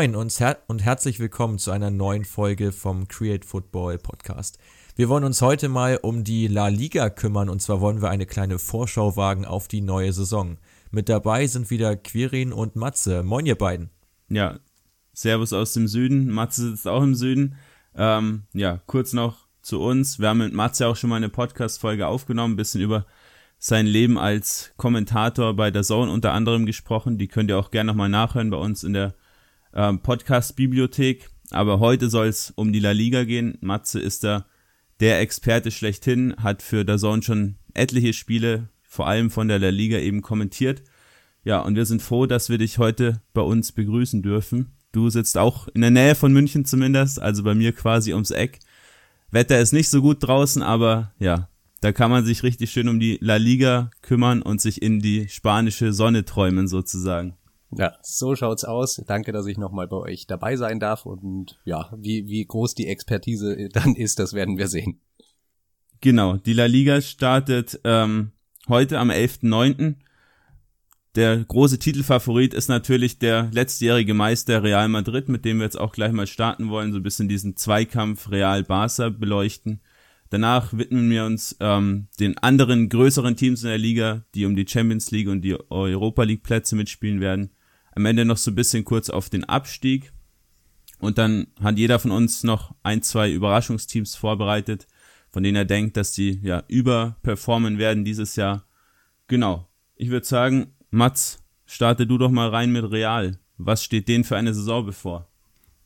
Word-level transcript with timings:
Moin 0.00 0.16
und, 0.16 0.40
her 0.40 0.56
und 0.66 0.82
herzlich 0.82 1.20
willkommen 1.20 1.58
zu 1.58 1.72
einer 1.72 1.90
neuen 1.90 2.24
Folge 2.24 2.72
vom 2.72 3.06
Create 3.06 3.44
Football 3.44 3.98
Podcast. 3.98 4.58
Wir 4.96 5.10
wollen 5.10 5.24
uns 5.24 5.42
heute 5.42 5.68
mal 5.68 5.98
um 6.00 6.24
die 6.24 6.46
La 6.46 6.68
Liga 6.68 7.10
kümmern 7.10 7.50
und 7.50 7.60
zwar 7.60 7.82
wollen 7.82 8.00
wir 8.00 8.08
eine 8.08 8.24
kleine 8.24 8.58
Vorschau 8.58 9.18
wagen 9.18 9.44
auf 9.44 9.68
die 9.68 9.82
neue 9.82 10.14
Saison. 10.14 10.56
Mit 10.90 11.10
dabei 11.10 11.46
sind 11.46 11.68
wieder 11.68 11.96
Quirin 11.96 12.54
und 12.54 12.76
Matze. 12.76 13.22
Moin 13.22 13.44
ihr 13.44 13.58
beiden. 13.58 13.90
Ja, 14.30 14.58
Servus 15.12 15.52
aus 15.52 15.74
dem 15.74 15.86
Süden. 15.86 16.30
Matze 16.30 16.70
sitzt 16.70 16.88
auch 16.88 17.02
im 17.02 17.14
Süden. 17.14 17.56
Ähm, 17.94 18.44
ja, 18.54 18.80
kurz 18.86 19.12
noch 19.12 19.48
zu 19.60 19.82
uns. 19.82 20.18
Wir 20.18 20.30
haben 20.30 20.38
mit 20.38 20.54
Matze 20.54 20.86
auch 20.86 20.96
schon 20.96 21.10
mal 21.10 21.16
eine 21.16 21.28
Podcast-Folge 21.28 22.06
aufgenommen, 22.06 22.54
ein 22.54 22.56
bisschen 22.56 22.80
über 22.80 23.04
sein 23.58 23.86
Leben 23.86 24.16
als 24.16 24.72
Kommentator 24.78 25.54
bei 25.54 25.70
der 25.70 25.82
Zone 25.82 26.10
unter 26.10 26.32
anderem 26.32 26.64
gesprochen. 26.64 27.18
Die 27.18 27.28
könnt 27.28 27.50
ihr 27.50 27.58
auch 27.58 27.70
gerne 27.70 27.88
nochmal 27.88 28.08
nachhören 28.08 28.48
bei 28.48 28.56
uns 28.56 28.82
in 28.82 28.94
der 28.94 29.12
ähm, 29.74 30.00
Podcast-Bibliothek. 30.00 31.30
Aber 31.50 31.80
heute 31.80 32.08
soll 32.08 32.28
es 32.28 32.52
um 32.54 32.72
die 32.72 32.80
La 32.80 32.92
Liga 32.92 33.24
gehen. 33.24 33.58
Matze 33.60 34.00
ist 34.00 34.24
da 34.24 34.46
der 35.00 35.20
Experte 35.20 35.70
schlechthin, 35.70 36.34
hat 36.38 36.62
für 36.62 36.84
der 36.84 36.98
Zone 36.98 37.22
schon 37.22 37.56
etliche 37.74 38.12
Spiele, 38.12 38.68
vor 38.82 39.06
allem 39.08 39.30
von 39.30 39.48
der 39.48 39.58
La 39.58 39.70
Liga 39.70 39.98
eben 39.98 40.22
kommentiert. 40.22 40.82
Ja, 41.42 41.60
und 41.60 41.74
wir 41.74 41.86
sind 41.86 42.02
froh, 42.02 42.26
dass 42.26 42.50
wir 42.50 42.58
dich 42.58 42.78
heute 42.78 43.22
bei 43.32 43.40
uns 43.40 43.72
begrüßen 43.72 44.22
dürfen. 44.22 44.72
Du 44.92 45.08
sitzt 45.08 45.38
auch 45.38 45.68
in 45.68 45.80
der 45.80 45.90
Nähe 45.90 46.14
von 46.14 46.32
München 46.32 46.64
zumindest, 46.64 47.20
also 47.20 47.42
bei 47.42 47.54
mir 47.54 47.72
quasi 47.72 48.12
ums 48.12 48.30
Eck. 48.30 48.58
Wetter 49.30 49.60
ist 49.60 49.72
nicht 49.72 49.88
so 49.88 50.02
gut 50.02 50.18
draußen, 50.20 50.62
aber 50.62 51.14
ja, 51.18 51.48
da 51.80 51.92
kann 51.92 52.10
man 52.10 52.24
sich 52.24 52.42
richtig 52.42 52.70
schön 52.70 52.88
um 52.88 53.00
die 53.00 53.18
La 53.22 53.36
Liga 53.36 53.90
kümmern 54.02 54.42
und 54.42 54.60
sich 54.60 54.82
in 54.82 55.00
die 55.00 55.28
spanische 55.28 55.92
Sonne 55.92 56.24
träumen 56.24 56.68
sozusagen. 56.68 57.36
Ja, 57.72 57.96
so 58.02 58.34
schaut's 58.34 58.64
aus. 58.64 59.00
Danke, 59.06 59.32
dass 59.32 59.46
ich 59.46 59.56
nochmal 59.56 59.86
bei 59.86 59.96
euch 59.96 60.26
dabei 60.26 60.56
sein 60.56 60.80
darf. 60.80 61.06
Und 61.06 61.60
ja, 61.64 61.92
wie, 61.96 62.26
wie 62.26 62.44
groß 62.44 62.74
die 62.74 62.88
Expertise 62.88 63.68
dann 63.72 63.94
ist, 63.94 64.18
das 64.18 64.32
werden 64.32 64.58
wir 64.58 64.68
sehen. 64.68 65.00
Genau, 66.00 66.36
die 66.36 66.54
La 66.54 66.66
Liga 66.66 67.00
startet 67.00 67.80
ähm, 67.84 68.32
heute 68.68 68.98
am 68.98 69.10
11.9. 69.10 69.96
Der 71.16 71.44
große 71.44 71.78
Titelfavorit 71.78 72.54
ist 72.54 72.68
natürlich 72.68 73.18
der 73.18 73.50
letztjährige 73.52 74.14
Meister 74.14 74.62
Real 74.62 74.88
Madrid, 74.88 75.28
mit 75.28 75.44
dem 75.44 75.58
wir 75.58 75.64
jetzt 75.64 75.78
auch 75.78 75.92
gleich 75.92 76.12
mal 76.12 76.26
starten 76.26 76.70
wollen, 76.70 76.92
so 76.92 76.98
ein 76.98 77.02
bisschen 77.02 77.28
diesen 77.28 77.56
Zweikampf 77.56 78.30
Real-Barca 78.30 79.10
beleuchten. 79.10 79.80
Danach 80.30 80.72
widmen 80.72 81.10
wir 81.10 81.24
uns 81.24 81.56
ähm, 81.58 82.06
den 82.20 82.38
anderen 82.38 82.88
größeren 82.88 83.36
Teams 83.36 83.64
in 83.64 83.68
der 83.68 83.78
Liga, 83.78 84.24
die 84.36 84.46
um 84.46 84.54
die 84.54 84.66
Champions 84.66 85.10
League 85.10 85.28
und 85.28 85.42
die 85.42 85.56
Europa 85.70 86.22
League 86.22 86.44
Plätze 86.44 86.76
mitspielen 86.76 87.20
werden 87.20 87.50
am 87.94 88.06
Ende 88.06 88.24
noch 88.24 88.36
so 88.36 88.50
ein 88.50 88.54
bisschen 88.54 88.84
kurz 88.84 89.10
auf 89.10 89.30
den 89.30 89.44
Abstieg. 89.44 90.12
Und 90.98 91.18
dann 91.18 91.46
hat 91.62 91.78
jeder 91.78 91.98
von 91.98 92.10
uns 92.10 92.44
noch 92.44 92.74
ein, 92.82 93.02
zwei 93.02 93.30
Überraschungsteams 93.30 94.14
vorbereitet, 94.16 94.86
von 95.30 95.42
denen 95.42 95.56
er 95.56 95.64
denkt, 95.64 95.96
dass 95.96 96.12
die 96.12 96.40
ja 96.42 96.62
überperformen 96.68 97.78
werden 97.78 98.04
dieses 98.04 98.36
Jahr. 98.36 98.64
Genau. 99.28 99.68
Ich 99.96 100.10
würde 100.10 100.26
sagen, 100.26 100.74
Mats, 100.90 101.38
starte 101.66 102.06
du 102.06 102.18
doch 102.18 102.30
mal 102.30 102.48
rein 102.48 102.72
mit 102.72 102.90
Real. 102.90 103.38
Was 103.56 103.84
steht 103.84 104.08
denen 104.08 104.24
für 104.24 104.36
eine 104.36 104.54
Saison 104.54 104.84
bevor? 104.84 105.28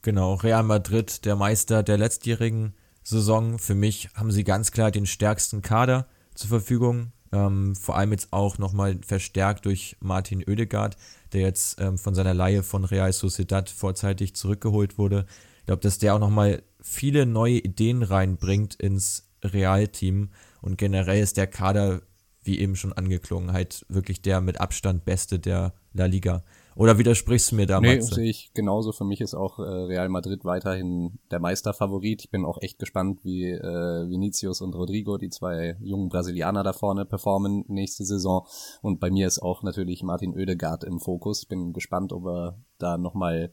Genau, 0.03 0.35
Real 0.35 0.63
Madrid, 0.63 1.25
der 1.25 1.37
Meister 1.37 1.83
der 1.83 1.99
letztjährigen 1.99 2.75
Saison. 3.03 3.59
Für 3.59 3.75
mich 3.75 4.11
haben 4.15 4.31
sie 4.31 4.45
ganz 4.45 4.71
klar 4.71 4.91
den 4.91 5.07
stärksten 5.07 5.63
Kader 5.63 6.09
zur 6.35 6.49
Verfügung. 6.49 7.13
Ähm, 7.35 7.75
vor 7.75 7.97
allem 7.97 8.13
jetzt 8.13 8.33
auch 8.33 8.59
nochmal 8.59 8.97
verstärkt 9.05 9.67
durch 9.67 9.97
Martin 9.99 10.45
Oedegaard, 10.49 10.97
der 11.33 11.41
jetzt 11.41 11.81
ähm, 11.81 11.99
von 11.99 12.15
seiner 12.15 12.33
Laie 12.33 12.63
von 12.63 12.85
Real 12.85 13.13
Sociedad 13.13 13.69
vorzeitig 13.69 14.37
zurückgeholt 14.37 14.99
wurde. 14.99 15.27
Ich 15.59 15.67
glaube, 15.67 15.83
dass 15.83 15.99
der 15.99 16.15
auch 16.15 16.21
nochmal 16.21 16.63
viele 16.81 17.27
neue 17.27 17.59
Ideen 17.59 18.05
reinbringt 18.05 18.77
ins 18.77 19.29
Real-Team 19.43 20.31
und 20.63 20.79
generell 20.79 21.23
ist 21.23 21.37
der 21.37 21.49
Kader, 21.49 22.03
wie 22.45 22.61
eben 22.61 22.77
schon 22.77 22.93
angeklungen, 22.93 23.53
halt 23.53 23.85
wirklich 23.89 24.23
der 24.23 24.41
mit 24.41 24.61
Abstand 24.61 25.05
beste 25.05 25.41
der 25.41 25.75
La 25.93 26.07
Liga. 26.07 26.45
Oder 26.77 26.99
widersprichst 26.99 27.53
du 27.53 27.57
mir 27.57 27.67
da, 27.67 27.81
Nee, 27.81 28.01
sehe 28.01 28.29
ich 28.29 28.53
genauso. 28.53 28.93
Für 28.93 29.05
mich 29.05 29.21
ist 29.21 29.35
auch 29.35 29.59
äh, 29.59 29.63
Real 29.63 30.09
Madrid 30.09 30.45
weiterhin 30.45 31.19
der 31.31 31.41
Meisterfavorit. 31.41 32.23
Ich 32.23 32.31
bin 32.31 32.45
auch 32.45 32.59
echt 32.61 32.79
gespannt, 32.79 33.21
wie 33.23 33.45
äh, 33.51 34.09
Vinicius 34.09 34.61
und 34.61 34.75
Rodrigo, 34.75 35.17
die 35.17 35.31
zwei 35.31 35.77
jungen 35.81 36.09
Brasilianer 36.09 36.63
da 36.63 36.73
vorne, 36.73 37.05
performen 37.05 37.65
nächste 37.69 38.05
Saison. 38.05 38.47
Und 38.83 38.99
bei 38.99 39.11
mir 39.11 39.27
ist 39.27 39.41
auch 39.41 39.63
natürlich 39.63 40.03
Martin 40.03 40.35
Oedegaard 40.35 40.85
im 40.85 41.01
Fokus. 41.01 41.47
Bin 41.47 41.73
gespannt, 41.73 42.13
ob 42.13 42.27
er 42.27 42.59
da 42.79 42.99
nochmal 42.99 43.53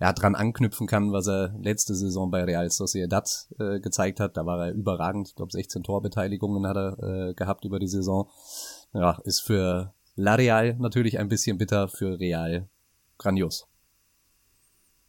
ja, 0.00 0.12
dran 0.12 0.34
anknüpfen 0.34 0.86
kann, 0.86 1.12
was 1.12 1.28
er 1.28 1.54
letzte 1.60 1.94
Saison 1.94 2.30
bei 2.30 2.42
Real 2.42 2.68
Sociedad 2.70 3.28
äh, 3.60 3.78
gezeigt 3.80 4.18
hat. 4.18 4.36
Da 4.36 4.46
war 4.46 4.66
er 4.66 4.72
überragend. 4.72 5.28
Ich 5.28 5.36
glaube, 5.36 5.52
16 5.52 5.84
Torbeteiligungen 5.84 6.66
hat 6.66 6.76
er 6.76 6.98
äh, 7.28 7.34
gehabt 7.34 7.64
über 7.64 7.78
die 7.78 7.86
Saison. 7.86 8.28
Ja, 8.94 9.18
ist 9.24 9.40
für 9.40 9.94
La 10.14 10.34
Real 10.34 10.76
natürlich 10.78 11.18
ein 11.18 11.28
bisschen 11.28 11.58
bitter 11.58 11.88
für 11.88 12.18
Real. 12.18 12.68
Grandios. 13.18 13.66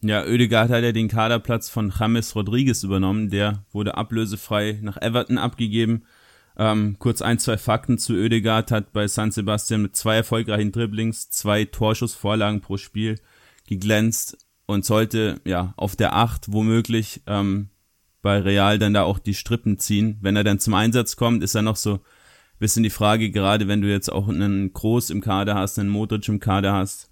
Ja, 0.02 0.26
Oedegaard 0.26 0.70
hat 0.70 0.84
ja 0.84 0.92
den 0.92 1.08
Kaderplatz 1.08 1.70
von 1.70 1.94
James 1.98 2.36
Rodriguez 2.36 2.84
übernommen. 2.84 3.30
Der 3.30 3.66
wurde 3.72 3.96
ablösefrei 3.96 4.80
nach 4.82 5.02
Everton 5.02 5.38
abgegeben. 5.38 6.04
Ähm, 6.58 6.98
kurz 7.00 7.22
ein, 7.22 7.40
zwei 7.40 7.58
Fakten 7.58 7.98
zu 7.98 8.14
Oedegaard 8.14 8.72
hat 8.72 8.94
bei 8.94 9.08
San 9.08 9.32
Sebastian 9.32 9.82
mit 9.82 9.96
zwei 9.96 10.18
erfolgreichen 10.18 10.72
Dribblings, 10.72 11.30
zwei 11.30 11.66
Torschussvorlagen 11.66 12.62
pro 12.62 12.78
Spiel 12.78 13.20
geglänzt 13.68 14.38
und 14.66 14.86
sollte 14.86 15.40
ja 15.46 15.74
auf 15.78 15.96
der 15.96 16.16
Acht 16.16 16.52
womöglich 16.52 17.22
ähm, 17.26 17.70
bei 18.22 18.40
Real 18.40 18.80
dann 18.80 18.94
da 18.94 19.04
auch 19.04 19.20
die 19.20 19.34
Strippen 19.34 19.80
ziehen. 19.80 20.18
Wenn 20.22 20.36
er 20.36 20.44
dann 20.44 20.60
zum 20.60 20.74
Einsatz 20.74 21.16
kommt, 21.16 21.44
ist 21.44 21.56
er 21.56 21.62
noch 21.62 21.76
so 21.76 22.02
bisschen 22.64 22.84
die 22.84 22.90
Frage, 22.90 23.30
gerade 23.30 23.68
wenn 23.68 23.82
du 23.82 23.90
jetzt 23.90 24.12
auch 24.12 24.30
einen 24.30 24.74
Groß 24.74 25.10
im 25.10 25.22
Kader 25.22 25.56
hast, 25.56 25.78
einen 25.78 25.90
Modric 25.90 26.28
im 26.30 26.40
Kader 26.40 26.74
hast. 26.74 27.12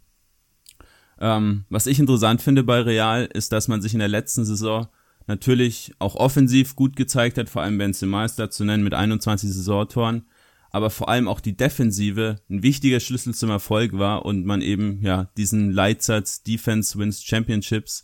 Ähm, 1.19 1.65
was 1.69 1.87
ich 1.87 1.99
interessant 1.99 2.41
finde 2.41 2.63
bei 2.63 2.81
Real, 2.81 3.25
ist, 3.25 3.51
dass 3.51 3.67
man 3.67 3.81
sich 3.81 3.93
in 3.93 3.99
der 3.99 4.07
letzten 4.07 4.45
Saison 4.45 4.87
natürlich 5.27 5.93
auch 5.99 6.15
offensiv 6.15 6.75
gut 6.75 6.95
gezeigt 6.95 7.37
hat, 7.37 7.49
vor 7.49 7.61
allem 7.61 7.77
Benzema 7.77 8.25
ist 8.25 8.39
da 8.39 8.49
zu 8.49 8.63
nennen 8.63 8.83
mit 8.83 8.93
21 8.93 9.51
Saisontoren, 9.51 10.25
aber 10.71 10.89
vor 10.89 11.09
allem 11.09 11.27
auch 11.27 11.41
die 11.41 11.55
Defensive 11.55 12.37
ein 12.49 12.63
wichtiger 12.63 12.99
Schlüssel 12.99 13.35
zum 13.35 13.49
Erfolg 13.49 13.91
war 13.93 14.25
und 14.25 14.45
man 14.45 14.61
eben 14.61 15.01
ja 15.03 15.25
diesen 15.37 15.71
Leitsatz 15.71 16.43
Defense 16.43 16.97
wins 16.97 17.23
Championships 17.23 18.03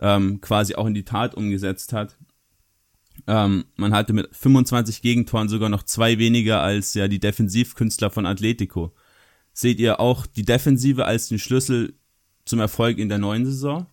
ähm, 0.00 0.40
quasi 0.40 0.76
auch 0.76 0.86
in 0.86 0.94
die 0.94 1.04
Tat 1.04 1.34
umgesetzt 1.34 1.92
hat. 1.92 2.16
Ähm, 3.26 3.64
man 3.76 3.94
hatte 3.94 4.12
mit 4.12 4.34
25 4.34 5.02
Gegentoren 5.02 5.48
sogar 5.48 5.68
noch 5.68 5.82
zwei 5.82 6.18
weniger 6.18 6.60
als 6.60 6.94
ja 6.94 7.08
die 7.08 7.20
Defensivkünstler 7.20 8.10
von 8.10 8.26
Atletico. 8.26 8.94
Seht 9.52 9.78
ihr 9.78 10.00
auch 10.00 10.26
die 10.26 10.44
Defensive 10.44 11.04
als 11.04 11.28
den 11.28 11.38
Schlüssel 11.38 11.94
zum 12.44 12.60
Erfolg 12.60 12.98
in 12.98 13.08
der 13.08 13.18
neuen 13.18 13.46
Saison? 13.46 13.86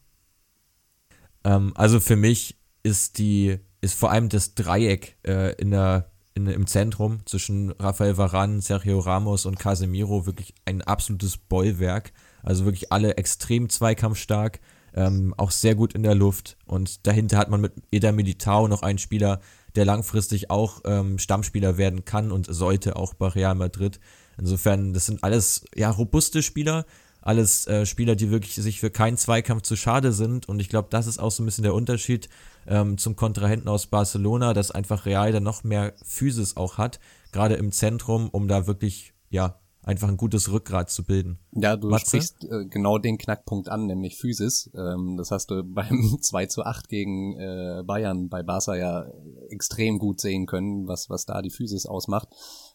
Ähm, 1.44 1.72
also 1.76 2.00
für 2.00 2.16
mich 2.16 2.58
ist 2.84 3.20
die 3.20 3.58
ist 3.80 3.96
vor 3.96 4.12
allem 4.12 4.30
das 4.30 4.54
Dreieck 4.54 5.18
äh, 5.24 5.56
in 5.56 5.72
der 5.72 6.12
in, 6.34 6.48
im 6.48 6.68
Zentrum 6.68 7.26
zwischen 7.26 7.72
Rafael 7.72 8.18
Varane, 8.18 8.62
Sergio 8.62 9.00
Ramos 9.00 9.46
und 9.46 9.60
Casemiro 9.60 10.26
wirklich 10.26 10.54
ein 10.66 10.82
absolutes 10.82 11.38
Bollwerk. 11.38 12.14
Also 12.42 12.66
wirklich 12.66 12.92
alle 12.92 13.18
extrem 13.18 13.70
zweikampfstark 13.70 14.60
ähm, 14.94 15.34
auch 15.38 15.52
sehr 15.52 15.76
gut 15.76 15.94
in 15.94 16.04
der 16.04 16.16
Luft. 16.16 16.58
Und 16.66 17.06
dahinter 17.08 17.38
hat 17.38 17.50
man 17.50 17.62
mit 17.62 17.74
Eda 17.92 18.12
Militao 18.12 18.68
noch 18.68 18.82
einen 18.82 19.00
Spieler, 19.00 19.40
der 19.76 19.86
langfristig 19.86 20.50
auch 20.50 20.82
ähm, 20.86 21.18
Stammspieler 21.18 21.78
werden 21.78 22.06
kann 22.06 22.32
und 22.32 22.48
sollte 22.50 22.96
auch 22.96 23.14
bei 23.14 23.28
Real 23.28 23.56
Madrid. 23.56 24.00
Insofern, 24.38 24.94
das 24.94 25.06
sind 25.06 25.24
alles 25.24 25.66
ja 25.76 25.90
robuste 25.90 26.42
Spieler, 26.42 26.86
alles 27.22 27.68
äh, 27.68 27.86
Spieler, 27.86 28.16
die 28.16 28.32
wirklich 28.32 28.56
sich 28.56 28.80
für 28.80 28.90
keinen 28.90 29.18
Zweikampf 29.18 29.62
zu 29.62 29.76
schade 29.76 30.12
sind. 30.12 30.50
Und 30.50 30.60
ich 30.60 30.70
glaube, 30.70 30.88
das 30.90 31.08
ist 31.08 31.20
auch 31.20 31.32
so 31.32 31.44
ein 31.44 31.46
bisschen 31.46 31.64
der 31.64 31.76
Unterschied 31.76 32.28
ähm, 32.68 32.98
zum 32.98 33.16
Kontrahenten 33.16 33.70
aus 33.70 33.88
Barcelona, 33.88 34.54
dass 34.54 34.72
einfach 34.72 35.06
Real 35.06 35.32
dann 35.32 35.44
noch 35.44 35.64
mehr 35.64 35.94
Physis 36.04 36.58
auch 36.58 36.78
hat, 36.78 37.00
gerade 37.32 37.56
im 37.56 37.72
Zentrum, 37.72 38.30
um 38.30 38.48
da 38.48 38.68
wirklich 38.68 39.14
ja 39.30 39.60
einfach 39.84 40.08
ein 40.08 40.18
gutes 40.18 40.52
Rückgrat 40.52 40.90
zu 40.90 41.04
bilden. 41.04 41.40
Ja, 41.52 41.76
du 41.76 41.90
Matze? 41.90 42.06
sprichst 42.06 42.44
äh, 42.46 42.66
genau 42.66 42.98
den 42.98 43.18
Knackpunkt 43.18 43.70
an, 43.70 43.88
nämlich 43.88 44.18
Physis. 44.18 44.70
Ähm, 44.76 45.18
das 45.18 45.32
hast 45.32 45.50
du 45.50 45.64
beim 45.66 46.18
2 46.22 46.46
zu 46.48 46.64
8 46.64 46.88
gegen 46.88 47.40
äh, 47.40 47.84
Bayern 47.86 48.30
bei 48.30 48.44
Barca 48.44 48.76
ja 48.76 49.06
extrem 49.50 49.98
gut 49.98 50.20
sehen 50.22 50.46
können, 50.46 50.88
was, 50.88 51.10
was 51.10 51.26
da 51.26 51.42
die 51.42 51.50
Physis 51.50 51.86
ausmacht. 51.86 52.30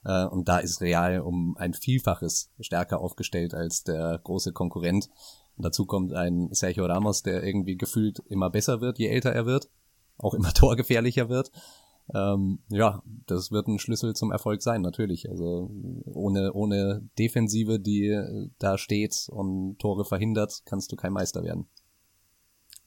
Äh, 0.04 0.26
und 0.26 0.48
da 0.48 0.58
ist 0.58 0.80
Real 0.80 1.20
um 1.20 1.56
ein 1.58 1.74
Vielfaches 1.74 2.50
stärker 2.60 3.00
aufgestellt 3.00 3.54
als 3.54 3.84
der 3.84 4.20
große 4.22 4.52
Konkurrent. 4.52 5.08
Und 5.56 5.64
dazu 5.64 5.86
kommt 5.86 6.12
ein 6.12 6.48
Sergio 6.52 6.86
Ramos, 6.86 7.22
der 7.22 7.42
irgendwie 7.42 7.76
gefühlt 7.76 8.18
immer 8.28 8.50
besser 8.50 8.80
wird, 8.80 8.98
je 8.98 9.06
älter 9.06 9.32
er 9.32 9.46
wird, 9.46 9.68
auch 10.18 10.34
immer 10.34 10.52
torgefährlicher 10.54 11.28
wird. 11.28 11.50
Ähm, 12.14 12.60
ja, 12.68 13.02
das 13.26 13.50
wird 13.50 13.66
ein 13.66 13.78
Schlüssel 13.78 14.14
zum 14.14 14.30
Erfolg 14.30 14.62
sein, 14.62 14.82
natürlich. 14.82 15.28
Also 15.28 15.70
ohne, 16.04 16.52
ohne 16.52 17.02
Defensive, 17.18 17.80
die 17.80 18.16
da 18.58 18.78
steht 18.78 19.26
und 19.30 19.78
Tore 19.78 20.04
verhindert, 20.04 20.62
kannst 20.64 20.92
du 20.92 20.96
kein 20.96 21.12
Meister 21.12 21.42
werden. 21.42 21.66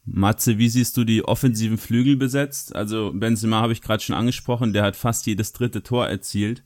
Matze, 0.06 0.58
wie 0.58 0.70
siehst 0.70 0.98
du 0.98 1.04
die 1.04 1.24
offensiven 1.24 1.78
Flügel 1.78 2.16
besetzt? 2.16 2.76
Also 2.76 3.12
Benzema 3.14 3.62
habe 3.62 3.74
ich 3.74 3.82
gerade 3.82 4.02
schon 4.02 4.16
angesprochen, 4.16 4.74
der 4.74 4.84
hat 4.84 4.96
fast 4.96 5.26
jedes 5.26 5.54
dritte 5.54 5.84
Tor 5.84 6.08
erzielt. 6.08 6.64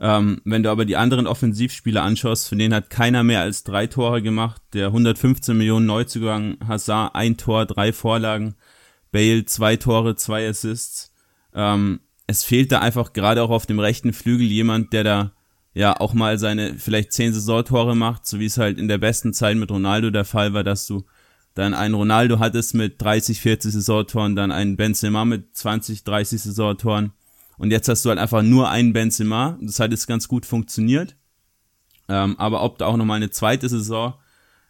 Ähm, 0.00 0.40
wenn 0.44 0.64
du 0.64 0.70
aber 0.70 0.84
die 0.84 0.96
anderen 0.96 1.26
Offensivspieler 1.26 2.02
anschaust, 2.02 2.48
von 2.48 2.58
denen 2.58 2.74
hat 2.74 2.90
keiner 2.90 3.22
mehr 3.22 3.40
als 3.40 3.62
drei 3.62 3.86
Tore 3.86 4.22
gemacht. 4.22 4.60
Der 4.72 4.88
115 4.88 5.56
Millionen 5.56 5.86
Neuzugang 5.86 6.58
Hazard 6.66 7.14
ein 7.14 7.36
Tor, 7.36 7.64
drei 7.64 7.92
Vorlagen. 7.92 8.56
Bale 9.12 9.44
zwei 9.44 9.76
Tore, 9.76 10.16
zwei 10.16 10.48
Assists. 10.48 11.13
Ähm, 11.54 12.00
es 12.26 12.44
fehlt 12.44 12.72
da 12.72 12.80
einfach 12.80 13.12
gerade 13.12 13.42
auch 13.42 13.50
auf 13.50 13.66
dem 13.66 13.78
rechten 13.78 14.12
Flügel 14.12 14.46
jemand, 14.46 14.92
der 14.92 15.04
da 15.04 15.32
ja 15.74 15.98
auch 16.00 16.14
mal 16.14 16.38
seine 16.38 16.74
vielleicht 16.78 17.12
zehn 17.12 17.32
Saisontore 17.32 17.96
macht, 17.96 18.26
so 18.26 18.38
wie 18.38 18.46
es 18.46 18.58
halt 18.58 18.78
in 18.78 18.88
der 18.88 18.98
besten 18.98 19.32
Zeit 19.34 19.56
mit 19.56 19.70
Ronaldo 19.70 20.10
der 20.10 20.24
Fall 20.24 20.54
war, 20.54 20.64
dass 20.64 20.86
du 20.86 21.04
dann 21.54 21.74
einen 21.74 21.94
Ronaldo 21.94 22.38
hattest 22.38 22.74
mit 22.74 23.00
30, 23.00 23.40
40 23.40 23.72
Saisontoren, 23.72 24.36
dann 24.36 24.52
einen 24.52 24.76
Benzema 24.76 25.24
mit 25.24 25.56
20, 25.56 26.04
30 26.04 26.42
Saisontoren 26.42 27.12
und 27.58 27.70
jetzt 27.70 27.88
hast 27.88 28.04
du 28.04 28.08
halt 28.08 28.18
einfach 28.18 28.42
nur 28.42 28.68
einen 28.70 28.92
Benzema. 28.92 29.58
Das 29.60 29.80
hat 29.80 29.90
jetzt 29.90 30.06
ganz 30.06 30.28
gut 30.28 30.46
funktioniert. 30.46 31.16
Ähm, 32.08 32.38
aber 32.38 32.62
ob 32.62 32.78
da 32.78 32.86
auch 32.86 32.96
nochmal 32.96 33.16
eine 33.16 33.30
zweite 33.30 33.68
Saison 33.68 34.14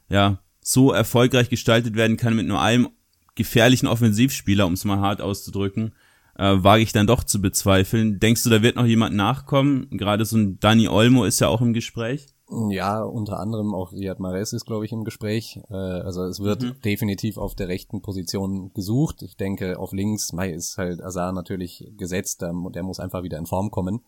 ja 0.09 0.39
so 0.61 0.93
erfolgreich 0.93 1.49
gestaltet 1.49 1.97
werden 1.97 2.17
kann 2.17 2.37
mit 2.37 2.47
nur 2.47 2.61
einem 2.61 2.89
gefährlichen 3.35 3.87
Offensivspieler, 3.87 4.67
um 4.67 4.75
es 4.75 4.85
mal 4.85 5.01
hart 5.01 5.21
auszudrücken, 5.21 5.93
äh, 6.37 6.57
wage 6.57 6.83
ich 6.83 6.93
dann 6.93 7.07
doch 7.07 7.25
zu 7.25 7.41
bezweifeln. 7.41 8.19
Denkst 8.21 8.43
du, 8.45 8.51
da 8.51 8.63
wird 8.63 8.77
noch 8.77 8.87
jemand 8.87 9.15
nachkommen? 9.15 9.89
Gerade 9.91 10.25
so 10.25 10.37
ein 10.37 10.59
Dani 10.61 10.89
Olmo 10.89 11.25
ist 11.25 11.41
ja 11.41 11.49
auch 11.49 11.61
im 11.61 11.73
Gespräch. 11.73 12.27
Ja, 12.69 13.03
unter 13.03 13.41
anderem 13.41 13.75
auch 13.75 13.93
Riyad 13.93 14.21
Mahrez 14.21 14.53
ist, 14.53 14.67
glaube 14.67 14.85
ich, 14.85 14.93
im 14.93 15.05
Gespräch. 15.05 15.61
Äh, 15.71 15.75
also 15.75 16.25
es 16.25 16.41
wird 16.41 16.63
mhm. 16.63 16.75
definitiv 16.85 17.39
auf 17.39 17.55
der 17.55 17.69
rechten 17.69 18.03
Position 18.03 18.73
gesucht. 18.75 19.23
Ich 19.23 19.37
denke, 19.37 19.79
auf 19.79 19.93
links, 19.93 20.33
Mai 20.33 20.51
ist 20.51 20.77
halt 20.77 21.03
Azar 21.03 21.33
natürlich 21.33 21.91
gesetzt, 21.97 22.43
der, 22.43 22.53
der 22.75 22.83
muss 22.83 23.01
einfach 23.01 23.23
wieder 23.23 23.39
in 23.39 23.47
Form 23.47 23.71
kommen. 23.71 24.01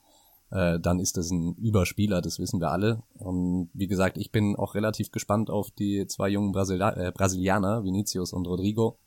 Äh, 0.50 0.78
dann 0.78 1.00
ist 1.00 1.16
das 1.16 1.30
ein 1.30 1.54
Überspieler, 1.56 2.20
das 2.20 2.38
wissen 2.38 2.60
wir 2.60 2.70
alle. 2.70 3.02
Und 3.14 3.70
wie 3.72 3.88
gesagt, 3.88 4.18
ich 4.18 4.30
bin 4.30 4.54
auch 4.54 4.74
relativ 4.74 5.10
gespannt 5.10 5.50
auf 5.50 5.70
die 5.70 6.06
zwei 6.06 6.28
jungen 6.28 6.52
Brasil 6.52 6.80
äh, 6.80 7.12
Brasilianer, 7.12 7.84
Vinicius 7.84 8.32
und 8.32 8.46
Rodrigo. 8.46 8.98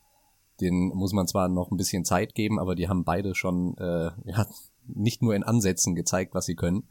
Den 0.61 0.89
muss 0.89 1.13
man 1.13 1.27
zwar 1.27 1.47
noch 1.49 1.71
ein 1.71 1.77
bisschen 1.77 2.05
Zeit 2.05 2.35
geben, 2.35 2.59
aber 2.59 2.75
die 2.75 2.87
haben 2.87 3.03
beide 3.03 3.35
schon 3.35 3.75
äh, 3.77 4.11
ja, 4.25 4.47
nicht 4.87 5.21
nur 5.21 5.35
in 5.35 5.43
Ansätzen 5.43 5.95
gezeigt, 5.95 6.33
was 6.33 6.45
sie 6.45 6.55
können. 6.55 6.87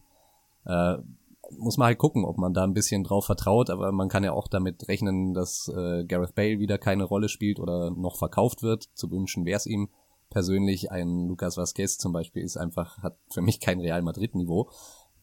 Äh, 0.64 0.96
muss 1.56 1.78
man 1.78 1.86
halt 1.86 1.98
gucken, 1.98 2.24
ob 2.24 2.36
man 2.36 2.52
da 2.52 2.64
ein 2.64 2.74
bisschen 2.74 3.04
drauf 3.04 3.26
vertraut, 3.26 3.70
aber 3.70 3.90
man 3.92 4.08
kann 4.08 4.24
ja 4.24 4.32
auch 4.32 4.48
damit 4.48 4.88
rechnen, 4.88 5.32
dass 5.32 5.68
äh, 5.74 6.04
Gareth 6.04 6.34
Bale 6.34 6.58
wieder 6.58 6.78
keine 6.78 7.04
Rolle 7.04 7.28
spielt 7.28 7.58
oder 7.58 7.90
noch 7.90 8.16
verkauft 8.16 8.62
wird. 8.62 8.84
Zu 8.94 9.10
wünschen 9.10 9.46
wäre 9.46 9.56
es 9.56 9.66
ihm 9.66 9.88
persönlich. 10.30 10.90
Ein 10.92 11.26
Lucas 11.26 11.56
Vazquez 11.56 11.98
zum 11.98 12.12
Beispiel 12.12 12.42
ist 12.42 12.56
einfach, 12.56 12.98
hat 12.98 13.18
für 13.32 13.40
mich 13.40 13.60
kein 13.60 13.80
Real 13.80 14.02
Madrid-Niveau. 14.02 14.70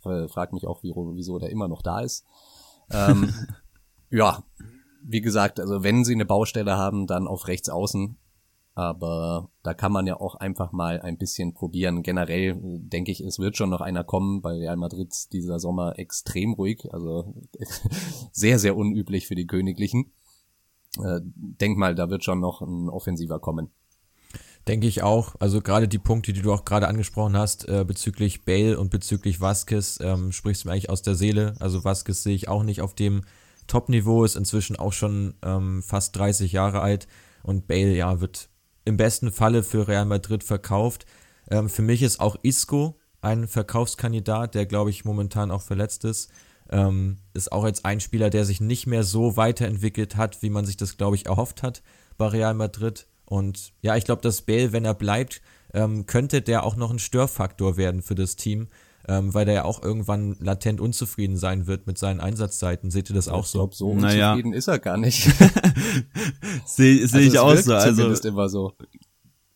Äh, 0.04 0.28
frag 0.28 0.54
mich 0.54 0.66
auch, 0.66 0.84
wie, 0.84 0.94
wieso 0.96 1.38
der 1.38 1.50
immer 1.50 1.68
noch 1.68 1.82
da 1.82 2.02
ist. 2.02 2.26
Ähm, 2.92 3.34
ja, 4.10 4.44
wie 5.04 5.22
gesagt, 5.22 5.60
also 5.60 5.84
wenn 5.84 6.04
sie 6.04 6.14
eine 6.14 6.26
Baustelle 6.26 6.78
haben, 6.78 7.08
dann 7.08 7.28
auf 7.28 7.48
rechts 7.48 7.70
außen. 7.70 8.18
Aber 8.76 9.50
da 9.64 9.74
kann 9.74 9.94
man 9.94 10.06
ja 10.06 10.20
auch 10.20 10.36
einfach 10.36 10.74
mal 10.74 11.02
ein 11.02 11.18
bisschen 11.18 11.54
probieren. 11.54 12.04
Generell 12.04 12.58
denke 12.60 13.10
ich, 13.10 13.22
es 13.22 13.40
wird 13.40 13.56
schon 13.56 13.70
noch 13.70 13.80
einer 13.80 14.04
kommen. 14.04 14.42
Bei 14.42 14.52
Real 14.52 14.76
Madrid 14.76 15.14
dieser 15.32 15.60
Sommer 15.60 15.98
extrem 15.98 16.54
ruhig, 16.54 16.94
also 16.94 17.34
sehr, 18.34 18.60
sehr 18.60 18.76
unüblich 18.76 19.28
für 19.28 19.36
die 19.36 19.48
Königlichen. 19.48 20.12
Äh, 21.02 21.22
denk 21.24 21.78
mal, 21.78 21.96
da 21.96 22.10
wird 22.10 22.26
schon 22.26 22.42
noch 22.42 22.62
ein 22.62 22.90
Offensiver 22.90 23.40
kommen. 23.40 23.70
Denke 24.68 24.88
ich 24.88 25.04
auch. 25.04 25.36
Also 25.40 25.62
gerade 25.62 25.88
die 25.88 26.00
Punkte, 26.00 26.34
die 26.34 26.42
du 26.42 26.52
auch 26.52 26.66
gerade 26.66 26.90
angesprochen 26.90 27.38
hast, 27.38 27.70
äh, 27.70 27.86
bezüglich 27.88 28.44
Bale 28.44 28.78
und 28.78 28.90
bezüglich 28.90 29.40
Vasquez, 29.40 30.00
ähm, 30.02 30.34
sprichst 30.34 30.64
du 30.64 30.68
mir 30.68 30.74
eigentlich 30.74 30.90
aus 30.90 31.02
der 31.02 31.16
Seele. 31.16 31.56
Also 31.60 31.86
Vasquez 31.86 32.24
sehe 32.24 32.36
ich 32.36 32.50
auch 32.50 32.64
nicht 32.64 32.82
auf 32.82 32.94
dem 32.94 33.22
Top-Niveau, 33.68 34.26
ist 34.26 34.36
inzwischen 34.36 34.76
auch 34.76 34.94
schon 34.94 35.36
ähm, 35.44 35.82
fast 35.82 36.16
30 36.18 36.52
Jahre 36.52 36.82
alt 36.82 37.08
und 37.44 37.68
Bale, 37.68 37.96
ja, 37.96 38.20
wird 38.20 38.50
im 38.86 38.98
besten 38.98 39.32
Falle 39.32 39.64
für 39.64 39.88
Real 39.88 40.06
Madrid 40.06 40.44
verkauft. 40.44 41.06
Ähm, 41.50 41.70
für 41.70 41.82
mich 41.82 42.02
ist 42.02 42.20
auch 42.20 42.38
Isco 42.44 43.00
ein 43.22 43.48
Verkaufskandidat, 43.48 44.56
der 44.56 44.66
glaube 44.66 44.92
ich 44.92 45.04
momentan 45.04 45.52
auch 45.52 45.62
verletzt 45.62 46.06
ist. 46.06 46.30
Ähm, 46.70 47.18
ist 47.34 47.52
auch 47.52 47.66
jetzt 47.66 47.86
ein 47.86 48.00
Spieler, 48.00 48.30
der 48.30 48.46
sich 48.46 48.62
nicht 48.62 48.88
mehr 48.88 49.04
so 49.04 49.38
weiterentwickelt 49.38 50.16
hat, 50.16 50.42
wie 50.42 50.50
man 50.50 50.66
sich 50.66 50.78
das 50.78 50.98
glaube 50.98 51.16
ich 51.16 51.26
erhofft 51.26 51.64
hat 51.64 51.82
bei 52.18 52.28
Real 52.28 52.54
Madrid. 52.54 53.08
Und 53.26 53.74
ja, 53.82 53.96
ich 53.96 54.06
glaube, 54.06 54.22
dass 54.22 54.44
Bale, 54.44 54.72
wenn 54.72 54.86
er 54.86 54.94
bleibt, 54.94 55.42
ähm, 55.74 56.06
könnte 56.06 56.42
der 56.42 56.64
auch 56.64 56.76
noch 56.76 56.92
ein 56.92 57.00
Störfaktor 57.00 57.78
werden 57.78 58.02
für 58.02 58.16
das 58.16 58.36
Team, 58.36 58.68
ähm, 59.08 59.34
weil 59.34 59.46
der 59.46 59.54
ja 59.54 59.64
auch 59.66 59.84
irgendwann 59.84 60.36
latent 60.40 60.82
unzufrieden 60.82 61.38
sein 61.38 61.68
wird 61.68 61.88
mit 61.88 61.98
seinen 61.98 62.20
Einsatzzeiten. 62.20 62.92
Seht 62.92 63.10
ihr 63.10 63.16
das 63.16 63.28
auch 63.28 63.46
so? 63.46 63.60
Ich 63.60 63.62
glaube, 63.62 63.76
so 63.76 63.94
naja. 63.96 64.32
unzufrieden 64.32 64.54
ist 64.54 64.68
er 64.68 64.80
gar 64.80 64.98
nicht. 64.98 65.24
Sehe 66.66 67.08
seh 67.08 67.18
also 67.18 67.20
ich 67.20 67.40
auch 67.40 67.56
so. 67.56 67.74
Also 67.74 68.28
immer 68.28 68.50
so. 68.50 68.74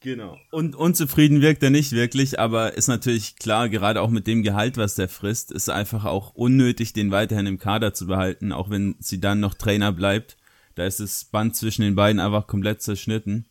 Genau. 0.01 0.37
Und 0.51 0.75
unzufrieden 0.75 1.41
wirkt 1.41 1.61
er 1.61 1.71
nicht 1.71 1.91
wirklich, 1.91 2.39
aber 2.39 2.77
ist 2.77 2.87
natürlich 2.87 3.35
klar, 3.35 3.67
gerade 3.67 4.01
auch 4.01 4.09
mit 4.09 4.27
dem 4.27 4.43
Gehalt, 4.43 4.77
was 4.77 4.95
der 4.95 5.09
frisst, 5.09 5.51
ist 5.51 5.69
einfach 5.69 6.05
auch 6.05 6.33
unnötig, 6.35 6.93
den 6.93 7.11
weiterhin 7.11 7.47
im 7.47 7.59
Kader 7.59 7.93
zu 7.93 8.07
behalten, 8.07 8.53
auch 8.53 8.69
wenn 8.69 8.95
sie 8.99 9.19
dann 9.19 9.41
noch 9.41 9.55
Trainer 9.55 9.91
bleibt. 9.91 10.37
Da 10.75 10.85
ist 10.85 11.01
das 11.01 11.25
Band 11.25 11.57
zwischen 11.57 11.81
den 11.81 11.95
beiden 11.95 12.21
einfach 12.21 12.47
komplett 12.47 12.81
zerschnitten. 12.81 13.47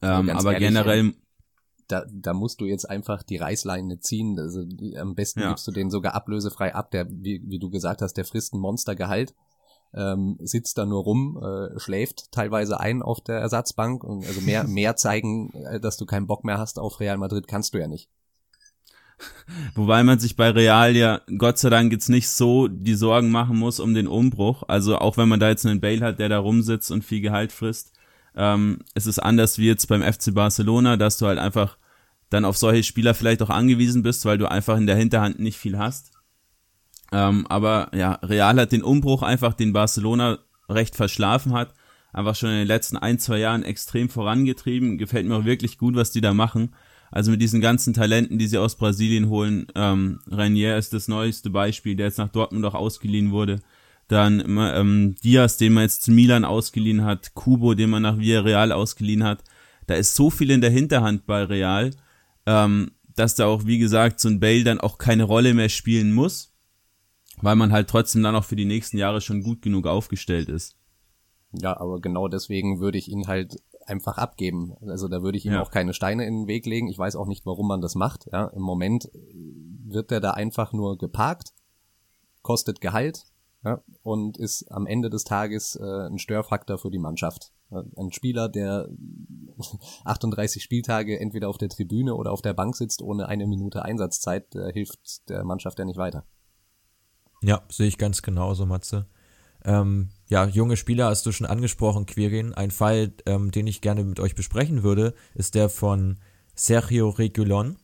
Ähm, 0.00 0.30
aber 0.30 0.52
ehrlich, 0.52 0.68
generell 0.68 1.14
da, 1.88 2.04
da 2.10 2.32
musst 2.34 2.60
du 2.60 2.66
jetzt 2.66 2.88
einfach 2.88 3.22
die 3.22 3.36
Reißleine 3.36 4.00
ziehen. 4.00 4.38
Also 4.38 4.64
am 4.98 5.14
besten 5.14 5.40
ja. 5.40 5.48
gibst 5.50 5.66
du 5.66 5.72
den 5.72 5.90
sogar 5.90 6.14
ablösefrei 6.14 6.74
ab. 6.74 6.90
Der, 6.90 7.06
wie, 7.10 7.42
wie 7.44 7.58
du 7.58 7.70
gesagt 7.70 8.02
hast, 8.02 8.14
der 8.14 8.24
frisst 8.24 8.54
ein 8.54 8.60
Monstergehalt, 8.60 9.34
ähm, 9.94 10.36
sitzt 10.40 10.78
da 10.78 10.86
nur 10.86 11.02
rum, 11.02 11.40
äh, 11.42 11.78
schläft 11.78 12.32
teilweise 12.32 12.80
ein 12.80 13.02
auf 13.02 13.20
der 13.20 13.38
Ersatzbank. 13.38 14.04
Und 14.04 14.26
also 14.26 14.40
mehr, 14.40 14.64
mehr 14.68 14.96
zeigen, 14.96 15.52
äh, 15.52 15.80
dass 15.80 15.96
du 15.96 16.06
keinen 16.06 16.26
Bock 16.26 16.44
mehr 16.44 16.58
hast 16.58 16.78
auf 16.78 17.00
Real 17.00 17.18
Madrid, 17.18 17.48
kannst 17.48 17.74
du 17.74 17.78
ja 17.78 17.86
nicht. 17.86 18.08
Wobei 19.74 20.02
man 20.02 20.18
sich 20.18 20.36
bei 20.36 20.50
Real 20.50 20.96
ja 20.96 21.20
Gott 21.38 21.58
sei 21.58 21.70
Dank 21.70 21.92
jetzt 21.92 22.08
nicht 22.08 22.28
so 22.28 22.66
die 22.68 22.94
Sorgen 22.94 23.30
machen 23.30 23.58
muss 23.58 23.78
um 23.80 23.94
den 23.94 24.08
Umbruch. 24.08 24.64
Also 24.66 24.98
auch 24.98 25.16
wenn 25.16 25.28
man 25.28 25.40
da 25.40 25.48
jetzt 25.48 25.64
einen 25.66 25.80
Bale 25.80 26.04
hat, 26.04 26.18
der 26.18 26.28
da 26.28 26.38
rumsitzt 26.38 26.90
und 26.90 27.04
viel 27.04 27.20
Gehalt 27.20 27.52
frisst, 27.52 27.92
ähm, 28.36 28.80
es 28.94 29.06
ist 29.06 29.18
anders 29.18 29.58
wie 29.58 29.66
jetzt 29.66 29.86
beim 29.86 30.02
FC 30.02 30.34
Barcelona, 30.34 30.96
dass 30.96 31.18
du 31.18 31.26
halt 31.26 31.38
einfach 31.38 31.78
dann 32.30 32.44
auf 32.44 32.56
solche 32.56 32.82
Spieler 32.82 33.14
vielleicht 33.14 33.42
auch 33.42 33.50
angewiesen 33.50 34.02
bist, 34.02 34.24
weil 34.24 34.38
du 34.38 34.50
einfach 34.50 34.76
in 34.76 34.86
der 34.86 34.96
Hinterhand 34.96 35.38
nicht 35.38 35.58
viel 35.58 35.78
hast. 35.78 36.12
Ähm, 37.12 37.46
aber 37.48 37.90
ja, 37.94 38.14
Real 38.22 38.56
hat 38.56 38.72
den 38.72 38.82
Umbruch 38.82 39.22
einfach, 39.22 39.54
den 39.54 39.72
Barcelona 39.72 40.38
recht 40.68 40.96
verschlafen 40.96 41.52
hat, 41.52 41.74
einfach 42.12 42.34
schon 42.34 42.50
in 42.50 42.58
den 42.58 42.66
letzten 42.66 42.96
ein, 42.96 43.18
zwei 43.18 43.38
Jahren 43.38 43.62
extrem 43.62 44.08
vorangetrieben. 44.08 44.98
Gefällt 44.98 45.26
mir 45.26 45.36
auch 45.36 45.44
wirklich 45.44 45.78
gut, 45.78 45.94
was 45.94 46.10
die 46.10 46.20
da 46.20 46.34
machen. 46.34 46.74
Also 47.10 47.30
mit 47.30 47.40
diesen 47.40 47.60
ganzen 47.60 47.94
Talenten, 47.94 48.38
die 48.38 48.48
sie 48.48 48.58
aus 48.58 48.74
Brasilien 48.74 49.28
holen. 49.28 49.66
Ähm, 49.76 50.20
Renier 50.28 50.76
ist 50.76 50.92
das 50.92 51.06
neueste 51.06 51.50
Beispiel, 51.50 51.94
der 51.94 52.06
jetzt 52.06 52.18
nach 52.18 52.30
Dortmund 52.30 52.64
auch 52.64 52.74
ausgeliehen 52.74 53.30
wurde. 53.30 53.60
Dann 54.08 54.42
ähm, 54.58 55.14
Diaz, 55.22 55.56
den 55.56 55.74
man 55.74 55.84
jetzt 55.84 56.02
zu 56.02 56.10
Milan 56.10 56.44
ausgeliehen 56.44 57.04
hat, 57.04 57.34
Kubo, 57.34 57.74
den 57.74 57.90
man 57.90 58.02
nach 58.02 58.18
Villarreal 58.18 58.72
ausgeliehen 58.72 59.22
hat. 59.22 59.44
Da 59.86 59.94
ist 59.94 60.14
so 60.14 60.30
viel 60.30 60.50
in 60.50 60.60
der 60.60 60.70
Hinterhand 60.70 61.26
bei 61.26 61.44
Real, 61.44 61.90
ähm, 62.46 62.92
dass 63.14 63.34
da 63.34 63.46
auch, 63.46 63.66
wie 63.66 63.78
gesagt, 63.78 64.20
so 64.20 64.28
ein 64.28 64.40
Bale 64.40 64.64
dann 64.64 64.80
auch 64.80 64.98
keine 64.98 65.24
Rolle 65.24 65.54
mehr 65.54 65.68
spielen 65.68 66.12
muss, 66.12 66.52
weil 67.40 67.56
man 67.56 67.72
halt 67.72 67.88
trotzdem 67.88 68.22
dann 68.22 68.36
auch 68.36 68.44
für 68.44 68.56
die 68.56 68.64
nächsten 68.64 68.98
Jahre 68.98 69.20
schon 69.20 69.42
gut 69.42 69.62
genug 69.62 69.86
aufgestellt 69.86 70.48
ist. 70.48 70.76
Ja, 71.52 71.78
aber 71.78 72.00
genau 72.00 72.28
deswegen 72.28 72.80
würde 72.80 72.98
ich 72.98 73.08
ihn 73.08 73.28
halt 73.28 73.62
einfach 73.86 74.18
abgeben. 74.18 74.74
Also 74.86 75.08
da 75.08 75.22
würde 75.22 75.38
ich 75.38 75.46
ihm 75.46 75.52
ja. 75.52 75.62
auch 75.62 75.70
keine 75.70 75.94
Steine 75.94 76.26
in 76.26 76.42
den 76.42 76.46
Weg 76.48 76.66
legen. 76.66 76.88
Ich 76.88 76.98
weiß 76.98 77.16
auch 77.16 77.26
nicht, 77.26 77.46
warum 77.46 77.68
man 77.68 77.80
das 77.80 77.94
macht. 77.94 78.26
Ja, 78.32 78.46
im 78.48 78.62
Moment 78.62 79.10
wird 79.84 80.10
er 80.10 80.20
da 80.20 80.32
einfach 80.32 80.72
nur 80.72 80.98
geparkt, 80.98 81.52
kostet 82.42 82.80
Gehalt 82.80 83.26
ja, 83.64 83.82
und 84.02 84.36
ist 84.36 84.70
am 84.70 84.86
Ende 84.86 85.10
des 85.10 85.24
Tages 85.24 85.76
äh, 85.76 86.06
ein 86.06 86.18
Störfaktor 86.18 86.78
für 86.78 86.90
die 86.90 86.98
Mannschaft. 86.98 87.52
Ein 87.70 88.12
Spieler, 88.12 88.48
der 88.48 88.88
38 90.04 90.62
Spieltage 90.62 91.18
entweder 91.18 91.48
auf 91.48 91.58
der 91.58 91.68
Tribüne 91.68 92.14
oder 92.14 92.32
auf 92.32 92.42
der 92.42 92.54
Bank 92.54 92.76
sitzt 92.76 93.02
ohne 93.02 93.28
eine 93.28 93.46
Minute 93.46 93.84
Einsatzzeit, 93.84 94.52
der 94.54 94.70
hilft 94.70 95.28
der 95.28 95.44
Mannschaft 95.44 95.78
ja 95.78 95.84
nicht 95.84 95.98
weiter. 95.98 96.24
Ja, 97.42 97.62
sehe 97.70 97.88
ich 97.88 97.98
ganz 97.98 98.22
genauso, 98.22 98.64
Matze. 98.64 99.06
Ähm, 99.64 100.10
ja, 100.28 100.46
junge 100.46 100.76
Spieler 100.76 101.06
hast 101.06 101.24
du 101.26 101.32
schon 101.32 101.46
angesprochen, 101.46 102.06
Quirin. 102.06 102.54
Ein 102.54 102.70
Fall, 102.70 103.12
ähm, 103.26 103.50
den 103.50 103.66
ich 103.66 103.80
gerne 103.80 104.04
mit 104.04 104.20
euch 104.20 104.34
besprechen 104.34 104.82
würde, 104.82 105.14
ist 105.34 105.54
der 105.54 105.68
von 105.68 106.18
Sergio 106.54 107.08
Regulon, 107.08 107.78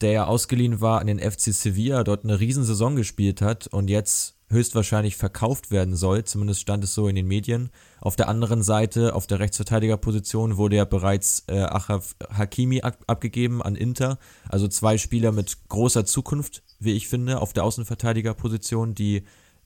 der 0.00 0.12
ja 0.12 0.24
ausgeliehen 0.26 0.80
war 0.80 1.00
an 1.00 1.06
den 1.06 1.18
FC 1.18 1.52
Sevilla, 1.52 2.04
dort 2.04 2.24
eine 2.24 2.40
Riesensaison 2.40 2.96
gespielt 2.96 3.42
hat 3.42 3.66
und 3.68 3.88
jetzt 3.88 4.36
höchstwahrscheinlich 4.54 5.16
verkauft 5.16 5.70
werden 5.70 5.94
soll, 5.94 6.24
zumindest 6.24 6.60
stand 6.60 6.82
es 6.84 6.94
so 6.94 7.08
in 7.08 7.16
den 7.16 7.26
Medien. 7.26 7.70
Auf 8.00 8.16
der 8.16 8.28
anderen 8.28 8.62
Seite, 8.62 9.14
auf 9.14 9.26
der 9.26 9.40
Rechtsverteidigerposition, 9.40 10.56
wurde 10.56 10.76
ja 10.76 10.86
bereits 10.86 11.44
äh, 11.48 11.58
Achraf 11.60 12.16
Hakimi 12.30 12.80
ab 12.80 12.98
abgegeben 13.06 13.62
an 13.62 13.76
Inter. 13.76 14.18
Also 14.48 14.68
zwei 14.68 14.96
Spieler 14.96 15.32
mit 15.32 15.68
großer 15.68 16.06
Zukunft, 16.06 16.62
wie 16.78 16.92
ich 16.92 17.08
finde, 17.08 17.40
auf 17.40 17.52
der 17.52 17.64
Außenverteidigerposition, 17.64 18.94
die 18.94 19.24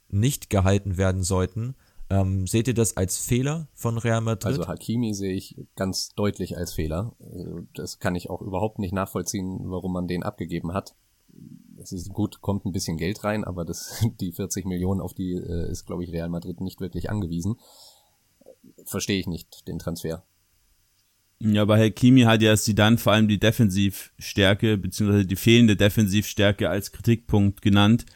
nicht 0.09 0.51
gehalten 0.51 0.97
werden 0.97 1.23
sollten. 1.23 1.77
Ähm, 2.11 2.47
seht 2.47 2.69
ihr 2.69 2.75
das 2.75 2.97
als 2.97 3.19
Fehler 3.19 3.69
von 3.75 3.99
Real 3.99 4.23
Madrid? 4.23 4.47
Also 4.47 4.67
Hakimi 4.67 5.13
sehe 5.13 5.35
ich 5.35 5.57
ganz 5.77 6.15
deutlich 6.15 6.57
als 6.57 6.73
Fehler. 6.73 7.13
Äh, 7.21 7.63
das 7.75 7.99
kann 7.99 8.15
ich 8.15 8.31
auch 8.31 8.41
überhaupt 8.41 8.79
nicht 8.79 8.95
nachvollziehen, 8.95 9.59
warum 9.65 9.93
man 9.93 10.09
den 10.09 10.23
abgegeben 10.23 10.73
hat. 10.73 10.95
Es 11.81 11.93
ist 11.93 12.13
gut, 12.13 12.41
kommt 12.41 12.65
ein 12.65 12.73
bisschen 12.73 12.97
Geld 12.97 13.25
rein, 13.25 13.45
aber 13.45 13.65
das, 13.65 14.05
die 14.21 14.33
40 14.33 14.67
Millionen, 14.67 15.01
auf 15.01 15.15
die 15.15 15.33
äh, 15.33 15.71
ist, 15.71 15.87
glaube 15.87 16.05
ich, 16.05 16.13
Real 16.13 16.29
Madrid 16.29 16.61
nicht 16.61 16.81
wirklich 16.81 17.11
angewiesen. 17.11 17.57
Verstehe 18.85 19.19
ich 19.19 19.27
nicht, 19.27 19.67
den 19.69 19.79
Transfer. 19.79 20.25
Ja, 21.41 21.65
bei 21.65 21.79
Hakimi 21.79 22.23
hat 22.23 22.43
ja 22.43 22.55
dann 22.75 22.99
vor 22.99 23.13
allem 23.13 23.29
die 23.29 23.39
Defensivstärke, 23.39 24.77
beziehungsweise 24.77 25.25
die 25.25 25.37
fehlende 25.37 25.77
Defensivstärke 25.77 26.69
als 26.69 26.91
Kritikpunkt 26.91 27.63
genannt. 27.63 28.07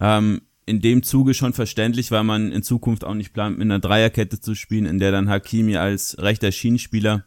Ähm, 0.00 0.42
in 0.66 0.80
dem 0.80 1.02
Zuge 1.02 1.34
schon 1.34 1.52
verständlich, 1.52 2.10
weil 2.10 2.24
man 2.24 2.50
in 2.50 2.62
Zukunft 2.62 3.04
auch 3.04 3.14
nicht 3.14 3.32
plant, 3.32 3.58
mit 3.58 3.66
einer 3.66 3.78
Dreierkette 3.78 4.40
zu 4.40 4.54
spielen, 4.54 4.86
in 4.86 4.98
der 4.98 5.12
dann 5.12 5.28
Hakimi 5.28 5.76
als 5.76 6.16
rechter 6.18 6.50
Schienenspieler 6.50 7.24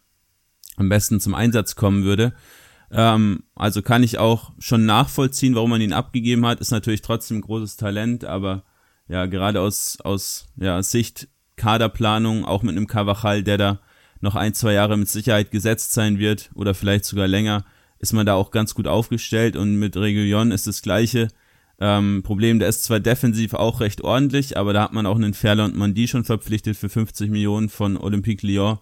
am 0.76 0.90
besten 0.90 1.20
zum 1.20 1.34
Einsatz 1.34 1.76
kommen 1.76 2.04
würde. 2.04 2.34
Ähm, 2.92 3.44
also 3.56 3.82
kann 3.82 4.04
ich 4.04 4.18
auch 4.18 4.52
schon 4.60 4.86
nachvollziehen, 4.86 5.56
warum 5.56 5.72
man 5.72 5.82
ihn 5.82 5.94
abgegeben 5.94 6.46
hat. 6.46 6.60
Ist 6.60 6.72
natürlich 6.72 7.02
trotzdem 7.02 7.38
ein 7.38 7.42
großes 7.42 7.78
Talent, 7.78 8.26
aber 8.26 8.64
ja, 9.08 9.26
gerade 9.26 9.62
aus, 9.62 10.00
aus 10.02 10.48
ja, 10.58 10.82
Sicht 10.84 11.28
Kaderplanung, 11.56 12.46
auch 12.46 12.64
mit 12.64 12.76
einem 12.76 12.88
Cavachal, 12.88 13.44
der 13.44 13.58
da 13.58 13.80
noch 14.22 14.36
ein, 14.36 14.54
zwei 14.54 14.74
Jahre 14.74 14.98
mit 14.98 15.10
Sicherheit 15.10 15.52
gesetzt 15.52 15.94
sein 15.94 16.20
wird 16.20 16.50
oder 16.56 16.74
vielleicht 16.74 17.06
sogar 17.06 17.28
länger, 17.28 17.66
ist 18.00 18.14
man 18.14 18.26
da 18.26 18.36
auch 18.36 18.52
ganz 18.52 18.76
gut 18.76 18.88
aufgestellt 18.88 19.56
und 19.56 19.78
mit 19.78 19.96
Regulion 19.98 20.52
ist 20.52 20.68
das 20.68 20.82
gleiche 20.82 21.30
ähm, 21.80 22.24
Problem, 22.24 22.60
der 22.60 22.70
ist 22.70 22.84
zwar 22.84 23.00
defensiv 23.00 23.54
auch 23.54 23.80
recht 23.82 24.02
ordentlich, 24.02 24.58
aber 24.58 24.74
da 24.74 24.84
hat 24.84 24.94
man 24.94 25.06
auch 25.06 25.16
einen 25.16 25.34
Ferler 25.34 25.66
und 25.66 25.76
Mandi 25.76 26.08
schon 26.08 26.24
verpflichtet 26.24 26.76
für 26.76 26.90
50 26.90 27.30
Millionen 27.30 27.70
von 27.70 27.98
Olympique 27.98 28.46
Lyon. 28.46 28.80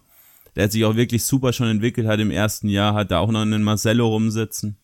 Der 0.56 0.70
sich 0.70 0.84
auch 0.84 0.96
wirklich 0.96 1.24
super 1.24 1.52
schon 1.52 1.68
entwickelt, 1.68 2.06
hat 2.06 2.18
im 2.18 2.30
ersten 2.30 2.68
Jahr, 2.68 2.94
hat 2.94 3.10
da 3.10 3.18
auch 3.20 3.30
noch 3.30 3.42
einen 3.42 3.62
Marcello 3.62 4.08
rumsitzen. 4.08 4.78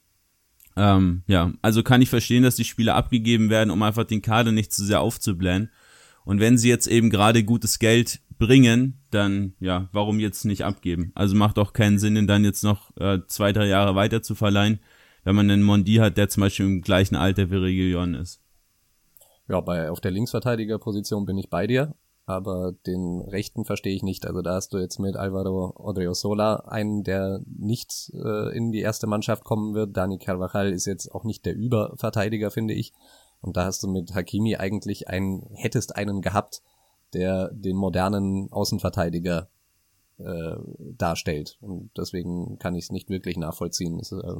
Ähm, 0.76 1.22
ja, 1.26 1.52
also 1.62 1.82
kann 1.82 2.02
ich 2.02 2.10
verstehen, 2.10 2.42
dass 2.42 2.56
die 2.56 2.64
Spieler 2.64 2.94
abgegeben 2.94 3.50
werden, 3.50 3.70
um 3.70 3.82
einfach 3.82 4.04
den 4.04 4.22
Kader 4.22 4.52
nicht 4.52 4.72
zu 4.72 4.84
sehr 4.84 5.00
aufzublähen. 5.00 5.70
Und 6.24 6.40
wenn 6.40 6.56
sie 6.56 6.68
jetzt 6.68 6.86
eben 6.86 7.10
gerade 7.10 7.42
gutes 7.42 7.78
Geld 7.78 8.20
bringen, 8.38 9.00
dann 9.10 9.54
ja, 9.60 9.88
warum 9.92 10.20
jetzt 10.20 10.44
nicht 10.44 10.64
abgeben? 10.64 11.10
Also 11.14 11.34
macht 11.34 11.58
auch 11.58 11.72
keinen 11.72 11.98
Sinn, 11.98 12.16
ihn 12.16 12.26
dann 12.26 12.44
jetzt 12.44 12.62
noch 12.62 12.96
äh, 12.98 13.20
zwei, 13.26 13.52
drei 13.52 13.66
Jahre 13.66 13.94
weiter 13.94 14.22
zu 14.22 14.34
verleihen 14.34 14.78
wenn 15.24 15.36
man 15.36 15.50
einen 15.50 15.62
Mondi 15.62 15.96
hat, 15.96 16.16
der 16.16 16.28
zum 16.28 16.42
Beispiel 16.42 16.66
im 16.66 16.82
gleichen 16.82 17.16
Alter 17.16 17.50
wie 17.50 17.56
Region 17.56 18.14
ist. 18.14 18.40
Ja, 19.48 19.60
bei, 19.60 19.90
auf 19.90 20.00
der 20.00 20.10
Linksverteidigerposition 20.10 21.26
bin 21.26 21.38
ich 21.38 21.50
bei 21.50 21.66
dir, 21.66 21.94
aber 22.32 22.72
den 22.86 23.20
rechten 23.20 23.64
verstehe 23.64 23.94
ich 23.94 24.02
nicht. 24.02 24.26
Also 24.26 24.42
da 24.42 24.54
hast 24.54 24.72
du 24.72 24.78
jetzt 24.78 24.98
mit 24.98 25.16
Alvaro 25.16 25.72
Odriozola 25.76 26.56
einen, 26.66 27.04
der 27.04 27.40
nicht 27.46 28.12
äh, 28.14 28.56
in 28.56 28.72
die 28.72 28.80
erste 28.80 29.06
Mannschaft 29.06 29.44
kommen 29.44 29.74
wird. 29.74 29.96
Dani 29.96 30.18
Carvajal 30.18 30.72
ist 30.72 30.86
jetzt 30.86 31.12
auch 31.14 31.24
nicht 31.24 31.46
der 31.46 31.54
Überverteidiger, 31.54 32.50
finde 32.50 32.74
ich. 32.74 32.92
Und 33.40 33.56
da 33.56 33.64
hast 33.64 33.82
du 33.82 33.88
mit 33.88 34.14
Hakimi 34.14 34.56
eigentlich 34.56 35.08
einen, 35.08 35.48
hättest 35.54 35.96
einen 35.96 36.22
gehabt, 36.22 36.62
der 37.12 37.50
den 37.52 37.76
modernen 37.76 38.50
Außenverteidiger 38.52 39.48
äh, 40.18 40.56
darstellt. 40.96 41.58
Und 41.60 41.90
deswegen 41.96 42.58
kann 42.58 42.74
ich 42.74 42.84
es 42.84 42.90
nicht 42.90 43.10
wirklich 43.10 43.36
nachvollziehen. 43.36 43.98
Es, 44.00 44.12
äh, 44.12 44.34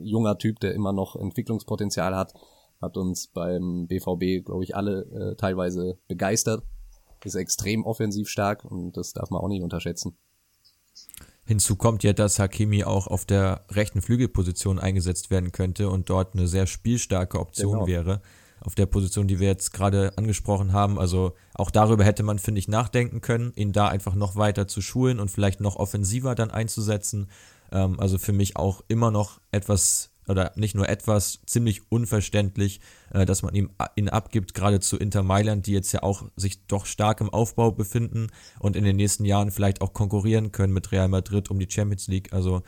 junger 0.00 0.38
Typ, 0.38 0.60
der 0.60 0.74
immer 0.74 0.92
noch 0.92 1.16
Entwicklungspotenzial 1.16 2.14
hat, 2.14 2.34
hat 2.80 2.96
uns 2.96 3.26
beim 3.28 3.86
BVB, 3.86 4.44
glaube 4.44 4.64
ich, 4.64 4.76
alle 4.76 5.02
äh, 5.02 5.36
teilweise 5.36 5.98
begeistert. 6.08 6.62
Ist 7.24 7.34
extrem 7.34 7.84
offensiv 7.84 8.28
stark 8.28 8.64
und 8.64 8.96
das 8.96 9.12
darf 9.12 9.30
man 9.30 9.40
auch 9.40 9.48
nicht 9.48 9.62
unterschätzen. 9.62 10.16
Hinzu 11.46 11.76
kommt 11.76 12.02
ja, 12.02 12.14
dass 12.14 12.38
Hakimi 12.38 12.84
auch 12.84 13.06
auf 13.06 13.26
der 13.26 13.64
rechten 13.70 14.00
Flügelposition 14.00 14.78
eingesetzt 14.78 15.30
werden 15.30 15.52
könnte 15.52 15.90
und 15.90 16.08
dort 16.08 16.34
eine 16.34 16.48
sehr 16.48 16.66
spielstarke 16.66 17.38
Option 17.38 17.72
genau. 17.72 17.86
wäre. 17.86 18.22
Auf 18.60 18.74
der 18.74 18.86
Position, 18.86 19.28
die 19.28 19.40
wir 19.40 19.48
jetzt 19.48 19.74
gerade 19.74 20.16
angesprochen 20.16 20.72
haben. 20.72 20.98
Also 20.98 21.34
auch 21.52 21.70
darüber 21.70 22.02
hätte 22.04 22.22
man, 22.22 22.38
finde 22.38 22.60
ich, 22.60 22.68
nachdenken 22.68 23.20
können, 23.20 23.52
ihn 23.56 23.72
da 23.72 23.88
einfach 23.88 24.14
noch 24.14 24.36
weiter 24.36 24.66
zu 24.66 24.80
schulen 24.80 25.20
und 25.20 25.30
vielleicht 25.30 25.60
noch 25.60 25.76
offensiver 25.76 26.34
dann 26.34 26.50
einzusetzen. 26.50 27.28
Ähm, 27.72 28.00
also 28.00 28.16
für 28.16 28.32
mich 28.32 28.56
auch 28.56 28.82
immer 28.88 29.10
noch 29.10 29.38
etwas 29.50 30.13
oder 30.28 30.52
nicht 30.56 30.74
nur 30.74 30.88
etwas 30.88 31.40
ziemlich 31.46 31.90
unverständlich, 31.90 32.80
äh, 33.10 33.24
dass 33.24 33.42
man 33.42 33.54
ihm 33.54 33.70
ihn 33.96 34.08
abgibt, 34.08 34.54
gerade 34.54 34.80
zu 34.80 34.96
Inter 34.96 35.22
Mailand, 35.22 35.66
die 35.66 35.72
jetzt 35.72 35.92
ja 35.92 36.02
auch 36.02 36.24
sich 36.36 36.66
doch 36.66 36.86
stark 36.86 37.20
im 37.20 37.30
Aufbau 37.30 37.70
befinden 37.72 38.28
und 38.58 38.76
in 38.76 38.84
den 38.84 38.96
nächsten 38.96 39.24
Jahren 39.24 39.50
vielleicht 39.50 39.80
auch 39.80 39.92
konkurrieren 39.92 40.52
können 40.52 40.72
mit 40.72 40.92
Real 40.92 41.08
Madrid 41.08 41.50
um 41.50 41.58
die 41.58 41.70
Champions 41.70 42.08
League. 42.08 42.32
Also 42.32 42.62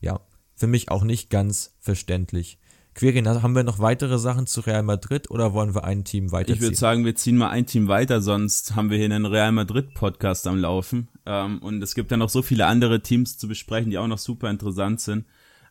ja, 0.00 0.20
für 0.54 0.66
mich 0.66 0.90
auch 0.90 1.04
nicht 1.04 1.30
ganz 1.30 1.76
verständlich. 1.80 2.58
Quirin, 2.94 3.26
haben 3.26 3.54
wir 3.54 3.64
noch 3.64 3.78
weitere 3.78 4.18
Sachen 4.18 4.46
zu 4.46 4.60
Real 4.60 4.82
Madrid 4.82 5.30
oder 5.30 5.54
wollen 5.54 5.74
wir 5.74 5.84
ein 5.84 6.04
Team 6.04 6.30
weiterziehen? 6.30 6.56
Ich 6.56 6.60
würde 6.60 6.76
sagen, 6.76 7.04
wir 7.06 7.14
ziehen 7.14 7.36
mal 7.36 7.48
ein 7.48 7.66
Team 7.66 7.88
weiter, 7.88 8.20
sonst 8.20 8.76
haben 8.76 8.90
wir 8.90 8.98
hier 8.98 9.06
einen 9.06 9.24
Real 9.24 9.50
Madrid 9.50 9.94
Podcast 9.94 10.46
am 10.46 10.58
Laufen. 10.58 11.08
Ähm, 11.24 11.58
und 11.60 11.82
es 11.82 11.94
gibt 11.94 12.10
ja 12.10 12.18
noch 12.18 12.28
so 12.28 12.42
viele 12.42 12.66
andere 12.66 13.00
Teams 13.00 13.38
zu 13.38 13.48
besprechen, 13.48 13.90
die 13.90 13.96
auch 13.96 14.06
noch 14.06 14.18
super 14.18 14.50
interessant 14.50 15.00
sind, 15.00 15.24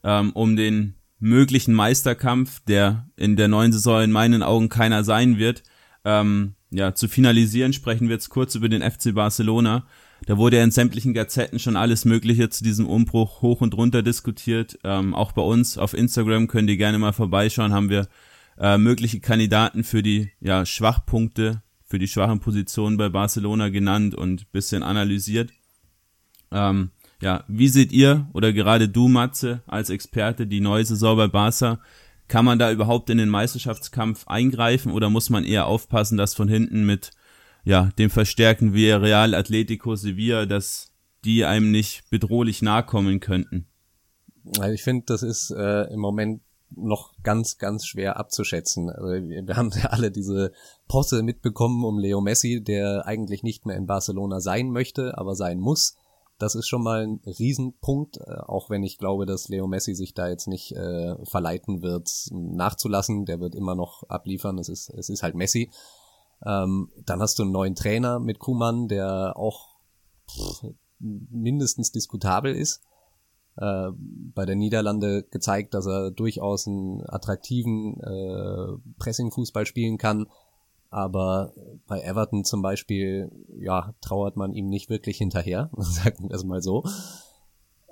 ähm, 0.04 0.32
um 0.32 0.56
den 0.56 0.96
möglichen 1.22 1.74
Meisterkampf, 1.74 2.60
der 2.68 3.08
in 3.16 3.38
der 3.38 3.48
neuen 3.48 3.72
Saison 3.72 4.02
in 4.02 4.12
meinen 4.12 4.44
Augen 4.44 4.68
keiner 4.68 5.04
sein 5.04 5.38
wird, 5.38 5.64
ähm, 6.04 6.56
ja, 6.72 6.96
zu 6.96 7.08
finalisieren, 7.08 7.74
sprechen 7.74 8.08
wir 8.08 8.16
jetzt 8.16 8.30
kurz 8.30 8.56
über 8.56 8.70
den 8.70 8.82
FC 8.82 9.14
Barcelona. 9.14 9.86
Da 10.26 10.38
wurde 10.38 10.58
ja 10.58 10.64
in 10.64 10.72
sämtlichen 10.72 11.14
Gazetten 11.14 11.60
schon 11.60 11.76
alles 11.76 12.06
Mögliche 12.06 12.50
zu 12.50 12.64
diesem 12.64 12.88
Umbruch 12.88 13.42
hoch 13.42 13.62
und 13.62 13.76
runter 13.76 14.04
diskutiert. 14.04 14.80
Ähm, 14.84 15.14
auch 15.14 15.32
bei 15.32 15.42
uns 15.42 15.78
auf 15.78 15.94
Instagram 15.94 16.48
könnt 16.48 16.70
ihr 16.70 16.78
gerne 16.78 17.00
mal 17.00 17.14
vorbeischauen, 17.14 17.74
haben 17.74 17.90
wir 17.90 18.08
äh, 18.60 18.78
mögliche 18.78 19.20
Kandidaten 19.20 19.84
für 19.84 20.04
die 20.04 20.32
ja, 20.40 20.66
Schwachpunkte, 20.66 21.62
für 21.84 22.00
die 22.00 22.08
schwachen 22.08 22.40
Positionen 22.40 22.98
bei 22.98 23.10
Barcelona 23.10 23.70
genannt 23.70 24.16
und 24.16 24.52
bisschen 24.52 24.84
analysiert. 24.84 25.52
Ähm, 26.52 26.92
ja, 27.22 27.44
wie 27.48 27.68
seht 27.68 27.92
ihr 27.92 28.28
oder 28.34 28.52
gerade 28.52 28.90
du, 28.90 29.08
Matze, 29.08 29.62
als 29.68 29.90
Experte 29.90 30.48
die 30.48 30.60
neue 30.60 30.84
Saison 30.84 31.16
bei 31.16 31.28
Barca? 31.28 31.80
Kann 32.28 32.46
man 32.46 32.60
da 32.60 32.72
überhaupt 32.72 33.10
in 33.10 33.18
den 33.18 33.30
Meisterschaftskampf 33.30 34.28
eingreifen 34.28 34.92
oder 34.92 35.10
muss 35.10 35.30
man 35.30 35.44
eher 35.44 35.68
aufpassen, 35.68 36.18
dass 36.18 36.34
von 36.34 36.48
hinten 36.48 36.86
mit 36.86 37.12
ja, 37.64 37.90
dem 38.00 38.10
verstärkten 38.10 38.74
Villarreal, 38.74 39.36
Atletico, 39.36 39.96
Sevilla, 39.96 40.46
dass 40.46 40.92
die 41.24 41.46
einem 41.46 41.72
nicht 41.72 42.10
bedrohlich 42.10 42.62
nahe 42.62 42.84
kommen 42.84 43.20
könnten? 43.20 43.68
Also 44.60 44.72
ich 44.72 44.82
finde, 44.82 45.04
das 45.06 45.22
ist 45.22 45.52
äh, 45.52 45.84
im 45.94 46.00
Moment 46.00 46.42
noch 46.76 47.14
ganz, 47.22 47.58
ganz 47.58 47.86
schwer 47.86 48.18
abzuschätzen. 48.18 48.90
Also 48.90 49.08
wir 49.10 49.58
haben 49.58 49.72
ja 49.76 49.90
alle 49.90 50.10
diese 50.10 50.52
Posse 50.88 51.22
mitbekommen 51.22 51.84
um 51.84 52.00
Leo 52.00 52.22
Messi, 52.22 52.64
der 52.64 53.06
eigentlich 53.06 53.44
nicht 53.44 53.66
mehr 53.66 53.76
in 53.76 53.86
Barcelona 53.86 54.40
sein 54.40 54.72
möchte, 54.72 55.18
aber 55.18 55.36
sein 55.36 55.60
muss. 55.60 55.98
Das 56.42 56.56
ist 56.56 56.68
schon 56.68 56.84
mal 56.84 57.04
ein 57.04 57.22
Riesenpunkt, 57.26 58.18
äh, 58.18 58.38
auch 58.48 58.70
wenn 58.70 58.84
ich 58.84 58.98
glaube, 58.98 59.26
dass 59.26 59.50
Leo 59.50 59.68
Messi 59.68 59.94
sich 59.94 60.14
da 60.14 60.28
jetzt 60.28 60.48
nicht 60.48 60.72
äh, 60.76 61.16
verleiten 61.26 61.82
wird, 61.82 62.10
nachzulassen. 62.32 63.26
Der 63.26 63.40
wird 63.40 63.56
immer 63.56 63.76
noch 63.76 64.04
abliefern. 64.10 64.58
Es 64.58 64.70
ist, 64.70 64.90
es 64.90 65.10
ist 65.10 65.24
halt 65.24 65.36
Messi. 65.36 65.70
Ähm, 66.46 66.90
dann 67.06 67.22
hast 67.22 67.38
du 67.38 67.44
einen 67.44 67.52
neuen 67.52 67.76
Trainer 67.76 68.20
mit 68.20 68.40
Kuman, 68.40 68.88
der 68.88 69.38
auch 69.38 69.78
pff, 70.30 70.74
mindestens 71.00 71.92
diskutabel 71.92 72.56
ist. 72.56 72.82
Äh, 73.58 73.90
bei 74.34 74.46
der 74.46 74.56
Niederlande 74.56 75.24
gezeigt, 75.24 75.74
dass 75.74 75.86
er 75.86 76.10
durchaus 76.10 76.68
einen 76.68 77.04
attraktiven 77.08 78.00
äh, 78.00 78.78
Pressing-Fußball 78.98 79.66
spielen 79.66 79.98
kann. 79.98 80.28
Aber 80.92 81.54
bei 81.88 82.02
Everton 82.02 82.44
zum 82.44 82.62
Beispiel, 82.62 83.32
ja, 83.58 83.96
trauert 84.02 84.36
man 84.36 84.54
ihm 84.54 84.68
nicht 84.68 84.90
wirklich 84.90 85.18
hinterher, 85.18 85.72
sagen 85.78 86.30
wir 86.30 86.36
es 86.36 86.44
mal 86.44 86.62
so. 86.62 86.84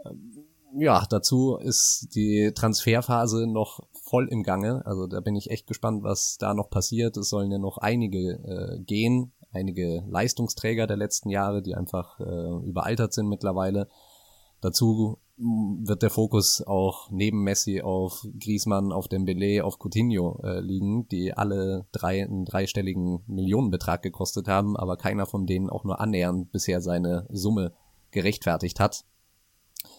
Ähm, 0.05 0.45
ja, 0.75 1.05
dazu 1.09 1.55
ist 1.55 2.09
die 2.13 2.51
Transferphase 2.53 3.47
noch 3.47 3.79
voll 4.03 4.27
im 4.27 4.43
Gange. 4.43 4.85
Also 4.85 5.07
da 5.07 5.19
bin 5.21 5.35
ich 5.35 5.49
echt 5.49 5.65
gespannt, 5.65 6.03
was 6.03 6.37
da 6.37 6.53
noch 6.53 6.69
passiert. 6.69 7.17
Es 7.17 7.29
sollen 7.29 7.51
ja 7.51 7.57
noch 7.57 7.79
einige 7.79 8.33
äh, 8.33 8.79
gehen, 8.79 9.31
einige 9.51 10.03
Leistungsträger 10.07 10.85
der 10.85 10.97
letzten 10.97 11.29
Jahre, 11.29 11.63
die 11.63 11.75
einfach 11.75 12.19
äh, 12.19 12.67
überaltert 12.67 13.13
sind 13.13 13.29
mittlerweile. 13.29 13.87
Dazu 14.61 15.17
wird 15.39 16.03
der 16.03 16.09
Fokus 16.09 16.61
auch 16.61 17.09
neben 17.11 17.43
Messi 17.43 17.81
auf 17.81 18.27
Griezmann, 18.39 18.91
auf 18.91 19.07
Dembele, 19.07 19.63
auf 19.63 19.77
Coutinho 19.79 20.41
äh, 20.43 20.59
liegen, 20.59 21.07
die 21.07 21.33
alle 21.33 21.87
drei 21.91 22.23
einen 22.23 22.45
dreistelligen 22.45 23.23
Millionenbetrag 23.27 24.01
gekostet 24.01 24.47
haben, 24.47 24.75
aber 24.75 24.97
keiner 24.97 25.25
von 25.25 25.45
denen 25.45 25.69
auch 25.69 25.85
nur 25.85 26.01
annähernd 26.01 26.51
bisher 26.51 26.81
seine 26.81 27.25
Summe 27.29 27.73
gerechtfertigt 28.11 28.79
hat. 28.79 29.05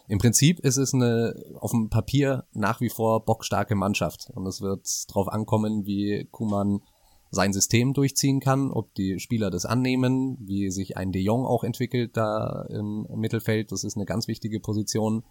Im 0.09 0.19
Prinzip 0.19 0.61
ist 0.61 0.77
es 0.77 0.93
eine 0.93 1.35
auf 1.59 1.71
dem 1.71 1.89
Papier 1.89 2.45
nach 2.53 2.83
wie 2.83 2.91
vor 2.91 3.25
bockstarke 3.25 3.75
Mannschaft 3.75 4.31
und 4.35 4.47
es 4.47 4.61
wird 4.61 4.87
darauf 5.09 5.29
ankommen, 5.29 5.87
wie 5.87 6.29
Kuman 6.31 6.83
sein 7.31 7.53
System 7.53 7.93
durchziehen 7.95 8.41
kann, 8.41 8.71
ob 8.71 8.95
die 8.95 9.21
Spieler 9.21 9.51
das 9.51 9.65
annehmen, 9.65 10.37
wie 10.41 10.71
sich 10.71 10.97
ein 10.97 11.13
De 11.13 11.23
Jong 11.23 11.47
auch 11.47 11.65
entwickelt 11.65 12.17
da 12.17 12.67
im 12.69 13.07
Mittelfeld, 13.15 13.73
das 13.73 13.85
ist 13.85 13.97
eine 13.97 14.07
ganz 14.07 14.27
wichtige 14.29 14.61
Position. 14.61 15.25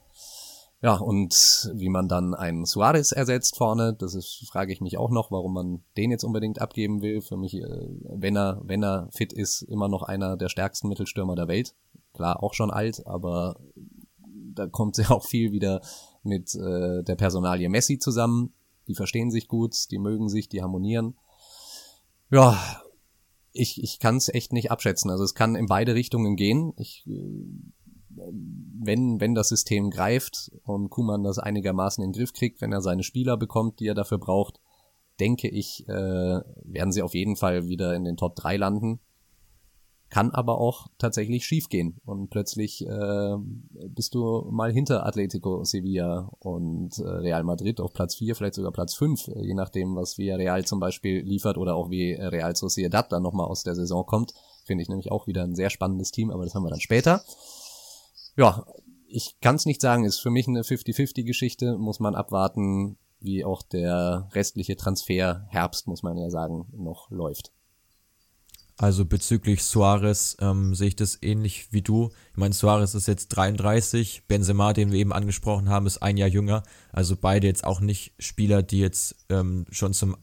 Ja, 0.82 0.96
und 0.96 1.70
wie 1.74 1.90
man 1.90 2.08
dann 2.08 2.34
einen 2.34 2.66
Suarez 2.66 3.12
ersetzt 3.12 3.58
vorne, 3.58 3.94
das 3.94 4.16
ist, 4.16 4.46
frage 4.50 4.72
ich 4.72 4.80
mich 4.80 4.98
auch 4.98 5.10
noch, 5.10 5.30
warum 5.30 5.54
man 5.54 5.84
den 5.98 6.10
jetzt 6.10 6.24
unbedingt 6.24 6.62
abgeben 6.62 7.02
will. 7.02 7.20
Für 7.20 7.36
mich, 7.36 7.56
äh, 7.56 7.88
wenn 8.16 8.38
er, 8.38 8.62
wenn 8.64 8.82
er 8.82 9.10
fit 9.12 9.34
ist, 9.34 9.62
immer 9.64 9.90
noch 9.90 10.04
einer 10.04 10.38
der 10.38 10.48
stärksten 10.48 10.88
Mittelstürmer 10.88 11.36
der 11.36 11.50
Welt. 11.50 11.76
Klar, 12.14 12.42
auch 12.42 12.54
schon 12.54 12.72
alt, 12.72 13.06
aber 13.06 13.60
da 14.56 14.68
kommt 14.68 14.98
ja 14.98 15.10
auch 15.12 15.26
viel 15.26 15.52
wieder 15.52 15.82
mit 16.24 16.56
äh, 16.56 17.04
der 17.04 17.16
Personalie 17.16 17.68
Messi 17.68 18.00
zusammen. 18.00 18.54
Die 18.88 18.96
verstehen 18.96 19.32
sich 19.32 19.50
gut, 19.50 19.76
die 19.92 20.00
mögen 20.00 20.30
sich, 20.30 20.48
die 20.48 20.62
harmonieren. 20.62 21.16
Ja, 22.32 22.58
ich, 23.52 23.82
ich 23.82 24.00
kann 24.00 24.18
es 24.18 24.30
echt 24.30 24.54
nicht 24.54 24.72
abschätzen. 24.72 25.10
Also 25.10 25.24
es 25.24 25.34
kann 25.34 25.56
in 25.56 25.66
beide 25.66 25.96
Richtungen 25.96 26.36
gehen. 26.36 26.74
Ich, 26.78 27.04
wenn, 28.10 29.20
wenn 29.20 29.36
das 29.36 29.50
System 29.50 29.90
greift 29.90 30.52
und 30.64 30.90
Kuman 30.90 31.24
das 31.24 31.40
einigermaßen 31.40 32.04
in 32.04 32.12
den 32.12 32.18
Griff 32.18 32.34
kriegt, 32.34 32.62
wenn 32.62 32.72
er 32.72 32.82
seine 32.82 33.04
Spieler 33.04 33.38
bekommt, 33.38 33.80
die 33.80 33.88
er 33.88 33.96
dafür 33.96 34.20
braucht, 34.20 34.60
denke 35.20 35.50
ich, 35.50 35.88
äh, 35.90 36.40
werden 36.64 36.92
sie 36.92 37.02
auf 37.02 37.14
jeden 37.14 37.36
Fall 37.36 37.68
wieder 37.68 37.96
in 37.96 38.06
den 38.06 38.18
Top 38.18 38.36
3 38.36 38.58
landen 38.58 39.00
kann 40.10 40.32
aber 40.32 40.60
auch 40.60 40.88
tatsächlich 40.98 41.46
schiefgehen 41.46 42.00
und 42.06 42.30
plötzlich 42.30 42.86
äh, 42.86 43.36
bist 43.90 44.16
du 44.16 44.48
mal 44.50 44.72
hinter 44.72 45.06
Atletico 45.06 45.64
Sevilla 45.64 46.32
und 46.40 46.98
äh, 46.98 47.08
Real 47.08 47.44
Madrid 47.44 47.80
auf 47.80 47.94
Platz 47.94 48.16
4, 48.16 48.36
vielleicht 48.36 48.56
sogar 48.56 48.72
Platz 48.72 48.96
5, 48.96 49.28
äh, 49.28 49.46
je 49.46 49.54
nachdem, 49.54 49.96
was 49.96 50.18
Real 50.18 50.66
zum 50.66 50.80
Beispiel 50.80 51.22
liefert 51.22 51.58
oder 51.58 51.76
auch 51.76 51.90
wie 51.90 52.14
Real 52.14 52.56
Sociedad 52.56 53.12
dann 53.12 53.24
nochmal 53.24 53.48
aus 53.48 53.64
der 53.64 53.76
Saison 53.76 54.06
kommt. 54.06 54.34
Finde 54.66 54.82
ich 54.82 54.90
nämlich 54.90 55.12
auch 55.12 55.28
wieder 55.28 55.44
ein 55.44 55.56
sehr 55.56 55.70
spannendes 55.70 56.12
Team, 56.12 56.32
aber 56.32 56.44
das 56.44 56.56
haben 56.56 56.64
wir 56.64 56.70
dann 56.70 56.80
später. 56.80 57.24
Ja, 58.36 58.66
ich 59.08 59.40
kann 59.42 59.56
es 59.56 59.66
nicht 59.66 59.82
sagen, 59.82 60.06
ist 60.06 60.20
für 60.20 60.30
mich 60.30 60.48
eine 60.48 60.62
50-50-Geschichte, 60.62 61.78
muss 61.78 62.00
man 62.00 62.16
abwarten, 62.16 62.98
wie 63.20 63.44
auch 63.44 63.64
der 63.64 64.30
restliche 64.34 64.76
Transfer 64.76 65.46
Herbst, 65.50 65.88
muss 65.88 66.04
man 66.04 66.18
ja 66.18 66.30
sagen, 66.30 66.68
noch 66.76 67.10
läuft. 67.12 67.52
Also 68.82 69.04
bezüglich 69.04 69.66
Suarez 69.66 70.38
ähm, 70.40 70.74
sehe 70.74 70.88
ich 70.88 70.96
das 70.96 71.18
ähnlich 71.22 71.68
wie 71.72 71.82
du. 71.82 72.12
Ich 72.32 72.38
meine, 72.38 72.54
Suarez 72.54 72.96
ist 72.96 73.10
jetzt 73.10 73.28
33, 73.28 74.24
Benzema, 74.26 74.72
den 74.72 74.94
wir 74.94 75.00
eben 75.00 75.12
angesprochen 75.12 75.68
haben, 75.68 75.86
ist 75.86 76.02
ein 76.02 76.16
Jahr 76.16 76.30
jünger. 76.30 76.64
Also 76.94 77.18
beide 77.18 77.46
jetzt 77.46 77.66
auch 77.66 77.82
nicht 77.82 78.14
Spieler, 78.20 78.64
die 78.64 78.80
jetzt 78.80 79.18
ähm, 79.28 79.66
schon 79.70 79.94
zum 79.94 80.16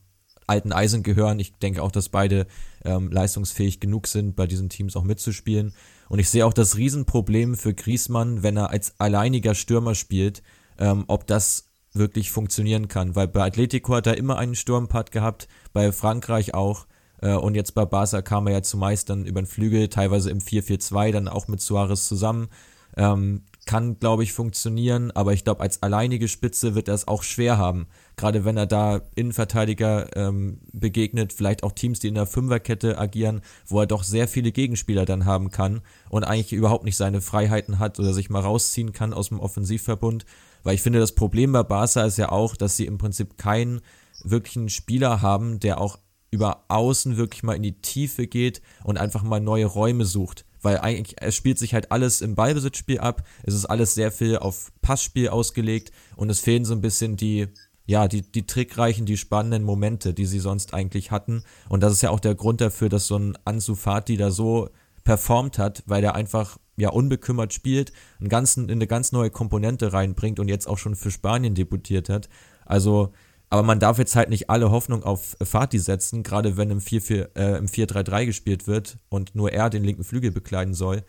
alten 0.46 0.72
Eisen 0.72 1.02
gehören. 1.02 1.38
Ich 1.38 1.52
denke 1.56 1.82
auch, 1.82 1.92
dass 1.92 2.08
beide 2.08 2.46
ähm, 2.82 3.10
leistungsfähig 3.12 3.78
genug 3.78 4.06
sind, 4.06 4.36
bei 4.36 4.46
diesen 4.46 4.70
Teams 4.70 4.96
auch 4.96 5.04
mitzuspielen. 5.04 5.74
Und 6.08 6.18
ich 6.18 6.30
sehe 6.30 6.46
auch 6.46 6.54
das 6.54 6.78
Riesenproblem 6.78 7.56
für 7.56 7.74
Griezmann, 7.74 8.42
wenn 8.42 8.56
er 8.56 8.70
als 8.70 8.98
alleiniger 8.98 9.54
Stürmer 9.54 9.94
spielt, 9.94 10.42
ähm, 10.78 11.04
ob 11.08 11.26
das 11.26 11.72
wirklich 11.92 12.30
funktionieren 12.30 12.88
kann. 12.88 13.16
Weil 13.16 13.28
bei 13.28 13.44
Atletico 13.44 13.94
hat 13.96 14.06
er 14.06 14.16
immer 14.16 14.38
einen 14.38 14.54
Sturmpart 14.54 15.12
gehabt, 15.12 15.46
bei 15.74 15.92
Frankreich 15.92 16.54
auch. 16.54 16.86
Äh, 17.20 17.34
und 17.34 17.54
jetzt 17.54 17.74
bei 17.74 17.84
Barca 17.84 18.22
kam 18.22 18.46
er 18.46 18.54
ja 18.54 18.62
zumeist 18.62 19.10
dann 19.10 19.24
über 19.24 19.40
den 19.40 19.46
Flügel, 19.46 19.88
teilweise 19.88 20.30
im 20.30 20.38
4-4-2, 20.38 21.12
dann 21.12 21.28
auch 21.28 21.48
mit 21.48 21.60
Suarez 21.60 22.06
zusammen. 22.06 22.48
Ähm, 22.96 23.42
kann, 23.66 23.98
glaube 23.98 24.22
ich, 24.22 24.32
funktionieren, 24.32 25.10
aber 25.10 25.32
ich 25.32 25.42
glaube, 25.42 25.60
als 25.60 25.82
alleinige 25.82 26.28
Spitze 26.28 26.76
wird 26.76 26.86
er 26.86 26.94
es 26.94 27.08
auch 27.08 27.24
schwer 27.24 27.58
haben. 27.58 27.88
Gerade 28.16 28.44
wenn 28.44 28.56
er 28.56 28.66
da 28.66 29.00
Innenverteidiger 29.16 30.16
ähm, 30.16 30.60
begegnet, 30.72 31.32
vielleicht 31.32 31.64
auch 31.64 31.72
Teams, 31.72 31.98
die 31.98 32.06
in 32.06 32.14
der 32.14 32.26
Fünferkette 32.26 32.96
agieren, 32.96 33.42
wo 33.66 33.80
er 33.80 33.86
doch 33.86 34.04
sehr 34.04 34.28
viele 34.28 34.52
Gegenspieler 34.52 35.04
dann 35.04 35.24
haben 35.24 35.50
kann 35.50 35.82
und 36.08 36.22
eigentlich 36.22 36.52
überhaupt 36.52 36.84
nicht 36.84 36.96
seine 36.96 37.20
Freiheiten 37.20 37.80
hat 37.80 37.98
oder 37.98 38.14
sich 38.14 38.30
mal 38.30 38.40
rausziehen 38.40 38.92
kann 38.92 39.12
aus 39.12 39.28
dem 39.30 39.40
Offensivverbund. 39.40 40.24
Weil 40.62 40.76
ich 40.76 40.82
finde, 40.82 41.00
das 41.00 41.12
Problem 41.12 41.50
bei 41.50 41.64
Barca 41.64 42.04
ist 42.04 42.18
ja 42.18 42.30
auch, 42.30 42.54
dass 42.54 42.76
sie 42.76 42.86
im 42.86 42.98
Prinzip 42.98 43.36
keinen 43.36 43.80
wirklichen 44.22 44.68
Spieler 44.68 45.22
haben, 45.22 45.58
der 45.58 45.80
auch 45.80 45.98
über 46.36 46.64
außen 46.68 47.16
wirklich 47.16 47.42
mal 47.42 47.56
in 47.56 47.62
die 47.62 47.80
Tiefe 47.80 48.26
geht 48.26 48.60
und 48.84 48.98
einfach 48.98 49.22
mal 49.22 49.40
neue 49.40 49.64
Räume 49.64 50.04
sucht. 50.04 50.44
Weil 50.60 50.78
eigentlich, 50.78 51.16
es 51.20 51.34
spielt 51.34 51.58
sich 51.58 51.72
halt 51.72 51.90
alles 51.90 52.20
im 52.20 52.34
Ballbesitzspiel 52.34 53.00
ab. 53.00 53.22
Es 53.42 53.54
ist 53.54 53.64
alles 53.64 53.94
sehr 53.94 54.12
viel 54.12 54.36
auf 54.36 54.70
Passspiel 54.82 55.30
ausgelegt 55.30 55.92
und 56.14 56.28
es 56.28 56.40
fehlen 56.40 56.66
so 56.66 56.74
ein 56.74 56.82
bisschen 56.82 57.16
die, 57.16 57.48
ja, 57.86 58.06
die, 58.06 58.20
die 58.20 58.46
trickreichen, 58.46 59.06
die 59.06 59.16
spannenden 59.16 59.62
Momente, 59.62 60.12
die 60.12 60.26
sie 60.26 60.40
sonst 60.40 60.74
eigentlich 60.74 61.10
hatten. 61.10 61.42
Und 61.70 61.82
das 61.82 61.94
ist 61.94 62.02
ja 62.02 62.10
auch 62.10 62.20
der 62.20 62.34
Grund 62.34 62.60
dafür, 62.60 62.90
dass 62.90 63.06
so 63.06 63.16
ein 63.16 63.38
Ansu 63.44 63.74
Fati 63.74 64.18
da 64.18 64.30
so 64.30 64.68
performt 65.04 65.58
hat, 65.58 65.84
weil 65.86 66.04
er 66.04 66.14
einfach 66.14 66.58
ja 66.76 66.90
unbekümmert 66.90 67.54
spielt, 67.54 67.92
einen 68.20 68.28
ganzen, 68.28 68.70
eine 68.70 68.86
ganz 68.86 69.12
neue 69.12 69.30
Komponente 69.30 69.94
reinbringt 69.94 70.38
und 70.38 70.48
jetzt 70.48 70.68
auch 70.68 70.76
schon 70.76 70.96
für 70.96 71.10
Spanien 71.10 71.54
debütiert 71.54 72.10
hat. 72.10 72.28
Also 72.66 73.12
aber 73.48 73.62
man 73.62 73.78
darf 73.78 73.98
jetzt 73.98 74.16
halt 74.16 74.28
nicht 74.28 74.50
alle 74.50 74.70
Hoffnung 74.70 75.04
auf 75.04 75.36
Fatih 75.42 75.78
setzen, 75.78 76.22
gerade 76.22 76.56
wenn 76.56 76.70
im 76.70 76.80
4-3-3 76.80 78.20
äh, 78.20 78.26
gespielt 78.26 78.66
wird 78.66 78.98
und 79.08 79.34
nur 79.34 79.52
er 79.52 79.70
den 79.70 79.84
linken 79.84 80.04
Flügel 80.04 80.32
bekleiden 80.32 80.74
soll. 80.74 81.04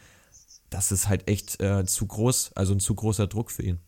Das 0.70 0.92
ist 0.92 1.08
halt 1.08 1.28
echt 1.28 1.62
äh, 1.62 1.86
zu 1.86 2.06
groß, 2.06 2.52
also 2.56 2.74
ein 2.74 2.80
zu 2.80 2.94
großer 2.94 3.28
Druck 3.28 3.52
für 3.52 3.64
ihn. 3.64 3.80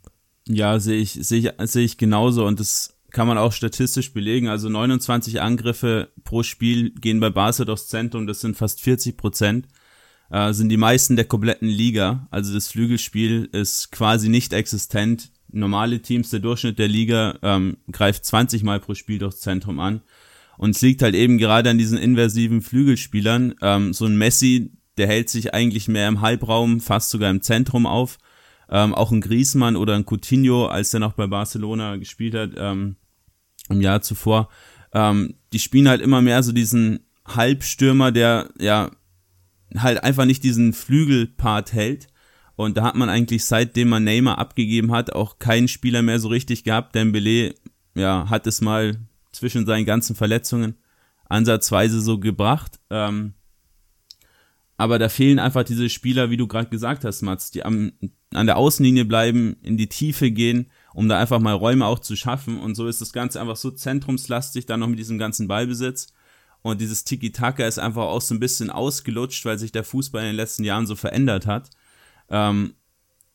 Ja, 0.48 0.80
sehe 0.80 1.00
ich, 1.00 1.14
sehe 1.14 1.40
ich, 1.40 1.70
sehe 1.70 1.86
ich 1.86 1.98
genauso 1.98 2.46
und 2.46 2.60
das 2.60 2.96
kann 3.12 3.28
man 3.28 3.38
auch 3.38 3.54
statistisch 3.54 4.14
belegen. 4.14 4.48
Also 4.48 4.70
29 4.70 5.42
Angriffe 5.42 6.10
pro 6.24 6.42
Spiel 6.44 6.92
gehen 6.92 7.20
bei 7.20 7.30
Barca 7.30 7.66
durchs 7.66 7.88
Zentrum, 7.88 8.26
das 8.26 8.42
sind 8.42 8.58
fast 8.58 8.82
40 8.82 9.18
Prozent. 9.18 9.68
Äh, 10.32 10.54
sind 10.54 10.70
die 10.70 10.78
meisten 10.78 11.16
der 11.16 11.26
kompletten 11.26 11.68
Liga. 11.68 12.28
Also 12.32 12.54
das 12.54 12.68
Flügelspiel 12.68 13.50
ist 13.52 13.92
quasi 13.92 14.30
nicht 14.30 14.54
existent 14.54 15.32
normale 15.52 16.02
Teams, 16.02 16.30
der 16.30 16.40
Durchschnitt 16.40 16.80
der 16.80 16.88
Liga 16.88 17.38
ähm, 17.42 17.78
greift 17.92 18.26
20 18.26 18.64
Mal 18.64 18.80
pro 18.80 18.94
Spiel 18.94 19.20
durchs 19.20 19.42
Zentrum 19.42 19.80
an. 19.80 20.02
Und 20.58 20.76
es 20.76 20.82
liegt 20.82 21.02
halt 21.02 21.16
eben 21.16 21.38
gerade 21.38 21.70
an 21.70 21.78
diesen 21.78 21.98
inversiven 21.98 22.62
Flügelspielern. 22.62 23.56
Ähm, 23.62 23.94
so 23.94 24.06
ein 24.06 24.18
Messi, 24.18 24.72
der 24.98 25.08
hält 25.08 25.30
sich 25.30 25.54
eigentlich 25.54 25.88
mehr 25.88 26.08
im 26.08 26.22
Halbraum, 26.22 26.82
fast 26.82 27.10
sogar 27.10 27.30
im 27.30 27.42
Zentrum 27.42 27.86
auf. 27.86 28.18
Ähm, 28.70 28.94
auch 28.94 29.12
ein 29.12 29.22
Griezmann 29.22 29.76
oder 29.76 29.96
ein 29.96 30.06
Coutinho, 30.06 30.68
als 30.68 30.92
der 30.92 31.00
noch 31.00 31.14
bei 31.14 31.28
Barcelona 31.28 31.96
gespielt 31.96 32.36
hat, 32.36 32.52
ähm, 32.58 32.98
im 33.70 33.82
Jahr 33.82 34.02
zuvor. 34.02 34.50
Ähm, 34.94 35.36
die 35.54 35.60
spielen 35.60 35.88
halt 35.88 36.02
immer 36.02 36.22
mehr 36.22 36.44
so 36.44 36.52
diesen 36.52 37.00
Halbstürmer, 37.26 38.12
der 38.12 38.50
ja 38.60 38.92
halt 39.78 40.04
einfach 40.04 40.26
nicht 40.26 40.44
diesen 40.44 40.74
Flügelpart 40.74 41.74
hält 41.74 42.08
und 42.60 42.76
da 42.76 42.84
hat 42.84 42.96
man 42.96 43.08
eigentlich, 43.08 43.46
seitdem 43.46 43.88
man 43.88 44.04
Neymar 44.04 44.38
abgegeben 44.38 44.92
hat, 44.92 45.14
auch 45.14 45.40
keinen 45.40 45.70
Spieler 45.70 46.02
mehr 46.02 46.20
so 46.20 46.28
richtig 46.28 46.66
gehabt. 46.66 46.94
Dembele, 46.94 47.56
ja, 47.96 48.30
hat 48.30 48.48
es 48.48 48.60
mal 48.60 49.00
zwischen 49.32 49.66
seinen 49.66 49.86
ganzen 49.86 50.14
Verletzungen 50.14 50.76
ansatzweise 51.30 52.02
so 52.02 52.20
gebracht. 52.20 52.78
Ähm, 52.90 53.34
aber 54.76 55.00
da 55.00 55.08
fehlen 55.08 55.40
einfach 55.40 55.64
diese 55.64 55.90
Spieler, 55.90 56.32
wie 56.32 56.36
du 56.36 56.48
gerade 56.48 56.68
gesagt 56.70 57.06
hast, 57.06 57.22
Mats, 57.22 57.50
die 57.50 57.64
am, 57.64 57.94
an 58.34 58.46
der 58.46 58.58
Außenlinie 58.58 59.06
bleiben, 59.06 59.56
in 59.62 59.78
die 59.78 59.88
Tiefe 59.88 60.30
gehen, 60.30 60.70
um 60.94 61.08
da 61.08 61.18
einfach 61.18 61.40
mal 61.40 61.54
Räume 61.54 61.86
auch 61.86 62.00
zu 62.00 62.18
schaffen. 62.18 62.60
Und 62.60 62.76
so 62.76 62.88
ist 62.88 63.00
das 63.00 63.14
Ganze 63.14 63.40
einfach 63.40 63.56
so 63.56 63.72
zentrumslastig, 63.72 64.66
dann 64.66 64.82
noch 64.82 64.88
mit 64.90 65.00
diesem 65.00 65.18
ganzen 65.18 65.48
Ballbesitz. 65.48 66.08
Und 66.62 66.82
dieses 66.82 67.06
Tiki-Taka 67.06 67.66
ist 67.66 67.80
einfach 67.80 68.04
auch 68.04 68.22
so 68.22 68.36
ein 68.36 68.42
bisschen 68.42 68.70
ausgelutscht, 68.70 69.46
weil 69.46 69.58
sich 69.58 69.72
der 69.72 69.86
Fußball 69.86 70.24
in 70.24 70.32
den 70.32 70.36
letzten 70.36 70.66
Jahren 70.66 70.88
so 70.88 70.98
verändert 70.98 71.48
hat. 71.48 71.70
Ähm, 72.30 72.74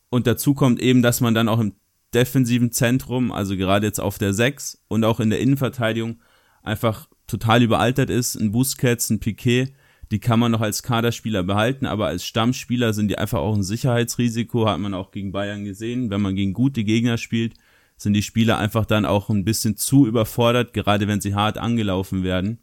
und 0.09 0.27
dazu 0.27 0.53
kommt 0.53 0.79
eben, 0.79 1.01
dass 1.01 1.21
man 1.21 1.33
dann 1.33 1.49
auch 1.49 1.59
im 1.59 1.73
defensiven 2.13 2.71
Zentrum, 2.71 3.31
also 3.31 3.57
gerade 3.57 3.85
jetzt 3.85 3.99
auf 3.99 4.17
der 4.17 4.33
6 4.33 4.83
und 4.87 5.03
auch 5.03 5.19
in 5.19 5.29
der 5.29 5.39
Innenverteidigung 5.39 6.21
einfach 6.63 7.07
total 7.27 7.61
überaltert 7.61 8.09
ist. 8.09 8.35
Ein 8.35 8.51
Busquets, 8.51 9.09
ein 9.09 9.19
Piquet, 9.19 9.73
die 10.11 10.19
kann 10.19 10.39
man 10.39 10.51
noch 10.51 10.61
als 10.61 10.83
Kaderspieler 10.83 11.43
behalten, 11.43 11.85
aber 11.85 12.07
als 12.07 12.25
Stammspieler 12.25 12.93
sind 12.93 13.09
die 13.09 13.17
einfach 13.17 13.39
auch 13.39 13.55
ein 13.55 13.63
Sicherheitsrisiko, 13.63 14.67
hat 14.67 14.79
man 14.79 14.93
auch 14.93 15.11
gegen 15.11 15.31
Bayern 15.31 15.65
gesehen. 15.65 16.09
Wenn 16.09 16.21
man 16.21 16.35
gegen 16.35 16.53
gute 16.53 16.83
Gegner 16.83 17.17
spielt, 17.17 17.55
sind 17.97 18.13
die 18.13 18.21
Spieler 18.21 18.57
einfach 18.57 18.85
dann 18.85 19.05
auch 19.05 19.29
ein 19.29 19.45
bisschen 19.45 19.77
zu 19.77 20.05
überfordert, 20.05 20.73
gerade 20.73 21.07
wenn 21.07 21.21
sie 21.21 21.33
hart 21.33 21.57
angelaufen 21.57 22.23
werden. 22.23 22.59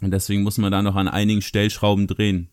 Und 0.00 0.10
deswegen 0.10 0.42
muss 0.42 0.58
man 0.58 0.72
da 0.72 0.82
noch 0.82 0.96
an 0.96 1.08
einigen 1.08 1.42
Stellschrauben 1.42 2.06
drehen. 2.06 2.48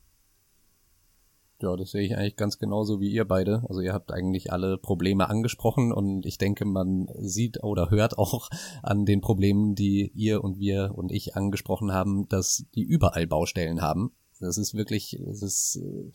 Ja, 1.62 1.78
das 1.78 1.92
sehe 1.92 2.02
ich 2.02 2.18
eigentlich 2.18 2.36
ganz 2.36 2.60
genauso 2.60 3.00
wie 3.00 3.10
ihr 3.10 3.26
beide. 3.26 3.64
Also 3.70 3.80
ihr 3.80 3.94
habt 3.94 4.12
eigentlich 4.12 4.52
alle 4.52 4.78
Probleme 4.78 5.30
angesprochen 5.30 5.94
und 5.94 6.26
ich 6.26 6.38
denke, 6.38 6.66
man 6.66 7.08
sieht 7.20 7.64
oder 7.64 7.90
hört 7.90 8.18
auch 8.18 8.50
an 8.84 9.06
den 9.06 9.22
Problemen, 9.22 9.74
die 9.74 10.12
ihr 10.14 10.44
und 10.44 10.60
wir 10.60 10.92
und 10.96 11.12
ich 11.12 11.36
angesprochen 11.36 11.94
haben, 11.94 12.28
dass 12.28 12.66
die 12.76 12.84
überall 12.84 13.26
Baustellen 13.26 13.82
haben. 13.82 14.12
Das 14.42 14.58
ist 14.58 14.74
wirklich, 14.74 15.14
es 15.14 15.42
ist, 15.42 15.78
äh, 15.78 16.12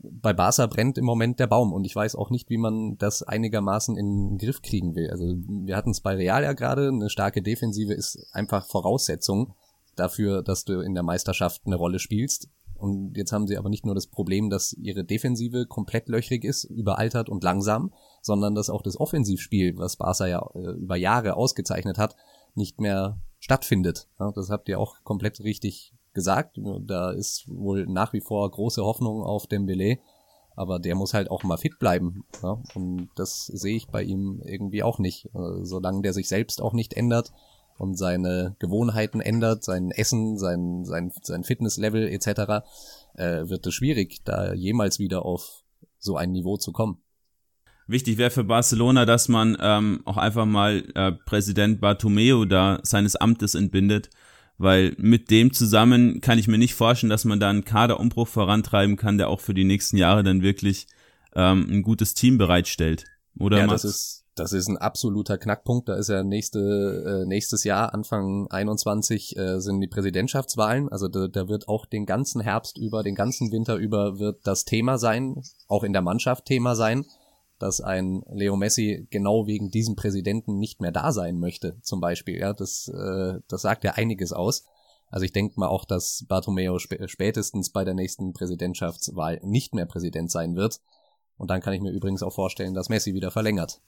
bei 0.00 0.32
Barca 0.32 0.66
brennt 0.66 0.98
im 0.98 1.04
Moment 1.04 1.38
der 1.38 1.46
Baum 1.46 1.72
und 1.72 1.84
ich 1.84 1.94
weiß 1.94 2.16
auch 2.16 2.30
nicht, 2.30 2.50
wie 2.50 2.58
man 2.58 2.98
das 2.98 3.22
einigermaßen 3.22 3.96
in 3.96 4.30
den 4.30 4.38
Griff 4.38 4.60
kriegen 4.60 4.96
will. 4.96 5.08
Also 5.10 5.24
wir 5.24 5.76
hatten 5.76 5.90
es 5.90 6.00
bei 6.00 6.16
Real 6.16 6.42
ja 6.42 6.52
gerade, 6.52 6.88
eine 6.88 7.10
starke 7.10 7.42
Defensive 7.42 7.94
ist 7.94 8.26
einfach 8.32 8.66
Voraussetzung 8.66 9.54
dafür, 9.94 10.42
dass 10.42 10.64
du 10.64 10.80
in 10.80 10.94
der 10.94 11.04
Meisterschaft 11.04 11.62
eine 11.64 11.76
Rolle 11.76 12.00
spielst. 12.00 12.48
Und 12.76 13.16
jetzt 13.16 13.32
haben 13.32 13.46
sie 13.46 13.56
aber 13.56 13.68
nicht 13.68 13.86
nur 13.86 13.94
das 13.94 14.06
Problem, 14.06 14.50
dass 14.50 14.72
ihre 14.72 15.04
Defensive 15.04 15.66
komplett 15.66 16.08
löchrig 16.08 16.44
ist, 16.44 16.64
überaltert 16.64 17.28
und 17.28 17.42
langsam, 17.42 17.92
sondern 18.20 18.54
dass 18.54 18.70
auch 18.70 18.82
das 18.82 18.98
Offensivspiel, 18.98 19.76
was 19.78 19.96
Barca 19.96 20.26
ja 20.26 20.46
äh, 20.54 20.72
über 20.72 20.96
Jahre 20.96 21.36
ausgezeichnet 21.36 21.98
hat, 21.98 22.16
nicht 22.54 22.80
mehr 22.80 23.18
stattfindet. 23.38 24.08
Ja, 24.18 24.32
das 24.32 24.50
habt 24.50 24.68
ihr 24.68 24.78
auch 24.78 24.96
komplett 25.04 25.40
richtig 25.40 25.94
gesagt. 26.14 26.58
Da 26.82 27.10
ist 27.10 27.44
wohl 27.48 27.86
nach 27.86 28.12
wie 28.12 28.20
vor 28.20 28.50
große 28.50 28.82
Hoffnung 28.82 29.22
auf 29.22 29.46
Dembele, 29.46 29.98
aber 30.56 30.78
der 30.78 30.94
muss 30.94 31.14
halt 31.14 31.30
auch 31.30 31.42
mal 31.42 31.56
fit 31.56 31.78
bleiben. 31.78 32.24
Ja? 32.42 32.62
Und 32.74 33.08
das 33.16 33.46
sehe 33.46 33.76
ich 33.76 33.88
bei 33.88 34.02
ihm 34.02 34.40
irgendwie 34.44 34.82
auch 34.82 34.98
nicht. 34.98 35.26
Äh, 35.34 35.62
solange 35.64 36.02
der 36.02 36.12
sich 36.12 36.28
selbst 36.28 36.62
auch 36.62 36.72
nicht 36.72 36.94
ändert, 36.94 37.32
und 37.76 37.96
seine 37.96 38.56
Gewohnheiten 38.58 39.20
ändert, 39.20 39.64
sein 39.64 39.90
Essen, 39.90 40.38
sein, 40.38 40.84
sein, 40.84 41.12
sein 41.22 41.44
Fitnesslevel 41.44 42.08
etc., 42.08 42.64
äh, 43.14 43.48
wird 43.48 43.66
es 43.66 43.74
schwierig, 43.74 44.22
da 44.24 44.52
jemals 44.52 44.98
wieder 44.98 45.24
auf 45.24 45.62
so 45.98 46.16
ein 46.16 46.32
Niveau 46.32 46.56
zu 46.56 46.72
kommen. 46.72 46.98
Wichtig 47.86 48.16
wäre 48.16 48.30
für 48.30 48.44
Barcelona, 48.44 49.04
dass 49.04 49.28
man 49.28 49.56
ähm, 49.60 50.00
auch 50.04 50.16
einfach 50.16 50.46
mal 50.46 50.84
äh, 50.94 51.12
Präsident 51.12 51.80
Bartomeu 51.80 52.46
da 52.46 52.80
seines 52.82 53.14
Amtes 53.14 53.54
entbindet, 53.54 54.08
weil 54.56 54.94
mit 54.98 55.30
dem 55.30 55.52
zusammen 55.52 56.20
kann 56.20 56.38
ich 56.38 56.48
mir 56.48 56.56
nicht 56.56 56.74
vorstellen, 56.74 57.10
dass 57.10 57.26
man 57.26 57.40
da 57.40 57.50
einen 57.50 57.64
Kaderumbruch 57.64 58.28
vorantreiben 58.28 58.96
kann, 58.96 59.18
der 59.18 59.28
auch 59.28 59.40
für 59.40 59.52
die 59.52 59.64
nächsten 59.64 59.98
Jahre 59.98 60.22
dann 60.22 60.40
wirklich 60.40 60.86
ähm, 61.34 61.66
ein 61.68 61.82
gutes 61.82 62.14
Team 62.14 62.38
bereitstellt. 62.38 63.04
Oder 63.38 63.58
ja, 63.58 63.66
das 63.66 63.84
ist 63.84 64.23
das 64.34 64.52
ist 64.52 64.68
ein 64.68 64.76
absoluter 64.76 65.38
Knackpunkt. 65.38 65.88
Da 65.88 65.94
ist 65.94 66.08
ja 66.08 66.22
nächste, 66.22 67.22
äh, 67.22 67.26
nächstes 67.26 67.64
Jahr, 67.64 67.94
Anfang 67.94 68.48
21, 68.50 69.36
äh, 69.36 69.60
sind 69.60 69.80
die 69.80 69.86
Präsidentschaftswahlen. 69.86 70.88
Also 70.88 71.08
da, 71.08 71.28
da 71.28 71.48
wird 71.48 71.68
auch 71.68 71.86
den 71.86 72.04
ganzen 72.04 72.40
Herbst 72.40 72.76
über, 72.76 73.02
den 73.02 73.14
ganzen 73.14 73.52
Winter 73.52 73.76
über 73.76 74.18
wird 74.18 74.46
das 74.46 74.64
Thema 74.64 74.98
sein, 74.98 75.42
auch 75.68 75.84
in 75.84 75.92
der 75.92 76.02
Mannschaft 76.02 76.46
Thema 76.46 76.74
sein, 76.74 77.04
dass 77.58 77.80
ein 77.80 78.24
Leo 78.32 78.56
Messi 78.56 79.06
genau 79.10 79.46
wegen 79.46 79.70
diesem 79.70 79.94
Präsidenten 79.94 80.58
nicht 80.58 80.80
mehr 80.80 80.92
da 80.92 81.12
sein 81.12 81.38
möchte, 81.38 81.78
zum 81.82 82.00
Beispiel. 82.00 82.38
Ja, 82.38 82.52
das, 82.52 82.88
äh, 82.88 83.38
das 83.48 83.62
sagt 83.62 83.84
ja 83.84 83.92
einiges 83.92 84.32
aus. 84.32 84.64
Also 85.10 85.24
ich 85.24 85.32
denke 85.32 85.60
mal 85.60 85.68
auch, 85.68 85.84
dass 85.84 86.24
Bartomeo 86.28 86.74
sp 86.82 87.06
spätestens 87.06 87.70
bei 87.70 87.84
der 87.84 87.94
nächsten 87.94 88.32
Präsidentschaftswahl 88.32 89.40
nicht 89.44 89.74
mehr 89.74 89.86
Präsident 89.86 90.32
sein 90.32 90.56
wird. 90.56 90.80
Und 91.36 91.50
dann 91.50 91.60
kann 91.60 91.72
ich 91.72 91.80
mir 91.80 91.92
übrigens 91.92 92.22
auch 92.22 92.32
vorstellen, 92.32 92.74
dass 92.74 92.88
Messi 92.88 93.14
wieder 93.14 93.30
verlängert. 93.30 93.80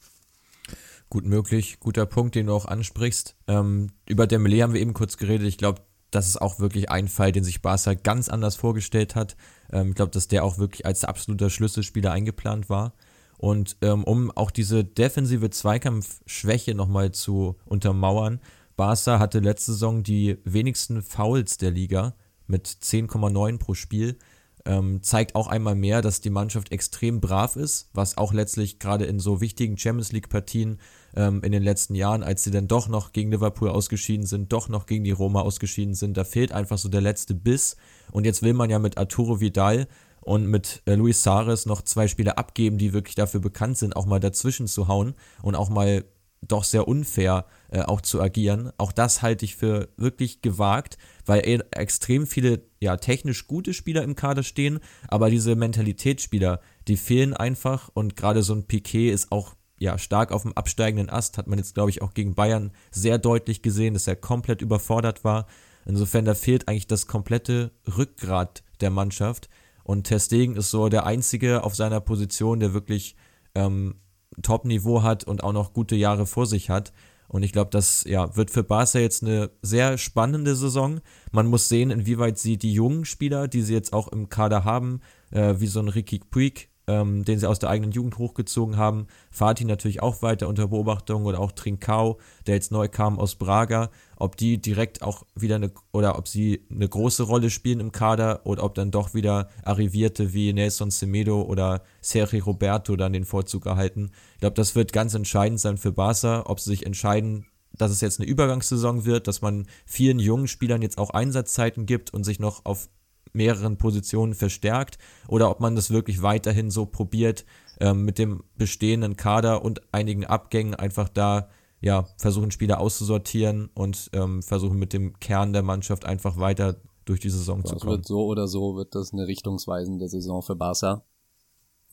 Gut 1.09 1.25
möglich, 1.25 1.79
guter 1.79 2.07
Punkt, 2.07 2.35
den 2.35 2.47
du 2.47 2.55
auch 2.55 2.67
ansprichst. 2.67 3.37
Ähm, 3.47 3.91
über 4.09 4.27
Dembele 4.27 4.63
haben 4.63 4.73
wir 4.73 4.81
eben 4.81 4.95
kurz 4.95 5.17
geredet. 5.17 5.47
Ich 5.47 5.59
glaube, 5.59 5.83
das 6.11 6.27
ist 6.27 6.41
auch 6.41 6.59
wirklich 6.59 6.91
ein 6.91 7.09
Fall, 7.09 7.33
den 7.33 7.45
sich 7.45 7.63
Barca 7.63 7.95
ganz 7.95 8.29
anders 8.29 8.57
vorgestellt 8.57 9.15
hat. 9.15 9.37
Ähm, 9.73 9.91
ich 9.91 9.95
glaube, 9.95 10.11
dass 10.11 10.29
der 10.29 10.45
auch 10.45 10.59
wirklich 10.59 10.85
als 10.85 11.05
absoluter 11.05 11.51
Schlüsselspieler 11.51 12.11
eingeplant 12.11 12.69
war. 12.69 12.95
Und 13.39 13.77
ähm, 13.83 14.03
um 14.05 14.31
auch 14.31 14.51
diese 14.51 14.83
defensive 14.83 15.51
Zweikampfschwäche 15.51 16.75
nochmal 16.75 17.13
zu 17.13 17.57
untermauern, 17.67 18.41
Barca 18.77 19.19
hatte 19.19 19.41
letzte 19.41 19.73
Saison 19.73 20.03
die 20.03 20.39
wenigsten 20.45 21.03
Fouls 21.03 21.59
der 21.59 21.71
Liga 21.71 22.15
mit 22.47 22.67
10,9 22.67 23.59
pro 23.59 23.75
Spiel 23.75 24.19
ähm, 24.67 25.03
zeigt 25.03 25.35
auch 25.35 25.47
einmal 25.47 25.75
mehr, 25.75 26.03
dass 26.03 26.21
die 26.21 26.31
Mannschaft 26.31 26.73
extrem 26.73 27.21
brav 27.21 27.57
ist, 27.57 27.89
was 27.95 28.19
auch 28.19 28.33
letztlich 28.33 28.79
gerade 28.79 29.05
in 29.07 29.21
so 29.21 29.41
wichtigen 29.41 29.79
Champions 29.79 30.13
League-Partien 30.13 30.79
ähm, 31.15 31.43
in 31.43 31.53
den 31.53 31.63
letzten 31.63 31.95
Jahren, 31.95 32.23
als 32.23 32.45
sie 32.45 32.51
dann 32.51 32.69
doch 32.69 32.89
noch 32.89 33.13
gegen 33.13 33.31
Liverpool 33.31 33.71
ausgeschieden 33.71 34.27
sind, 34.27 34.53
doch 34.53 34.69
noch 34.69 34.87
gegen 34.87 35.05
die 35.05 35.13
Roma 35.13 35.41
ausgeschieden 35.41 35.95
sind, 35.95 36.17
da 36.17 36.25
fehlt 36.25 36.53
einfach 36.53 36.79
so 36.79 36.89
der 36.89 37.01
letzte 37.01 37.35
Biss. 37.35 37.77
Und 38.11 38.25
jetzt 38.27 38.43
will 38.43 38.53
man 38.53 38.69
ja 38.69 38.79
mit 38.79 38.99
Arturo 38.99 39.41
Vidal 39.41 39.87
und 40.21 40.47
mit 40.47 40.83
äh, 40.87 40.97
Luis 40.97 41.23
Sares 41.23 41.67
noch 41.67 41.83
zwei 41.83 42.09
Spieler 42.09 42.37
abgeben, 42.37 42.79
die 42.79 42.93
wirklich 42.93 43.15
dafür 43.15 43.41
bekannt 43.41 43.79
sind, 43.79 43.95
auch 43.95 44.07
mal 44.07 44.21
dazwischen 44.21 44.67
zu 44.67 44.89
hauen 44.89 45.15
und 45.43 45.55
auch 45.55 45.69
mal 45.69 46.05
doch 46.49 46.65
sehr 46.65 46.89
unfair 46.89 47.47
äh, 47.71 47.81
auch 47.81 48.01
zu 48.01 48.21
agieren. 48.21 48.71
Auch 48.79 48.93
das 48.93 49.23
halte 49.23 49.45
ich 49.45 49.57
für 49.57 49.89
wirklich 49.97 50.43
gewagt, 50.43 50.99
weil 51.25 51.47
e 51.47 51.61
extrem 51.71 52.27
viele 52.27 52.63
ja 52.81 52.97
technisch 52.97 53.47
gute 53.47 53.75
Spieler 53.75 54.03
im 54.03 54.17
Kader 54.17 54.43
stehen, 54.43 54.81
aber 55.09 55.31
diese 55.31 55.57
Mentalitätsspieler, 55.57 56.61
die 56.89 56.97
fehlen 56.97 57.35
einfach 57.35 57.91
und 57.93 58.17
gerade 58.17 58.43
so 58.43 58.55
ein 58.55 58.67
Piquet 58.67 59.11
ist 59.11 59.33
auch 59.33 59.55
ja 59.79 59.99
stark 59.99 60.33
auf 60.33 60.43
dem 60.43 60.55
absteigenden 60.55 61.11
Ast, 61.11 61.39
hat 61.39 61.47
man 61.47 61.59
jetzt 61.59 61.75
glaube 61.75 61.91
ich 61.91 62.03
auch 62.03 62.15
gegen 62.15 62.35
Bayern 62.35 62.73
sehr 62.91 63.19
deutlich 63.19 63.63
gesehen, 63.63 63.95
dass 63.95 64.07
er 64.07 64.17
komplett 64.17 64.63
überfordert 64.63 65.25
war. 65.25 65.47
Insofern 65.85 66.25
da 66.25 66.35
fehlt 66.35 66.69
eigentlich 66.69 66.87
das 66.87 67.07
komplette 67.07 67.71
Rückgrat 67.97 68.63
der 68.81 68.91
Mannschaft 68.91 69.49
und 69.87 70.03
Testegen 70.05 70.57
ist 70.57 70.73
so 70.73 70.89
der 70.89 71.07
einzige 71.07 71.63
auf 71.63 71.77
seiner 71.77 72.01
Position, 72.01 72.59
der 72.59 72.75
wirklich 72.75 73.15
ähm, 73.55 73.95
Top-Niveau 74.43 75.03
hat 75.03 75.25
und 75.25 75.43
auch 75.43 75.53
noch 75.53 75.73
gute 75.73 75.97
Jahre 75.97 76.27
vor 76.27 76.47
sich 76.47 76.71
hat. 76.71 76.93
Und 77.29 77.43
ich 77.43 77.53
glaube, 77.53 77.71
das 77.71 78.05
ja, 78.05 78.37
wird 78.37 78.51
für 78.51 78.63
Barca 78.63 78.99
jetzt 78.99 79.23
eine 79.23 79.51
sehr 79.63 79.99
spannende 79.99 80.55
Saison. 80.55 81.01
Man 81.33 81.47
muss 81.47 81.69
sehen, 81.69 81.91
inwieweit 81.91 82.39
sie 82.39 82.57
die 82.57 82.73
jungen 82.73 83.05
Spieler, 83.05 83.49
die 83.49 83.63
sie 83.63 83.75
jetzt 83.75 83.93
auch 83.93 84.09
im 84.09 84.29
Kader 84.29 84.65
haben, 84.65 85.01
äh, 85.33 85.55
wie 85.59 85.67
so 85.67 85.81
ein 85.81 85.89
Ricky 85.89 86.21
Puig, 86.21 86.69
ähm, 86.87 87.25
den 87.25 87.39
sie 87.39 87.49
aus 87.49 87.59
der 87.59 87.71
eigenen 87.71 87.93
Jugend 87.93 88.19
hochgezogen 88.19 88.77
haben. 88.77 89.07
Fatih 89.31 89.65
natürlich 89.65 90.03
auch 90.03 90.23
weiter 90.23 90.49
unter 90.49 90.69
Beobachtung 90.69 91.25
oder 91.25 91.41
auch 91.41 91.53
Trincao, 91.53 92.19
der 92.47 92.55
jetzt 92.55 92.73
neu 92.73 92.89
kam 92.89 93.19
aus 93.19 93.35
Braga, 93.35 93.91
ob 94.17 94.37
die 94.37 94.59
direkt 94.59 95.03
auch 95.03 95.25
wieder 95.35 95.57
eine 95.57 95.73
oder 95.93 96.17
ob 96.19 96.29
sie 96.29 96.65
eine 96.71 96.89
große 96.89 97.25
Rolle 97.25 97.51
spielen 97.51 97.81
im 97.81 97.93
Kader 97.93 98.41
oder 98.45 98.63
ob 98.63 98.75
dann 98.75 98.91
doch 98.91 99.15
wieder 99.15 99.49
Arrivierte 99.65 100.33
wie 100.33 100.53
Nelson 100.53 100.91
Semedo 100.91 101.43
oder 101.43 101.83
Sergio 102.01 102.45
Roberto 102.45 102.97
dann 102.97 103.13
den 103.13 103.25
Vorzug 103.25 103.67
erhalten. 103.67 104.11
Ich 104.35 104.41
glaube, 104.41 104.55
das 104.55 104.75
wird 104.75 104.93
ganz 104.93 105.15
entscheidend 105.15 105.61
sein 105.61 105.79
für 105.79 105.93
Barca, 105.93 106.45
ob 106.47 106.61
sie 106.61 106.71
sich 106.71 106.87
entscheiden, 106.87 107.47
dass 107.73 107.91
es 107.91 108.01
jetzt 108.01 108.21
eine 108.21 108.29
Übergangssaison 108.29 109.05
wird, 109.05 109.27
dass 109.27 109.43
man 109.43 109.67
vielen 109.85 110.19
jungen 110.19 110.49
Spielern 110.49 110.83
jetzt 110.83 110.99
auch 110.99 111.11
Einsatzzeiten 111.11 111.85
gibt 111.85 112.15
und 112.15 112.25
sich 112.25 112.39
noch 112.39 112.65
auf 112.65 112.89
mehreren 113.37 113.77
Positionen 113.77 114.35
verstärkt 114.35 114.99
oder 115.29 115.51
ob 115.51 115.61
man 115.61 115.77
das 115.77 115.91
wirklich 115.91 116.23
weiterhin 116.23 116.71
so 116.71 116.87
probiert, 116.87 117.45
ähm, 117.79 118.05
mit 118.05 118.19
dem 118.19 118.43
bestehenden 118.57 119.17
Kader 119.17 119.65
und 119.65 119.83
einigen 119.93 120.25
Abgängen 120.25 120.75
einfach 120.75 121.09
da 121.09 121.49
ja 121.81 122.07
versuchen 122.17 122.51
Spieler 122.51 122.81
auszusortieren 122.81 123.71
und 123.75 124.11
ähm, 124.15 124.43
versuchen 124.43 124.79
mit 124.79 124.93
dem 124.93 125.21
Kern 125.21 125.53
der 125.53 125.63
Mannschaft 125.63 126.07
einfach 126.07 126.39
weiter 126.39 126.77
durch 127.05 127.21
die 127.21 127.31
Saison 127.31 127.59
ja, 127.59 127.65
zu 127.65 127.77
kommen. 127.77 127.93
Wird 127.93 128.07
so 128.07 128.25
oder 128.25 128.49
so 128.49 128.77
wird 128.77 128.95
das 128.95 129.13
eine 129.13 129.27
richtungsweisende 129.27 130.09
Saison 130.09 130.43
für 130.43 130.57
Barca. 130.57 131.05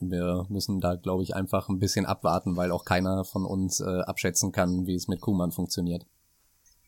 Wir 0.00 0.44
müssen 0.48 0.80
da, 0.80 0.96
glaube 0.96 1.22
ich, 1.22 1.36
einfach 1.36 1.68
ein 1.68 1.78
bisschen 1.78 2.04
abwarten, 2.04 2.56
weil 2.56 2.72
auch 2.72 2.84
keiner 2.84 3.24
von 3.24 3.44
uns 3.44 3.80
äh, 3.80 3.84
abschätzen 3.84 4.50
kann, 4.50 4.86
wie 4.86 4.94
es 4.94 5.06
mit 5.06 5.20
Kuman 5.20 5.52
funktioniert. 5.52 6.04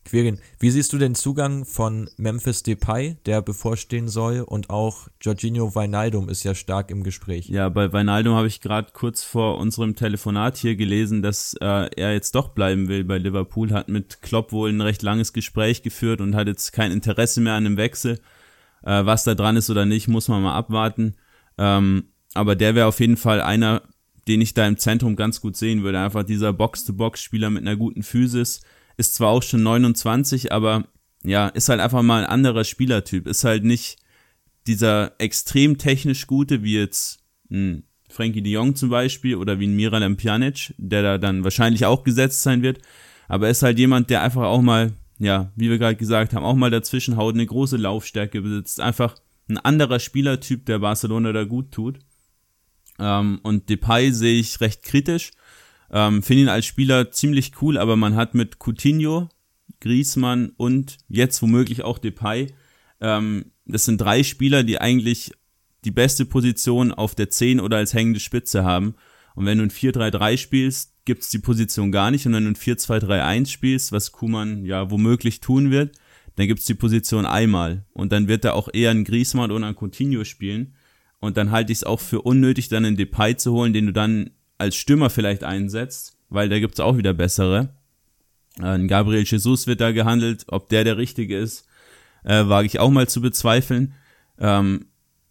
Quirin, 0.06 0.38
wie 0.58 0.70
siehst 0.70 0.92
du 0.92 0.98
den 0.98 1.14
Zugang 1.14 1.64
von 1.64 2.08
Memphis 2.16 2.62
Depay, 2.62 3.16
der 3.26 3.42
bevorstehen 3.42 4.08
soll, 4.08 4.40
und 4.40 4.70
auch 4.70 5.08
Jorginho 5.20 5.74
Weinaldum 5.74 6.28
ist 6.28 6.44
ja 6.44 6.54
stark 6.54 6.90
im 6.90 7.02
Gespräch. 7.02 7.48
Ja, 7.48 7.68
bei 7.68 7.92
Weinaldum 7.92 8.34
habe 8.34 8.46
ich 8.46 8.60
gerade 8.60 8.92
kurz 8.92 9.22
vor 9.22 9.58
unserem 9.58 9.96
Telefonat 9.96 10.56
hier 10.56 10.76
gelesen, 10.76 11.22
dass 11.22 11.54
äh, 11.60 11.90
er 11.96 12.12
jetzt 12.12 12.34
doch 12.34 12.48
bleiben 12.48 12.88
will 12.88 13.04
bei 13.04 13.18
Liverpool, 13.18 13.72
hat 13.72 13.88
mit 13.88 14.22
Klopp 14.22 14.52
wohl 14.52 14.70
ein 14.70 14.80
recht 14.80 15.02
langes 15.02 15.32
Gespräch 15.32 15.82
geführt 15.82 16.20
und 16.20 16.34
hat 16.34 16.46
jetzt 16.46 16.72
kein 16.72 16.92
Interesse 16.92 17.40
mehr 17.40 17.54
an 17.54 17.66
einem 17.66 17.76
Wechsel. 17.76 18.20
Äh, 18.82 19.04
was 19.04 19.24
da 19.24 19.34
dran 19.34 19.56
ist 19.56 19.68
oder 19.68 19.84
nicht, 19.84 20.08
muss 20.08 20.28
man 20.28 20.42
mal 20.42 20.54
abwarten. 20.54 21.16
Ähm, 21.58 22.04
aber 22.34 22.54
der 22.54 22.74
wäre 22.74 22.86
auf 22.86 23.00
jeden 23.00 23.16
Fall 23.16 23.40
einer, 23.40 23.82
den 24.28 24.40
ich 24.40 24.54
da 24.54 24.66
im 24.66 24.78
Zentrum 24.78 25.16
ganz 25.16 25.40
gut 25.40 25.56
sehen 25.56 25.82
würde. 25.82 26.00
Einfach 26.00 26.22
dieser 26.22 26.52
Box-to-Box-Spieler 26.52 27.50
mit 27.50 27.62
einer 27.62 27.76
guten 27.76 28.02
Physis, 28.02 28.60
ist 28.96 29.14
zwar 29.14 29.30
auch 29.30 29.42
schon 29.42 29.62
29, 29.62 30.52
aber 30.52 30.84
ja, 31.22 31.48
ist 31.48 31.68
halt 31.68 31.80
einfach 31.80 32.02
mal 32.02 32.22
ein 32.22 32.30
anderer 32.30 32.64
Spielertyp. 32.64 33.26
Ist 33.26 33.44
halt 33.44 33.64
nicht 33.64 33.98
dieser 34.66 35.12
extrem 35.18 35.78
technisch 35.78 36.26
gute, 36.26 36.62
wie 36.62 36.78
jetzt 36.78 37.20
ein 37.50 37.84
Frankie 38.08 38.42
de 38.42 38.52
Jong 38.52 38.74
zum 38.76 38.90
Beispiel 38.90 39.36
oder 39.36 39.58
wie 39.58 39.66
ein 39.66 39.76
Miralem 39.76 40.16
Pjanic, 40.16 40.74
der 40.78 41.02
da 41.02 41.18
dann 41.18 41.44
wahrscheinlich 41.44 41.84
auch 41.84 42.04
gesetzt 42.04 42.42
sein 42.42 42.62
wird. 42.62 42.78
Aber 43.28 43.48
ist 43.48 43.62
halt 43.62 43.78
jemand, 43.78 44.10
der 44.10 44.22
einfach 44.22 44.44
auch 44.44 44.62
mal, 44.62 44.92
ja, 45.18 45.50
wie 45.56 45.68
wir 45.68 45.78
gerade 45.78 45.96
gesagt 45.96 46.32
haben, 46.32 46.44
auch 46.44 46.54
mal 46.54 46.70
dazwischen 46.70 47.16
haut, 47.16 47.34
eine 47.34 47.46
große 47.46 47.76
Laufstärke 47.76 48.40
besitzt, 48.40 48.80
einfach 48.80 49.16
ein 49.48 49.58
anderer 49.58 49.98
Spielertyp, 49.98 50.66
der 50.66 50.78
Barcelona 50.78 51.32
da 51.32 51.44
gut 51.44 51.72
tut. 51.72 51.98
Ähm, 52.98 53.40
und 53.42 53.68
Depay 53.68 54.12
sehe 54.12 54.38
ich 54.40 54.60
recht 54.60 54.82
kritisch. 54.82 55.32
Ähm, 55.90 56.22
Finde 56.22 56.42
ihn 56.44 56.48
als 56.48 56.66
Spieler 56.66 57.10
ziemlich 57.10 57.52
cool, 57.62 57.78
aber 57.78 57.96
man 57.96 58.16
hat 58.16 58.34
mit 58.34 58.58
Coutinho, 58.58 59.28
Griezmann 59.80 60.52
und 60.56 60.98
jetzt 61.08 61.42
womöglich 61.42 61.82
auch 61.82 61.98
Depay, 61.98 62.48
ähm, 63.00 63.52
das 63.66 63.84
sind 63.84 64.00
drei 64.00 64.22
Spieler, 64.22 64.62
die 64.62 64.80
eigentlich 64.80 65.32
die 65.84 65.90
beste 65.90 66.24
Position 66.24 66.92
auf 66.92 67.14
der 67.14 67.30
10 67.30 67.60
oder 67.60 67.76
als 67.76 67.94
hängende 67.94 68.20
Spitze 68.20 68.64
haben. 68.64 68.94
Und 69.34 69.46
wenn 69.46 69.58
du 69.58 69.64
ein 69.64 69.70
4-3-3 69.70 70.36
spielst, 70.36 70.94
gibt's 71.04 71.30
die 71.30 71.38
Position 71.38 71.92
gar 71.92 72.10
nicht. 72.10 72.26
Und 72.26 72.32
wenn 72.32 72.44
du 72.44 72.50
ein 72.50 72.56
4-2-3-1 72.56 73.48
spielst, 73.48 73.92
was 73.92 74.12
Kuman 74.12 74.64
ja 74.64 74.90
womöglich 74.90 75.40
tun 75.40 75.70
wird, 75.70 75.96
dann 76.36 76.48
gibt's 76.48 76.64
die 76.64 76.74
Position 76.74 77.26
einmal. 77.26 77.84
Und 77.92 78.12
dann 78.12 78.28
wird 78.28 78.44
er 78.44 78.54
auch 78.54 78.68
eher 78.72 78.90
ein 78.90 79.04
Griezmann 79.04 79.50
oder 79.50 79.66
ein 79.66 79.76
Coutinho 79.76 80.24
spielen. 80.24 80.74
Und 81.18 81.36
dann 81.36 81.50
halte 81.50 81.72
ich 81.72 81.78
es 81.78 81.84
auch 81.84 82.00
für 82.00 82.22
unnötig, 82.22 82.68
dann 82.68 82.84
einen 82.84 82.96
Depay 82.96 83.36
zu 83.36 83.52
holen, 83.52 83.72
den 83.72 83.86
du 83.86 83.92
dann 83.92 84.30
als 84.58 84.76
Stürmer 84.76 85.10
vielleicht 85.10 85.44
einsetzt, 85.44 86.16
weil 86.28 86.48
da 86.48 86.58
gibt's 86.58 86.80
auch 86.80 86.96
wieder 86.96 87.14
bessere. 87.14 87.70
Ein 88.58 88.88
Gabriel 88.88 89.24
Jesus 89.24 89.66
wird 89.66 89.80
da 89.80 89.92
gehandelt, 89.92 90.44
ob 90.48 90.68
der 90.68 90.84
der 90.84 90.96
richtige 90.96 91.38
ist, 91.38 91.66
äh, 92.24 92.48
wage 92.48 92.66
ich 92.66 92.78
auch 92.78 92.90
mal 92.90 93.08
zu 93.08 93.20
bezweifeln. 93.20 93.94
Ähm, 94.38 94.86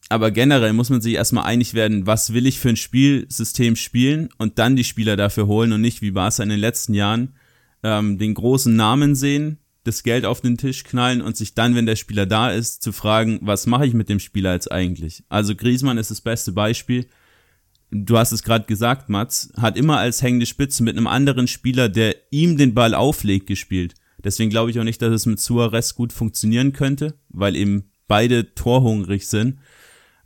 aber 0.09 0.29
generell 0.29 0.73
muss 0.73 0.91
man 0.91 1.01
sich 1.01 1.15
erstmal 1.15 1.45
einig 1.45 1.73
werden, 1.73 2.05
was 2.05 2.33
will 2.33 2.45
ich 2.45 2.59
für 2.59 2.69
ein 2.69 2.75
Spielsystem 2.75 3.75
spielen 3.75 4.29
und 4.37 4.59
dann 4.59 4.75
die 4.75 4.83
Spieler 4.83 5.15
dafür 5.15 5.47
holen 5.47 5.73
und 5.73 5.81
nicht 5.81 6.01
wie 6.01 6.11
Barca 6.11 6.43
in 6.43 6.49
den 6.49 6.59
letzten 6.59 6.93
Jahren 6.93 7.33
ähm, 7.81 8.19
den 8.19 8.35
großen 8.35 8.75
Namen 8.75 9.15
sehen, 9.15 9.57
das 9.83 10.03
Geld 10.03 10.25
auf 10.25 10.41
den 10.41 10.57
Tisch 10.57 10.83
knallen 10.83 11.21
und 11.21 11.37
sich 11.37 11.55
dann, 11.55 11.75
wenn 11.75 11.87
der 11.87 11.95
Spieler 11.95 12.25
da 12.27 12.51
ist, 12.51 12.83
zu 12.83 12.91
fragen, 12.91 13.39
was 13.41 13.65
mache 13.65 13.87
ich 13.87 13.93
mit 13.93 14.09
dem 14.09 14.19
Spieler 14.19 14.53
jetzt 14.53 14.71
eigentlich? 14.71 15.23
Also 15.29 15.55
Griezmann 15.55 15.97
ist 15.97 16.11
das 16.11 16.21
beste 16.21 16.51
Beispiel. 16.51 17.07
Du 18.03 18.17
hast 18.17 18.31
es 18.31 18.43
gerade 18.43 18.65
gesagt, 18.65 19.09
Mats, 19.09 19.53
hat 19.57 19.77
immer 19.77 19.97
als 19.97 20.21
hängende 20.21 20.45
Spitze 20.45 20.83
mit 20.83 20.97
einem 20.97 21.07
anderen 21.07 21.47
Spieler, 21.47 21.87
der 21.87 22.15
ihm 22.29 22.57
den 22.57 22.73
Ball 22.73 22.93
auflegt, 22.93 23.47
gespielt. 23.47 23.93
Deswegen 24.23 24.49
glaube 24.49 24.71
ich 24.71 24.79
auch 24.79 24.83
nicht, 24.83 25.01
dass 25.01 25.13
es 25.13 25.25
mit 25.25 25.39
Suarez 25.39 25.95
gut 25.95 26.11
funktionieren 26.11 26.73
könnte, 26.73 27.13
weil 27.29 27.55
eben 27.55 27.91
beide 28.07 28.53
torhungrig 28.55 29.27
sind. 29.27 29.59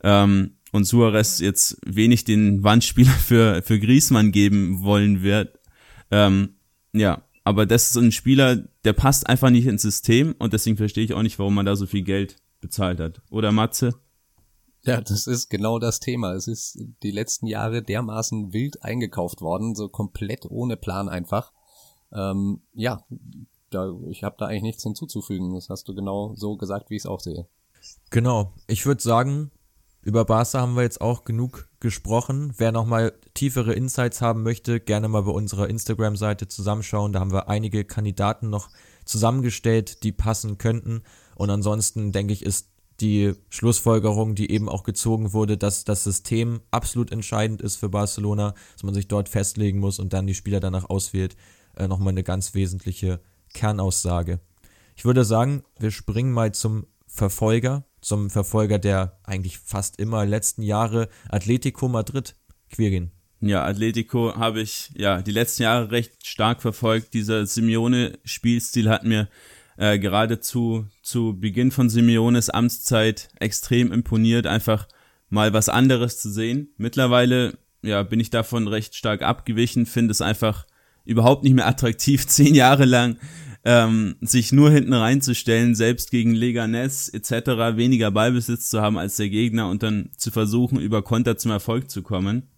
Ähm, 0.03 0.55
und 0.71 0.85
Suarez 0.85 1.39
jetzt 1.39 1.77
wenig 1.85 2.23
den 2.23 2.63
Wandspieler 2.63 3.11
für, 3.25 3.61
für 3.61 3.79
Griezmann 3.79 4.31
geben 4.31 4.81
wollen 4.81 5.21
wird. 5.21 5.59
Ähm, 6.11 6.55
ja, 6.93 7.23
aber 7.43 7.65
das 7.65 7.91
ist 7.91 7.97
ein 7.97 8.11
Spieler, 8.11 8.67
der 8.83 8.93
passt 8.93 9.27
einfach 9.27 9.49
nicht 9.49 9.67
ins 9.67 9.81
System 9.81 10.35
und 10.39 10.53
deswegen 10.53 10.77
verstehe 10.77 11.03
ich 11.03 11.13
auch 11.13 11.23
nicht, 11.23 11.39
warum 11.39 11.55
man 11.55 11.65
da 11.65 11.75
so 11.75 11.85
viel 11.85 12.03
Geld 12.03 12.37
bezahlt 12.61 12.99
hat. 12.99 13.21
Oder 13.29 13.51
Matze? 13.51 13.95
Ja, 14.83 15.01
das 15.01 15.27
ist 15.27 15.49
genau 15.49 15.79
das 15.79 15.99
Thema. 15.99 16.33
Es 16.33 16.47
ist 16.47 16.79
die 17.03 17.11
letzten 17.11 17.47
Jahre 17.47 17.83
dermaßen 17.83 18.53
wild 18.53 18.83
eingekauft 18.83 19.41
worden, 19.41 19.75
so 19.75 19.89
komplett 19.89 20.49
ohne 20.49 20.77
Plan 20.77 21.09
einfach. 21.09 21.51
Ähm, 22.13 22.61
ja, 22.73 23.03
da, 23.69 23.93
ich 24.09 24.23
habe 24.23 24.35
da 24.39 24.47
eigentlich 24.47 24.63
nichts 24.63 24.83
hinzuzufügen. 24.83 25.53
Das 25.53 25.69
hast 25.69 25.87
du 25.87 25.95
genau 25.95 26.33
so 26.35 26.57
gesagt, 26.57 26.89
wie 26.89 26.95
ich 26.95 27.03
es 27.03 27.05
auch 27.05 27.19
sehe. 27.19 27.47
Genau. 28.09 28.53
Ich 28.67 28.85
würde 28.85 29.01
sagen, 29.01 29.51
über 30.01 30.25
Barca 30.25 30.61
haben 30.61 30.75
wir 30.75 30.83
jetzt 30.83 31.01
auch 31.01 31.23
genug 31.25 31.67
gesprochen. 31.79 32.53
Wer 32.57 32.71
nochmal 32.71 33.13
tiefere 33.33 33.73
Insights 33.73 34.21
haben 34.21 34.43
möchte, 34.43 34.79
gerne 34.79 35.07
mal 35.07 35.23
bei 35.23 35.31
unserer 35.31 35.69
Instagram-Seite 35.69 36.47
zusammenschauen. 36.47 37.13
Da 37.13 37.19
haben 37.19 37.33
wir 37.33 37.49
einige 37.49 37.83
Kandidaten 37.83 38.49
noch 38.49 38.69
zusammengestellt, 39.05 40.03
die 40.03 40.11
passen 40.11 40.57
könnten. 40.57 41.03
Und 41.35 41.49
ansonsten 41.49 42.11
denke 42.11 42.33
ich, 42.33 42.43
ist 42.43 42.69
die 43.01 43.33
Schlussfolgerung, 43.49 44.35
die 44.35 44.51
eben 44.51 44.69
auch 44.69 44.83
gezogen 44.83 45.33
wurde, 45.33 45.57
dass 45.57 45.83
das 45.83 46.03
System 46.03 46.61
absolut 46.71 47.11
entscheidend 47.11 47.61
ist 47.61 47.77
für 47.77 47.89
Barcelona, 47.89 48.53
dass 48.73 48.83
man 48.83 48.93
sich 48.93 49.07
dort 49.07 49.29
festlegen 49.29 49.79
muss 49.79 49.99
und 49.99 50.13
dann 50.13 50.27
die 50.27 50.35
Spieler 50.35 50.59
danach 50.59 50.89
auswählt, 50.89 51.35
äh, 51.75 51.87
nochmal 51.87 52.13
eine 52.13 52.23
ganz 52.23 52.53
wesentliche 52.53 53.19
Kernaussage. 53.53 54.39
Ich 54.95 55.05
würde 55.05 55.23
sagen, 55.23 55.63
wir 55.79 55.91
springen 55.91 56.31
mal 56.31 56.51
zum 56.53 56.85
Verfolger, 57.07 57.85
zum 58.01 58.29
Verfolger 58.29 58.79
der 58.79 59.17
eigentlich 59.23 59.57
fast 59.57 59.99
immer 59.99 60.25
letzten 60.25 60.61
Jahre 60.61 61.09
Atletico 61.29 61.87
Madrid, 61.87 62.35
Quirin. 62.69 63.11
Ja, 63.41 63.63
Atletico 63.63 64.35
habe 64.35 64.61
ich 64.61 64.91
ja 64.95 65.21
die 65.21 65.31
letzten 65.31 65.63
Jahre 65.63 65.91
recht 65.91 66.27
stark 66.27 66.61
verfolgt. 66.61 67.13
Dieser 67.13 67.45
Simeone-Spielstil 67.45 68.89
hat 68.89 69.05
mir 69.05 69.29
äh, 69.79 69.97
gerade 69.97 70.41
zu, 70.41 70.87
zu 71.01 71.39
Beginn 71.39 71.71
von 71.71 71.89
Simeones 71.89 72.49
Amtszeit 72.49 73.29
extrem 73.39 73.93
imponiert, 73.93 74.45
einfach 74.45 74.89
mal 75.29 75.53
was 75.53 75.69
anderes 75.69 76.19
zu 76.19 76.29
sehen. 76.29 76.73
Mittlerweile 76.77 77.57
ja, 77.81 78.03
bin 78.03 78.19
ich 78.19 78.29
davon 78.29 78.67
recht 78.67 78.93
stark 78.95 79.21
abgewichen, 79.21 79.85
finde 79.85 80.11
es 80.11 80.21
einfach 80.21 80.67
überhaupt 81.05 81.43
nicht 81.43 81.53
mehr 81.53 81.67
attraktiv, 81.67 82.27
zehn 82.27 82.55
Jahre 82.55 82.83
lang 82.83 83.17
ähm, 83.63 84.17
sich 84.19 84.51
nur 84.51 84.69
hinten 84.69 84.93
reinzustellen, 84.93 85.75
selbst 85.75 86.11
gegen 86.11 86.33
Leganes 86.33 87.07
etc. 87.07 87.77
weniger 87.77 88.11
Ballbesitz 88.11 88.69
zu 88.69 88.81
haben 88.81 88.97
als 88.97 89.15
der 89.15 89.29
Gegner 89.29 89.69
und 89.69 89.81
dann 89.81 90.09
zu 90.17 90.29
versuchen, 90.29 90.77
über 90.79 91.03
Konter 91.03 91.37
zum 91.37 91.51
Erfolg 91.51 91.89
zu 91.89 92.01
kommen. 92.01 92.49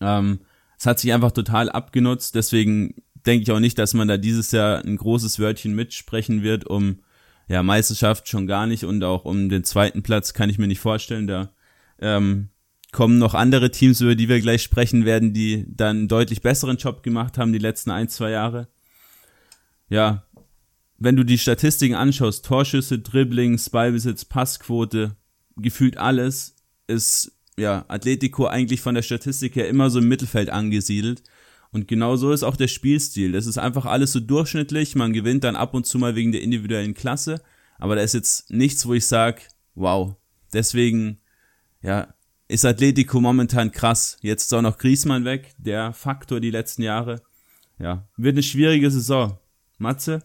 Ähm, 0.00 0.40
es 0.78 0.86
hat 0.86 0.98
sich 0.98 1.12
einfach 1.12 1.30
total 1.30 1.70
abgenutzt, 1.70 2.34
deswegen 2.34 2.96
denke 3.26 3.42
ich 3.42 3.50
auch 3.52 3.60
nicht, 3.60 3.78
dass 3.78 3.94
man 3.94 4.08
da 4.08 4.16
dieses 4.16 4.52
Jahr 4.52 4.84
ein 4.84 4.96
großes 4.96 5.38
Wörtchen 5.38 5.74
mitsprechen 5.74 6.42
wird, 6.42 6.66
um 6.66 7.00
ja, 7.48 7.62
Meisterschaft 7.62 8.28
schon 8.28 8.46
gar 8.46 8.66
nicht 8.66 8.84
und 8.84 9.02
auch 9.04 9.24
um 9.24 9.48
den 9.48 9.64
zweiten 9.64 10.02
Platz 10.02 10.32
kann 10.34 10.50
ich 10.50 10.58
mir 10.58 10.66
nicht 10.66 10.80
vorstellen. 10.80 11.26
Da 11.26 11.52
ähm, 11.98 12.48
kommen 12.92 13.18
noch 13.18 13.34
andere 13.34 13.70
Teams, 13.70 14.00
über 14.00 14.14
die 14.14 14.28
wir 14.28 14.40
gleich 14.40 14.62
sprechen 14.62 15.04
werden, 15.04 15.34
die 15.34 15.64
dann 15.68 15.98
einen 15.98 16.08
deutlich 16.08 16.42
besseren 16.42 16.76
Job 16.76 17.02
gemacht 17.02 17.38
haben 17.38 17.52
die 17.52 17.58
letzten 17.58 17.90
ein, 17.90 18.08
zwei 18.08 18.30
Jahre. 18.30 18.68
Ja, 19.88 20.24
wenn 20.98 21.16
du 21.16 21.24
die 21.24 21.38
Statistiken 21.38 21.94
anschaust, 21.94 22.46
Torschüsse, 22.46 22.98
Dribblings, 22.98 23.68
Ballbesitz, 23.70 24.24
Passquote, 24.24 25.16
gefühlt 25.56 25.98
alles, 25.98 26.56
ist 26.86 27.32
ja 27.56 27.84
Atletico 27.88 28.46
eigentlich 28.46 28.80
von 28.80 28.94
der 28.94 29.02
Statistik 29.02 29.56
her 29.56 29.68
immer 29.68 29.90
so 29.90 29.98
im 29.98 30.08
Mittelfeld 30.08 30.50
angesiedelt. 30.50 31.22
Und 31.74 31.88
genau 31.88 32.14
so 32.14 32.30
ist 32.30 32.44
auch 32.44 32.54
der 32.54 32.68
Spielstil. 32.68 33.32
Das 33.32 33.46
ist 33.46 33.58
einfach 33.58 33.84
alles 33.84 34.12
so 34.12 34.20
durchschnittlich. 34.20 34.94
Man 34.94 35.12
gewinnt 35.12 35.42
dann 35.42 35.56
ab 35.56 35.74
und 35.74 35.86
zu 35.86 35.98
mal 35.98 36.14
wegen 36.14 36.30
der 36.30 36.40
individuellen 36.40 36.94
Klasse. 36.94 37.42
Aber 37.78 37.96
da 37.96 38.02
ist 38.02 38.14
jetzt 38.14 38.48
nichts, 38.48 38.86
wo 38.86 38.94
ich 38.94 39.06
sage, 39.06 39.42
wow. 39.74 40.14
Deswegen, 40.52 41.18
ja, 41.82 42.14
ist 42.46 42.64
Atletico 42.64 43.20
momentan 43.20 43.72
krass. 43.72 44.18
Jetzt 44.20 44.44
ist 44.44 44.52
auch 44.52 44.62
noch 44.62 44.78
Griesmann 44.78 45.24
weg, 45.24 45.56
der 45.58 45.92
Faktor 45.92 46.38
die 46.38 46.52
letzten 46.52 46.82
Jahre. 46.82 47.22
Ja, 47.80 48.06
wird 48.16 48.34
eine 48.34 48.44
schwierige 48.44 48.88
Saison. 48.88 49.36
Matze? 49.76 50.22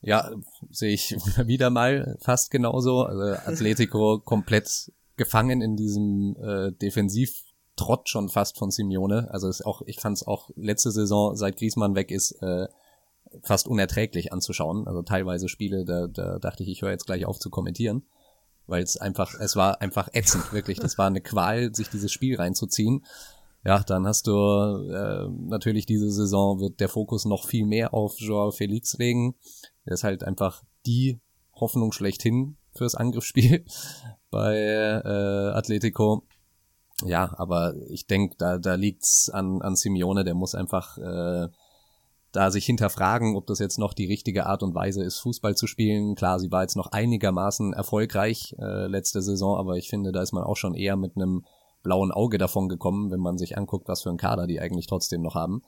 Ja, 0.00 0.28
sehe 0.70 0.92
ich 0.92 1.12
wieder 1.46 1.70
mal 1.70 2.18
fast 2.20 2.50
genauso. 2.50 3.04
Also 3.04 3.22
Atletico 3.48 4.18
komplett 4.18 4.90
gefangen 5.16 5.62
in 5.62 5.76
diesem 5.76 6.36
äh, 6.42 6.72
Defensiv 6.72 7.44
Trott 7.78 8.08
schon 8.08 8.28
fast 8.28 8.58
von 8.58 8.70
Simeone. 8.70 9.28
Also 9.30 9.48
ist 9.48 9.64
auch, 9.64 9.82
ich 9.86 10.00
fand 10.00 10.18
es 10.18 10.26
auch 10.26 10.50
letzte 10.56 10.90
Saison, 10.90 11.34
seit 11.36 11.56
Griezmann 11.56 11.94
weg 11.94 12.10
ist, 12.10 12.32
äh, 12.42 12.68
fast 13.42 13.68
unerträglich 13.68 14.32
anzuschauen. 14.32 14.86
Also 14.86 15.02
teilweise 15.02 15.48
Spiele, 15.48 15.84
da, 15.84 16.06
da 16.06 16.38
dachte 16.38 16.62
ich, 16.62 16.68
ich 16.68 16.82
höre 16.82 16.90
jetzt 16.90 17.06
gleich 17.06 17.24
auf 17.24 17.38
zu 17.38 17.50
kommentieren, 17.50 18.02
weil 18.66 18.82
es 18.82 18.96
einfach, 18.96 19.34
es 19.40 19.56
war 19.56 19.80
einfach 19.80 20.08
ätzend, 20.12 20.52
wirklich. 20.52 20.78
Das 20.78 20.98
war 20.98 21.06
eine 21.06 21.20
Qual, 21.20 21.74
sich 21.74 21.88
dieses 21.88 22.12
Spiel 22.12 22.36
reinzuziehen. 22.36 23.04
Ja, 23.64 23.80
dann 23.80 24.06
hast 24.06 24.26
du 24.26 24.32
äh, 24.32 25.28
natürlich 25.28 25.84
diese 25.84 26.10
Saison 26.10 26.60
wird 26.60 26.80
der 26.80 26.88
Fokus 26.88 27.24
noch 27.24 27.46
viel 27.46 27.66
mehr 27.66 27.92
auf 27.92 28.18
Joao 28.18 28.50
Felix 28.50 28.96
legen. 28.98 29.34
Der 29.84 29.94
ist 29.94 30.04
halt 30.04 30.24
einfach 30.24 30.62
die 30.86 31.20
Hoffnung 31.54 31.92
schlechthin 31.92 32.56
fürs 32.72 32.94
Angriffsspiel 32.94 33.64
bei 34.30 34.56
äh, 34.56 35.56
Atletico. 35.56 36.24
Ja, 37.04 37.32
aber 37.36 37.74
ich 37.88 38.06
denke, 38.06 38.34
da, 38.38 38.58
da 38.58 38.74
liegt's 38.74 39.30
an, 39.30 39.62
an 39.62 39.76
Simeone, 39.76 40.24
der 40.24 40.34
muss 40.34 40.54
einfach 40.54 40.98
äh, 40.98 41.48
da 42.32 42.50
sich 42.50 42.66
hinterfragen, 42.66 43.36
ob 43.36 43.46
das 43.46 43.60
jetzt 43.60 43.78
noch 43.78 43.94
die 43.94 44.06
richtige 44.06 44.46
Art 44.46 44.62
und 44.62 44.74
Weise 44.74 45.04
ist, 45.04 45.18
Fußball 45.20 45.54
zu 45.54 45.66
spielen. 45.66 46.16
Klar, 46.16 46.40
sie 46.40 46.50
war 46.50 46.62
jetzt 46.62 46.76
noch 46.76 46.90
einigermaßen 46.90 47.72
erfolgreich 47.72 48.54
äh, 48.58 48.86
letzte 48.86 49.22
Saison, 49.22 49.56
aber 49.56 49.76
ich 49.76 49.88
finde, 49.88 50.12
da 50.12 50.22
ist 50.22 50.32
man 50.32 50.42
auch 50.42 50.56
schon 50.56 50.74
eher 50.74 50.96
mit 50.96 51.16
einem 51.16 51.44
blauen 51.84 52.10
Auge 52.10 52.36
davon 52.36 52.68
gekommen, 52.68 53.10
wenn 53.12 53.20
man 53.20 53.38
sich 53.38 53.56
anguckt, 53.56 53.88
was 53.88 54.02
für 54.02 54.10
ein 54.10 54.18
Kader 54.18 54.46
die 54.46 54.60
eigentlich 54.60 54.88
trotzdem 54.88 55.22
noch 55.22 55.36
haben. 55.36 55.62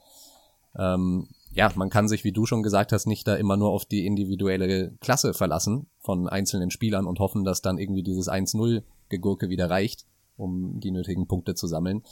Ähm, 0.77 1.29
ja, 1.53 1.71
man 1.75 1.89
kann 1.89 2.07
sich, 2.07 2.23
wie 2.23 2.31
du 2.31 2.45
schon 2.45 2.63
gesagt 2.63 2.91
hast, 2.91 3.07
nicht 3.07 3.27
da 3.27 3.35
immer 3.35 3.57
nur 3.57 3.71
auf 3.71 3.85
die 3.85 4.05
individuelle 4.05 4.91
Klasse 4.99 5.33
verlassen 5.33 5.89
von 5.99 6.27
einzelnen 6.27 6.71
Spielern 6.71 7.07
und 7.07 7.19
hoffen, 7.19 7.43
dass 7.43 7.61
dann 7.61 7.77
irgendwie 7.77 8.03
dieses 8.03 8.29
1-0-Gegurke 8.29 9.49
wieder 9.49 9.69
reicht 9.69 10.05
um 10.41 10.79
die 10.79 10.91
nötigen 10.91 11.27
Punkte 11.27 11.55
zu 11.55 11.67
sammeln. 11.67 12.03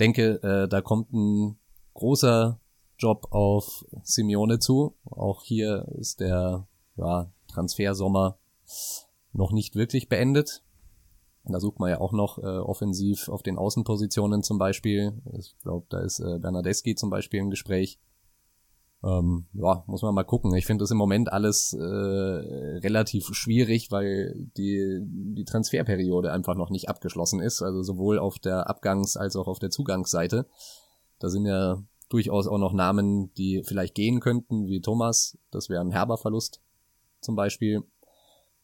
Denke, 0.00 0.42
äh, 0.42 0.68
da 0.68 0.80
kommt 0.80 1.12
ein 1.12 1.58
großer 1.94 2.60
Job 2.98 3.28
auf 3.30 3.84
Simeone 4.02 4.58
zu. 4.58 4.94
Auch 5.04 5.42
hier 5.42 5.86
ist 5.98 6.20
der 6.20 6.66
ja, 6.96 7.30
Transfersommer 7.48 8.38
noch 9.32 9.52
nicht 9.52 9.76
wirklich 9.76 10.08
beendet. 10.08 10.62
Da 11.44 11.60
sucht 11.60 11.78
man 11.78 11.90
ja 11.90 12.00
auch 12.00 12.12
noch 12.12 12.38
äh, 12.38 12.42
offensiv 12.42 13.28
auf 13.28 13.42
den 13.42 13.56
Außenpositionen 13.56 14.42
zum 14.42 14.58
Beispiel. 14.58 15.22
Ich 15.38 15.56
glaube, 15.62 15.86
da 15.88 16.00
ist 16.00 16.20
äh, 16.20 16.38
Bernadeschi 16.38 16.94
zum 16.94 17.08
Beispiel 17.08 17.40
im 17.40 17.50
Gespräch. 17.50 17.98
Ähm, 19.04 19.46
ja, 19.52 19.84
muss 19.86 20.02
man 20.02 20.14
mal 20.14 20.24
gucken. 20.24 20.52
Ich 20.54 20.66
finde 20.66 20.82
das 20.82 20.90
im 20.90 20.96
Moment 20.96 21.32
alles 21.32 21.72
äh, 21.72 21.82
relativ 21.82 23.28
schwierig, 23.32 23.90
weil 23.92 24.34
die, 24.56 25.00
die 25.02 25.44
Transferperiode 25.44 26.32
einfach 26.32 26.56
noch 26.56 26.70
nicht 26.70 26.88
abgeschlossen 26.88 27.40
ist. 27.40 27.62
Also 27.62 27.82
sowohl 27.82 28.18
auf 28.18 28.38
der 28.38 28.68
Abgangs- 28.68 29.16
als 29.16 29.36
auch 29.36 29.46
auf 29.46 29.60
der 29.60 29.70
Zugangsseite. 29.70 30.46
Da 31.20 31.28
sind 31.28 31.46
ja 31.46 31.82
durchaus 32.08 32.48
auch 32.48 32.58
noch 32.58 32.72
Namen, 32.72 33.32
die 33.34 33.62
vielleicht 33.64 33.94
gehen 33.94 34.20
könnten, 34.20 34.66
wie 34.66 34.80
Thomas. 34.80 35.38
Das 35.50 35.68
wäre 35.68 35.80
ein 35.80 35.92
herber 35.92 36.18
Verlust 36.18 36.60
zum 37.20 37.36
Beispiel. 37.36 37.84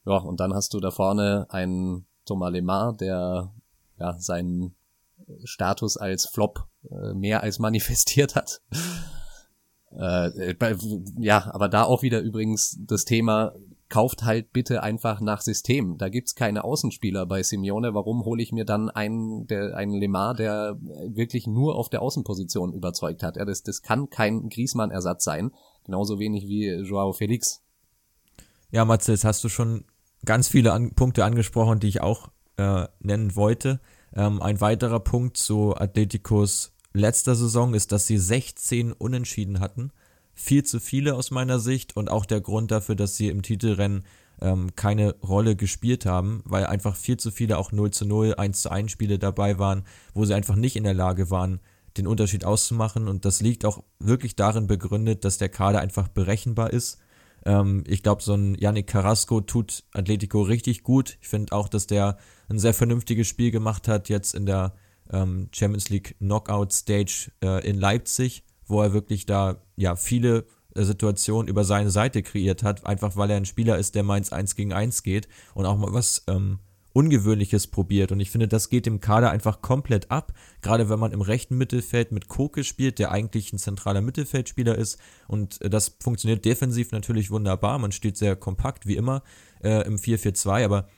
Ja, 0.05 0.19
und 0.19 0.41
dann 0.41 0.53
hast 0.53 0.75
du 0.75 0.81
da 0.81 0.91
vorne 0.91 1.47
einen 1.49 2.07
Thomas 2.25 2.53
Lemar, 2.53 2.95
der 2.97 3.53
ja 3.99 4.19
seinen 4.19 4.75
Status 5.45 5.97
als 5.97 6.27
Flop 6.27 6.67
äh, 6.91 7.15
mehr 7.15 7.43
als 7.43 7.59
manifestiert 7.59 8.35
hat. 8.35 8.61
Äh, 9.99 10.55
ja, 11.19 11.51
aber 11.53 11.69
da 11.69 11.85
auch 11.85 12.03
wieder 12.03 12.21
übrigens 12.21 12.79
das 12.87 13.05
Thema, 13.05 13.55
kauft 13.89 14.25
halt 14.25 14.53
bitte 14.53 14.83
einfach 14.83 15.21
nach 15.21 15.41
System. 15.41 15.99
Da 15.99 16.09
gibt's 16.09 16.35
keine 16.35 16.65
Außenspieler 16.65 17.27
bei 17.27 17.43
Simeone. 17.43 17.95
Warum 17.95 18.25
hole 18.25 18.43
ich 18.43 18.51
mir 18.51 18.65
dann 18.65 18.91
einen, 18.91 19.47
der, 19.47 19.77
einen 19.77 19.95
Lemar, 19.95 20.35
der 20.35 20.77
wirklich 20.81 21.47
nur 21.47 21.77
auf 21.77 21.91
der 21.91 22.03
Außenposition 22.03 22.73
überzeugt 22.73 23.23
hat? 23.23 23.37
Ja, 23.37 23.45
das, 23.45 23.63
das 23.63 23.83
kann 23.83 24.11
kein 24.11 24.49
Griesmann-Ersatz 24.49 25.23
sein. 25.23 25.53
Genauso 25.85 26.19
wenig 26.19 26.49
wie 26.49 26.71
Joao 26.71 27.13
Felix. 27.13 27.63
Ja, 28.73 28.85
Matze, 28.85 29.13
jetzt 29.13 29.25
hast 29.25 29.45
du 29.45 29.49
schon 29.49 29.85
ganz 30.25 30.49
viele 30.49 30.73
an 30.73 30.95
Punkte 30.95 31.25
angesprochen, 31.25 31.79
die 31.79 31.89
ich 31.89 32.01
auch 32.01 32.31
äh, 32.57 32.87
nennen 32.99 33.37
wollte. 33.37 33.81
Ähm, 34.13 34.43
ein 34.43 34.61
weiterer 34.61 34.99
Punkt 35.01 35.37
zu 35.37 35.77
Atleticos 35.77 36.74
letzter 36.95 37.35
Saison 37.35 37.75
ist, 37.75 37.93
dass 37.93 38.07
sie 38.07 38.19
16 38.19 38.93
Unentschieden 38.93 39.61
hatten. 39.61 39.91
Viel 40.33 40.65
zu 40.65 40.81
viele 40.81 41.15
aus 41.15 41.31
meiner 41.31 41.59
Sicht 41.59 41.97
und 41.97 42.11
auch 42.11 42.25
der 42.25 42.41
Grund 42.41 42.71
dafür, 42.71 42.97
dass 42.97 43.17
sie 43.17 43.29
im 43.29 43.43
Titelrennen 43.43 44.05
ähm, 44.41 44.75
keine 44.75 45.15
Rolle 45.17 45.57
gespielt 45.57 46.07
haben, 46.07 46.43
weil 46.45 46.67
einfach 46.67 46.97
viel 46.97 47.17
zu 47.17 47.31
viele 47.31 47.59
auch 47.59 47.73
0 47.73 47.91
zu 47.91 48.05
0, 48.05 48.35
1 48.37 48.63
zu 48.63 48.71
1 48.71 48.91
Spiele 48.91 49.19
dabei 49.19 49.59
waren, 49.59 49.85
wo 50.13 50.25
sie 50.25 50.35
einfach 50.35 50.57
nicht 50.57 50.77
in 50.77 50.85
der 50.85 50.95
Lage 50.95 51.31
waren, 51.31 51.61
den 51.97 52.07
Unterschied 52.07 52.45
auszumachen. 52.45 53.07
Und 53.07 53.25
das 53.25 53.41
liegt 53.41 53.65
auch 53.65 53.83
wirklich 53.99 54.35
darin 54.35 54.67
begründet, 54.67 55.25
dass 55.25 55.39
der 55.39 55.49
Kader 55.49 55.81
einfach 55.81 56.09
berechenbar 56.09 56.73
ist. 56.73 56.99
Ähm, 57.45 57.85
ich 57.87 58.03
glaube, 58.03 58.23
so 58.23 58.35
ein 58.35 58.57
Yannick 58.57 58.89
Carrasco 58.89 59.41
tut 59.41 59.85
Atletico 59.93 60.43
richtig 60.43 60.83
gut. 60.83 61.19
Ich 61.21 61.29
finde 61.29 61.53
auch, 61.53 61.69
dass 61.69 61.87
der 61.87 62.19
ein 62.49 62.59
sehr 62.59 62.75
vernünftiges 62.75 63.29
Spiel 63.29 63.51
gemacht 63.51 63.87
hat, 63.89 64.09
jetzt 64.09 64.35
in 64.35 64.47
der 64.47 64.75
ähm, 65.13 65.49
Champions 65.53 65.89
League 65.91 66.17
Knockout 66.19 66.73
Stage 66.73 67.31
äh, 67.43 67.69
in 67.69 67.79
Leipzig, 67.79 68.45
wo 68.67 68.83
er 68.83 68.93
wirklich 68.93 69.27
da 69.27 69.57
ja 69.77 69.97
viele 69.97 70.47
äh, 70.75 70.83
Situationen 70.83 71.49
über 71.49 71.65
seine 71.65 71.91
Seite 71.91 72.23
kreiert 72.23 72.63
hat, 72.63 72.87
einfach 72.87 73.17
weil 73.17 73.31
er 73.31 73.37
ein 73.37 73.47
Spieler 73.47 73.79
ist, 73.79 73.95
der 73.95 74.03
meins 74.03 74.33
eins 74.33 74.55
gegen 74.55 74.73
eins 74.73 75.03
geht 75.03 75.29
und 75.55 75.67
auch 75.67 75.77
mal 75.77 75.93
was 75.93 76.25
ähm, 76.29 76.59
Ungewöhnliches 76.95 77.67
probiert. 77.67 78.13
Und 78.13 78.21
ich 78.21 78.31
finde, 78.31 78.47
das 78.47 78.71
geht 78.71 78.87
dem 78.87 79.01
Kader 79.01 79.31
einfach 79.31 79.61
komplett 79.61 80.13
ab. 80.13 80.33
Gerade 80.63 80.89
wenn 80.89 81.01
man 81.01 81.11
im 81.11 81.23
rechten 81.23 81.59
Mittelfeld 81.59 82.13
mit 82.13 82.29
Koke 82.29 82.63
spielt, 82.63 83.01
der 83.01 83.11
eigentlich 83.11 83.53
ein 83.53 83.59
zentraler 83.59 84.01
Mittelfeldspieler 84.01 84.79
ist. 84.79 84.99
Und 85.27 85.61
äh, 85.61 85.69
das 85.69 85.97
funktioniert 86.01 86.45
defensiv 86.45 86.93
natürlich 86.93 87.33
wunderbar. 87.33 87.79
Man 87.81 87.91
steht 87.91 88.17
sehr 88.17 88.37
kompakt, 88.37 88.87
wie 88.87 88.97
immer, 88.97 89.25
äh, 89.63 89.85
im 89.87 89.97
4-4-2. 89.97 90.65
Aber 90.65 90.89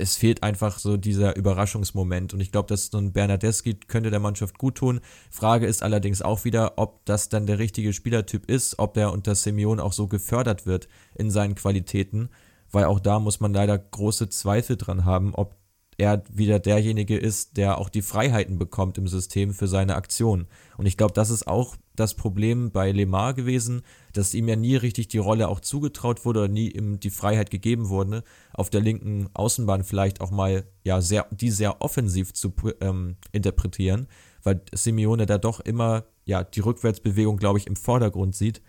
es 0.00 0.16
fehlt 0.16 0.42
einfach 0.42 0.78
so 0.78 0.96
dieser 0.96 1.36
Überraschungsmoment. 1.36 2.34
Und 2.34 2.40
ich 2.40 2.50
glaube, 2.50 2.68
dass 2.68 2.86
so 2.86 2.98
ein 2.98 3.12
Bernardeschi 3.12 3.74
könnte 3.74 4.10
der 4.10 4.20
Mannschaft 4.20 4.58
gut 4.58 4.76
tun. 4.76 5.00
Frage 5.30 5.66
ist 5.66 5.82
allerdings 5.82 6.22
auch 6.22 6.44
wieder, 6.44 6.74
ob 6.76 7.04
das 7.04 7.28
dann 7.28 7.46
der 7.46 7.58
richtige 7.58 7.92
Spielertyp 7.92 8.50
ist, 8.50 8.78
ob 8.78 8.94
der 8.94 9.12
unter 9.12 9.34
Simeon 9.34 9.78
auch 9.80 9.92
so 9.92 10.08
gefördert 10.08 10.66
wird 10.66 10.88
in 11.14 11.30
seinen 11.30 11.54
Qualitäten. 11.54 12.30
Weil 12.72 12.84
auch 12.84 13.00
da 13.00 13.18
muss 13.18 13.40
man 13.40 13.52
leider 13.52 13.78
große 13.78 14.28
Zweifel 14.30 14.76
dran 14.76 15.04
haben, 15.04 15.34
ob 15.34 15.59
er 16.00 16.22
wieder 16.32 16.58
derjenige 16.58 17.18
ist, 17.18 17.58
der 17.58 17.76
auch 17.76 17.90
die 17.90 18.00
Freiheiten 18.00 18.58
bekommt 18.58 18.96
im 18.96 19.06
System 19.06 19.52
für 19.52 19.68
seine 19.68 19.96
Aktion. 19.96 20.46
Und 20.78 20.86
ich 20.86 20.96
glaube, 20.96 21.12
das 21.12 21.28
ist 21.28 21.46
auch 21.46 21.76
das 21.94 22.14
Problem 22.14 22.70
bei 22.70 22.90
Lemar 22.90 23.34
gewesen, 23.34 23.82
dass 24.14 24.32
ihm 24.32 24.48
ja 24.48 24.56
nie 24.56 24.76
richtig 24.76 25.08
die 25.08 25.18
Rolle 25.18 25.48
auch 25.48 25.60
zugetraut 25.60 26.24
wurde 26.24 26.40
oder 26.40 26.48
nie 26.48 26.70
ihm 26.70 27.00
die 27.00 27.10
Freiheit 27.10 27.50
gegeben 27.50 27.90
wurde, 27.90 28.24
auf 28.54 28.70
der 28.70 28.80
linken 28.80 29.28
Außenbahn 29.34 29.84
vielleicht 29.84 30.22
auch 30.22 30.30
mal 30.30 30.64
ja 30.84 31.02
sehr, 31.02 31.26
die 31.30 31.50
sehr 31.50 31.82
offensiv 31.82 32.32
zu 32.32 32.54
ähm, 32.80 33.16
interpretieren, 33.32 34.08
weil 34.42 34.62
Simeone 34.72 35.26
da 35.26 35.36
doch 35.36 35.60
immer 35.60 36.04
ja 36.24 36.42
die 36.42 36.60
Rückwärtsbewegung, 36.60 37.36
glaube 37.36 37.58
ich, 37.58 37.66
im 37.66 37.76
Vordergrund 37.76 38.34
sieht. 38.34 38.62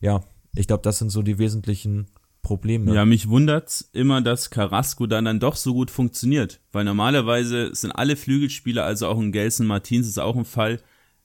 Ja, 0.00 0.24
ich 0.56 0.66
glaube, 0.66 0.82
das 0.82 0.98
sind 0.98 1.10
so 1.10 1.22
die 1.22 1.38
wesentlichen 1.38 2.08
Probleme. 2.42 2.92
Ja, 2.92 3.04
mich 3.04 3.28
wundert's 3.28 3.88
immer, 3.92 4.20
dass 4.20 4.50
Carrasco 4.50 5.06
dann 5.06 5.24
dann 5.24 5.40
doch 5.40 5.54
so 5.54 5.72
gut 5.72 5.90
funktioniert, 5.90 6.60
weil 6.72 6.84
normalerweise 6.84 7.72
sind 7.74 7.92
alle 7.92 8.16
Flügelspieler, 8.16 8.84
also 8.84 9.06
auch 9.06 9.18
ein 9.18 9.30
Gelson 9.30 9.66
Martins 9.66 10.08
ist 10.08 10.18
auch 10.18 10.36
ein 10.36 10.44
Fall, 10.44 10.80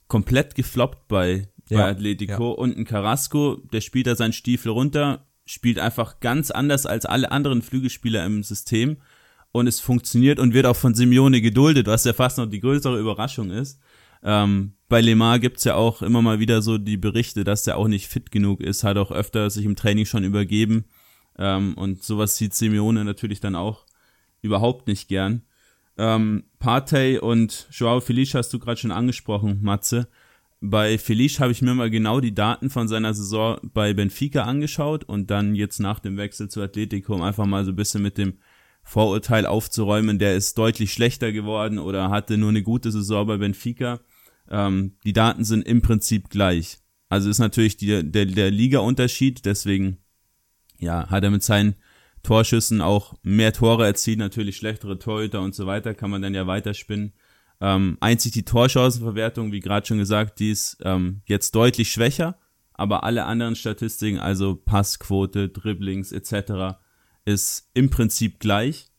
komplett 0.06 0.54
gefloppt 0.54 1.08
bei, 1.08 1.48
ja, 1.68 1.78
bei 1.78 1.90
Atletico 1.90 2.50
ja. 2.50 2.54
und 2.54 2.78
ein 2.78 2.84
Carrasco, 2.84 3.56
der 3.72 3.80
spielt 3.80 4.06
da 4.06 4.14
seinen 4.14 4.32
Stiefel 4.32 4.70
runter, 4.70 5.26
spielt 5.44 5.80
einfach 5.80 6.20
ganz 6.20 6.52
anders 6.52 6.86
als 6.86 7.04
alle 7.04 7.32
anderen 7.32 7.62
Flügelspieler 7.62 8.24
im 8.24 8.44
System 8.44 8.98
und 9.50 9.66
es 9.66 9.80
funktioniert 9.80 10.38
und 10.38 10.54
wird 10.54 10.66
auch 10.66 10.76
von 10.76 10.94
Simeone 10.94 11.40
geduldet, 11.40 11.88
was 11.88 12.04
ja 12.04 12.12
fast 12.12 12.38
noch 12.38 12.46
die 12.46 12.60
größere 12.60 12.98
Überraschung 12.98 13.50
ist. 13.50 13.80
Ähm, 14.22 14.74
bei 14.88 15.00
Lemar 15.00 15.40
gibt's 15.40 15.64
ja 15.64 15.74
auch 15.74 16.00
immer 16.00 16.22
mal 16.22 16.38
wieder 16.38 16.62
so 16.62 16.78
die 16.78 16.96
Berichte, 16.96 17.42
dass 17.42 17.64
der 17.64 17.76
auch 17.76 17.88
nicht 17.88 18.06
fit 18.06 18.30
genug 18.30 18.60
ist, 18.60 18.84
hat 18.84 18.98
auch 18.98 19.10
öfter 19.10 19.50
sich 19.50 19.64
im 19.64 19.74
Training 19.74 20.06
schon 20.06 20.22
übergeben 20.22 20.84
ähm, 21.38 21.74
und 21.74 22.02
sowas 22.02 22.36
sieht 22.36 22.54
Simeone 22.54 23.04
natürlich 23.04 23.40
dann 23.40 23.54
auch 23.54 23.86
überhaupt 24.42 24.88
nicht 24.88 25.08
gern. 25.08 25.42
Ähm, 25.96 26.44
Partey 26.58 27.18
und 27.18 27.66
Joao 27.70 28.00
Felice 28.00 28.34
hast 28.34 28.52
du 28.52 28.58
gerade 28.58 28.80
schon 28.80 28.92
angesprochen, 28.92 29.58
Matze. 29.62 30.08
Bei 30.60 30.98
Felice 30.98 31.40
habe 31.40 31.52
ich 31.52 31.62
mir 31.62 31.74
mal 31.74 31.90
genau 31.90 32.20
die 32.20 32.34
Daten 32.34 32.68
von 32.70 32.88
seiner 32.88 33.14
Saison 33.14 33.58
bei 33.62 33.94
Benfica 33.94 34.42
angeschaut 34.42 35.04
und 35.04 35.30
dann 35.30 35.54
jetzt 35.54 35.78
nach 35.78 36.00
dem 36.00 36.16
Wechsel 36.16 36.48
zu 36.48 36.60
Atletico, 36.60 37.14
um 37.14 37.22
einfach 37.22 37.46
mal 37.46 37.64
so 37.64 37.70
ein 37.72 37.76
bisschen 37.76 38.02
mit 38.02 38.18
dem 38.18 38.34
Vorurteil 38.82 39.44
aufzuräumen, 39.44 40.18
der 40.18 40.34
ist 40.34 40.56
deutlich 40.56 40.92
schlechter 40.92 41.30
geworden 41.30 41.78
oder 41.78 42.10
hatte 42.10 42.38
nur 42.38 42.48
eine 42.48 42.62
gute 42.62 42.90
Saison 42.90 43.26
bei 43.26 43.36
Benfica. 43.36 44.00
Ähm, 44.50 44.96
die 45.04 45.12
Daten 45.12 45.44
sind 45.44 45.66
im 45.66 45.82
Prinzip 45.82 46.30
gleich. 46.30 46.78
Also 47.08 47.28
ist 47.28 47.38
natürlich 47.38 47.76
die, 47.76 48.02
der, 48.10 48.26
der 48.26 48.50
Liga-Unterschied, 48.50 49.44
deswegen 49.44 49.98
ja, 50.78 51.08
hat 51.08 51.24
er 51.24 51.30
mit 51.30 51.42
seinen 51.42 51.76
Torschüssen 52.22 52.80
auch 52.80 53.14
mehr 53.22 53.52
Tore 53.52 53.86
erzielt, 53.86 54.18
natürlich 54.18 54.56
schlechtere 54.56 54.98
Torhüter 54.98 55.40
und 55.40 55.54
so 55.54 55.66
weiter, 55.66 55.94
kann 55.94 56.10
man 56.10 56.22
dann 56.22 56.34
ja 56.34 56.46
weiterspinnen. 56.46 57.12
Ähm, 57.60 57.96
einzig 58.00 58.32
die 58.32 58.44
Torchancenverwertung, 58.44 59.52
wie 59.52 59.60
gerade 59.60 59.86
schon 59.86 59.98
gesagt, 59.98 60.38
die 60.38 60.50
ist 60.50 60.78
ähm, 60.82 61.22
jetzt 61.26 61.54
deutlich 61.54 61.90
schwächer, 61.90 62.38
aber 62.72 63.02
alle 63.02 63.24
anderen 63.24 63.56
Statistiken, 63.56 64.18
also 64.18 64.54
Passquote, 64.54 65.48
Dribblings 65.48 66.12
etc., 66.12 66.78
ist 67.24 67.70
im 67.74 67.90
Prinzip 67.90 68.38
gleich. 68.38 68.90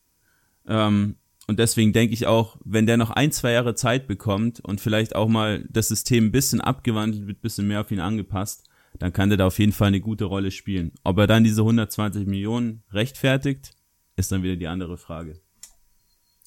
Ähm, 0.67 1.15
und 1.47 1.57
deswegen 1.57 1.93
denke 1.93 2.13
ich 2.13 2.27
auch, 2.27 2.57
wenn 2.63 2.85
der 2.85 2.97
noch 2.97 3.09
ein, 3.09 3.31
zwei 3.31 3.53
Jahre 3.53 3.73
Zeit 3.73 4.05
bekommt 4.07 4.59
und 4.59 4.81
vielleicht 4.81 5.15
auch 5.15 5.27
mal 5.27 5.65
das 5.69 5.87
System 5.87 6.25
ein 6.25 6.31
bisschen 6.31 6.61
abgewandelt 6.61 7.25
wird, 7.25 7.39
ein 7.39 7.41
bisschen 7.41 7.67
mehr 7.67 7.81
auf 7.81 7.89
ihn 7.89 8.01
angepasst, 8.01 8.68
dann 8.97 9.13
kann 9.13 9.29
der 9.29 9.37
da 9.37 9.47
auf 9.47 9.59
jeden 9.59 9.71
Fall 9.71 9.89
eine 9.89 10.01
gute 10.01 10.25
Rolle 10.25 10.51
spielen. 10.51 10.91
Ob 11.03 11.17
er 11.17 11.27
dann 11.27 11.43
diese 11.43 11.61
120 11.61 12.25
Millionen 12.25 12.83
rechtfertigt, 12.91 13.71
ist 14.15 14.31
dann 14.31 14.43
wieder 14.43 14.55
die 14.55 14.67
andere 14.67 14.97
Frage. 14.97 15.39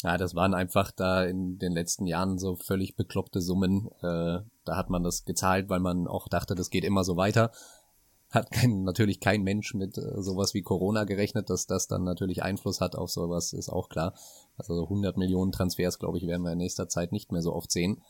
Ja, 0.02 0.18
das 0.18 0.34
waren 0.34 0.52
einfach 0.52 0.90
da 0.90 1.24
in 1.24 1.58
den 1.58 1.72
letzten 1.72 2.06
Jahren 2.06 2.38
so 2.38 2.56
völlig 2.56 2.96
bekloppte 2.96 3.40
Summen. 3.40 3.88
Äh, 4.00 4.40
da 4.64 4.76
hat 4.76 4.90
man 4.90 5.04
das 5.04 5.24
gezahlt, 5.24 5.68
weil 5.68 5.78
man 5.78 6.08
auch 6.08 6.26
dachte, 6.28 6.56
das 6.56 6.70
geht 6.70 6.84
immer 6.84 7.04
so 7.04 7.16
weiter. 7.16 7.52
Hat 8.30 8.50
kein, 8.50 8.82
natürlich 8.82 9.20
kein 9.20 9.42
Mensch 9.42 9.74
mit 9.74 9.96
äh, 9.98 10.20
sowas 10.20 10.54
wie 10.54 10.62
Corona 10.62 11.04
gerechnet, 11.04 11.50
dass 11.50 11.66
das 11.66 11.86
dann 11.86 12.02
natürlich 12.02 12.42
Einfluss 12.42 12.80
hat 12.80 12.96
auf 12.96 13.10
sowas, 13.10 13.52
ist 13.52 13.68
auch 13.68 13.88
klar. 13.88 14.14
Also 14.56 14.82
100 14.82 15.16
Millionen 15.16 15.52
Transfers, 15.52 16.00
glaube 16.00 16.18
ich, 16.18 16.26
werden 16.26 16.42
wir 16.42 16.52
in 16.52 16.58
nächster 16.58 16.88
Zeit 16.88 17.12
nicht 17.12 17.30
mehr 17.30 17.42
so 17.42 17.54
oft 17.54 17.70
sehen 17.70 18.02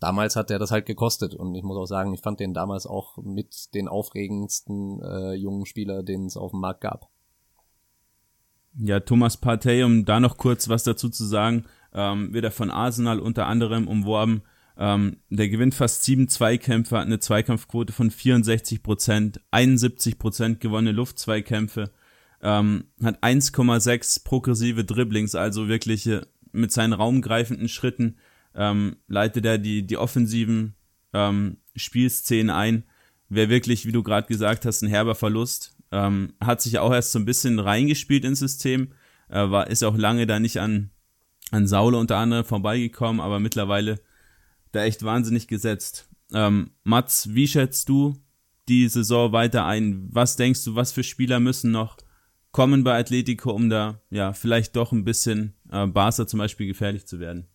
damals 0.00 0.36
hat 0.36 0.50
er 0.50 0.58
das 0.58 0.70
halt 0.70 0.86
gekostet. 0.86 1.34
Und 1.34 1.54
ich 1.54 1.62
muss 1.62 1.76
auch 1.76 1.86
sagen, 1.86 2.14
ich 2.14 2.20
fand 2.20 2.40
den 2.40 2.54
damals 2.54 2.86
auch 2.86 3.16
mit 3.18 3.74
den 3.74 3.88
aufregendsten 3.88 5.00
äh, 5.02 5.34
jungen 5.34 5.66
Spieler, 5.66 6.02
den 6.02 6.26
es 6.26 6.36
auf 6.36 6.50
dem 6.50 6.60
Markt 6.60 6.80
gab. 6.82 7.08
Ja, 8.76 9.00
Thomas 9.00 9.36
Partey, 9.36 9.84
um 9.84 10.04
da 10.04 10.18
noch 10.18 10.36
kurz 10.36 10.68
was 10.68 10.82
dazu 10.82 11.08
zu 11.08 11.24
sagen, 11.24 11.64
ähm, 11.92 12.32
wird 12.32 12.44
er 12.44 12.50
von 12.50 12.70
Arsenal 12.70 13.20
unter 13.20 13.46
anderem 13.46 13.86
umworben. 13.86 14.42
Ähm, 14.76 15.18
der 15.30 15.48
gewinnt 15.48 15.74
fast 15.74 16.02
sieben 16.02 16.28
Zweikämpfe, 16.28 16.98
hat 16.98 17.06
eine 17.06 17.20
Zweikampfquote 17.20 17.92
von 17.92 18.10
64 18.10 18.82
Prozent, 18.82 19.40
71 19.52 20.18
Prozent 20.18 20.60
gewonnene 20.60 20.90
Luftzweikämpfe, 20.90 21.92
ähm, 22.42 22.84
hat 23.00 23.22
1,6 23.22 24.24
progressive 24.24 24.84
Dribblings, 24.84 25.36
also 25.36 25.68
wirkliche 25.68 26.26
mit 26.50 26.72
seinen 26.72 26.92
raumgreifenden 26.92 27.68
Schritten 27.68 28.16
ähm, 28.54 28.96
leitet 29.08 29.44
er 29.44 29.58
die, 29.58 29.86
die 29.86 29.96
offensiven 29.96 30.74
ähm, 31.12 31.58
Spielszenen 31.76 32.50
ein. 32.50 32.84
Wäre 33.28 33.48
wirklich, 33.48 33.86
wie 33.86 33.92
du 33.92 34.02
gerade 34.02 34.26
gesagt 34.26 34.64
hast, 34.64 34.82
ein 34.82 34.88
herber 34.88 35.14
Verlust. 35.14 35.76
Ähm, 35.92 36.34
hat 36.40 36.60
sich 36.60 36.78
auch 36.78 36.92
erst 36.92 37.12
so 37.12 37.18
ein 37.18 37.24
bisschen 37.24 37.58
reingespielt 37.58 38.24
ins 38.24 38.40
System, 38.40 38.92
äh, 39.28 39.50
war, 39.50 39.68
ist 39.68 39.84
auch 39.84 39.96
lange 39.96 40.26
da 40.26 40.40
nicht 40.40 40.58
an, 40.58 40.90
an 41.50 41.68
Saule 41.68 41.98
unter 41.98 42.16
anderem 42.16 42.44
vorbeigekommen, 42.44 43.20
aber 43.20 43.38
mittlerweile 43.38 44.00
da 44.72 44.84
echt 44.84 45.04
wahnsinnig 45.04 45.46
gesetzt. 45.46 46.08
Ähm, 46.32 46.70
Mats, 46.82 47.32
wie 47.34 47.46
schätzt 47.46 47.88
du 47.88 48.14
die 48.68 48.88
Saison 48.88 49.32
weiter 49.32 49.66
ein? 49.66 50.08
Was 50.10 50.36
denkst 50.36 50.64
du, 50.64 50.74
was 50.74 50.92
für 50.92 51.04
Spieler 51.04 51.38
müssen 51.38 51.70
noch 51.70 51.96
kommen 52.50 52.84
bei 52.84 52.98
Atletico, 52.98 53.50
um 53.50 53.68
da 53.68 54.00
ja 54.10 54.32
vielleicht 54.32 54.76
doch 54.76 54.92
ein 54.92 55.04
bisschen 55.04 55.54
äh, 55.70 55.86
Barca 55.86 56.26
zum 56.26 56.38
Beispiel 56.38 56.66
gefährlich 56.66 57.06
zu 57.06 57.20
werden? 57.20 57.46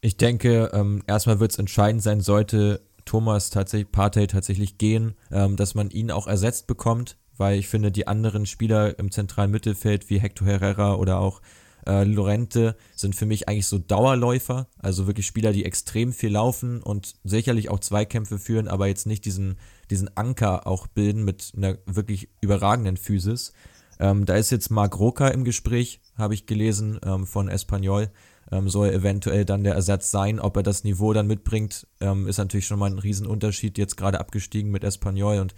Ich 0.00 0.16
denke, 0.16 0.70
ähm, 0.72 1.02
erstmal 1.06 1.40
wird 1.40 1.52
es 1.52 1.58
entscheidend 1.58 2.02
sein, 2.02 2.20
sollte 2.20 2.80
Thomas 3.04 3.50
tatsächlich, 3.50 3.92
Partey 3.92 4.26
tatsächlich 4.26 4.78
gehen, 4.78 5.14
ähm, 5.30 5.56
dass 5.56 5.74
man 5.74 5.90
ihn 5.90 6.10
auch 6.10 6.26
ersetzt 6.26 6.66
bekommt, 6.66 7.18
weil 7.36 7.58
ich 7.58 7.68
finde, 7.68 7.92
die 7.92 8.06
anderen 8.06 8.46
Spieler 8.46 8.98
im 8.98 9.10
zentralen 9.10 9.50
Mittelfeld 9.50 10.08
wie 10.08 10.20
Hector 10.20 10.46
Herrera 10.46 10.94
oder 10.94 11.18
auch 11.20 11.42
äh, 11.86 12.04
Lorente 12.04 12.76
sind 12.94 13.14
für 13.14 13.26
mich 13.26 13.48
eigentlich 13.48 13.66
so 13.66 13.78
Dauerläufer, 13.78 14.68
also 14.78 15.06
wirklich 15.06 15.26
Spieler, 15.26 15.52
die 15.52 15.64
extrem 15.64 16.12
viel 16.12 16.30
laufen 16.30 16.82
und 16.82 17.14
sicherlich 17.24 17.70
auch 17.70 17.80
Zweikämpfe 17.80 18.38
führen, 18.38 18.68
aber 18.68 18.86
jetzt 18.86 19.06
nicht 19.06 19.24
diesen, 19.24 19.56
diesen 19.90 20.16
Anker 20.16 20.66
auch 20.66 20.86
bilden 20.86 21.24
mit 21.24 21.52
einer 21.56 21.78
wirklich 21.86 22.28
überragenden 22.40 22.96
Physis. 22.96 23.52
Ähm, 23.98 24.24
da 24.24 24.36
ist 24.36 24.50
jetzt 24.50 24.70
Marc 24.70 24.98
Roca 24.98 25.28
im 25.28 25.44
Gespräch, 25.44 26.00
habe 26.16 26.34
ich 26.34 26.46
gelesen, 26.46 26.98
ähm, 27.04 27.26
von 27.26 27.48
Espanyol. 27.48 28.10
Ähm, 28.52 28.68
soll 28.68 28.90
eventuell 28.90 29.44
dann 29.44 29.64
der 29.64 29.74
Ersatz 29.74 30.10
sein. 30.10 30.40
Ob 30.40 30.56
er 30.56 30.62
das 30.62 30.84
Niveau 30.84 31.12
dann 31.12 31.26
mitbringt, 31.26 31.86
ähm, 32.00 32.26
ist 32.26 32.38
natürlich 32.38 32.66
schon 32.66 32.78
mal 32.78 32.90
ein 32.90 32.98
Riesenunterschied. 32.98 33.78
Jetzt 33.78 33.96
gerade 33.96 34.20
abgestiegen 34.20 34.70
mit 34.70 34.84
Espanyol 34.84 35.38
und 35.38 35.54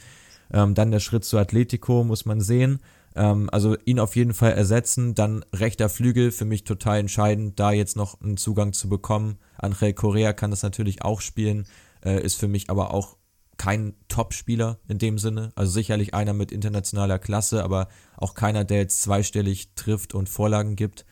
ähm, 0.52 0.74
dann 0.74 0.90
der 0.90 1.00
Schritt 1.00 1.24
zu 1.24 1.38
Atletico 1.38 2.04
muss 2.04 2.26
man 2.26 2.40
sehen. 2.40 2.80
Ähm, 3.14 3.48
also 3.50 3.76
ihn 3.84 3.98
auf 3.98 4.16
jeden 4.16 4.34
Fall 4.34 4.52
ersetzen. 4.52 5.14
Dann 5.14 5.44
rechter 5.52 5.88
Flügel, 5.88 6.30
für 6.30 6.44
mich 6.44 6.64
total 6.64 6.98
entscheidend, 6.98 7.58
da 7.58 7.72
jetzt 7.72 7.96
noch 7.96 8.20
einen 8.20 8.36
Zugang 8.36 8.72
zu 8.72 8.88
bekommen. 8.88 9.38
Angel 9.58 9.92
Correa 9.92 10.32
kann 10.32 10.50
das 10.50 10.62
natürlich 10.62 11.02
auch 11.02 11.20
spielen, 11.20 11.66
äh, 12.04 12.22
ist 12.22 12.38
für 12.38 12.48
mich 12.48 12.70
aber 12.70 12.92
auch 12.92 13.16
kein 13.56 13.94
Top-Spieler 14.08 14.78
in 14.88 14.98
dem 14.98 15.18
Sinne. 15.18 15.52
Also 15.54 15.72
sicherlich 15.72 16.14
einer 16.14 16.32
mit 16.32 16.50
internationaler 16.50 17.18
Klasse, 17.18 17.62
aber 17.62 17.88
auch 18.16 18.34
keiner, 18.34 18.64
der 18.64 18.78
jetzt 18.78 19.02
zweistellig 19.02 19.74
trifft 19.74 20.14
und 20.14 20.28
Vorlagen 20.28 20.74
gibt. 20.74 21.04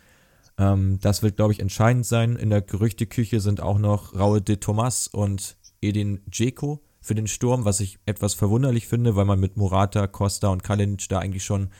Ähm, 0.60 0.98
das 1.00 1.22
wird, 1.22 1.36
glaube 1.36 1.52
ich, 1.52 1.60
entscheidend 1.60 2.04
sein. 2.06 2.36
In 2.36 2.50
der 2.50 2.60
Gerüchteküche 2.60 3.40
sind 3.40 3.62
auch 3.62 3.78
noch 3.78 4.14
Raul 4.14 4.42
de 4.42 4.56
Tomas 4.56 5.08
und 5.08 5.56
Edin 5.80 6.20
Dzeko 6.30 6.82
für 7.00 7.14
den 7.14 7.26
Sturm, 7.26 7.64
was 7.64 7.80
ich 7.80 7.98
etwas 8.04 8.34
verwunderlich 8.34 8.86
finde, 8.86 9.16
weil 9.16 9.24
man 9.24 9.40
mit 9.40 9.56
Morata, 9.56 10.06
Costa 10.06 10.48
und 10.48 10.62
Kalinic 10.62 11.08
da 11.08 11.18
eigentlich 11.18 11.44
schon 11.44 11.70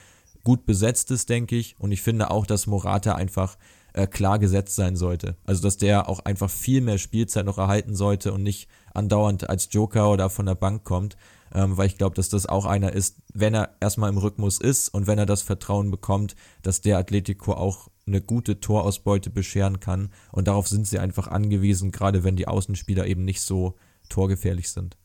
gut 0.43 0.65
besetzt 0.65 1.11
ist, 1.11 1.29
denke 1.29 1.55
ich. 1.55 1.75
Und 1.77 1.91
ich 1.91 2.01
finde 2.01 2.31
auch, 2.31 2.47
dass 2.47 2.65
Morata 2.65 3.13
einfach 3.13 3.55
äh, 3.93 4.07
klar 4.07 4.39
gesetzt 4.39 4.75
sein 4.75 4.95
sollte. 4.95 5.35
Also, 5.45 5.61
dass 5.61 5.77
der 5.77 6.09
auch 6.09 6.19
einfach 6.19 6.49
viel 6.49 6.81
mehr 6.81 6.97
Spielzeit 6.97 7.45
noch 7.45 7.59
erhalten 7.59 7.93
sollte 7.93 8.33
und 8.33 8.41
nicht 8.41 8.67
andauernd 8.95 9.47
als 9.47 9.67
Joker 9.71 10.11
oder 10.11 10.31
von 10.31 10.47
der 10.47 10.55
Bank 10.55 10.83
kommt. 10.83 11.17
Ähm, 11.53 11.77
weil 11.77 11.87
ich 11.87 11.97
glaube, 11.97 12.15
dass 12.15 12.29
das 12.29 12.45
auch 12.45 12.65
einer 12.65 12.93
ist, 12.93 13.17
wenn 13.33 13.53
er 13.53 13.75
erstmal 13.81 14.09
im 14.09 14.17
Rhythmus 14.17 14.59
ist 14.59 14.89
und 14.89 15.05
wenn 15.05 15.19
er 15.19 15.25
das 15.25 15.41
Vertrauen 15.41 15.91
bekommt, 15.91 16.35
dass 16.61 16.79
der 16.79 16.97
Atletico 16.97 17.53
auch 17.53 17.89
eine 18.11 18.21
gute 18.21 18.59
Torausbeute 18.59 19.29
bescheren 19.29 19.79
kann. 19.79 20.11
Und 20.31 20.47
darauf 20.47 20.67
sind 20.67 20.87
sie 20.87 20.99
einfach 20.99 21.27
angewiesen, 21.27 21.91
gerade 21.91 22.23
wenn 22.23 22.35
die 22.35 22.47
Außenspieler 22.47 23.07
eben 23.07 23.25
nicht 23.25 23.41
so 23.41 23.77
torgefährlich 24.09 24.69
sind. 24.69 24.97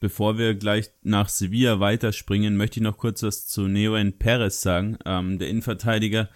Bevor 0.00 0.36
wir 0.36 0.54
gleich 0.54 0.90
nach 1.02 1.28
Sevilla 1.28 1.80
weiterspringen, 1.80 2.56
möchte 2.56 2.78
ich 2.78 2.84
noch 2.84 2.98
kurz 2.98 3.22
was 3.22 3.46
zu 3.46 3.68
Neoen 3.68 4.18
Perez 4.18 4.60
sagen, 4.60 4.98
ähm, 5.06 5.38
der 5.38 5.48
Innenverteidiger, 5.48 6.28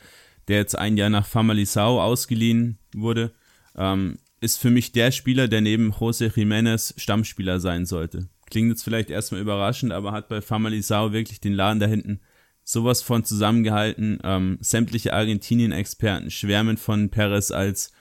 der 0.49 0.57
jetzt 0.57 0.79
ein 0.79 0.97
Jahr 0.97 1.11
nach 1.11 1.27
Famalisao 1.27 2.03
ausgeliehen 2.03 2.79
wurde, 2.95 3.33
ähm, 3.77 4.19
ist 4.41 4.59
für 4.59 4.71
mich 4.71 4.93
der 4.93 5.11
Spieler, 5.11 5.49
der 5.49 5.61
neben 5.61 5.93
José 5.93 6.33
Jiménez 6.33 6.99
Stammspieler 6.99 7.61
sein 7.61 7.85
sollte. 7.85 8.29
Klingt 8.49 8.71
jetzt 8.71 8.85
vielleicht 8.85 9.11
erstmal 9.11 9.43
überraschend, 9.43 9.93
aber 9.93 10.13
hat 10.13 10.29
bei 10.29 10.41
Famalisao 10.41 11.13
wirklich 11.13 11.41
den 11.41 11.53
Laden 11.53 11.81
da 11.81 11.87
hinten 11.87 12.21
sowas 12.69 13.01
von 13.01 13.25
zusammengehalten. 13.25 14.19
Ähm, 14.23 14.59
sämtliche 14.61 15.15
Argentinien-Experten 15.15 16.31
schwärmen 16.31 16.77
von 16.77 17.09
Perez 17.09 17.51
als 17.51 17.93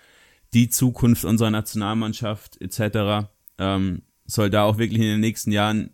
die 0.54 0.68
Zukunft 0.68 1.24
unserer 1.24 1.52
Nationalmannschaft 1.52 2.60
etc. 2.62 3.30
Ähm, 3.58 4.02
soll 4.26 4.50
da 4.50 4.64
auch 4.64 4.78
wirklich 4.78 5.00
in 5.00 5.08
den 5.08 5.20
nächsten 5.22 5.54
Jahren 5.54 5.92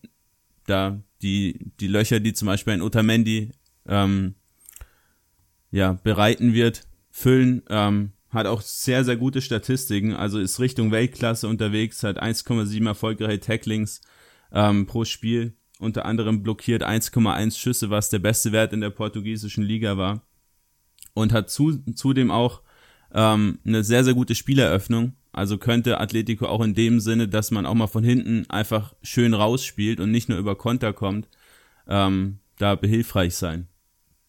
da 0.66 1.00
die, 1.22 1.72
die 1.80 1.88
Löcher, 1.88 2.20
die 2.20 2.34
zum 2.34 2.48
Beispiel 2.48 2.74
ein 2.74 2.82
Otamendi 2.82 3.52
ähm, 3.88 4.34
ja, 5.70 5.94
bereiten 5.94 6.54
wird, 6.54 6.82
füllen. 7.12 7.62
Ähm, 7.70 8.14
hat 8.32 8.48
auch 8.48 8.62
sehr, 8.62 9.06
sehr 9.06 9.18
gute 9.18 9.42
Statistiken, 9.42 10.16
also 10.16 10.40
ist 10.40 10.60
Richtung 10.60 10.92
Weltklasse 10.92 11.48
unterwegs, 11.48 12.02
hat 12.02 12.20
1,7 12.20 12.88
erfolgreiche 12.88 13.40
Tacklings 13.40 14.02
ähm, 14.52 14.88
pro 14.88 15.06
Spiel, 15.06 15.54
unter 15.84 16.06
anderem 16.06 16.44
blockiert 16.44 16.84
1,1 16.84 17.58
Schüsse, 17.58 17.90
was 17.90 18.10
der 18.10 18.20
beste 18.20 18.52
Wert 18.52 18.74
in 18.74 18.82
der 18.82 18.90
portugiesischen 18.90 19.64
Liga 19.64 19.98
war. 19.98 20.22
Und 21.14 21.32
hat 21.32 21.50
zu, 21.50 21.78
zudem 21.94 22.32
auch 22.32 22.62
ähm, 23.14 23.60
eine 23.66 23.84
sehr, 23.84 24.04
sehr 24.04 24.14
gute 24.14 24.36
Spieleröffnung. 24.36 25.14
Also 25.32 25.58
könnte 25.58 26.00
Atletico 26.00 26.48
auch 26.48 26.62
in 26.62 26.74
dem 26.74 27.00
Sinne, 27.00 27.28
dass 27.28 27.52
man 27.52 27.66
auch 27.66 27.74
mal 27.74 27.88
von 27.88 28.04
hinten 28.04 28.50
einfach 28.50 28.94
schön 29.02 29.34
rausspielt 29.34 30.00
und 30.00 30.12
nicht 30.12 30.30
nur 30.30 30.38
über 30.38 30.56
Konter 30.56 30.94
kommt, 30.94 31.28
ähm, 31.88 32.40
da 32.58 32.76
behilfreich 32.76 33.36
sein. 33.36 33.68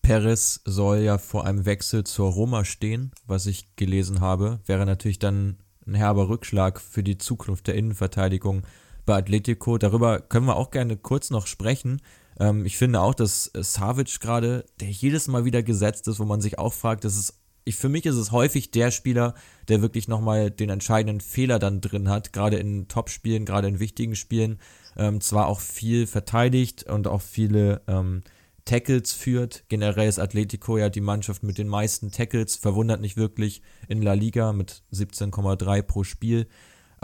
Perez 0.02 0.60
soll 0.64 0.98
ja 0.98 1.16
vor 1.18 1.46
einem 1.46 1.64
Wechsel 1.64 2.04
zur 2.04 2.30
Roma 2.30 2.64
stehen, 2.64 3.12
was 3.26 3.46
ich 3.46 3.74
gelesen 3.76 4.20
habe. 4.20 4.60
Wäre 4.66 4.84
natürlich 4.84 5.18
dann 5.18 5.56
ein 5.86 5.94
herber 5.94 6.28
Rückschlag 6.28 6.80
für 6.80 7.02
die 7.02 7.18
Zukunft 7.18 7.66
der 7.66 7.74
Innenverteidigung 7.74 8.62
bei 9.04 9.16
Atletico. 9.16 9.78
Darüber 9.78 10.20
können 10.20 10.46
wir 10.46 10.56
auch 10.56 10.70
gerne 10.70 10.96
kurz 10.96 11.30
noch 11.30 11.46
sprechen. 11.46 12.00
Ähm, 12.38 12.64
ich 12.64 12.76
finde 12.76 13.00
auch, 13.00 13.14
dass 13.14 13.50
Savic 13.54 14.20
gerade, 14.20 14.64
der 14.80 14.90
jedes 14.90 15.28
Mal 15.28 15.44
wieder 15.44 15.62
gesetzt 15.62 16.08
ist, 16.08 16.20
wo 16.20 16.24
man 16.24 16.40
sich 16.40 16.58
auch 16.58 16.72
fragt, 16.72 17.04
das 17.04 17.16
ist 17.16 17.40
ich, 17.64 17.76
für 17.76 17.88
mich 17.88 18.06
ist 18.06 18.16
es 18.16 18.30
häufig 18.30 18.70
der 18.70 18.90
Spieler, 18.90 19.34
der 19.68 19.80
wirklich 19.80 20.06
nochmal 20.06 20.50
den 20.50 20.70
entscheidenden 20.70 21.20
Fehler 21.20 21.58
dann 21.58 21.80
drin 21.80 22.08
hat, 22.08 22.32
gerade 22.32 22.56
in 22.56 22.88
Top-Spielen, 22.88 23.46
gerade 23.46 23.68
in 23.68 23.80
wichtigen 23.80 24.16
Spielen, 24.16 24.58
ähm, 24.96 25.20
zwar 25.20 25.46
auch 25.48 25.60
viel 25.60 26.06
verteidigt 26.06 26.84
und 26.84 27.06
auch 27.06 27.22
viele 27.22 27.80
ähm, 27.86 28.22
Tackles 28.64 29.12
führt. 29.12 29.64
Generell 29.68 30.08
ist 30.08 30.18
Atletico 30.18 30.78
ja 30.78 30.90
die 30.90 31.00
Mannschaft 31.00 31.42
mit 31.42 31.58
den 31.58 31.68
meisten 31.68 32.10
Tackles, 32.10 32.56
verwundert 32.56 33.00
nicht 33.00 33.16
wirklich 33.16 33.62
in 33.88 34.02
La 34.02 34.12
Liga 34.12 34.52
mit 34.52 34.82
17,3 34.92 35.82
pro 35.82 36.04
Spiel. 36.04 36.46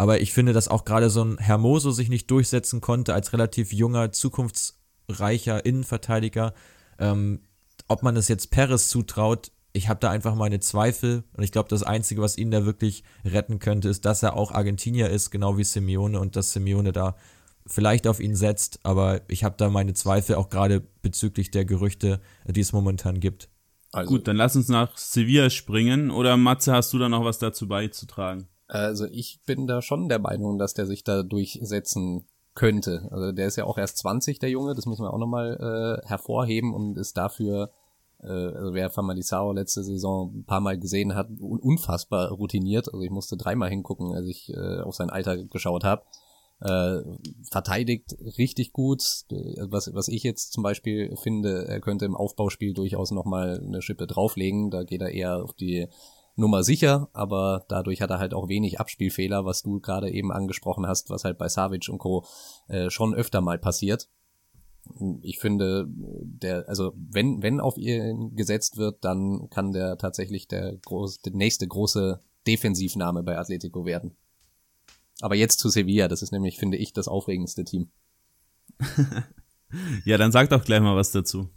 Aber 0.00 0.22
ich 0.22 0.32
finde, 0.32 0.54
dass 0.54 0.68
auch 0.68 0.86
gerade 0.86 1.10
so 1.10 1.22
ein 1.22 1.36
Hermoso 1.36 1.90
sich 1.90 2.08
nicht 2.08 2.30
durchsetzen 2.30 2.80
konnte 2.80 3.12
als 3.12 3.34
relativ 3.34 3.70
junger, 3.70 4.12
zukunftsreicher 4.12 5.66
Innenverteidiger. 5.66 6.54
Ähm, 6.98 7.40
ob 7.86 8.02
man 8.02 8.16
es 8.16 8.26
jetzt 8.28 8.50
Perez 8.50 8.88
zutraut, 8.88 9.52
ich 9.74 9.90
habe 9.90 10.00
da 10.00 10.08
einfach 10.08 10.34
meine 10.34 10.58
Zweifel 10.58 11.24
und 11.36 11.44
ich 11.44 11.52
glaube, 11.52 11.68
das 11.68 11.82
Einzige, 11.82 12.22
was 12.22 12.38
ihn 12.38 12.50
da 12.50 12.64
wirklich 12.64 13.04
retten 13.26 13.58
könnte, 13.58 13.90
ist, 13.90 14.06
dass 14.06 14.22
er 14.22 14.38
auch 14.38 14.52
Argentinier 14.52 15.10
ist, 15.10 15.28
genau 15.28 15.58
wie 15.58 15.64
Simeone 15.64 16.18
und 16.18 16.34
dass 16.34 16.54
Simeone 16.54 16.92
da 16.92 17.14
vielleicht 17.66 18.06
auf 18.06 18.20
ihn 18.20 18.36
setzt, 18.36 18.80
aber 18.84 19.20
ich 19.28 19.44
habe 19.44 19.56
da 19.58 19.68
meine 19.68 19.92
Zweifel 19.92 20.36
auch 20.36 20.48
gerade 20.48 20.80
bezüglich 21.02 21.50
der 21.50 21.66
Gerüchte, 21.66 22.22
die 22.46 22.60
es 22.60 22.72
momentan 22.72 23.20
gibt. 23.20 23.50
Also, 23.92 24.12
Gut, 24.12 24.28
dann 24.28 24.36
lass 24.36 24.56
uns 24.56 24.68
nach 24.68 24.96
Sevilla 24.96 25.50
springen 25.50 26.10
oder 26.10 26.38
Matze, 26.38 26.72
hast 26.72 26.90
du 26.94 26.98
da 26.98 27.10
noch 27.10 27.22
was 27.22 27.38
dazu 27.38 27.68
beizutragen? 27.68 28.48
Also 28.70 29.06
ich 29.06 29.40
bin 29.46 29.66
da 29.66 29.82
schon 29.82 30.08
der 30.08 30.20
Meinung, 30.20 30.58
dass 30.58 30.74
der 30.74 30.86
sich 30.86 31.02
da 31.02 31.22
durchsetzen 31.22 32.24
könnte. 32.54 33.08
Also 33.10 33.32
der 33.32 33.46
ist 33.46 33.56
ja 33.56 33.64
auch 33.64 33.78
erst 33.78 33.98
20, 33.98 34.38
der 34.38 34.50
Junge, 34.50 34.74
das 34.74 34.86
müssen 34.86 35.02
wir 35.02 35.12
auch 35.12 35.18
nochmal 35.18 36.00
äh, 36.04 36.06
hervorheben 36.06 36.72
und 36.74 36.96
ist 36.96 37.16
dafür 37.16 37.70
äh, 38.22 38.28
also 38.28 38.74
wer 38.74 38.90
Famalisao 38.90 39.52
letzte 39.52 39.82
Saison 39.82 40.32
ein 40.34 40.44
paar 40.44 40.60
Mal 40.60 40.78
gesehen 40.78 41.14
hat, 41.14 41.28
unfassbar 41.40 42.30
routiniert. 42.30 42.88
Also 42.92 43.02
ich 43.02 43.10
musste 43.10 43.36
dreimal 43.36 43.70
hingucken, 43.70 44.14
als 44.14 44.26
ich 44.26 44.52
äh, 44.52 44.80
auf 44.80 44.94
sein 44.94 45.10
Alter 45.10 45.36
geschaut 45.44 45.84
habe. 45.84 46.02
Äh, 46.60 47.02
verteidigt 47.50 48.16
richtig 48.36 48.72
gut. 48.72 49.02
Was, 49.70 49.94
was 49.94 50.08
ich 50.08 50.22
jetzt 50.22 50.52
zum 50.52 50.62
Beispiel 50.62 51.16
finde, 51.16 51.66
er 51.66 51.80
könnte 51.80 52.04
im 52.04 52.16
Aufbauspiel 52.16 52.74
durchaus 52.74 53.10
nochmal 53.10 53.62
eine 53.66 53.80
Schippe 53.80 54.06
drauflegen. 54.06 54.70
Da 54.70 54.84
geht 54.84 55.00
er 55.00 55.10
eher 55.10 55.42
auf 55.42 55.54
die 55.54 55.88
Nummer 56.36 56.62
sicher, 56.62 57.08
aber 57.12 57.64
dadurch 57.68 58.00
hat 58.02 58.10
er 58.10 58.18
halt 58.18 58.34
auch 58.34 58.48
wenig 58.48 58.80
Abspielfehler, 58.80 59.44
was 59.44 59.62
du 59.62 59.80
gerade 59.80 60.10
eben 60.10 60.32
angesprochen 60.32 60.86
hast, 60.86 61.10
was 61.10 61.24
halt 61.24 61.38
bei 61.38 61.48
Savic 61.48 61.88
und 61.88 61.98
Co. 61.98 62.24
Äh, 62.68 62.90
schon 62.90 63.14
öfter 63.14 63.40
mal 63.40 63.58
passiert. 63.58 64.08
ich 65.22 65.38
finde, 65.38 65.86
der, 65.88 66.68
also 66.68 66.94
wenn, 66.96 67.42
wenn 67.42 67.60
auf 67.60 67.76
ihn 67.76 68.34
gesetzt 68.34 68.76
wird, 68.76 69.04
dann 69.04 69.48
kann 69.50 69.72
der 69.72 69.98
tatsächlich 69.98 70.48
der, 70.48 70.76
groß, 70.76 71.20
der 71.20 71.34
nächste 71.34 71.66
große 71.68 72.20
Defensivname 72.46 73.22
bei 73.22 73.38
Atletico 73.38 73.84
werden. 73.84 74.16
Aber 75.20 75.34
jetzt 75.34 75.58
zu 75.58 75.68
Sevilla, 75.68 76.08
das 76.08 76.22
ist 76.22 76.32
nämlich, 76.32 76.58
finde 76.58 76.78
ich, 76.78 76.92
das 76.92 77.08
aufregendste 77.08 77.64
Team. 77.64 77.90
ja, 80.04 80.16
dann 80.16 80.32
sag 80.32 80.48
doch 80.48 80.64
gleich 80.64 80.80
mal 80.80 80.96
was 80.96 81.12
dazu. 81.12 81.50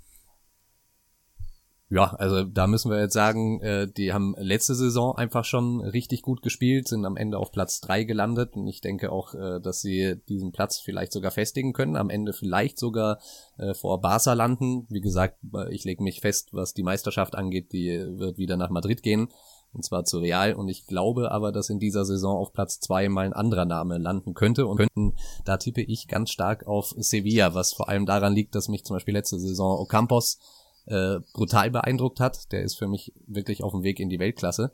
Ja, 1.89 2.05
also 2.15 2.43
da 2.43 2.65
müssen 2.65 2.89
wir 2.89 2.99
jetzt 2.99 3.13
sagen, 3.13 3.61
äh, 3.61 3.87
die 3.87 4.13
haben 4.13 4.35
letzte 4.39 4.73
Saison 4.73 5.15
einfach 5.15 5.45
schon 5.45 5.81
richtig 5.81 6.23
gut 6.23 6.41
gespielt, 6.41 6.87
sind 6.87 7.05
am 7.05 7.17
Ende 7.17 7.37
auf 7.37 7.51
Platz 7.51 7.81
drei 7.81 8.03
gelandet. 8.03 8.55
Und 8.55 8.67
ich 8.67 8.81
denke 8.81 9.11
auch, 9.11 9.35
äh, 9.35 9.59
dass 9.61 9.81
sie 9.81 10.15
diesen 10.27 10.51
Platz 10.51 10.79
vielleicht 10.79 11.11
sogar 11.11 11.31
festigen 11.31 11.73
können, 11.73 11.95
am 11.95 12.09
Ende 12.09 12.33
vielleicht 12.33 12.79
sogar 12.79 13.19
äh, 13.57 13.73
vor 13.73 14.01
Barca 14.01 14.33
landen. 14.33 14.87
Wie 14.89 15.01
gesagt, 15.01 15.37
ich 15.69 15.83
lege 15.83 16.03
mich 16.03 16.21
fest, 16.21 16.49
was 16.51 16.73
die 16.73 16.83
Meisterschaft 16.83 17.35
angeht, 17.35 17.73
die 17.73 17.89
wird 18.17 18.37
wieder 18.37 18.57
nach 18.57 18.69
Madrid 18.69 19.03
gehen 19.03 19.29
und 19.73 19.83
zwar 19.83 20.05
zu 20.05 20.19
Real. 20.19 20.53
Und 20.53 20.69
ich 20.69 20.85
glaube 20.85 21.31
aber, 21.31 21.51
dass 21.51 21.69
in 21.69 21.79
dieser 21.79 22.05
Saison 22.05 22.37
auf 22.37 22.53
Platz 22.53 22.79
zwei 22.79 23.09
mal 23.09 23.25
ein 23.25 23.33
anderer 23.33 23.65
Name 23.65 23.97
landen 23.97 24.33
könnte. 24.33 24.67
Und 24.67 24.77
könnten, 24.77 25.15
da 25.45 25.57
tippe 25.57 25.81
ich 25.81 26.07
ganz 26.07 26.29
stark 26.29 26.67
auf 26.67 26.93
Sevilla, 26.97 27.53
was 27.53 27.73
vor 27.73 27.89
allem 27.89 28.05
daran 28.05 28.33
liegt, 28.33 28.55
dass 28.55 28.69
mich 28.69 28.85
zum 28.85 28.95
Beispiel 28.95 29.15
letzte 29.15 29.39
Saison 29.39 29.79
Ocampos 29.79 30.39
äh, 30.85 31.19
brutal 31.33 31.71
beeindruckt 31.71 32.19
hat. 32.19 32.51
Der 32.51 32.63
ist 32.63 32.75
für 32.75 32.87
mich 32.87 33.13
wirklich 33.27 33.63
auf 33.63 33.71
dem 33.71 33.83
Weg 33.83 33.99
in 33.99 34.09
die 34.09 34.19
Weltklasse. 34.19 34.71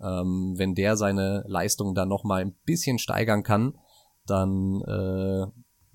Ähm, 0.00 0.54
wenn 0.56 0.74
der 0.74 0.96
seine 0.96 1.44
Leistung 1.46 1.94
dann 1.94 2.08
noch 2.08 2.24
mal 2.24 2.40
ein 2.40 2.54
bisschen 2.64 2.98
steigern 2.98 3.42
kann, 3.42 3.78
dann 4.26 4.82
äh, 4.82 5.46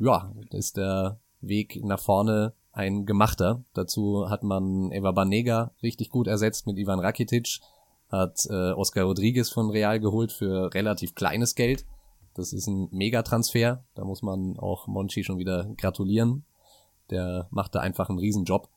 ja, 0.04 0.34
ist 0.52 0.78
der 0.78 1.20
Weg 1.42 1.84
nach 1.84 2.00
vorne 2.00 2.54
ein 2.72 3.06
gemachter. 3.06 3.64
Dazu 3.74 4.30
hat 4.30 4.44
man 4.44 4.92
Eva 4.92 5.12
Banega 5.12 5.72
richtig 5.84 6.10
gut 6.10 6.28
ersetzt 6.28 6.66
mit 6.66 6.78
Ivan 6.78 7.00
Rakitic, 7.00 7.60
hat 8.12 8.46
äh, 8.50 8.72
Oscar 8.72 9.04
Rodriguez 9.04 9.50
von 9.50 9.70
Real 9.70 10.00
geholt 10.00 10.32
für 10.32 10.74
relativ 10.74 11.16
kleines 11.16 11.56
Geld. 11.56 11.86
Das 12.34 12.52
ist 12.52 12.68
ein 12.68 12.90
Megatransfer. 12.92 13.84
Da 13.94 14.04
muss 14.04 14.24
man 14.24 14.58
auch 14.58 14.88
Monchi 14.88 15.24
schon 15.24 15.38
wieder 15.38 15.72
gratulieren. 15.78 16.46
Der 17.10 17.48
macht 17.52 17.76
da 17.76 17.80
einfach 17.80 18.10
einen 18.10 18.20
Riesenjob. 18.20 18.70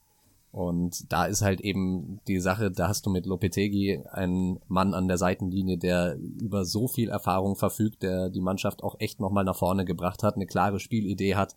Und 0.56 1.12
da 1.12 1.26
ist 1.26 1.42
halt 1.42 1.60
eben 1.60 2.22
die 2.28 2.40
Sache, 2.40 2.70
da 2.70 2.88
hast 2.88 3.04
du 3.04 3.10
mit 3.10 3.26
Lopetegi 3.26 4.02
einen 4.10 4.58
Mann 4.68 4.94
an 4.94 5.06
der 5.06 5.18
Seitenlinie, 5.18 5.76
der 5.76 6.16
über 6.16 6.64
so 6.64 6.88
viel 6.88 7.10
Erfahrung 7.10 7.56
verfügt, 7.56 8.02
der 8.02 8.30
die 8.30 8.40
Mannschaft 8.40 8.82
auch 8.82 8.98
echt 8.98 9.20
nochmal 9.20 9.44
nach 9.44 9.58
vorne 9.58 9.84
gebracht 9.84 10.22
hat, 10.22 10.36
eine 10.36 10.46
klare 10.46 10.80
Spielidee 10.80 11.34
hat. 11.34 11.56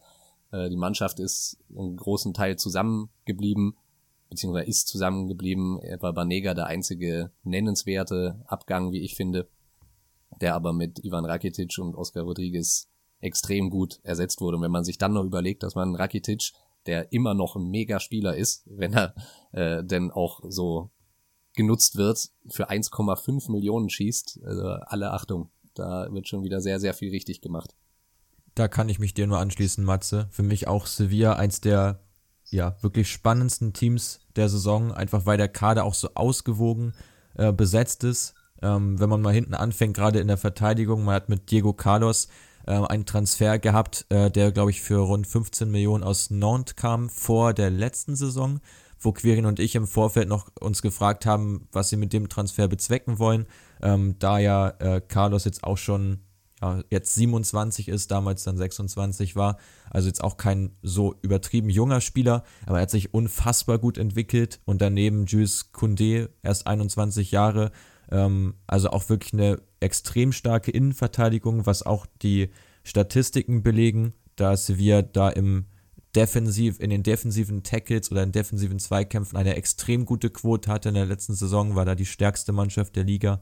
Äh, 0.51 0.69
die 0.69 0.75
Mannschaft 0.75 1.21
ist 1.21 1.59
einen 1.69 1.95
großen 1.95 2.33
Teil 2.33 2.57
zusammengeblieben, 2.57 3.77
beziehungsweise 4.29 4.67
ist 4.67 4.89
zusammengeblieben. 4.89 5.77
War 6.01 6.11
Banega 6.11 6.53
der 6.53 6.65
einzige 6.65 7.31
nennenswerte 7.43 8.43
Abgang, 8.47 8.91
wie 8.91 8.99
ich 8.99 9.15
finde, 9.15 9.47
der 10.41 10.55
aber 10.55 10.73
mit 10.73 11.05
Ivan 11.05 11.23
Rakitic 11.23 11.77
und 11.79 11.95
Oscar 11.95 12.23
Rodriguez 12.23 12.89
extrem 13.21 13.69
gut 13.69 14.01
ersetzt 14.03 14.41
wurde. 14.41 14.57
Und 14.57 14.63
wenn 14.63 14.71
man 14.71 14.83
sich 14.83 14.97
dann 14.97 15.13
noch 15.13 15.23
überlegt, 15.23 15.63
dass 15.63 15.75
man 15.75 15.95
Rakitic 15.95 16.51
der 16.89 17.13
immer 17.13 17.35
noch 17.35 17.55
ein 17.55 17.69
Mega-Spieler 17.69 18.35
ist, 18.35 18.63
wenn 18.65 18.93
er 18.93 19.13
äh, 19.51 19.83
denn 19.83 20.09
auch 20.09 20.41
so 20.49 20.89
genutzt 21.53 21.97
wird, 21.97 22.31
für 22.49 22.69
1,5 22.69 23.51
Millionen 23.51 23.89
schießt. 23.89 24.39
Also 24.43 24.63
alle 24.63 25.11
Achtung, 25.11 25.51
da 25.75 26.07
wird 26.11 26.27
schon 26.27 26.43
wieder 26.43 26.61
sehr, 26.61 26.79
sehr 26.79 26.95
viel 26.95 27.11
richtig 27.11 27.41
gemacht. 27.41 27.75
Da 28.55 28.67
kann 28.67 28.89
ich 28.89 28.97
mich 28.97 29.13
dir 29.13 29.27
nur 29.27 29.37
anschließen, 29.37 29.83
Matze. 29.83 30.27
Für 30.31 30.43
mich 30.43 30.67
auch 30.67 30.87
Sevilla 30.87 31.33
eins 31.33 31.61
der 31.61 31.99
ja 32.45 32.75
wirklich 32.81 33.11
spannendsten 33.11 33.73
Teams 33.73 34.21
der 34.35 34.49
Saison, 34.49 34.91
einfach 34.91 35.27
weil 35.27 35.37
der 35.37 35.47
Kader 35.47 35.85
auch 35.85 35.93
so 35.93 36.09
ausgewogen 36.15 36.93
äh, 37.35 37.53
besetzt 37.53 38.03
ist. 38.03 38.33
Ähm, 38.63 38.99
wenn 38.99 39.09
man 39.09 39.21
mal 39.21 39.33
hinten 39.33 39.53
anfängt, 39.53 39.95
gerade 39.95 40.19
in 40.19 40.27
der 40.27 40.37
Verteidigung, 40.37 41.03
man 41.03 41.13
hat 41.13 41.29
mit 41.29 41.51
Diego 41.51 41.73
Carlos 41.73 42.27
einen 42.73 43.05
Transfer 43.05 43.59
gehabt, 43.59 44.05
äh, 44.09 44.29
der, 44.29 44.51
glaube 44.51 44.71
ich, 44.71 44.81
für 44.81 44.99
rund 44.99 45.27
15 45.27 45.69
Millionen 45.69 46.03
aus 46.03 46.29
Nantes 46.29 46.75
kam 46.75 47.09
vor 47.09 47.53
der 47.53 47.69
letzten 47.69 48.15
Saison, 48.15 48.59
wo 48.99 49.11
Quirin 49.11 49.45
und 49.45 49.59
ich 49.59 49.75
im 49.75 49.87
Vorfeld 49.87 50.27
noch 50.27 50.49
uns 50.59 50.81
gefragt 50.81 51.25
haben, 51.25 51.67
was 51.71 51.89
sie 51.89 51.97
mit 51.97 52.13
dem 52.13 52.29
Transfer 52.29 52.67
bezwecken 52.67 53.19
wollen. 53.19 53.47
Ähm, 53.81 54.15
da 54.19 54.39
ja 54.39 54.69
äh, 54.79 55.01
Carlos 55.01 55.45
jetzt 55.45 55.63
auch 55.63 55.77
schon 55.77 56.19
ja, 56.61 56.81
jetzt 56.89 57.15
27 57.15 57.87
ist, 57.87 58.11
damals 58.11 58.43
dann 58.43 58.57
26 58.57 59.35
war. 59.35 59.57
Also 59.89 60.07
jetzt 60.07 60.23
auch 60.23 60.37
kein 60.37 60.75
so 60.81 61.15
übertrieben 61.21 61.69
junger 61.69 62.01
Spieler, 62.01 62.43
aber 62.65 62.77
er 62.77 62.83
hat 62.83 62.91
sich 62.91 63.13
unfassbar 63.13 63.79
gut 63.79 63.97
entwickelt 63.97 64.59
und 64.65 64.81
daneben 64.81 65.25
Jules 65.25 65.71
Koundé, 65.73 66.29
erst 66.43 66.67
21 66.67 67.31
Jahre, 67.31 67.71
ähm, 68.11 68.55
also 68.67 68.89
auch 68.89 69.09
wirklich 69.09 69.33
eine 69.33 69.61
extrem 69.79 70.31
starke 70.31 70.71
Innenverteidigung, 70.71 71.65
was 71.65 71.83
auch 71.83 72.05
die 72.21 72.49
Statistiken 72.83 73.63
belegen, 73.63 74.13
da 74.35 74.55
Sevilla 74.57 75.01
da 75.01 75.29
im 75.29 75.65
Defensiv, 76.15 76.79
in 76.79 76.89
den 76.89 77.03
defensiven 77.03 77.61
Tackles 77.61 78.11
oder 78.11 78.23
in 78.23 78.31
defensiven 78.31 78.79
Zweikämpfen 78.79 79.37
eine 79.37 79.55
extrem 79.55 80.05
gute 80.05 80.31
Quote 80.31 80.71
hatte. 80.71 80.89
In 80.89 80.95
der 80.95 81.05
letzten 81.05 81.35
Saison 81.35 81.75
war 81.75 81.85
da 81.85 81.93
die 81.93 82.07
stärkste 82.07 82.51
Mannschaft 82.51 82.95
der 82.95 83.03
Liga. 83.03 83.41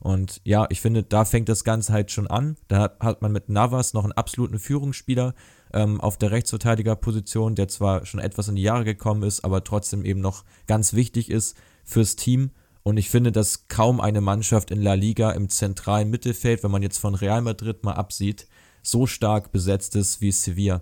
Und 0.00 0.40
ja, 0.44 0.66
ich 0.70 0.80
finde, 0.80 1.02
da 1.02 1.24
fängt 1.24 1.48
das 1.48 1.64
Ganze 1.64 1.92
halt 1.92 2.10
schon 2.10 2.26
an. 2.26 2.56
Da 2.66 2.80
hat, 2.80 3.00
hat 3.00 3.22
man 3.22 3.32
mit 3.32 3.48
Navas 3.48 3.94
noch 3.94 4.04
einen 4.04 4.12
absoluten 4.12 4.58
Führungsspieler 4.58 5.34
ähm, 5.72 6.00
auf 6.00 6.18
der 6.18 6.30
Rechtsverteidigerposition, 6.30 7.54
der 7.54 7.68
zwar 7.68 8.04
schon 8.06 8.20
etwas 8.20 8.48
in 8.48 8.56
die 8.56 8.62
Jahre 8.62 8.84
gekommen 8.84 9.22
ist, 9.22 9.44
aber 9.44 9.64
trotzdem 9.64 10.04
eben 10.04 10.20
noch 10.20 10.44
ganz 10.66 10.94
wichtig 10.94 11.30
ist 11.30 11.56
fürs 11.84 12.16
Team. 12.16 12.50
Und 12.88 12.96
ich 12.96 13.10
finde, 13.10 13.32
dass 13.32 13.68
kaum 13.68 14.00
eine 14.00 14.22
Mannschaft 14.22 14.70
in 14.70 14.80
La 14.80 14.94
Liga 14.94 15.32
im 15.32 15.50
zentralen 15.50 16.08
Mittelfeld, 16.08 16.62
wenn 16.62 16.70
man 16.70 16.80
jetzt 16.82 16.96
von 16.96 17.14
Real 17.14 17.42
Madrid 17.42 17.84
mal 17.84 17.92
absieht, 17.92 18.48
so 18.80 19.06
stark 19.06 19.52
besetzt 19.52 19.94
ist 19.94 20.22
wie 20.22 20.32
Sevilla. 20.32 20.80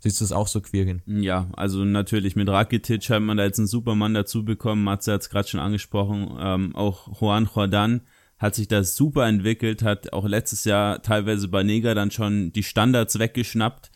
Siehst 0.00 0.20
du 0.20 0.26
es 0.26 0.32
auch 0.32 0.48
so, 0.48 0.60
Quirin? 0.60 1.00
Ja, 1.06 1.48
also 1.54 1.82
natürlich 1.86 2.36
mit 2.36 2.50
Rakitic 2.50 3.08
hat 3.08 3.22
man 3.22 3.38
da 3.38 3.44
jetzt 3.44 3.58
einen 3.58 3.68
Supermann 3.68 4.12
dazu 4.12 4.44
bekommen. 4.44 4.84
Matze 4.84 5.14
hat 5.14 5.22
es 5.22 5.30
gerade 5.30 5.48
schon 5.48 5.60
angesprochen. 5.60 6.36
Ähm, 6.38 6.76
auch 6.76 7.18
Juan 7.18 7.48
Jordan 7.54 8.02
hat 8.36 8.54
sich 8.54 8.68
da 8.68 8.84
super 8.84 9.26
entwickelt, 9.26 9.82
hat 9.82 10.12
auch 10.12 10.26
letztes 10.26 10.66
Jahr 10.66 11.00
teilweise 11.00 11.48
bei 11.48 11.62
Neger 11.62 11.94
dann 11.94 12.10
schon 12.10 12.52
die 12.52 12.62
Standards 12.62 13.18
weggeschnappt. 13.18 13.90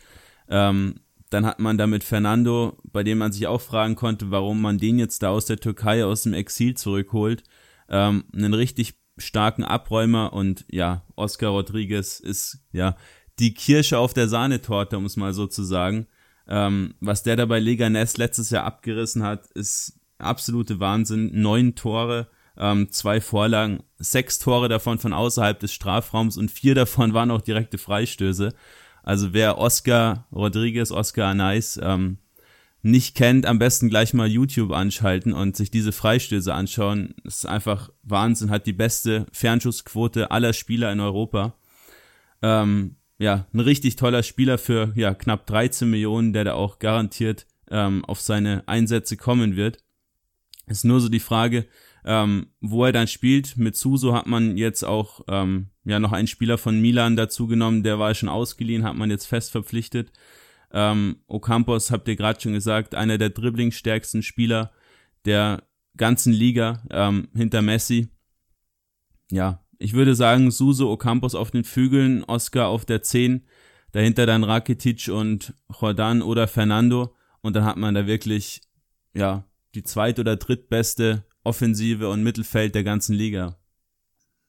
Ähm, 0.48 1.00
dann 1.30 1.46
hat 1.46 1.58
man 1.58 1.78
da 1.78 1.86
mit 1.86 2.04
Fernando, 2.04 2.78
bei 2.84 3.02
dem 3.02 3.18
man 3.18 3.32
sich 3.32 3.46
auch 3.46 3.60
fragen 3.60 3.96
konnte, 3.96 4.30
warum 4.30 4.60
man 4.60 4.78
den 4.78 4.98
jetzt 4.98 5.22
da 5.22 5.30
aus 5.30 5.46
der 5.46 5.58
Türkei, 5.58 6.04
aus 6.04 6.22
dem 6.22 6.34
Exil 6.34 6.74
zurückholt, 6.74 7.42
ähm, 7.88 8.24
einen 8.32 8.54
richtig 8.54 8.94
starken 9.18 9.64
Abräumer 9.64 10.32
und 10.32 10.64
ja, 10.70 11.04
Oscar 11.16 11.50
Rodriguez 11.50 12.20
ist 12.20 12.64
ja 12.72 12.96
die 13.38 13.54
Kirsche 13.54 13.98
auf 13.98 14.14
der 14.14 14.28
Sahnetorte, 14.28 14.96
um 14.96 15.04
es 15.04 15.16
mal 15.16 15.32
so 15.32 15.46
zu 15.46 15.62
sagen. 15.62 16.06
Ähm, 16.48 16.94
was 17.00 17.22
der 17.22 17.36
da 17.36 17.44
bei 17.44 17.58
Leganés 17.58 18.18
letztes 18.18 18.50
Jahr 18.50 18.64
abgerissen 18.64 19.22
hat, 19.22 19.46
ist 19.52 20.00
absolute 20.18 20.80
Wahnsinn. 20.80 21.30
Neun 21.34 21.74
Tore, 21.74 22.28
ähm, 22.56 22.90
zwei 22.90 23.20
Vorlagen, 23.20 23.82
sechs 23.98 24.38
Tore 24.38 24.68
davon 24.68 24.98
von 24.98 25.12
außerhalb 25.12 25.58
des 25.60 25.72
Strafraums 25.72 26.36
und 26.36 26.50
vier 26.50 26.74
davon 26.74 27.14
waren 27.14 27.30
auch 27.30 27.42
direkte 27.42 27.78
Freistöße. 27.78 28.54
Also 29.02 29.32
wer 29.32 29.58
Oscar 29.58 30.26
Rodriguez, 30.32 30.90
Oscar 30.90 31.28
Anais 31.28 31.78
ähm, 31.82 32.18
nicht 32.82 33.16
kennt, 33.16 33.46
am 33.46 33.58
besten 33.58 33.88
gleich 33.88 34.14
mal 34.14 34.28
YouTube 34.28 34.72
anschalten 34.72 35.32
und 35.32 35.56
sich 35.56 35.70
diese 35.70 35.92
Freistöße 35.92 36.52
anschauen. 36.52 37.14
Das 37.24 37.38
ist 37.38 37.46
einfach 37.46 37.90
Wahnsinn, 38.02 38.50
hat 38.50 38.66
die 38.66 38.72
beste 38.72 39.26
Fernschussquote 39.32 40.30
aller 40.30 40.52
Spieler 40.52 40.92
in 40.92 41.00
Europa. 41.00 41.54
Ähm, 42.42 42.96
ja, 43.18 43.46
ein 43.52 43.60
richtig 43.60 43.96
toller 43.96 44.22
Spieler 44.22 44.58
für 44.58 44.92
ja, 44.94 45.12
knapp 45.14 45.46
13 45.46 45.90
Millionen, 45.90 46.32
der 46.32 46.44
da 46.44 46.54
auch 46.54 46.78
garantiert 46.78 47.46
ähm, 47.70 48.04
auf 48.04 48.20
seine 48.20 48.62
Einsätze 48.66 49.16
kommen 49.16 49.56
wird. 49.56 49.78
Ist 50.66 50.84
nur 50.84 51.00
so 51.00 51.08
die 51.08 51.20
Frage, 51.20 51.66
ähm, 52.04 52.48
wo 52.60 52.84
er 52.84 52.92
dann 52.92 53.08
spielt. 53.08 53.56
Mit 53.56 53.76
Suso 53.76 54.14
hat 54.14 54.26
man 54.26 54.56
jetzt 54.56 54.84
auch 54.84 55.22
ähm, 55.28 55.70
ja 55.88 56.00
noch 56.00 56.12
einen 56.12 56.28
Spieler 56.28 56.58
von 56.58 56.80
Milan 56.80 57.16
dazu 57.16 57.46
genommen, 57.46 57.82
der 57.82 57.98
war 57.98 58.14
schon 58.14 58.28
ausgeliehen, 58.28 58.84
hat 58.84 58.96
man 58.96 59.10
jetzt 59.10 59.26
fest 59.26 59.50
verpflichtet. 59.50 60.12
Ähm, 60.72 61.16
Ocampos, 61.26 61.90
habt 61.90 62.08
ihr 62.08 62.16
gerade 62.16 62.40
schon 62.40 62.52
gesagt, 62.52 62.94
einer 62.94 63.18
der 63.18 63.30
dribblingstärksten 63.30 64.22
Spieler 64.22 64.70
der 65.24 65.62
ganzen 65.96 66.32
Liga 66.32 66.82
ähm, 66.90 67.28
hinter 67.34 67.62
Messi. 67.62 68.08
Ja, 69.30 69.64
ich 69.78 69.92
würde 69.92 70.14
sagen, 70.14 70.50
Suso, 70.50 70.90
Ocampos 70.90 71.34
auf 71.34 71.50
den 71.50 71.64
Flügeln, 71.64 72.24
Oscar 72.24 72.68
auf 72.68 72.84
der 72.84 73.02
10, 73.02 73.46
dahinter 73.92 74.26
dann 74.26 74.44
Rakitic 74.44 75.08
und 75.08 75.54
Jordan 75.80 76.22
oder 76.22 76.48
Fernando 76.48 77.14
und 77.40 77.56
dann 77.56 77.64
hat 77.64 77.76
man 77.76 77.94
da 77.94 78.06
wirklich, 78.06 78.60
ja, 79.14 79.44
die 79.74 79.82
zweit- 79.82 80.18
oder 80.18 80.36
drittbeste 80.36 81.24
Offensive 81.44 82.08
und 82.08 82.22
Mittelfeld 82.22 82.74
der 82.74 82.84
ganzen 82.84 83.14
Liga. 83.14 83.58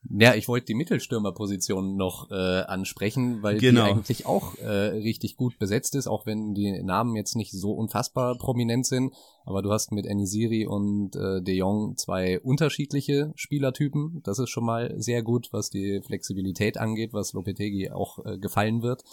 Ja, 0.08 0.34
ich 0.34 0.48
wollte 0.48 0.68
die 0.68 0.76
Mittelstürmerposition 0.76 1.98
noch 1.98 2.32
äh, 2.32 2.34
ansprechen, 2.62 3.44
weil 3.44 3.58
Genau. 3.60 3.86
die 3.86 3.92
eigentlich 3.92 4.26
auch 4.26 4.58
äh, 4.58 4.66
richtig 4.68 5.36
gut 5.36 5.60
besetzt 5.60 5.94
ist, 5.94 6.08
auch 6.08 6.26
wenn 6.26 6.54
die 6.54 6.82
Namen 6.84 7.16
jetzt 7.16 7.36
nicht 7.36 7.52
so 7.52 7.74
unfassbar 7.74 8.38
prominent 8.38 8.86
sind. 8.86 9.14
Aber 9.44 9.62
du 9.62 9.72
hast 9.72 9.92
mit 9.92 10.06
Enisiri 10.06 10.66
und 10.66 11.16
äh, 11.18 11.42
De 11.42 11.54
Jong 11.54 11.98
zwei 11.98 12.40
unterschiedliche 12.40 13.34
Spielertypen. 13.36 14.22
Das 14.24 14.40
ist 14.40 14.50
schon 14.50 14.64
mal 14.66 14.94
sehr 14.98 15.22
gut, 15.22 15.50
was 15.52 15.70
die 15.70 16.02
Flexibilität 16.06 16.78
angeht, 16.78 17.12
was 17.12 17.34
Lopetegi 17.34 17.92
auch 17.92 18.26
äh, 18.26 18.38
gefallen 18.38 18.82
wird. 18.82 19.04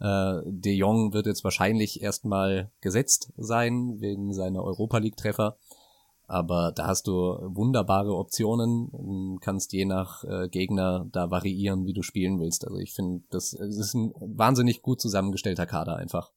Äh, 0.00 0.40
De 0.46 0.74
Jong 0.74 1.12
wird 1.14 1.26
jetzt 1.26 1.44
wahrscheinlich 1.44 2.02
erstmal 2.02 2.70
gesetzt 2.80 3.32
sein 3.36 4.00
wegen 4.00 4.34
seiner 4.34 4.62
Europa 4.64 4.98
League 4.98 5.16
Treffer. 5.16 5.56
Aber 6.26 6.72
da 6.72 6.86
hast 6.86 7.06
du 7.06 7.12
wunderbare 7.12 8.14
Optionen 8.14 8.88
und 8.88 9.40
kannst 9.40 9.72
je 9.72 9.84
nach 9.84 10.24
äh, 10.24 10.48
Gegner 10.48 11.06
da 11.12 11.30
variieren, 11.30 11.86
wie 11.86 11.92
du 11.92 12.02
spielen 12.02 12.40
willst. 12.40 12.66
Also 12.66 12.78
ich 12.78 12.92
finde, 12.92 13.22
das, 13.30 13.52
es 13.52 13.78
ist 13.78 13.94
ein 13.94 14.12
wahnsinnig 14.16 14.82
gut 14.82 15.00
zusammengestellter 15.00 15.66
Kader 15.66 15.96
einfach. 15.96 16.32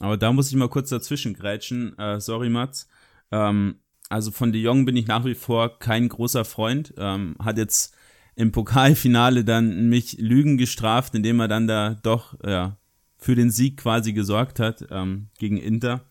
Aber 0.00 0.16
da 0.16 0.32
muss 0.32 0.48
ich 0.50 0.56
mal 0.56 0.68
kurz 0.68 0.90
dazwischen 0.90 1.34
grätschen. 1.34 1.98
Äh, 1.98 2.20
sorry, 2.20 2.48
Mats. 2.48 2.88
Ähm, 3.30 3.80
also 4.08 4.30
von 4.30 4.52
De 4.52 4.60
Jong 4.60 4.84
bin 4.84 4.96
ich 4.96 5.06
nach 5.06 5.24
wie 5.24 5.34
vor 5.34 5.78
kein 5.78 6.08
großer 6.08 6.44
Freund. 6.44 6.94
Ähm, 6.96 7.36
hat 7.38 7.58
jetzt 7.58 7.94
im 8.34 8.52
Pokalfinale 8.52 9.44
dann 9.44 9.88
mich 9.88 10.18
Lügen 10.18 10.58
gestraft, 10.58 11.14
indem 11.14 11.40
er 11.40 11.48
dann 11.48 11.66
da 11.66 11.94
doch 12.02 12.34
ja, 12.46 12.76
für 13.16 13.34
den 13.34 13.50
Sieg 13.50 13.78
quasi 13.78 14.12
gesorgt 14.12 14.60
hat 14.60 14.86
ähm, 14.90 15.28
gegen 15.38 15.56
Inter. 15.56 16.04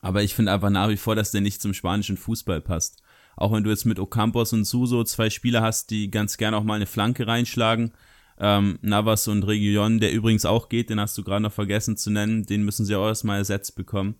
Aber 0.00 0.22
ich 0.22 0.34
finde 0.34 0.52
einfach 0.52 0.70
nach 0.70 0.88
wie 0.88 0.96
vor, 0.96 1.16
dass 1.16 1.30
der 1.30 1.40
nicht 1.40 1.60
zum 1.60 1.74
spanischen 1.74 2.16
Fußball 2.16 2.60
passt. 2.60 3.02
Auch 3.36 3.52
wenn 3.52 3.64
du 3.64 3.70
jetzt 3.70 3.84
mit 3.84 3.98
Ocampos 3.98 4.52
und 4.52 4.64
Suso 4.64 5.04
zwei 5.04 5.30
Spieler 5.30 5.62
hast, 5.62 5.90
die 5.90 6.10
ganz 6.10 6.36
gerne 6.36 6.56
auch 6.56 6.64
mal 6.64 6.74
eine 6.74 6.86
Flanke 6.86 7.26
reinschlagen. 7.26 7.92
Ähm, 8.40 8.78
Navas 8.82 9.26
und 9.28 9.42
Region, 9.44 9.98
der 10.00 10.12
übrigens 10.12 10.44
auch 10.44 10.68
geht, 10.68 10.90
den 10.90 11.00
hast 11.00 11.18
du 11.18 11.24
gerade 11.24 11.42
noch 11.42 11.52
vergessen 11.52 11.96
zu 11.96 12.10
nennen, 12.10 12.44
den 12.46 12.64
müssen 12.64 12.86
sie 12.86 12.94
auch 12.94 13.06
erstmal 13.06 13.38
ersetzt 13.38 13.74
bekommen. 13.74 14.14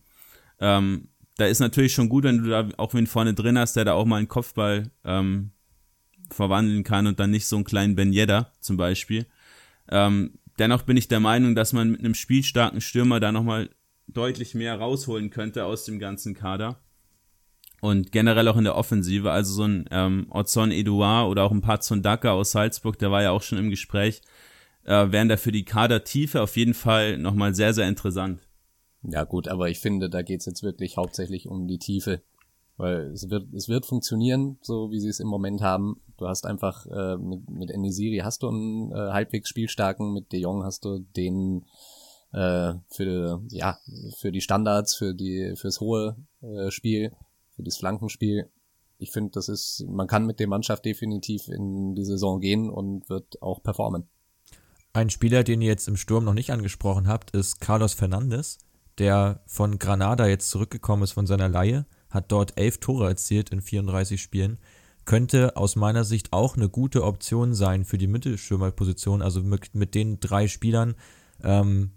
Ähm, 0.61 1.09
da 1.37 1.47
ist 1.47 1.61
natürlich 1.61 1.95
schon 1.95 2.09
gut, 2.09 2.25
wenn 2.25 2.43
du 2.43 2.51
da 2.51 2.69
auch 2.79 2.95
wen 2.95 3.07
vorne 3.07 3.33
drin 3.33 3.59
hast, 3.59 3.77
der 3.77 3.85
da 3.85 3.93
auch 3.93 4.07
mal 4.07 4.17
einen 4.17 4.29
Kopfball 4.29 4.91
ähm, 5.05 5.53
verwandeln 6.31 6.83
kann 6.83 7.07
und 7.07 7.21
dann 7.21 7.31
nicht 7.31 7.47
so 7.47 7.57
einen 7.57 7.65
kleinen 7.65 7.95
Ben 7.95 8.13
Yedder 8.13 8.53
zum 8.61 8.77
Beispiel. 8.77 9.27
Ähm, 9.89 10.33
dennoch 10.59 10.83
bin 10.83 10.97
ich 10.97 11.09
der 11.09 11.21
Meinung, 11.21 11.55
dass 11.55 11.73
man 11.73 11.91
mit 11.91 12.01
einem 12.01 12.15
spielstarken 12.15 12.81
Stürmer 12.81 13.21
da 13.21 13.31
nochmal 13.31 13.71
deutlich 14.19 14.55
mehr 14.55 14.79
rausholen 14.79 15.31
könnte 15.31 15.65
aus 15.65 15.85
dem 15.85 15.99
ganzen 15.99 16.35
Kader. 16.35 16.81
Und 17.81 18.11
generell 18.11 18.49
auch 18.49 18.57
in 18.57 18.65
der 18.65 18.77
Offensive, 18.77 19.31
also 19.31 19.53
so 19.55 19.63
ein 19.63 19.85
ähm, 19.93 20.27
Ozon 20.31 20.73
Eduard 20.73 21.31
oder 21.31 21.45
auch 21.45 21.53
ein 21.53 21.61
Patson 21.61 22.03
Daka 22.03 22.33
aus 22.33 22.51
Salzburg, 22.51 22.99
der 22.99 23.13
war 23.13 23.23
ja 23.23 23.31
auch 23.31 23.43
schon 23.43 23.59
im 23.59 23.71
Gespräch, 23.71 24.21
äh, 24.85 25.13
wären 25.13 25.29
da 25.29 25.37
für 25.37 25.53
die 25.53 25.65
Kadertiefe 25.65 26.43
auf 26.43 26.57
jeden 26.57 26.75
Fall 26.75 27.19
nochmal 27.19 27.55
sehr, 27.55 27.73
sehr 27.73 27.87
interessant. 27.87 28.41
Ja 29.03 29.23
gut, 29.23 29.47
aber 29.47 29.71
ich 29.71 29.79
finde, 29.79 30.11
da 30.11 30.23
geht's 30.23 30.47
jetzt 30.47 30.65
wirklich 30.65 30.97
hauptsächlich 30.97 31.47
um 31.47 31.69
die 31.69 31.79
Tiefe. 31.79 32.23
Weil 32.77 33.13
es 33.13 33.29
wird, 33.29 33.53
es 33.55 33.69
wird 33.69 33.87
funktionieren, 33.87 34.59
so 34.63 34.91
wie 34.93 35.01
sie 35.01 35.09
es 35.09 35.19
im 35.19 35.27
Moment 35.27 35.63
haben. 35.63 36.01
Du 36.17 36.29
hast 36.29 36.47
einfach 36.47 36.87
äh, 36.87 37.17
mit, 37.17 37.49
mit 37.51 37.71
Enisiri 37.71 38.19
hast 38.19 38.43
du 38.43 38.49
einen 38.49 38.93
äh, 38.93 39.13
halbwegs 39.13 39.49
spielstarken, 39.49 40.13
mit 40.13 40.33
De 40.33 40.41
Jong 40.41 40.65
hast 40.65 40.85
du 40.85 40.99
den 40.99 41.65
äh, 42.33 42.75
für 42.91 43.43
ja 43.49 43.79
für 44.19 44.33
die 44.33 44.41
Standards, 44.41 44.95
für 44.95 45.15
die 45.15 45.55
fürs 45.57 45.81
hohe 45.81 46.17
äh, 46.43 46.71
Spiel, 46.71 47.13
für 47.55 47.63
das 47.63 47.79
Flankenspiel. 47.79 48.51
Ich 48.99 49.13
finde, 49.13 49.31
das 49.33 49.49
ist 49.49 49.85
man 49.89 50.07
kann 50.07 50.27
mit 50.27 50.41
der 50.41 50.49
Mannschaft 50.49 50.85
definitiv 50.85 51.49
in 51.49 51.95
die 51.95 52.05
Saison 52.05 52.41
gehen 52.41 52.69
und 52.69 53.09
wird 53.09 53.41
auch 53.43 53.63
performen. 53.63 54.09
Ein 54.93 55.11
Spieler, 55.11 55.45
den 55.45 55.61
ihr 55.61 55.69
jetzt 55.69 55.87
im 55.87 55.97
Sturm 55.97 56.25
noch 56.25 56.35
nicht 56.35 56.51
angesprochen 56.51 57.07
habt, 57.07 57.31
ist 57.31 57.61
Carlos 57.61 57.95
Fernandes, 57.95 58.59
der 58.99 59.43
von 59.47 59.79
Granada 59.79 60.27
jetzt 60.27 60.51
zurückgekommen 60.51 61.05
ist 61.05 61.13
von 61.13 61.27
seiner 61.27 61.49
Leihe, 61.49 61.87
hat 62.11 62.33
dort 62.33 62.59
elf 62.59 62.79
Tore 62.79 63.07
erzielt 63.07 63.51
in 63.51 63.61
34 63.61 64.21
Spielen, 64.21 64.59
könnte 65.05 65.57
aus 65.57 65.77
meiner 65.77 66.05
Sicht 66.05 66.33
auch 66.33 66.57
eine 66.57 66.69
gute 66.69 67.05
Option 67.05 67.55
sein 67.55 67.85
für 67.85 67.97
die 67.97 68.07
Mittelstürmerposition. 68.07 69.23
Also 69.23 69.43
mit, 69.43 69.75
mit 69.75 69.95
den 69.95 70.21
drei 70.21 70.49
Spielern 70.49 70.97
ähm, 71.43 71.93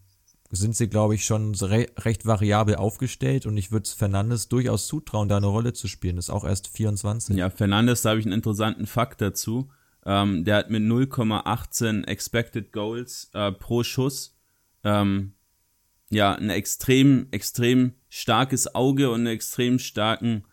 sind 0.52 0.76
sie, 0.76 0.90
glaube 0.90 1.16
ich, 1.16 1.26
schon 1.26 1.56
re 1.56 1.88
recht 2.00 2.26
variabel 2.26 2.76
aufgestellt 2.76 3.46
und 3.46 3.56
ich 3.58 3.72
würde 3.72 3.90
Fernandes 3.90 4.50
durchaus 4.50 4.88
zutrauen, 4.88 5.30
da 5.30 5.38
eine 5.38 5.48
Rolle 5.48 5.74
zu 5.74 5.88
spielen. 5.88 6.18
Ist 6.18 6.30
auch 6.30 6.44
erst 6.44 6.68
24. 6.68 7.38
Ja, 7.38 7.50
Fernandes, 7.50 8.02
da 8.02 8.10
habe 8.12 8.20
ich 8.20 8.26
einen 8.26 8.34
interessanten 8.34 8.86
Fakt 8.86 9.22
dazu. 9.22 9.70
Ähm, 10.06 10.44
der 10.44 10.58
hat 10.58 10.70
mit 10.70 10.84
0,18 10.84 12.06
Expected 12.06 12.72
Goals 12.74 13.30
äh, 13.34 13.52
pro 13.52 13.84
Schuss 13.84 14.36
ähm, 14.84 15.34
ja 16.10 16.34
ein 16.36 16.50
extrem, 16.50 17.28
extrem 17.32 17.94
starkes 18.10 18.76
Auge 18.76 19.10
und 19.10 19.22
einen 19.22 19.28
extrem 19.28 19.80
starken, 19.80 20.44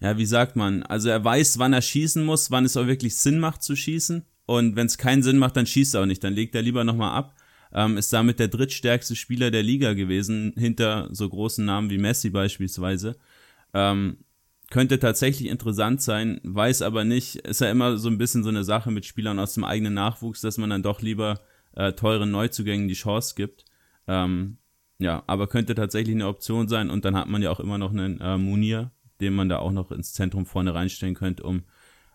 ja, 0.00 0.18
wie 0.18 0.26
sagt 0.26 0.56
man, 0.56 0.82
also 0.82 1.08
er 1.08 1.24
weiß, 1.24 1.58
wann 1.58 1.72
er 1.72 1.82
schießen 1.82 2.24
muss, 2.24 2.50
wann 2.50 2.64
es 2.64 2.76
auch 2.76 2.86
wirklich 2.86 3.16
Sinn 3.16 3.38
macht 3.38 3.62
zu 3.62 3.76
schießen 3.76 4.24
und 4.46 4.76
wenn 4.76 4.86
es 4.86 4.98
keinen 4.98 5.22
Sinn 5.22 5.38
macht, 5.38 5.56
dann 5.56 5.66
schießt 5.66 5.94
er 5.94 6.02
auch 6.02 6.06
nicht, 6.06 6.24
dann 6.24 6.34
legt 6.34 6.54
er 6.54 6.62
lieber 6.62 6.84
nochmal 6.84 7.16
ab. 7.16 7.34
Ähm, 7.72 7.96
ist 7.96 8.12
damit 8.12 8.40
der 8.40 8.48
drittstärkste 8.48 9.14
Spieler 9.14 9.50
der 9.50 9.62
Liga 9.62 9.92
gewesen, 9.92 10.54
hinter 10.56 11.08
so 11.12 11.28
großen 11.28 11.64
Namen 11.64 11.90
wie 11.90 11.98
Messi 11.98 12.30
beispielsweise. 12.30 13.16
Ähm, 13.72 14.18
könnte 14.70 14.98
tatsächlich 14.98 15.48
interessant 15.48 16.00
sein, 16.00 16.40
weiß 16.44 16.82
aber 16.82 17.04
nicht, 17.04 17.36
ist 17.36 17.60
ja 17.60 17.70
immer 17.70 17.96
so 17.98 18.08
ein 18.08 18.18
bisschen 18.18 18.44
so 18.44 18.48
eine 18.48 18.64
Sache 18.64 18.90
mit 18.90 19.04
Spielern 19.04 19.38
aus 19.38 19.54
dem 19.54 19.64
eigenen 19.64 19.94
Nachwuchs, 19.94 20.40
dass 20.40 20.58
man 20.58 20.70
dann 20.70 20.82
doch 20.82 21.02
lieber 21.02 21.40
äh, 21.74 21.92
teuren 21.92 22.30
Neuzugängen 22.30 22.88
die 22.88 22.94
Chance 22.94 23.34
gibt. 23.36 23.64
Ähm, 24.06 24.58
ja, 24.98 25.24
aber 25.26 25.48
könnte 25.48 25.74
tatsächlich 25.74 26.14
eine 26.14 26.28
Option 26.28 26.68
sein 26.68 26.90
und 26.90 27.04
dann 27.04 27.16
hat 27.16 27.28
man 27.28 27.42
ja 27.42 27.50
auch 27.50 27.60
immer 27.60 27.78
noch 27.78 27.90
einen 27.90 28.20
äh, 28.20 28.38
Munir, 28.38 28.92
den 29.20 29.34
man 29.34 29.48
da 29.48 29.58
auch 29.58 29.72
noch 29.72 29.90
ins 29.90 30.12
Zentrum 30.12 30.46
vorne 30.46 30.74
reinstellen 30.74 31.14
könnte, 31.14 31.42
um, 31.42 31.64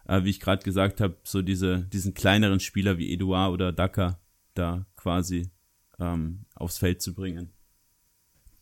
äh, 0.08 0.24
wie 0.24 0.30
ich 0.30 0.40
gerade 0.40 0.64
gesagt 0.64 1.02
habe, 1.02 1.18
so 1.24 1.42
diese, 1.42 1.80
diesen 1.92 2.14
kleineren 2.14 2.60
Spieler 2.60 2.98
wie 2.98 3.12
Eduard 3.12 3.52
oder 3.52 3.74
Daka 3.74 4.20
da 4.58 4.86
quasi 4.96 5.52
ähm, 6.00 6.46
aufs 6.56 6.78
Feld 6.78 7.02
zu 7.02 7.14
bringen. 7.14 7.54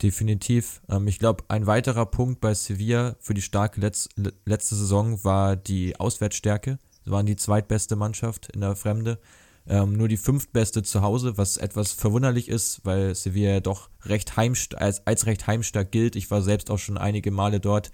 Definitiv. 0.02 0.82
Ähm, 0.90 1.08
ich 1.08 1.20
glaube, 1.20 1.46
ein 1.48 1.66
weiterer 1.66 2.06
Punkt 2.06 2.42
bei 2.42 2.54
Sevilla 2.54 3.16
für 3.20 3.34
die 3.34 3.42
starke 3.42 3.80
Letz 3.80 4.10
letzte 4.46 4.76
Saison 4.76 5.24
war 5.24 5.56
die 5.56 5.98
Auswärtsstärke. 6.00 6.78
Sie 7.06 7.12
waren 7.12 7.26
die 7.26 7.36
zweitbeste 7.36 7.96
Mannschaft 7.96 8.50
in 8.54 8.62
der 8.62 8.76
Fremde. 8.76 9.20
Ähm, 9.66 9.94
nur 9.94 10.10
die 10.10 10.18
fünftbeste 10.18 10.84
zu 10.84 11.02
Hause, 11.02 11.38
was 11.38 11.56
etwas 11.56 11.94
verwunderlich 11.94 12.50
ist, 12.50 12.82
weil 12.84 13.16
Sevilla 13.16 13.52
ja 13.52 13.60
doch 13.62 13.90
recht 14.04 14.38
als, 14.38 15.08
als 15.08 15.26
recht 15.26 15.48
heimstark 15.48 15.90
gilt. 15.92 16.18
Ich 16.18 16.30
war 16.30 16.42
selbst 16.42 16.70
auch 16.70 16.80
schon 16.80 16.98
einige 16.98 17.32
Male 17.32 17.62
dort 17.62 17.92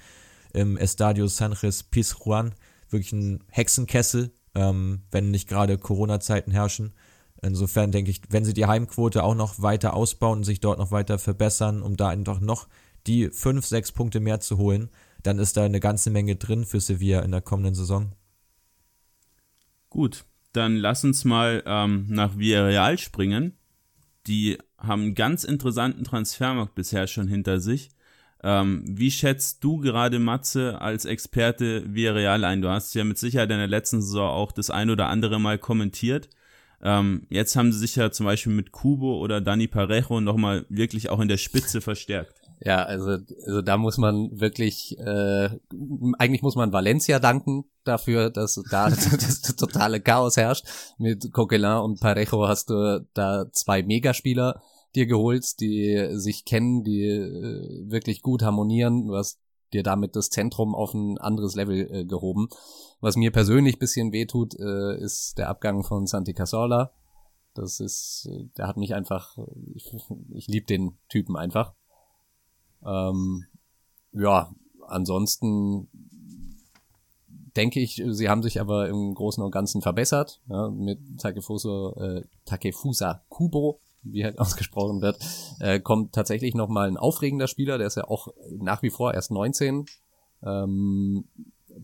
im 0.52 0.78
Estadio 0.78 1.28
Sanchez 1.28 1.84
Pizjuan. 1.84 2.56
Wirklich 2.90 3.14
ein 3.14 3.44
Hexenkessel, 3.50 4.32
ähm, 4.56 5.04
wenn 5.12 5.30
nicht 5.30 5.48
gerade 5.48 5.78
Corona-Zeiten 5.78 6.52
herrschen. 6.52 6.94
Insofern 7.42 7.92
denke 7.92 8.12
ich, 8.12 8.22
wenn 8.30 8.44
sie 8.44 8.54
die 8.54 8.66
Heimquote 8.66 9.24
auch 9.24 9.36
noch 9.36 9.62
weiter 9.62 9.94
ausbauen 9.94 10.40
und 10.40 10.44
sich 10.44 10.60
dort 10.60 10.80
noch 10.80 10.92
weiter 10.92 11.20
verbessern, 11.20 11.82
um 11.82 11.96
da 11.96 12.10
einfach 12.10 12.40
noch 12.42 12.68
die 13.08 13.30
fünf, 13.30 13.66
sechs 13.66 13.92
Punkte 13.92 14.20
mehr 14.20 14.40
zu 14.40 14.58
holen, 14.58 14.90
dann 15.24 15.40
ist 15.40 15.58
da 15.58 15.64
eine 15.64 15.80
ganze 15.80 16.10
Menge 16.10 16.36
drin 16.36 16.66
für 16.66 16.80
Sevilla 16.80 17.22
in 17.22 17.32
der 17.32 17.42
kommenden 17.42 17.76
Saison. 17.76 18.14
Gut, 19.90 20.26
dann 20.54 20.76
lass 20.76 21.04
uns 21.04 21.26
mal 21.26 21.64
ähm, 21.66 22.06
nach 22.10 22.38
Villarreal 22.38 22.98
springen. 22.98 23.58
Die 24.28 24.58
haben 24.78 25.02
einen 25.02 25.16
ganz 25.16 25.44
interessanten 25.44 26.04
Transfermarkt 26.04 26.76
bisher 26.76 27.08
schon 27.08 27.28
hinter 27.28 27.60
sich. 27.60 27.90
Ähm, 28.42 28.84
wie 28.88 29.12
schätzt 29.12 29.64
du 29.64 29.78
gerade 29.78 30.20
Matze 30.20 30.80
als 30.80 31.06
Experte 31.06 31.94
Villarreal 31.94 32.44
ein? 32.44 32.62
Du 32.62 32.70
hast 32.70 32.94
ja 32.96 33.04
mit 33.04 33.18
Sicherheit 33.18 33.52
in 33.52 33.58
der 33.58 33.68
letzten 33.68 34.02
Saison 34.02 34.30
auch 34.30 34.52
das 34.52 34.70
ein 34.70 34.90
oder 34.90 35.08
andere 35.08 35.40
Mal 35.40 35.58
kommentiert. 35.58 36.30
Ähm, 36.82 37.28
jetzt 37.30 37.56
haben 37.56 37.72
sie 37.72 37.80
sich 37.80 37.96
ja 37.96 38.12
zum 38.12 38.26
Beispiel 38.26 38.54
mit 38.54 38.72
Kubo 38.72 39.20
oder 39.20 39.42
Dani 39.42 39.68
Parejo 39.68 40.22
nochmal 40.22 40.66
wirklich 40.70 41.10
auch 41.10 41.20
in 41.20 41.28
der 41.28 41.38
Spitze 41.38 41.82
verstärkt. 41.82 42.40
Ja, 42.62 42.84
also, 42.84 43.18
also 43.46 43.62
da 43.62 43.78
muss 43.78 43.98
man 43.98 44.30
wirklich, 44.34 44.98
äh, 45.00 45.50
eigentlich 46.18 46.42
muss 46.42 46.56
man 46.56 46.74
Valencia 46.74 47.20
danken 47.20 47.66
dafür, 47.86 48.30
dass 48.30 48.62
da 48.70 48.90
das 48.90 49.42
totale 49.42 50.02
Chaos 50.02 50.38
herrscht. 50.38 50.66
Mit 50.98 51.32
Coquelin 51.32 51.80
und 51.80 52.00
Parejo 52.00 52.48
hast 52.48 52.70
du 52.70 53.06
da 53.14 53.46
zwei 53.52 53.84
Megaspieler 53.84 54.62
dir 54.96 55.06
geholt, 55.06 55.60
die 55.62 56.10
sich 56.14 56.46
kennen, 56.46 56.84
die 56.84 57.06
äh, 57.06 57.90
wirklich 57.90 58.22
gut 58.22 58.42
harmonieren. 58.42 59.08
Du 59.08 59.16
hast 59.16 59.40
dir 59.74 59.84
damit 59.84 60.16
das 60.16 60.30
Zentrum 60.30 60.76
auf 60.76 60.94
ein 60.94 61.18
anderes 61.18 61.56
Level 61.56 61.90
äh, 61.92 62.06
gehoben. 62.06 62.50
Was 63.02 63.16
mir 63.16 63.32
persönlich 63.32 63.80
bisschen 63.80 64.12
wehtut, 64.12 64.56
äh, 64.60 64.98
ist 64.98 65.38
der 65.38 65.50
Abgang 65.50 65.84
von 65.84 66.08
Santi 66.08 66.34
Casola. 66.34 66.92
Das 67.54 67.80
ist, 67.80 68.30
äh, 68.32 68.46
der 68.58 68.68
hat 68.68 68.78
mich 68.78 68.94
einfach, 68.94 69.38
ich, 69.74 69.94
ich 70.34 70.48
liebe 70.48 70.66
den 70.66 70.98
Typen 71.10 71.36
einfach. 71.36 71.74
Ähm, 72.86 73.46
ja, 74.12 74.52
ansonsten 74.88 75.90
denke 77.56 77.80
ich, 77.80 78.02
sie 78.08 78.30
haben 78.30 78.44
sich 78.44 78.60
aber 78.62 78.88
im 78.88 79.14
Großen 79.14 79.44
und 79.44 79.52
Ganzen 79.52 79.82
verbessert. 79.82 80.42
Ja, 80.48 80.70
mit 80.70 81.00
Takefusa, 81.20 81.94
äh, 81.98 82.24
Takefusa 82.46 83.24
Kubo, 83.30 83.82
wie 84.04 84.24
halt 84.24 84.40
ausgesprochen 84.40 85.02
wird, 85.02 85.18
äh, 85.60 85.80
kommt 85.80 86.14
tatsächlich 86.14 86.56
nochmal 86.56 86.88
ein 86.88 86.98
aufregender 86.98 87.48
Spieler, 87.48 87.78
der 87.78 87.88
ist 87.88 87.98
ja 87.98 88.06
auch 88.06 88.30
nach 88.58 88.82
wie 88.82 88.90
vor 88.90 89.14
erst 89.14 89.32
19. 89.32 89.86
Ähm, 90.44 91.26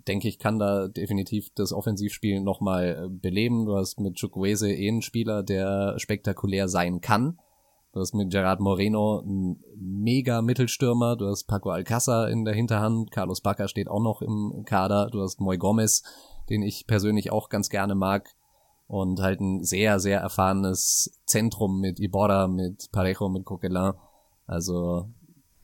denke 0.07 0.27
ich, 0.27 0.39
kann 0.39 0.59
da 0.59 0.87
definitiv 0.87 1.49
das 1.55 1.71
Offensivspiel 1.71 2.41
nochmal 2.41 3.07
beleben. 3.09 3.65
Du 3.65 3.75
hast 3.75 3.99
mit 3.99 4.15
Chukwese 4.15 4.71
eh 4.71 4.87
einen 4.87 5.01
Spieler, 5.01 5.43
der 5.43 5.95
spektakulär 5.97 6.67
sein 6.67 7.01
kann. 7.01 7.39
Du 7.95 8.01
hast 8.01 8.13
mit 8.13 8.29
Gerard 8.29 8.59
Moreno 8.59 9.19
einen 9.19 9.63
mega 9.77 10.41
Mittelstürmer. 10.41 11.15
Du 11.15 11.27
hast 11.27 11.45
Paco 11.45 11.69
Alcázar 11.69 12.29
in 12.29 12.43
der 12.43 12.53
Hinterhand. 12.53 13.09
Carlos 13.09 13.39
Bacca 13.39 13.69
steht 13.69 13.87
auch 13.87 14.01
noch 14.01 14.21
im 14.21 14.63
Kader. 14.65 15.07
Du 15.09 15.21
hast 15.21 15.39
Moy 15.39 15.57
Gomez, 15.57 16.03
den 16.49 16.61
ich 16.61 16.87
persönlich 16.87 17.31
auch 17.31 17.47
ganz 17.47 17.69
gerne 17.69 17.95
mag. 17.95 18.35
Und 18.87 19.19
halt 19.19 19.41
ein 19.41 19.63
sehr, 19.63 19.99
sehr 19.99 20.19
erfahrenes 20.19 21.19
Zentrum 21.25 21.79
mit 21.79 21.99
Iborra, 21.99 22.47
mit 22.47 22.91
Parejo, 22.91 23.29
mit 23.29 23.45
Coquelin. 23.45 23.93
Also 24.45 25.09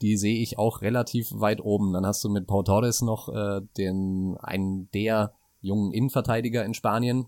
die 0.02 0.18
sehe 0.18 0.42
ich 0.42 0.58
auch 0.58 0.82
relativ 0.82 1.32
weit 1.34 1.62
oben. 1.62 1.94
Dann 1.94 2.06
hast 2.06 2.24
du 2.24 2.30
mit 2.30 2.48
Pau 2.48 2.64
Torres 2.64 3.02
noch 3.02 3.30
äh, 3.30 3.62
den 3.78 4.38
einen 4.42 4.90
der 4.92 5.34
jungen 5.62 5.94
Innenverteidiger 5.94 6.66
in 6.66 6.74
Spanien. 6.74 7.28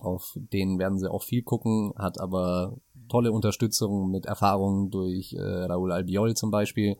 Auf 0.00 0.36
den 0.36 0.78
werden 0.78 0.98
sie 0.98 1.10
auch 1.10 1.22
viel 1.22 1.42
gucken, 1.42 1.94
hat 1.96 2.20
aber 2.20 2.76
tolle 3.08 3.32
Unterstützung 3.32 4.10
mit 4.10 4.26
Erfahrungen 4.26 4.90
durch 4.90 5.34
äh, 5.34 5.40
Raúl 5.40 5.92
Albiol 5.92 6.34
zum 6.34 6.50
Beispiel. 6.50 6.96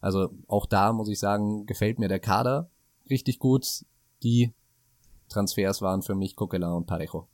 Also 0.00 0.30
auch 0.48 0.66
da 0.66 0.92
muss 0.92 1.08
ich 1.08 1.20
sagen, 1.20 1.66
gefällt 1.66 1.98
mir 1.98 2.08
der 2.08 2.20
Kader 2.20 2.68
richtig 3.08 3.38
gut. 3.38 3.84
Die 4.22 4.52
Transfers 5.28 5.80
waren 5.80 6.02
für 6.02 6.14
mich 6.14 6.36
Coquelin 6.36 6.72
und 6.72 6.86
Parejo. 6.86 7.28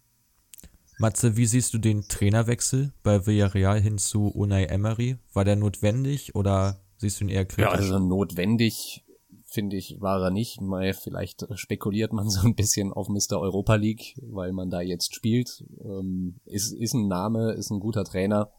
Matze, 0.98 1.36
wie 1.36 1.46
siehst 1.46 1.72
du 1.74 1.78
den 1.78 2.08
Trainerwechsel 2.08 2.92
bei 3.02 3.24
Villarreal 3.24 3.80
hin 3.80 3.98
zu 3.98 4.26
Unai 4.28 4.64
Emery? 4.64 5.16
War 5.32 5.44
der 5.44 5.56
notwendig 5.56 6.34
oder 6.34 6.80
siehst 6.96 7.20
du 7.20 7.24
ihn 7.24 7.30
eher 7.30 7.44
kritisch? 7.44 7.70
Ja, 7.70 7.70
also 7.70 7.98
notwendig 8.00 9.04
finde 9.44 9.76
ich, 9.76 10.00
war 10.00 10.20
er 10.20 10.30
nicht. 10.30 10.60
Mal 10.60 10.92
vielleicht 10.92 11.46
spekuliert 11.54 12.12
man 12.12 12.28
so 12.30 12.46
ein 12.46 12.54
bisschen 12.54 12.92
auf 12.92 13.08
Mr. 13.08 13.38
Europa 13.38 13.76
League, 13.76 14.16
weil 14.22 14.52
man 14.52 14.70
da 14.70 14.80
jetzt 14.80 15.14
spielt. 15.14 15.64
Ähm, 15.84 16.40
ist, 16.44 16.72
ist 16.72 16.94
ein 16.94 17.08
Name, 17.08 17.52
ist 17.52 17.70
ein 17.70 17.80
guter 17.80 18.04
Trainer. 18.04 18.50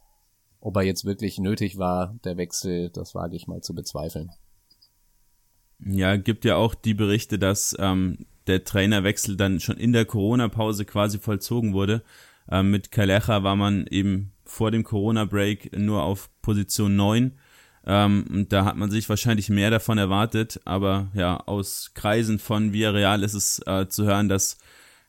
Ob 0.62 0.76
er 0.76 0.84
jetzt 0.84 1.06
wirklich 1.06 1.40
nötig 1.40 1.78
war, 1.78 2.18
der 2.26 2.38
Wechsel, 2.38 2.90
das 2.90 3.16
wage 3.16 3.36
ich 3.36 3.48
mal 3.48 3.62
zu 3.62 3.74
bezweifeln. 3.74 4.32
Ja, 5.86 6.18
gibt 6.18 6.44
ja 6.44 6.58
auch 6.58 6.76
die 6.76 6.94
Berichte, 6.94 7.40
dass 7.40 7.76
ähm, 7.80 8.26
der 8.48 8.66
Trainerwechsel 8.66 9.38
dann 9.38 9.62
schon 9.62 9.78
in 9.78 9.94
der 9.94 10.06
Corona-Pause 10.06 10.84
quasi 10.84 11.20
vollzogen 11.20 11.74
wurde. 11.74 12.04
Ähm, 12.52 12.72
mit 12.72 12.92
Kalecha 12.92 13.44
war 13.44 13.56
man 13.56 13.88
eben 13.88 14.32
vor 14.46 14.72
dem 14.72 14.84
Corona-Break 14.84 15.78
nur 15.78 16.04
auf 16.04 16.30
Position 16.42 16.96
9 16.96 17.34
ähm, 17.86 18.26
und 18.30 18.54
da 18.54 18.66
hat 18.66 18.78
man 18.78 18.92
sich 18.92 19.08
wahrscheinlich 19.10 19.50
mehr 19.50 19.72
davon 19.72 19.98
erwartet, 19.98 20.60
aber 20.66 21.10
ja, 21.14 21.38
aus 21.38 21.92
Kreisen 21.94 22.40
von 22.40 22.74
Villarreal 22.74 23.24
ist 23.24 23.34
es 23.34 23.62
äh, 23.66 23.88
zu 23.88 24.06
hören, 24.06 24.30
dass 24.30 24.58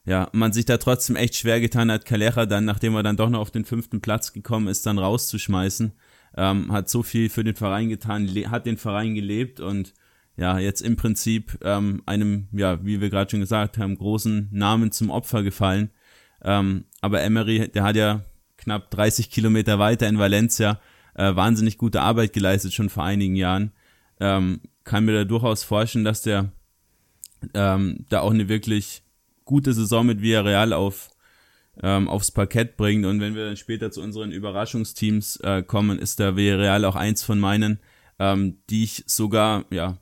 ja, 0.04 0.28
man 0.32 0.52
sich 0.52 0.64
da 0.64 0.78
trotzdem 0.78 1.16
echt 1.16 1.36
schwer 1.36 1.60
getan 1.60 1.90
hat, 1.90 2.04
Calera 2.04 2.46
dann, 2.46 2.64
nachdem 2.64 2.94
er 2.94 3.02
dann 3.02 3.16
doch 3.16 3.28
noch 3.28 3.40
auf 3.40 3.50
den 3.50 3.64
fünften 3.64 4.00
Platz 4.00 4.32
gekommen 4.32 4.68
ist, 4.68 4.86
dann 4.86 4.98
rauszuschmeißen. 4.98 5.92
Ähm, 6.36 6.72
hat 6.72 6.88
so 6.88 7.02
viel 7.02 7.28
für 7.28 7.44
den 7.44 7.56
Verein 7.56 7.88
getan, 7.88 8.28
hat 8.50 8.64
den 8.64 8.78
Verein 8.78 9.14
gelebt 9.14 9.60
und 9.60 9.92
ja, 10.36 10.58
jetzt 10.58 10.80
im 10.80 10.96
Prinzip 10.96 11.58
ähm, 11.62 12.02
einem, 12.06 12.48
ja, 12.52 12.82
wie 12.84 13.00
wir 13.00 13.10
gerade 13.10 13.30
schon 13.30 13.40
gesagt 13.40 13.76
haben, 13.78 13.98
großen 13.98 14.48
Namen 14.52 14.90
zum 14.90 15.10
Opfer 15.10 15.42
gefallen. 15.42 15.90
Ähm, 16.42 16.84
aber 17.00 17.22
Emery, 17.22 17.68
der 17.68 17.82
hat 17.82 17.96
ja 17.96 18.24
knapp 18.56 18.90
30 18.90 19.30
Kilometer 19.30 19.78
weiter 19.78 20.08
in 20.08 20.18
Valencia 20.18 20.80
äh, 21.14 21.34
wahnsinnig 21.34 21.78
gute 21.78 22.00
Arbeit 22.00 22.32
geleistet, 22.32 22.72
schon 22.72 22.88
vor 22.88 23.04
einigen 23.04 23.36
Jahren. 23.36 23.72
Ähm, 24.20 24.60
kann 24.84 25.04
mir 25.04 25.12
da 25.12 25.24
durchaus 25.24 25.64
vorstellen, 25.64 26.04
dass 26.04 26.22
der 26.22 26.52
ähm, 27.54 28.04
da 28.08 28.20
auch 28.20 28.30
eine 28.30 28.48
wirklich 28.48 29.02
gute 29.44 29.72
Saison 29.72 30.06
mit 30.06 30.22
Villarreal 30.22 30.72
auf, 30.72 31.10
ähm, 31.82 32.08
aufs 32.08 32.30
Parkett 32.30 32.76
bringt. 32.76 33.06
Und 33.06 33.20
wenn 33.20 33.34
wir 33.34 33.46
dann 33.46 33.56
später 33.56 33.90
zu 33.90 34.02
unseren 34.02 34.32
Überraschungsteams 34.32 35.36
äh, 35.36 35.62
kommen, 35.62 35.98
ist 35.98 36.18
der 36.18 36.36
Villarreal 36.36 36.84
auch 36.84 36.96
eins 36.96 37.22
von 37.22 37.40
meinen, 37.40 37.80
ähm, 38.18 38.58
die 38.68 38.84
ich 38.84 39.04
sogar 39.06 39.64
ja 39.70 39.98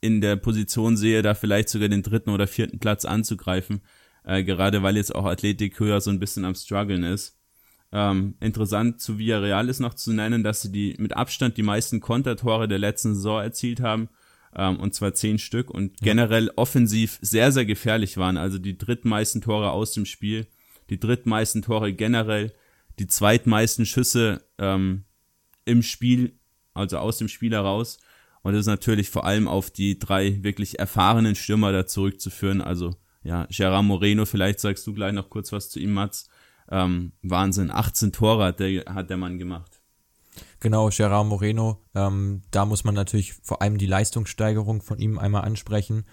in 0.00 0.20
der 0.20 0.36
Position 0.36 0.96
sehe, 0.96 1.22
da 1.22 1.34
vielleicht 1.34 1.68
sogar 1.68 1.88
den 1.88 2.02
dritten 2.02 2.30
oder 2.30 2.46
vierten 2.46 2.78
Platz 2.78 3.04
anzugreifen. 3.04 3.82
Äh, 4.24 4.44
gerade 4.44 4.82
weil 4.82 4.96
jetzt 4.96 5.14
auch 5.14 5.24
Athletik 5.24 5.78
höher 5.80 6.00
so 6.00 6.10
ein 6.10 6.20
bisschen 6.20 6.44
am 6.44 6.54
struggeln 6.54 7.04
ist. 7.04 7.38
Ähm, 7.92 8.34
interessant 8.40 9.00
zu 9.00 9.18
Villarreal 9.18 9.68
ist 9.68 9.80
noch 9.80 9.94
zu 9.94 10.12
nennen, 10.12 10.42
dass 10.42 10.62
sie 10.62 10.72
die 10.72 10.94
mit 10.98 11.14
Abstand 11.14 11.58
die 11.58 11.62
meisten 11.62 12.00
Kontertore 12.00 12.66
der 12.66 12.78
letzten 12.78 13.14
Saison 13.14 13.42
erzielt 13.42 13.80
haben, 13.80 14.08
ähm, 14.56 14.80
und 14.80 14.94
zwar 14.94 15.12
zehn 15.12 15.38
Stück 15.38 15.70
und 15.70 16.00
ja. 16.00 16.04
generell 16.04 16.50
offensiv 16.56 17.18
sehr, 17.20 17.52
sehr 17.52 17.66
gefährlich 17.66 18.16
waren. 18.16 18.38
Also 18.38 18.58
die 18.58 18.78
drittmeisten 18.78 19.42
Tore 19.42 19.72
aus 19.72 19.92
dem 19.92 20.06
Spiel, 20.06 20.46
die 20.88 20.98
drittmeisten 20.98 21.60
Tore 21.60 21.92
generell, 21.92 22.54
die 22.98 23.06
zweitmeisten 23.06 23.84
Schüsse 23.84 24.42
ähm, 24.58 25.04
im 25.66 25.82
Spiel, 25.82 26.38
also 26.72 26.96
aus 26.98 27.18
dem 27.18 27.28
Spiel 27.28 27.52
heraus. 27.52 27.98
Und 28.42 28.54
das 28.54 28.60
ist 28.60 28.66
natürlich 28.66 29.10
vor 29.10 29.24
allem 29.24 29.48
auf 29.48 29.70
die 29.70 29.98
drei 29.98 30.42
wirklich 30.42 30.78
erfahrenen 30.78 31.34
Stürmer 31.34 31.72
da 31.72 31.86
zurückzuführen. 31.86 32.60
Also 32.60 32.96
ja, 33.22 33.46
Gerard 33.50 33.84
Moreno, 33.84 34.24
vielleicht 34.26 34.60
sagst 34.60 34.86
du 34.86 34.94
gleich 34.94 35.12
noch 35.12 35.30
kurz 35.30 35.52
was 35.52 35.68
zu 35.70 35.78
ihm, 35.78 35.92
Mats. 35.92 36.28
Ähm, 36.70 37.12
Wahnsinn, 37.22 37.70
18 37.70 38.12
Tore 38.12 38.44
hat 38.44 38.60
der, 38.60 38.84
hat 38.86 39.10
der 39.10 39.16
Mann 39.16 39.38
gemacht. 39.38 39.80
Genau, 40.60 40.88
Gerard 40.88 41.26
Moreno, 41.26 41.78
ähm, 41.94 42.42
da 42.50 42.64
muss 42.64 42.84
man 42.84 42.94
natürlich 42.94 43.34
vor 43.34 43.62
allem 43.62 43.78
die 43.78 43.86
Leistungssteigerung 43.86 44.80
von 44.80 44.98
ihm 44.98 45.18
einmal 45.18 45.42
ansprechen. 45.42 46.04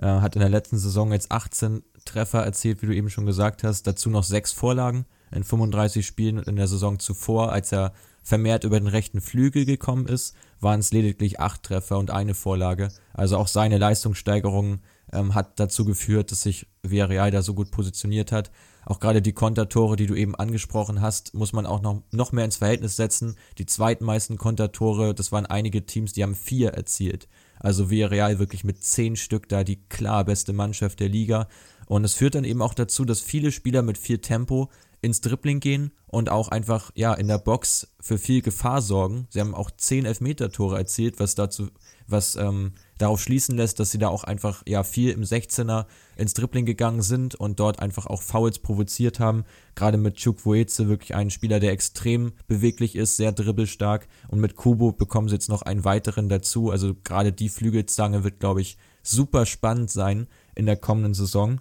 Äh, 0.00 0.06
hat 0.06 0.36
in 0.36 0.40
der 0.40 0.48
letzten 0.48 0.78
Saison 0.78 1.12
jetzt 1.12 1.30
18 1.30 1.82
Treffer 2.04 2.42
erzielt, 2.42 2.82
wie 2.82 2.86
du 2.86 2.94
eben 2.94 3.10
schon 3.10 3.26
gesagt 3.26 3.64
hast, 3.64 3.86
dazu 3.86 4.10
noch 4.10 4.24
sechs 4.24 4.52
Vorlagen 4.52 5.06
in 5.30 5.44
35 5.44 6.06
Spielen 6.06 6.38
in 6.38 6.56
der 6.56 6.68
Saison 6.68 6.98
zuvor, 6.98 7.52
als 7.52 7.72
er 7.72 7.92
vermehrt 8.22 8.64
über 8.64 8.78
den 8.78 8.88
rechten 8.88 9.20
Flügel 9.20 9.64
gekommen 9.64 10.06
ist, 10.06 10.34
waren 10.60 10.80
es 10.80 10.92
lediglich 10.92 11.40
acht 11.40 11.62
Treffer 11.62 11.98
und 11.98 12.10
eine 12.10 12.34
Vorlage. 12.34 12.90
Also 13.12 13.36
auch 13.38 13.48
seine 13.48 13.78
Leistungssteigerung 13.78 14.80
ähm, 15.12 15.34
hat 15.34 15.58
dazu 15.60 15.84
geführt, 15.84 16.30
dass 16.32 16.42
sich 16.42 16.66
Villarreal 16.82 17.30
da 17.30 17.42
so 17.42 17.54
gut 17.54 17.70
positioniert 17.70 18.32
hat. 18.32 18.50
Auch 18.84 19.00
gerade 19.00 19.20
die 19.20 19.32
Kontertore, 19.32 19.96
die 19.96 20.06
du 20.06 20.14
eben 20.14 20.34
angesprochen 20.34 21.02
hast, 21.02 21.34
muss 21.34 21.52
man 21.52 21.66
auch 21.66 21.82
noch, 21.82 22.02
noch 22.10 22.32
mehr 22.32 22.44
ins 22.44 22.56
Verhältnis 22.56 22.96
setzen. 22.96 23.36
Die 23.58 23.66
zweitmeisten 23.66 24.38
Kontertore, 24.38 25.14
das 25.14 25.30
waren 25.30 25.46
einige 25.46 25.84
Teams, 25.84 26.14
die 26.14 26.22
haben 26.22 26.34
vier 26.34 26.70
erzielt. 26.70 27.28
Also 27.60 27.90
Villarreal 27.90 28.38
wirklich 28.38 28.64
mit 28.64 28.82
zehn 28.82 29.16
Stück 29.16 29.48
da 29.48 29.64
die 29.64 29.82
klar 29.88 30.24
beste 30.24 30.52
Mannschaft 30.52 31.00
der 31.00 31.08
Liga. 31.08 31.48
Und 31.86 32.04
es 32.04 32.14
führt 32.14 32.34
dann 32.34 32.44
eben 32.44 32.62
auch 32.62 32.74
dazu, 32.74 33.04
dass 33.04 33.20
viele 33.20 33.52
Spieler 33.52 33.82
mit 33.82 33.98
viel 33.98 34.18
Tempo 34.18 34.70
ins 35.00 35.20
Dribbling 35.20 35.60
gehen 35.60 35.92
und 36.06 36.30
auch 36.30 36.48
einfach 36.48 36.90
ja 36.94 37.14
in 37.14 37.28
der 37.28 37.38
Box 37.38 37.88
für 38.00 38.18
viel 38.18 38.42
Gefahr 38.42 38.82
sorgen. 38.82 39.26
Sie 39.30 39.40
haben 39.40 39.54
auch 39.54 39.70
zehn 39.70 40.04
Elfmeter-Tore 40.04 40.76
erzielt, 40.76 41.20
was 41.20 41.34
dazu, 41.34 41.68
was 42.06 42.36
ähm, 42.36 42.72
darauf 42.98 43.20
schließen 43.20 43.56
lässt, 43.56 43.80
dass 43.80 43.90
sie 43.90 43.98
da 43.98 44.08
auch 44.08 44.24
einfach 44.24 44.62
ja 44.66 44.82
viel 44.82 45.10
im 45.10 45.22
16er 45.22 45.86
ins 46.16 46.34
Dribbling 46.34 46.66
gegangen 46.66 47.02
sind 47.02 47.34
und 47.36 47.60
dort 47.60 47.78
einfach 47.80 48.06
auch 48.06 48.22
Fouls 48.22 48.58
provoziert 48.58 49.20
haben. 49.20 49.44
Gerade 49.74 49.96
mit 49.96 50.16
Chukwueze 50.16 50.88
wirklich 50.88 51.14
ein 51.14 51.30
Spieler, 51.30 51.60
der 51.60 51.72
extrem 51.72 52.32
beweglich 52.48 52.96
ist, 52.96 53.16
sehr 53.16 53.32
dribbelstark 53.32 54.08
und 54.28 54.40
mit 54.40 54.56
Kubo 54.56 54.92
bekommen 54.92 55.28
sie 55.28 55.36
jetzt 55.36 55.48
noch 55.48 55.62
einen 55.62 55.84
weiteren 55.84 56.28
dazu. 56.28 56.70
Also 56.70 56.94
gerade 57.04 57.32
die 57.32 57.48
Flügelzange 57.48 58.24
wird, 58.24 58.40
glaube 58.40 58.60
ich, 58.60 58.76
super 59.02 59.46
spannend 59.46 59.90
sein 59.90 60.26
in 60.54 60.66
der 60.66 60.76
kommenden 60.76 61.14
Saison. 61.14 61.60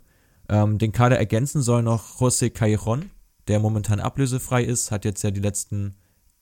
Ähm, 0.50 0.78
den 0.78 0.92
Kader 0.92 1.18
ergänzen 1.18 1.62
soll 1.62 1.84
noch 1.84 2.20
José 2.20 2.50
Callejon, 2.50 3.12
der 3.48 3.60
momentan 3.60 4.00
ablösefrei 4.00 4.64
ist, 4.64 4.92
hat 4.92 5.06
jetzt 5.06 5.24
ja 5.24 5.32
die 5.32 5.42
letzten, 5.42 5.96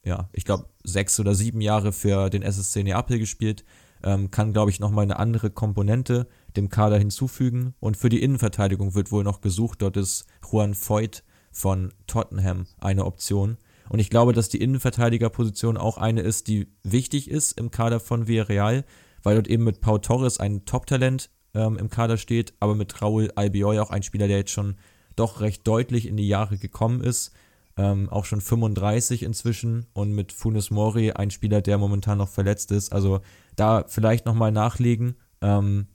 ja, 0.03 0.29
ich 0.31 0.45
glaube, 0.45 0.69
sechs 0.83 1.19
oder 1.19 1.35
sieben 1.35 1.61
Jahre 1.61 1.91
für 1.91 2.29
den 2.29 2.43
SSC 2.43 2.83
Neapel 2.83 3.19
gespielt, 3.19 3.65
ähm, 4.05 4.31
kann, 4.31 4.53
glaube 4.53 4.71
ich, 4.71 4.79
nochmal 4.79 5.03
eine 5.03 5.19
andere 5.19 5.49
Komponente 5.49 6.27
dem 6.55 6.69
Kader 6.69 6.97
hinzufügen. 6.97 7.73
Und 7.79 7.97
für 7.97 8.09
die 8.09 8.21
Innenverteidigung 8.21 8.93
wird 8.93 9.11
wohl 9.11 9.23
noch 9.23 9.41
gesucht. 9.41 9.81
Dort 9.81 9.97
ist 9.97 10.25
Juan 10.49 10.75
Voigt 10.75 11.23
von 11.51 11.91
Tottenham 12.07 12.67
eine 12.79 13.05
Option. 13.05 13.57
Und 13.89 13.99
ich 13.99 14.09
glaube, 14.09 14.33
dass 14.33 14.47
die 14.47 14.61
Innenverteidigerposition 14.61 15.77
auch 15.77 15.97
eine 15.97 16.21
ist, 16.21 16.47
die 16.47 16.67
wichtig 16.83 17.29
ist 17.29 17.59
im 17.59 17.71
Kader 17.71 17.99
von 17.99 18.27
Villarreal, 18.27 18.85
weil 19.23 19.35
dort 19.35 19.47
eben 19.47 19.63
mit 19.63 19.81
Pau 19.81 19.97
Torres 19.97 20.39
ein 20.39 20.65
Top-Talent 20.65 21.29
ähm, 21.53 21.77
im 21.77 21.89
Kader 21.89 22.17
steht, 22.17 22.53
aber 22.59 22.75
mit 22.75 23.01
Raúl 23.01 23.31
Albiol 23.35 23.79
auch 23.79 23.89
ein 23.89 24.03
Spieler, 24.03 24.27
der 24.27 24.37
jetzt 24.37 24.51
schon 24.51 24.75
doch 25.15 25.41
recht 25.41 25.67
deutlich 25.67 26.07
in 26.07 26.17
die 26.17 26.27
Jahre 26.27 26.57
gekommen 26.57 27.01
ist 27.01 27.31
ähm, 27.77 28.09
auch 28.09 28.25
schon 28.25 28.41
35 28.41 29.23
inzwischen 29.23 29.85
und 29.93 30.13
mit 30.13 30.31
Funes 30.31 30.71
Mori 30.71 31.11
ein 31.11 31.31
Spieler, 31.31 31.61
der 31.61 31.77
momentan 31.77 32.17
noch 32.17 32.29
verletzt 32.29 32.71
ist. 32.71 32.93
Also 32.93 33.19
da 33.55 33.85
vielleicht 33.87 34.25
nochmal 34.25 34.51
nachlegen. 34.51 35.17
Ähm, 35.41 35.87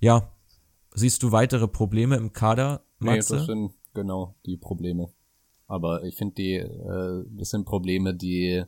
ja, 0.00 0.30
siehst 0.94 1.22
du 1.22 1.32
weitere 1.32 1.68
Probleme 1.68 2.16
im 2.16 2.32
Kader, 2.32 2.82
Matze? 2.98 3.34
Nee, 3.34 3.38
das 3.38 3.46
sind 3.46 3.72
genau 3.94 4.34
die 4.46 4.56
Probleme. 4.56 5.10
Aber 5.66 6.02
ich 6.04 6.16
finde, 6.16 6.34
die, 6.34 6.54
äh, 6.54 7.24
das 7.30 7.50
sind 7.50 7.66
Probleme, 7.66 8.14
die, 8.14 8.64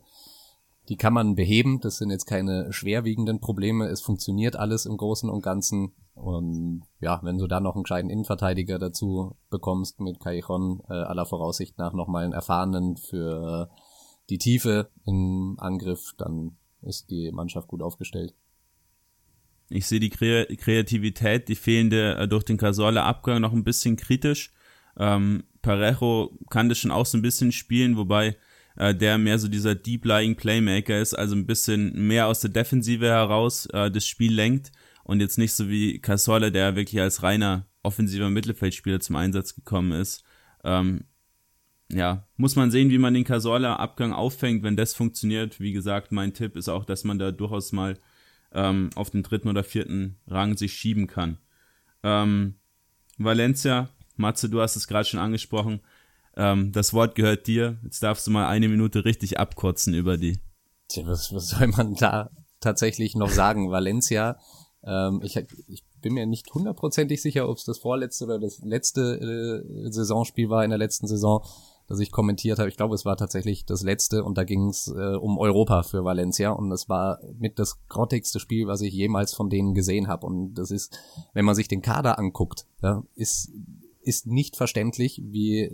die 0.89 0.97
kann 0.97 1.13
man 1.13 1.35
beheben. 1.35 1.79
Das 1.81 1.97
sind 1.97 2.11
jetzt 2.11 2.25
keine 2.25 2.71
schwerwiegenden 2.71 3.39
Probleme. 3.39 3.87
Es 3.87 4.01
funktioniert 4.01 4.55
alles 4.55 4.85
im 4.85 4.97
Großen 4.97 5.29
und 5.29 5.41
Ganzen. 5.41 5.93
Und 6.13 6.83
ja, 6.99 7.19
wenn 7.23 7.37
du 7.37 7.47
dann 7.47 7.63
noch 7.63 7.75
einen 7.75 7.83
gescheiten 7.83 8.09
Innenverteidiger 8.09 8.77
dazu 8.77 9.35
bekommst 9.49 9.99
mit 9.99 10.19
Callejon, 10.19 10.81
äh, 10.89 10.93
aller 10.93 11.25
Voraussicht 11.25 11.77
nach 11.77 11.93
nochmal 11.93 12.23
einen 12.23 12.33
erfahrenen 12.33 12.97
für 12.97 13.69
die 14.29 14.37
Tiefe 14.37 14.91
im 15.05 15.55
Angriff, 15.59 16.13
dann 16.17 16.57
ist 16.81 17.09
die 17.09 17.31
Mannschaft 17.31 17.67
gut 17.67 17.81
aufgestellt. 17.81 18.33
Ich 19.69 19.87
sehe 19.87 19.99
die 19.99 20.09
Kreativität, 20.09 21.47
die 21.47 21.55
fehlende 21.55 22.15
äh, 22.15 22.27
durch 22.27 22.43
den 22.43 22.57
Casorla-Abgang 22.57 23.39
noch 23.39 23.53
ein 23.53 23.63
bisschen 23.63 23.95
kritisch. 23.95 24.51
Ähm, 24.97 25.43
Parejo 25.61 26.37
kann 26.49 26.67
das 26.67 26.79
schon 26.79 26.91
auch 26.91 27.05
so 27.05 27.17
ein 27.17 27.21
bisschen 27.21 27.51
spielen, 27.53 27.95
wobei 27.95 28.35
äh, 28.75 28.93
der 28.93 29.17
mehr 29.17 29.39
so 29.39 29.47
dieser 29.47 29.75
Deep-Lying 29.75 30.35
Playmaker 30.35 30.99
ist, 30.99 31.13
also 31.13 31.35
ein 31.35 31.45
bisschen 31.45 32.07
mehr 32.07 32.27
aus 32.27 32.41
der 32.41 32.49
Defensive 32.49 33.07
heraus 33.07 33.65
äh, 33.67 33.89
das 33.89 34.05
Spiel 34.05 34.33
lenkt 34.33 34.71
und 35.03 35.21
jetzt 35.21 35.37
nicht 35.37 35.53
so 35.53 35.69
wie 35.69 35.99
Casorla, 35.99 36.49
der 36.49 36.75
wirklich 36.75 37.01
als 37.01 37.23
reiner 37.23 37.67
offensiver 37.83 38.29
Mittelfeldspieler 38.29 38.99
zum 38.99 39.15
Einsatz 39.15 39.55
gekommen 39.55 39.93
ist. 39.93 40.23
Ähm, 40.63 41.05
ja, 41.93 42.27
muss 42.37 42.55
man 42.55 42.71
sehen, 42.71 42.89
wie 42.89 42.97
man 42.97 43.13
den 43.13 43.23
Casorla-Abgang 43.23 44.13
auffängt, 44.13 44.63
wenn 44.63 44.75
das 44.75 44.93
funktioniert. 44.93 45.59
Wie 45.59 45.73
gesagt, 45.73 46.11
mein 46.11 46.33
Tipp 46.33 46.55
ist 46.55 46.69
auch, 46.69 46.85
dass 46.85 47.03
man 47.03 47.19
da 47.19 47.31
durchaus 47.31 47.71
mal 47.71 47.97
ähm, 48.53 48.89
auf 48.95 49.09
den 49.09 49.23
dritten 49.23 49.49
oder 49.49 49.63
vierten 49.63 50.17
Rang 50.27 50.57
sich 50.57 50.73
schieben 50.73 51.07
kann. 51.07 51.37
Ähm, 52.03 52.55
Valencia, 53.17 53.89
Matze, 54.15 54.49
du 54.49 54.61
hast 54.61 54.75
es 54.75 54.87
gerade 54.87 55.07
schon 55.07 55.19
angesprochen. 55.19 55.81
Ähm, 56.35 56.71
das 56.71 56.93
Wort 56.93 57.15
gehört 57.15 57.47
dir. 57.47 57.77
Jetzt 57.83 58.01
darfst 58.03 58.25
du 58.27 58.31
mal 58.31 58.47
eine 58.47 58.69
Minute 58.69 59.05
richtig 59.05 59.39
abkurzen 59.39 59.93
über 59.93 60.17
die. 60.17 60.39
Tja, 60.87 61.05
was, 61.05 61.33
was 61.33 61.49
soll 61.49 61.67
man 61.67 61.95
da 61.95 62.29
tatsächlich 62.59 63.15
noch 63.15 63.29
sagen? 63.29 63.69
Valencia, 63.71 64.37
ähm, 64.83 65.21
ich, 65.23 65.35
ich 65.67 65.83
bin 66.01 66.13
mir 66.13 66.25
nicht 66.25 66.53
hundertprozentig 66.53 67.21
sicher, 67.21 67.47
ob 67.49 67.57
es 67.57 67.65
das 67.65 67.79
vorletzte 67.79 68.25
oder 68.25 68.39
das 68.39 68.59
letzte 68.59 69.63
äh, 69.65 69.91
Saisonspiel 69.91 70.49
war 70.49 70.63
in 70.63 70.71
der 70.71 70.79
letzten 70.79 71.07
Saison 71.07 71.45
das 71.91 71.99
ich 71.99 72.11
kommentiert 72.11 72.57
habe. 72.57 72.69
Ich 72.69 72.77
glaube, 72.77 72.95
es 72.95 73.03
war 73.03 73.17
tatsächlich 73.17 73.65
das 73.65 73.83
letzte 73.83 74.23
und 74.23 74.37
da 74.37 74.45
ging 74.45 74.69
es 74.69 74.87
äh, 74.87 75.15
um 75.15 75.37
Europa 75.37 75.83
für 75.83 76.05
Valencia 76.05 76.51
und 76.51 76.69
das 76.69 76.87
war 76.87 77.19
mit 77.37 77.59
das 77.59 77.85
grottigste 77.89 78.39
Spiel, 78.39 78.65
was 78.65 78.79
ich 78.79 78.93
jemals 78.93 79.33
von 79.33 79.49
denen 79.49 79.73
gesehen 79.73 80.07
habe. 80.07 80.25
Und 80.25 80.53
das 80.53 80.71
ist, 80.71 80.97
wenn 81.33 81.43
man 81.43 81.53
sich 81.53 81.67
den 81.67 81.81
Kader 81.81 82.17
anguckt, 82.17 82.65
ja, 82.81 83.03
ist, 83.15 83.51
ist 84.03 84.25
nicht 84.25 84.55
verständlich, 84.55 85.21
wie 85.25 85.69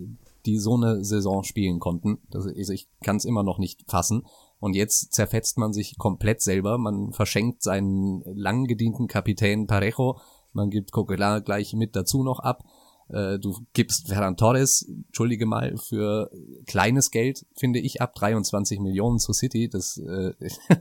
die 0.48 0.58
so 0.58 0.76
eine 0.76 1.06
Saison 1.06 1.44
spielen 1.44 1.80
konnten. 1.80 2.18
Das 2.32 2.48
ist, 2.48 2.70
ich 2.70 2.88
kann 3.04 3.18
es 3.18 3.26
immer 3.26 3.44
noch 3.44 3.60
nicht 3.60 3.84
fassen. 3.88 4.24
Und 4.60 4.76
jetzt 4.76 5.14
zerfetzt 5.14 5.60
man 5.60 5.72
sich 5.72 6.00
komplett 6.00 6.42
selber. 6.42 6.80
Man 6.80 7.14
verschenkt 7.14 7.62
seinen 7.62 8.24
lang 8.26 8.66
gedienten 8.66 9.08
Kapitän 9.08 9.68
Parejo. 9.68 10.20
Man 10.52 10.72
gibt 10.72 10.92
Coquelin 10.92 11.44
gleich 11.44 11.74
mit 11.74 11.96
dazu 11.96 12.24
noch 12.24 12.40
ab. 12.40 12.64
Äh, 13.10 13.40
du 13.40 13.60
gibst 13.74 14.08
Ferran 14.08 14.38
Torres, 14.38 14.84
entschuldige 14.84 15.46
mal, 15.46 15.78
für 15.78 16.32
kleines 16.66 17.12
Geld, 17.12 17.46
finde 17.56 17.80
ich, 17.80 18.02
ab 18.02 18.16
23 18.16 18.80
Millionen 18.80 19.20
zu 19.20 19.34
City. 19.34 19.70
Das 19.70 19.98
äh, 19.98 20.34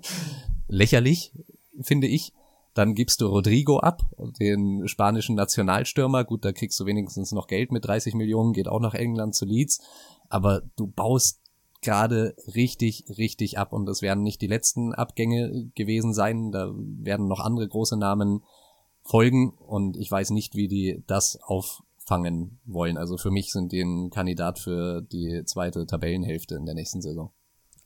lächerlich, 0.69 1.33
finde 1.81 2.07
ich. 2.07 2.33
Dann 2.75 2.95
gibst 2.95 3.23
du 3.23 3.29
Rodrigo 3.29 3.79
ab, 3.79 4.03
den 4.39 4.87
spanischen 4.87 5.35
Nationalstürmer. 5.35 6.25
Gut, 6.25 6.45
da 6.45 6.53
kriegst 6.53 6.79
du 6.79 6.85
wenigstens 6.85 7.33
noch 7.33 7.47
Geld 7.47 7.73
mit 7.73 7.87
30 7.87 8.15
Millionen, 8.15 8.53
geht 8.53 8.69
auch 8.69 8.81
nach 8.81 8.93
England 8.93 9.35
zu 9.35 9.47
Leeds. 9.47 9.81
Aber 10.29 10.61
du 10.77 10.87
baust 10.87 11.41
gerade 11.81 12.35
richtig, 12.55 13.05
richtig 13.17 13.59
ab 13.59 13.73
und 13.73 13.87
das 13.87 14.03
werden 14.03 14.23
nicht 14.23 14.43
die 14.43 14.47
letzten 14.47 14.93
Abgänge 14.93 15.71
gewesen 15.75 16.13
sein. 16.13 16.53
Da 16.53 16.71
werden 16.75 17.29
noch 17.29 17.41
andere 17.41 17.67
große 17.67 17.97
Namen 17.97 18.43
folgen 19.05 19.51
und 19.51 19.97
ich 19.97 20.11
weiß 20.11 20.31
nicht, 20.31 20.55
wie 20.55 20.69
die 20.69 21.03
das 21.07 21.39
auf 21.43 21.83
fangen 22.07 22.61
wollen. 22.65 22.97
Also 22.97 23.17
für 23.19 23.31
mich 23.31 23.51
sind 23.51 23.73
die 23.73 23.81
ein 23.81 24.11
Kandidat 24.11 24.59
für 24.59 25.03
die 25.03 25.43
zweite 25.45 25.87
Tabellenhälfte 25.87 26.55
in 26.55 26.65
der 26.65 26.75
nächsten 26.75 27.03
Saison. 27.03 27.33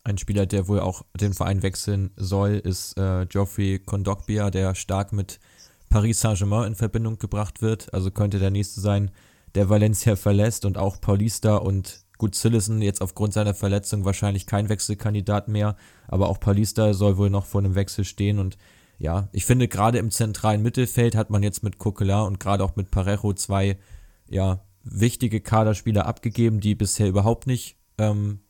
Ein 0.04 0.18
Spieler, 0.18 0.46
der 0.46 0.68
wohl 0.68 0.80
auch 0.80 1.02
den 1.18 1.34
Verein 1.34 1.62
wechseln 1.62 2.10
soll, 2.16 2.52
ist 2.52 2.96
äh, 2.96 3.26
Geoffrey 3.26 3.78
Kondogbia, 3.78 4.50
der 4.50 4.74
stark 4.74 5.12
mit 5.12 5.40
Paris 5.88 6.20
Saint-Germain 6.20 6.68
in 6.68 6.74
Verbindung 6.74 7.18
gebracht 7.18 7.60
wird. 7.62 7.92
Also 7.92 8.10
könnte 8.10 8.38
der 8.38 8.50
nächste 8.50 8.80
sein, 8.80 9.10
der 9.54 9.68
Valencia 9.68 10.16
verlässt 10.16 10.64
und 10.64 10.78
auch 10.78 11.00
Paulista 11.00 11.56
und 11.56 12.04
gut 12.18 12.34
Sillison 12.34 12.82
jetzt 12.82 13.02
aufgrund 13.02 13.32
seiner 13.32 13.54
Verletzung 13.54 14.04
wahrscheinlich 14.04 14.46
kein 14.46 14.68
Wechselkandidat 14.68 15.48
mehr, 15.48 15.76
aber 16.06 16.28
auch 16.28 16.38
Paulista 16.38 16.92
soll 16.92 17.16
wohl 17.16 17.30
noch 17.30 17.46
vor 17.46 17.62
einem 17.62 17.74
Wechsel 17.74 18.04
stehen 18.04 18.38
und 18.38 18.58
ja, 18.98 19.30
ich 19.32 19.46
finde 19.46 19.66
gerade 19.66 19.96
im 19.96 20.10
zentralen 20.10 20.60
Mittelfeld 20.60 21.16
hat 21.16 21.30
man 21.30 21.42
jetzt 21.42 21.62
mit 21.62 21.78
Coquelin 21.78 22.26
und 22.26 22.38
gerade 22.38 22.62
auch 22.62 22.76
mit 22.76 22.90
Parejo 22.90 23.32
zwei 23.32 23.78
ja, 24.30 24.64
wichtige 24.82 25.40
Kaderspieler 25.40 26.06
abgegeben, 26.06 26.60
die 26.60 26.74
bisher 26.74 27.08
überhaupt 27.08 27.46
nicht 27.46 27.76
ähm, 27.98 28.40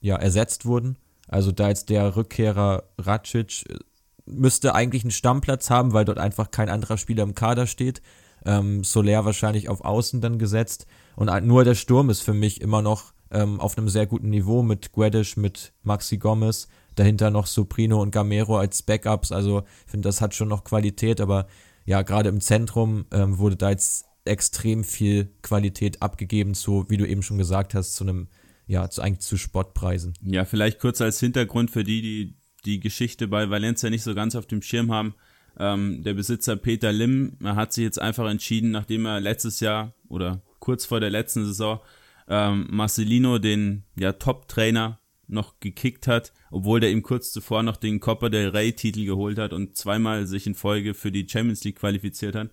ja, 0.00 0.16
ersetzt 0.16 0.66
wurden. 0.66 0.96
Also 1.26 1.50
da 1.50 1.68
jetzt 1.68 1.90
der 1.90 2.16
Rückkehrer 2.16 2.84
Racic 2.98 3.64
äh, 3.68 3.78
müsste 4.26 4.74
eigentlich 4.74 5.02
einen 5.02 5.10
Stammplatz 5.10 5.70
haben, 5.70 5.92
weil 5.92 6.04
dort 6.04 6.18
einfach 6.18 6.50
kein 6.50 6.68
anderer 6.68 6.98
Spieler 6.98 7.24
im 7.24 7.34
Kader 7.34 7.66
steht. 7.66 8.00
Ähm, 8.44 8.84
Soler 8.84 9.24
wahrscheinlich 9.24 9.68
auf 9.68 9.84
Außen 9.84 10.20
dann 10.20 10.38
gesetzt. 10.38 10.86
Und 11.16 11.30
nur 11.44 11.64
der 11.64 11.74
Sturm 11.74 12.10
ist 12.10 12.20
für 12.20 12.32
mich 12.32 12.60
immer 12.60 12.82
noch 12.82 13.12
ähm, 13.30 13.60
auf 13.60 13.76
einem 13.76 13.88
sehr 13.88 14.06
guten 14.06 14.30
Niveau 14.30 14.62
mit 14.62 14.92
Guedes, 14.92 15.36
mit 15.36 15.72
Maxi 15.82 16.18
Gomez. 16.18 16.68
Dahinter 16.94 17.30
noch 17.30 17.46
Soprino 17.46 18.00
und 18.00 18.10
Gamero 18.10 18.58
als 18.58 18.82
Backups. 18.82 19.32
Also 19.32 19.62
ich 19.84 19.90
finde, 19.90 20.08
das 20.08 20.20
hat 20.20 20.34
schon 20.34 20.48
noch 20.48 20.64
Qualität, 20.64 21.20
aber 21.20 21.46
ja, 21.84 22.02
gerade 22.02 22.28
im 22.28 22.40
Zentrum 22.40 23.06
ähm, 23.10 23.38
wurde 23.38 23.56
da 23.56 23.70
jetzt 23.70 24.06
extrem 24.24 24.84
viel 24.84 25.30
Qualität 25.42 26.02
abgegeben 26.02 26.54
zu, 26.54 26.86
wie 26.88 26.96
du 26.96 27.06
eben 27.06 27.22
schon 27.22 27.38
gesagt 27.38 27.74
hast, 27.74 27.94
zu 27.94 28.04
einem, 28.04 28.28
ja, 28.66 28.88
zu 28.90 29.02
eigentlich 29.02 29.20
zu 29.20 29.36
Spottpreisen. 29.36 30.14
Ja, 30.22 30.44
vielleicht 30.44 30.78
kurz 30.78 31.00
als 31.00 31.20
Hintergrund 31.20 31.70
für 31.70 31.84
die, 31.84 32.02
die 32.02 32.34
die 32.64 32.80
Geschichte 32.80 33.28
bei 33.28 33.50
Valencia 33.50 33.90
nicht 33.90 34.02
so 34.02 34.14
ganz 34.14 34.34
auf 34.36 34.46
dem 34.46 34.62
Schirm 34.62 34.92
haben. 34.92 35.14
Ähm, 35.58 36.02
der 36.02 36.14
Besitzer 36.14 36.56
Peter 36.56 36.92
Lim 36.92 37.36
hat 37.42 37.72
sich 37.72 37.84
jetzt 37.84 38.00
einfach 38.00 38.28
entschieden, 38.28 38.70
nachdem 38.70 39.06
er 39.06 39.20
letztes 39.20 39.60
Jahr 39.60 39.94
oder 40.08 40.42
kurz 40.58 40.84
vor 40.84 41.00
der 41.00 41.10
letzten 41.10 41.44
Saison 41.44 41.80
ähm, 42.28 42.66
Marcelino, 42.70 43.38
den 43.38 43.84
ja, 43.96 44.12
Top-Trainer, 44.12 44.98
noch 45.26 45.60
gekickt 45.60 46.08
hat, 46.08 46.32
obwohl 46.50 46.80
der 46.80 46.90
ihm 46.90 47.02
kurz 47.02 47.30
zuvor 47.30 47.62
noch 47.62 47.76
den 47.76 48.00
Copa 48.00 48.28
del 48.28 48.48
Rey-Titel 48.48 49.04
geholt 49.04 49.38
hat 49.38 49.52
und 49.52 49.76
zweimal 49.76 50.26
sich 50.26 50.46
in 50.48 50.56
Folge 50.56 50.92
für 50.92 51.12
die 51.12 51.28
Champions 51.28 51.62
League 51.62 51.78
qualifiziert 51.78 52.34
hat. 52.34 52.50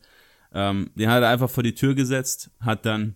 Ähm, 0.53 0.91
den 0.95 1.09
hat 1.09 1.23
er 1.23 1.29
einfach 1.29 1.49
vor 1.49 1.63
die 1.63 1.75
Tür 1.75 1.95
gesetzt, 1.95 2.51
hat 2.59 2.85
dann 2.85 3.15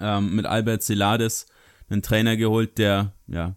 ähm, 0.00 0.34
mit 0.34 0.46
Albert 0.46 0.82
Celades 0.82 1.46
einen 1.88 2.02
Trainer 2.02 2.36
geholt, 2.36 2.78
der 2.78 3.14
ja 3.26 3.56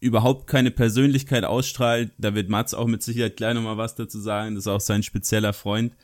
überhaupt 0.00 0.48
keine 0.48 0.72
Persönlichkeit 0.72 1.44
ausstrahlt. 1.44 2.10
Da 2.18 2.34
wird 2.34 2.48
Mats 2.48 2.74
auch 2.74 2.86
mit 2.86 3.02
Sicherheit 3.02 3.36
gleich 3.36 3.54
nochmal 3.54 3.76
was 3.76 3.94
dazu 3.94 4.18
sagen. 4.18 4.56
Das 4.56 4.64
ist 4.64 4.68
auch 4.68 4.80
sein 4.80 5.04
spezieller 5.04 5.52
Freund. 5.52 5.94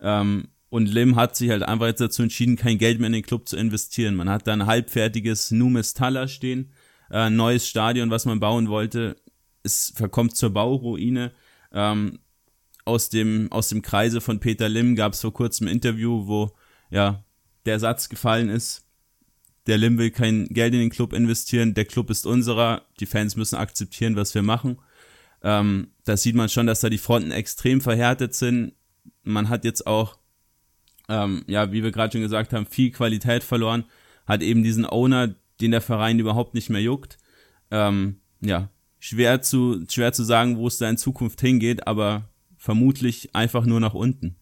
Ähm, 0.00 0.48
und 0.68 0.86
Lim 0.86 1.16
hat 1.16 1.34
sich 1.34 1.50
halt 1.50 1.64
einfach 1.64 1.86
jetzt 1.86 2.00
dazu 2.00 2.22
entschieden, 2.22 2.54
kein 2.54 2.78
Geld 2.78 3.00
mehr 3.00 3.08
in 3.08 3.12
den 3.12 3.24
Club 3.24 3.48
zu 3.48 3.56
investieren. 3.56 4.14
Man 4.14 4.30
hat 4.30 4.46
da 4.46 4.52
ein 4.52 4.66
halbfertiges 4.66 5.50
Numes 5.50 5.94
Talla 5.94 6.28
stehen, 6.28 6.70
äh, 7.10 7.28
neues 7.28 7.66
Stadion, 7.66 8.10
was 8.10 8.24
man 8.24 8.38
bauen 8.38 8.68
wollte. 8.68 9.16
Es 9.64 9.92
verkommt 9.96 10.36
zur 10.36 10.50
Bauruine. 10.50 11.32
Ähm, 11.72 12.20
aus 12.90 13.08
dem, 13.08 13.50
aus 13.50 13.68
dem 13.68 13.82
Kreise 13.82 14.20
von 14.20 14.40
Peter 14.40 14.68
Lim 14.68 14.96
gab 14.96 15.12
es 15.12 15.20
vor 15.20 15.32
kurzem 15.32 15.66
ein 15.66 15.74
Interview, 15.74 16.26
wo 16.26 16.52
ja 16.90 17.24
der 17.64 17.78
Satz 17.78 18.08
gefallen 18.08 18.48
ist, 18.48 18.86
der 19.66 19.78
Lim 19.78 19.98
will 19.98 20.10
kein 20.10 20.46
Geld 20.46 20.74
in 20.74 20.80
den 20.80 20.90
Club 20.90 21.12
investieren, 21.12 21.74
der 21.74 21.84
Club 21.84 22.10
ist 22.10 22.26
unserer, 22.26 22.82
die 22.98 23.06
Fans 23.06 23.36
müssen 23.36 23.56
akzeptieren, 23.56 24.16
was 24.16 24.34
wir 24.34 24.42
machen. 24.42 24.78
Ähm, 25.42 25.92
da 26.04 26.16
sieht 26.16 26.34
man 26.34 26.48
schon, 26.48 26.66
dass 26.66 26.80
da 26.80 26.88
die 26.88 26.98
Fronten 26.98 27.30
extrem 27.30 27.80
verhärtet 27.80 28.34
sind. 28.34 28.72
Man 29.22 29.48
hat 29.48 29.64
jetzt 29.64 29.86
auch, 29.86 30.18
ähm, 31.08 31.44
ja, 31.46 31.72
wie 31.72 31.82
wir 31.82 31.92
gerade 31.92 32.12
schon 32.12 32.22
gesagt 32.22 32.52
haben, 32.52 32.66
viel 32.66 32.90
Qualität 32.90 33.44
verloren, 33.44 33.84
hat 34.26 34.42
eben 34.42 34.62
diesen 34.62 34.86
Owner, 34.86 35.34
den 35.60 35.70
der 35.70 35.80
Verein 35.80 36.18
überhaupt 36.18 36.54
nicht 36.54 36.70
mehr 36.70 36.82
juckt. 36.82 37.18
Ähm, 37.70 38.20
ja, 38.40 38.70
schwer 38.98 39.42
zu, 39.42 39.84
schwer 39.88 40.12
zu 40.12 40.24
sagen, 40.24 40.56
wo 40.56 40.66
es 40.66 40.78
da 40.78 40.88
in 40.88 40.96
Zukunft 40.96 41.40
hingeht, 41.40 41.86
aber 41.86 42.29
vermutlich 42.60 43.34
einfach 43.34 43.64
nur 43.64 43.80
nach 43.80 43.94
unten. 43.94 44.36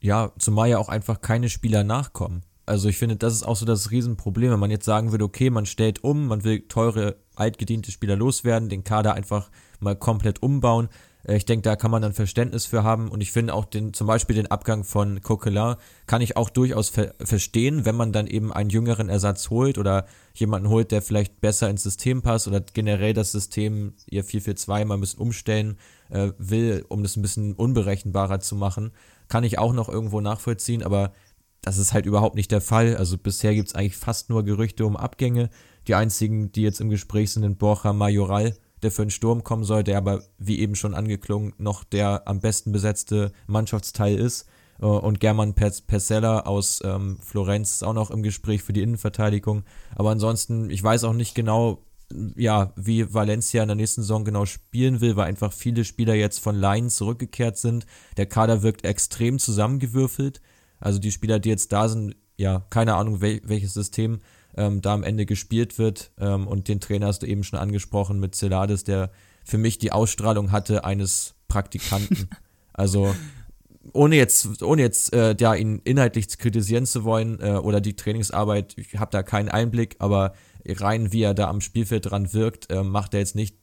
Ja, 0.00 0.32
zumal 0.38 0.68
ja 0.68 0.78
auch 0.78 0.88
einfach 0.88 1.20
keine 1.20 1.48
Spieler 1.48 1.84
nachkommen. 1.84 2.42
Also 2.66 2.88
ich 2.88 2.98
finde, 2.98 3.16
das 3.16 3.32
ist 3.32 3.44
auch 3.44 3.54
so 3.54 3.64
das 3.64 3.92
Riesenproblem, 3.92 4.50
wenn 4.50 4.58
man 4.58 4.72
jetzt 4.72 4.84
sagen 4.84 5.12
würde, 5.12 5.24
okay, 5.24 5.48
man 5.48 5.64
stellt 5.64 6.02
um, 6.02 6.26
man 6.26 6.42
will 6.42 6.66
teure, 6.66 7.16
altgediente 7.36 7.92
Spieler 7.92 8.16
loswerden, 8.16 8.68
den 8.68 8.82
Kader 8.82 9.14
einfach 9.14 9.50
mal 9.78 9.94
komplett 9.94 10.42
umbauen, 10.42 10.88
ich 11.24 11.44
denke, 11.44 11.62
da 11.62 11.76
kann 11.76 11.90
man 11.92 12.02
dann 12.02 12.14
Verständnis 12.14 12.66
für 12.66 12.82
haben 12.82 13.08
und 13.08 13.20
ich 13.20 13.30
finde 13.30 13.54
auch 13.54 13.64
den, 13.64 13.94
zum 13.94 14.08
Beispiel 14.08 14.34
den 14.34 14.50
Abgang 14.50 14.82
von 14.82 15.22
Coquelin 15.22 15.76
kann 16.06 16.20
ich 16.20 16.36
auch 16.36 16.50
durchaus 16.50 16.88
ver 16.88 17.14
verstehen, 17.20 17.84
wenn 17.84 17.94
man 17.94 18.12
dann 18.12 18.26
eben 18.26 18.52
einen 18.52 18.70
jüngeren 18.70 19.08
Ersatz 19.08 19.50
holt 19.50 19.78
oder 19.78 20.06
jemanden 20.34 20.68
holt, 20.68 20.90
der 20.90 21.00
vielleicht 21.00 21.40
besser 21.40 21.70
ins 21.70 21.84
System 21.84 22.22
passt 22.22 22.48
oder 22.48 22.60
generell 22.60 23.12
das 23.12 23.30
System 23.30 23.94
ihr 24.10 24.24
4-4-2 24.24 24.84
mal 24.84 24.94
ein 24.94 25.00
bisschen 25.00 25.20
umstellen 25.20 25.78
äh, 26.10 26.32
will, 26.38 26.84
um 26.88 27.04
das 27.04 27.16
ein 27.16 27.22
bisschen 27.22 27.54
unberechenbarer 27.54 28.40
zu 28.40 28.56
machen, 28.56 28.92
kann 29.28 29.44
ich 29.44 29.58
auch 29.58 29.72
noch 29.72 29.88
irgendwo 29.88 30.20
nachvollziehen, 30.20 30.82
aber 30.82 31.12
das 31.62 31.78
ist 31.78 31.92
halt 31.92 32.06
überhaupt 32.06 32.34
nicht 32.34 32.50
der 32.50 32.60
Fall. 32.60 32.96
Also 32.96 33.16
bisher 33.16 33.54
gibt 33.54 33.68
es 33.68 33.74
eigentlich 33.74 33.96
fast 33.96 34.28
nur 34.28 34.44
Gerüchte 34.44 34.84
um 34.84 34.96
Abgänge. 34.96 35.48
Die 35.86 35.94
einzigen, 35.94 36.50
die 36.50 36.62
jetzt 36.62 36.80
im 36.80 36.90
Gespräch 36.90 37.30
sind, 37.30 37.42
sind 37.42 37.58
Borja 37.58 37.92
Majoral, 37.92 38.56
der 38.82 38.90
für 38.90 39.02
einen 39.02 39.10
Sturm 39.10 39.44
kommen 39.44 39.64
soll, 39.64 39.84
der 39.84 39.98
aber, 39.98 40.22
wie 40.38 40.58
eben 40.58 40.74
schon 40.74 40.94
angeklungen, 40.94 41.54
noch 41.58 41.84
der 41.84 42.26
am 42.26 42.40
besten 42.40 42.72
besetzte 42.72 43.32
Mannschaftsteil 43.46 44.16
ist. 44.16 44.46
Äh, 44.80 44.86
und 44.86 45.20
German 45.20 45.54
Persella 45.54 46.40
aus 46.40 46.80
ähm, 46.84 47.18
Florenz 47.22 47.72
ist 47.72 47.84
auch 47.84 47.94
noch 47.94 48.10
im 48.10 48.22
Gespräch 48.22 48.62
für 48.62 48.72
die 48.72 48.82
Innenverteidigung. 48.82 49.64
Aber 49.94 50.10
ansonsten, 50.10 50.70
ich 50.70 50.82
weiß 50.82 51.04
auch 51.04 51.14
nicht 51.14 51.34
genau, 51.34 51.84
ja, 52.36 52.72
wie 52.76 53.12
Valencia 53.14 53.62
in 53.62 53.68
der 53.68 53.76
nächsten 53.76 54.02
Saison 54.02 54.24
genau 54.24 54.44
spielen 54.44 55.00
will, 55.00 55.16
weil 55.16 55.28
einfach 55.28 55.52
viele 55.52 55.84
Spieler 55.84 56.14
jetzt 56.14 56.40
von 56.40 56.56
Laien 56.56 56.90
zurückgekehrt 56.90 57.56
sind. 57.56 57.86
Der 58.16 58.26
Kader 58.26 58.62
wirkt 58.62 58.84
extrem 58.84 59.38
zusammengewürfelt. 59.38 60.42
Also 60.78 60.98
die 60.98 61.12
Spieler, 61.12 61.38
die 61.38 61.48
jetzt 61.48 61.72
da 61.72 61.88
sind, 61.88 62.16
ja, 62.36 62.66
keine 62.70 62.94
Ahnung, 62.94 63.20
wel 63.20 63.40
welches 63.44 63.72
System 63.74 64.18
ähm, 64.56 64.80
da 64.80 64.94
am 64.94 65.02
Ende 65.02 65.26
gespielt 65.26 65.78
wird. 65.78 66.12
Ähm, 66.18 66.46
und 66.46 66.68
den 66.68 66.80
Trainer 66.80 67.06
hast 67.06 67.22
du 67.22 67.26
eben 67.26 67.44
schon 67.44 67.58
angesprochen 67.58 68.20
mit 68.20 68.34
Celades, 68.34 68.84
der 68.84 69.10
für 69.44 69.58
mich 69.58 69.78
die 69.78 69.92
Ausstrahlung 69.92 70.52
hatte 70.52 70.84
eines 70.84 71.34
Praktikanten. 71.48 72.28
also 72.72 73.14
ohne 73.92 74.16
jetzt, 74.16 74.62
ohne 74.62 74.82
jetzt 74.82 75.12
äh, 75.12 75.34
ja, 75.38 75.54
ihn 75.54 75.80
inhaltlich 75.84 76.38
kritisieren 76.38 76.86
zu 76.86 77.04
wollen 77.04 77.40
äh, 77.40 77.54
oder 77.54 77.80
die 77.80 77.96
Trainingsarbeit, 77.96 78.74
ich 78.78 78.96
habe 78.96 79.10
da 79.10 79.22
keinen 79.22 79.48
Einblick, 79.48 79.96
aber 79.98 80.34
rein 80.66 81.12
wie 81.12 81.22
er 81.22 81.34
da 81.34 81.48
am 81.48 81.60
Spielfeld 81.60 82.10
dran 82.10 82.32
wirkt, 82.32 82.70
äh, 82.70 82.82
macht 82.82 83.14
er 83.14 83.20
jetzt 83.20 83.34
nicht 83.34 83.56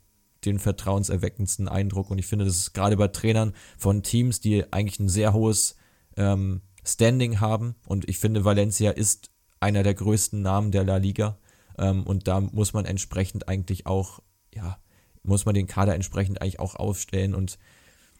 den 0.45 0.59
vertrauenserweckendsten 0.59 1.67
Eindruck. 1.67 2.11
Und 2.11 2.17
ich 2.17 2.27
finde, 2.27 2.45
das 2.45 2.57
ist 2.57 2.73
gerade 2.73 2.97
bei 2.97 3.07
Trainern 3.07 3.53
von 3.77 4.03
Teams, 4.03 4.39
die 4.39 4.71
eigentlich 4.71 4.99
ein 4.99 5.09
sehr 5.09 5.33
hohes 5.33 5.75
ähm, 6.17 6.61
Standing 6.85 7.39
haben. 7.39 7.75
Und 7.87 8.07
ich 8.07 8.19
finde, 8.19 8.45
Valencia 8.45 8.91
ist 8.91 9.31
einer 9.59 9.83
der 9.83 9.93
größten 9.93 10.41
Namen 10.41 10.71
der 10.71 10.83
La 10.83 10.97
Liga. 10.97 11.37
Ähm, 11.77 12.03
und 12.03 12.27
da 12.27 12.41
muss 12.41 12.73
man 12.73 12.85
entsprechend 12.85 13.47
eigentlich 13.47 13.85
auch, 13.85 14.21
ja, 14.53 14.77
muss 15.23 15.45
man 15.45 15.55
den 15.55 15.67
Kader 15.67 15.95
entsprechend 15.95 16.41
eigentlich 16.41 16.59
auch 16.59 16.75
aufstellen. 16.75 17.35
Und 17.35 17.59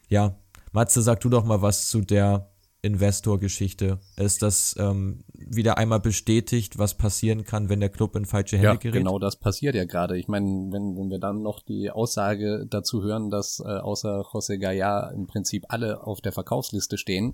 ja, 0.08 0.36
Matze, 0.72 1.02
sag 1.02 1.20
du 1.22 1.30
doch 1.30 1.46
mal 1.46 1.62
was 1.62 1.90
zu 1.90 2.02
der 2.02 2.50
Investor-Geschichte. 2.82 4.00
Ist 4.16 4.42
das 4.42 4.76
ähm, 4.80 5.26
wieder 5.34 5.78
einmal 5.78 6.00
bestätigt, 6.00 6.78
was 6.78 6.96
passieren 6.96 7.44
kann, 7.44 7.68
wenn 7.68 7.82
der 7.82 7.90
Club 7.90 8.16
in 8.16 8.26
falsche 8.26 8.56
Hände 8.56 8.70
ja, 8.70 8.76
gerät? 8.76 8.94
genau 8.94 9.20
das 9.20 9.36
passiert 9.36 9.76
ja 9.76 9.84
gerade. 9.84 10.18
Ich 10.18 10.30
meine, 10.30 10.72
wenn, 10.72 10.96
wenn 10.96 11.10
wir 11.10 11.20
dann 11.20 11.42
noch 11.42 11.60
die 11.60 11.92
Aussage 11.92 12.66
dazu 12.70 13.04
hören, 13.04 13.30
dass 13.30 13.60
äh, 13.60 13.64
außer 13.64 14.22
José 14.22 14.58
Gaya 14.58 15.10
im 15.10 15.28
Prinzip 15.28 15.66
alle 15.68 16.06
auf 16.06 16.22
der 16.22 16.32
Verkaufsliste 16.32 16.98
stehen, 16.98 17.34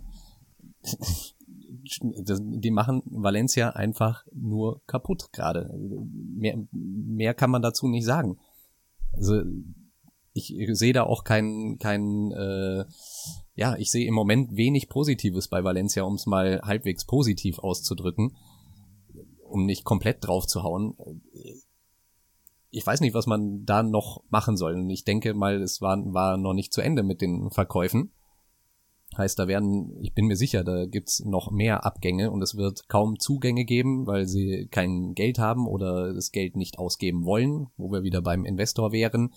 die 2.01 2.71
machen 2.71 3.03
Valencia 3.05 3.71
einfach 3.71 4.25
nur 4.33 4.81
kaputt 4.87 5.31
gerade. 5.31 5.73
Mehr, 5.77 6.57
mehr 6.71 7.33
kann 7.33 7.51
man 7.51 7.61
dazu 7.61 7.87
nicht 7.87 8.05
sagen. 8.05 8.37
Also 9.13 9.41
ich 10.33 10.53
sehe 10.73 10.93
da 10.93 11.03
auch 11.03 11.23
kein, 11.23 11.77
kein 11.79 12.31
äh, 12.31 12.85
ja, 13.55 13.77
ich 13.77 13.89
sehe 13.89 14.05
im 14.05 14.13
Moment 14.13 14.55
wenig 14.55 14.89
Positives 14.89 15.47
bei 15.47 15.63
Valencia, 15.63 16.03
um 16.03 16.15
es 16.15 16.25
mal 16.25 16.61
halbwegs 16.61 17.05
positiv 17.05 17.59
auszudrücken, 17.59 18.35
um 19.47 19.65
nicht 19.65 19.85
komplett 19.85 20.25
drauf 20.25 20.45
zu 20.45 20.63
hauen. 20.63 20.95
Ich 22.69 22.85
weiß 22.85 22.99
nicht, 22.99 23.13
was 23.13 23.27
man 23.27 23.63
da 23.63 23.81
noch 23.81 24.23
machen 24.29 24.57
soll. 24.57 24.73
Und 24.73 24.89
ich 24.89 25.05
denke 25.05 25.33
mal, 25.33 25.61
es 25.61 25.81
war, 25.81 25.97
war 26.13 26.35
noch 26.35 26.53
nicht 26.53 26.73
zu 26.73 26.81
Ende 26.81 27.03
mit 27.03 27.21
den 27.21 27.49
Verkäufen. 27.49 28.11
Heißt, 29.17 29.39
da 29.39 29.47
werden, 29.47 29.95
ich 30.01 30.13
bin 30.13 30.25
mir 30.25 30.35
sicher, 30.35 30.63
da 30.63 30.85
gibt's 30.85 31.23
noch 31.23 31.51
mehr 31.51 31.85
Abgänge 31.85 32.31
und 32.31 32.41
es 32.41 32.57
wird 32.57 32.89
kaum 32.89 33.17
Zugänge 33.19 33.63
geben, 33.63 34.07
weil 34.07 34.27
sie 34.27 34.67
kein 34.69 35.15
Geld 35.15 35.39
haben 35.39 35.67
oder 35.67 36.13
das 36.13 36.31
Geld 36.31 36.57
nicht 36.57 36.79
ausgeben 36.79 37.25
wollen, 37.25 37.67
wo 37.77 37.91
wir 37.91 38.03
wieder 38.03 38.21
beim 38.21 38.45
Investor 38.45 38.91
wären. 38.91 39.33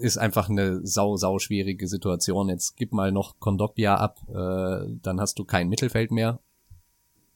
Ist 0.00 0.18
einfach 0.18 0.48
eine 0.48 0.84
sau, 0.84 1.16
sau 1.16 1.38
schwierige 1.38 1.86
Situation. 1.86 2.48
Jetzt 2.48 2.76
gib 2.76 2.92
mal 2.92 3.12
noch 3.12 3.38
Kondogbia 3.38 3.96
ab, 3.96 4.18
äh, 4.28 4.90
dann 5.02 5.20
hast 5.20 5.38
du 5.38 5.44
kein 5.44 5.68
Mittelfeld 5.68 6.10
mehr. 6.10 6.40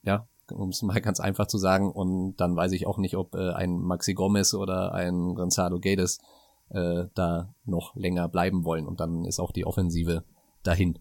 Ja, 0.02 0.26
um 0.50 0.70
es 0.70 0.82
mal 0.82 1.00
ganz 1.00 1.20
einfach 1.20 1.46
zu 1.46 1.58
sagen. 1.58 1.92
Und 1.92 2.36
dann 2.36 2.56
weiß 2.56 2.72
ich 2.72 2.86
auch 2.86 2.98
nicht, 2.98 3.16
ob 3.16 3.34
äh, 3.34 3.52
ein 3.52 3.78
Maxi 3.78 4.14
Gomez 4.14 4.54
oder 4.54 4.92
ein 4.94 5.34
Gonzalo 5.36 5.78
Guedes 5.78 6.18
äh, 6.70 7.04
da 7.14 7.54
noch 7.64 7.94
länger 7.94 8.28
bleiben 8.28 8.64
wollen. 8.64 8.86
Und 8.86 9.00
dann 9.00 9.24
ist 9.24 9.38
auch 9.38 9.52
die 9.52 9.66
Offensive 9.66 10.24
dahin. 10.62 10.98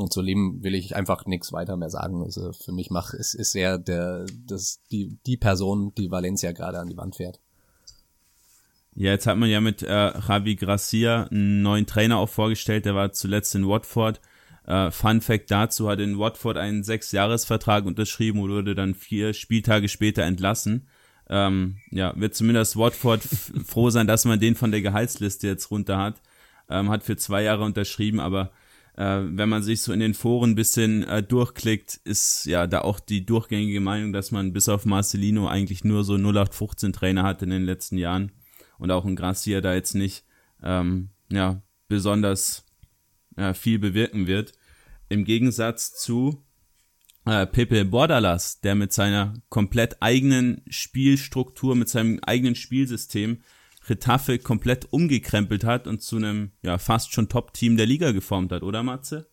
Und 0.00 0.12
zu 0.12 0.22
Lim 0.22 0.62
will 0.62 0.74
ich 0.74 0.96
einfach 0.96 1.26
nichts 1.26 1.52
weiter 1.52 1.76
mehr 1.76 1.90
sagen. 1.90 2.22
Also 2.22 2.52
für 2.52 2.72
mich 2.72 2.90
macht 2.90 3.14
es 3.14 3.34
ist 3.34 3.54
er 3.54 3.78
der 3.78 4.24
das 4.46 4.80
die 4.90 5.18
die 5.26 5.36
Person, 5.36 5.92
die 5.96 6.10
Valencia 6.10 6.52
gerade 6.52 6.78
an 6.78 6.88
die 6.88 6.96
Wand 6.96 7.16
fährt. 7.16 7.40
Ja, 8.94 9.10
jetzt 9.10 9.26
hat 9.26 9.36
man 9.36 9.50
ja 9.50 9.60
mit 9.60 9.82
äh, 9.82 10.12
Javi 10.18 10.56
Gracia 10.56 11.24
einen 11.24 11.62
neuen 11.62 11.86
Trainer 11.86 12.18
auch 12.18 12.28
vorgestellt. 12.28 12.86
Der 12.86 12.94
war 12.94 13.12
zuletzt 13.12 13.54
in 13.54 13.68
Watford. 13.68 14.20
Äh, 14.66 14.90
Fun 14.90 15.20
Fact 15.20 15.50
dazu 15.50 15.88
hat 15.88 16.00
in 16.00 16.18
Watford 16.18 16.56
einen 16.56 16.82
Sechsjahresvertrag 16.82 17.84
unterschrieben 17.84 18.40
und 18.40 18.50
wurde 18.50 18.74
dann 18.74 18.94
vier 18.94 19.32
Spieltage 19.32 19.88
später 19.88 20.22
entlassen. 20.22 20.88
Ähm, 21.28 21.76
ja, 21.90 22.12
wird 22.16 22.34
zumindest 22.34 22.76
Watford 22.76 23.22
froh 23.22 23.90
sein, 23.90 24.06
dass 24.06 24.24
man 24.24 24.40
den 24.40 24.56
von 24.56 24.70
der 24.72 24.82
Gehaltsliste 24.82 25.46
jetzt 25.46 25.70
runter 25.70 25.98
hat. 25.98 26.20
Ähm, 26.68 26.90
hat 26.90 27.04
für 27.04 27.16
zwei 27.16 27.42
Jahre 27.42 27.64
unterschrieben, 27.64 28.18
aber 28.18 28.50
äh, 28.96 29.20
wenn 29.22 29.48
man 29.48 29.62
sich 29.62 29.82
so 29.82 29.92
in 29.92 30.00
den 30.00 30.14
Foren 30.14 30.50
ein 30.50 30.54
bisschen 30.54 31.04
äh, 31.04 31.22
durchklickt, 31.22 32.00
ist 32.04 32.46
ja 32.46 32.66
da 32.66 32.82
auch 32.82 33.00
die 33.00 33.24
durchgängige 33.24 33.80
Meinung, 33.80 34.12
dass 34.12 34.30
man 34.30 34.52
bis 34.52 34.68
auf 34.68 34.84
Marcelino 34.84 35.48
eigentlich 35.48 35.84
nur 35.84 36.04
so 36.04 36.14
0815 36.14 36.92
Trainer 36.92 37.22
hat 37.22 37.42
in 37.42 37.50
den 37.50 37.64
letzten 37.64 37.98
Jahren 37.98 38.32
und 38.78 38.90
auch 38.90 39.04
ein 39.04 39.16
Gracia 39.16 39.60
da 39.60 39.74
jetzt 39.74 39.94
nicht 39.94 40.24
ähm, 40.62 41.10
ja 41.30 41.62
besonders 41.88 42.66
äh, 43.36 43.54
viel 43.54 43.78
bewirken 43.78 44.26
wird. 44.26 44.52
Im 45.08 45.24
Gegensatz 45.24 45.94
zu 45.96 46.44
äh, 47.26 47.46
Pepe 47.46 47.84
Bordalas, 47.84 48.60
der 48.60 48.74
mit 48.74 48.92
seiner 48.92 49.34
komplett 49.48 50.00
eigenen 50.00 50.62
Spielstruktur, 50.68 51.74
mit 51.76 51.88
seinem 51.88 52.20
eigenen 52.20 52.54
Spielsystem 52.54 53.42
Retafe 53.88 54.38
komplett 54.38 54.92
umgekrempelt 54.92 55.64
hat 55.64 55.86
und 55.86 56.02
zu 56.02 56.16
einem 56.16 56.52
ja 56.62 56.78
fast 56.78 57.12
schon 57.12 57.28
Top-Team 57.28 57.76
der 57.76 57.86
Liga 57.86 58.12
geformt 58.12 58.52
hat, 58.52 58.62
oder 58.62 58.82
Matze? 58.82 59.30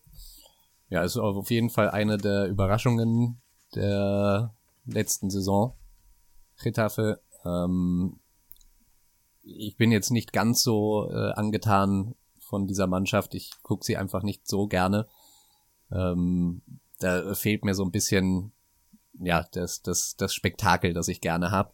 Ja, 0.88 1.02
ist 1.02 1.18
auf 1.18 1.50
jeden 1.50 1.70
Fall 1.70 1.90
eine 1.90 2.16
der 2.16 2.46
Überraschungen 2.48 3.40
der 3.74 4.54
letzten 4.86 5.28
Saison. 5.30 5.74
Retafe, 6.64 7.20
ähm, 7.44 8.18
ich 9.42 9.76
bin 9.76 9.92
jetzt 9.92 10.10
nicht 10.10 10.32
ganz 10.32 10.62
so 10.62 11.10
äh, 11.10 11.32
angetan 11.32 12.14
von 12.40 12.66
dieser 12.66 12.86
Mannschaft. 12.86 13.34
Ich 13.34 13.50
gucke 13.62 13.84
sie 13.84 13.96
einfach 13.96 14.22
nicht 14.22 14.48
so 14.48 14.66
gerne. 14.66 15.06
Ähm, 15.92 16.62
da 16.98 17.34
fehlt 17.34 17.64
mir 17.64 17.74
so 17.74 17.84
ein 17.84 17.92
bisschen 17.92 18.52
ja 19.20 19.46
das 19.52 19.82
das 19.82 20.16
das 20.16 20.34
Spektakel, 20.34 20.92
das 20.92 21.08
ich 21.08 21.20
gerne 21.20 21.50
habe. 21.50 21.72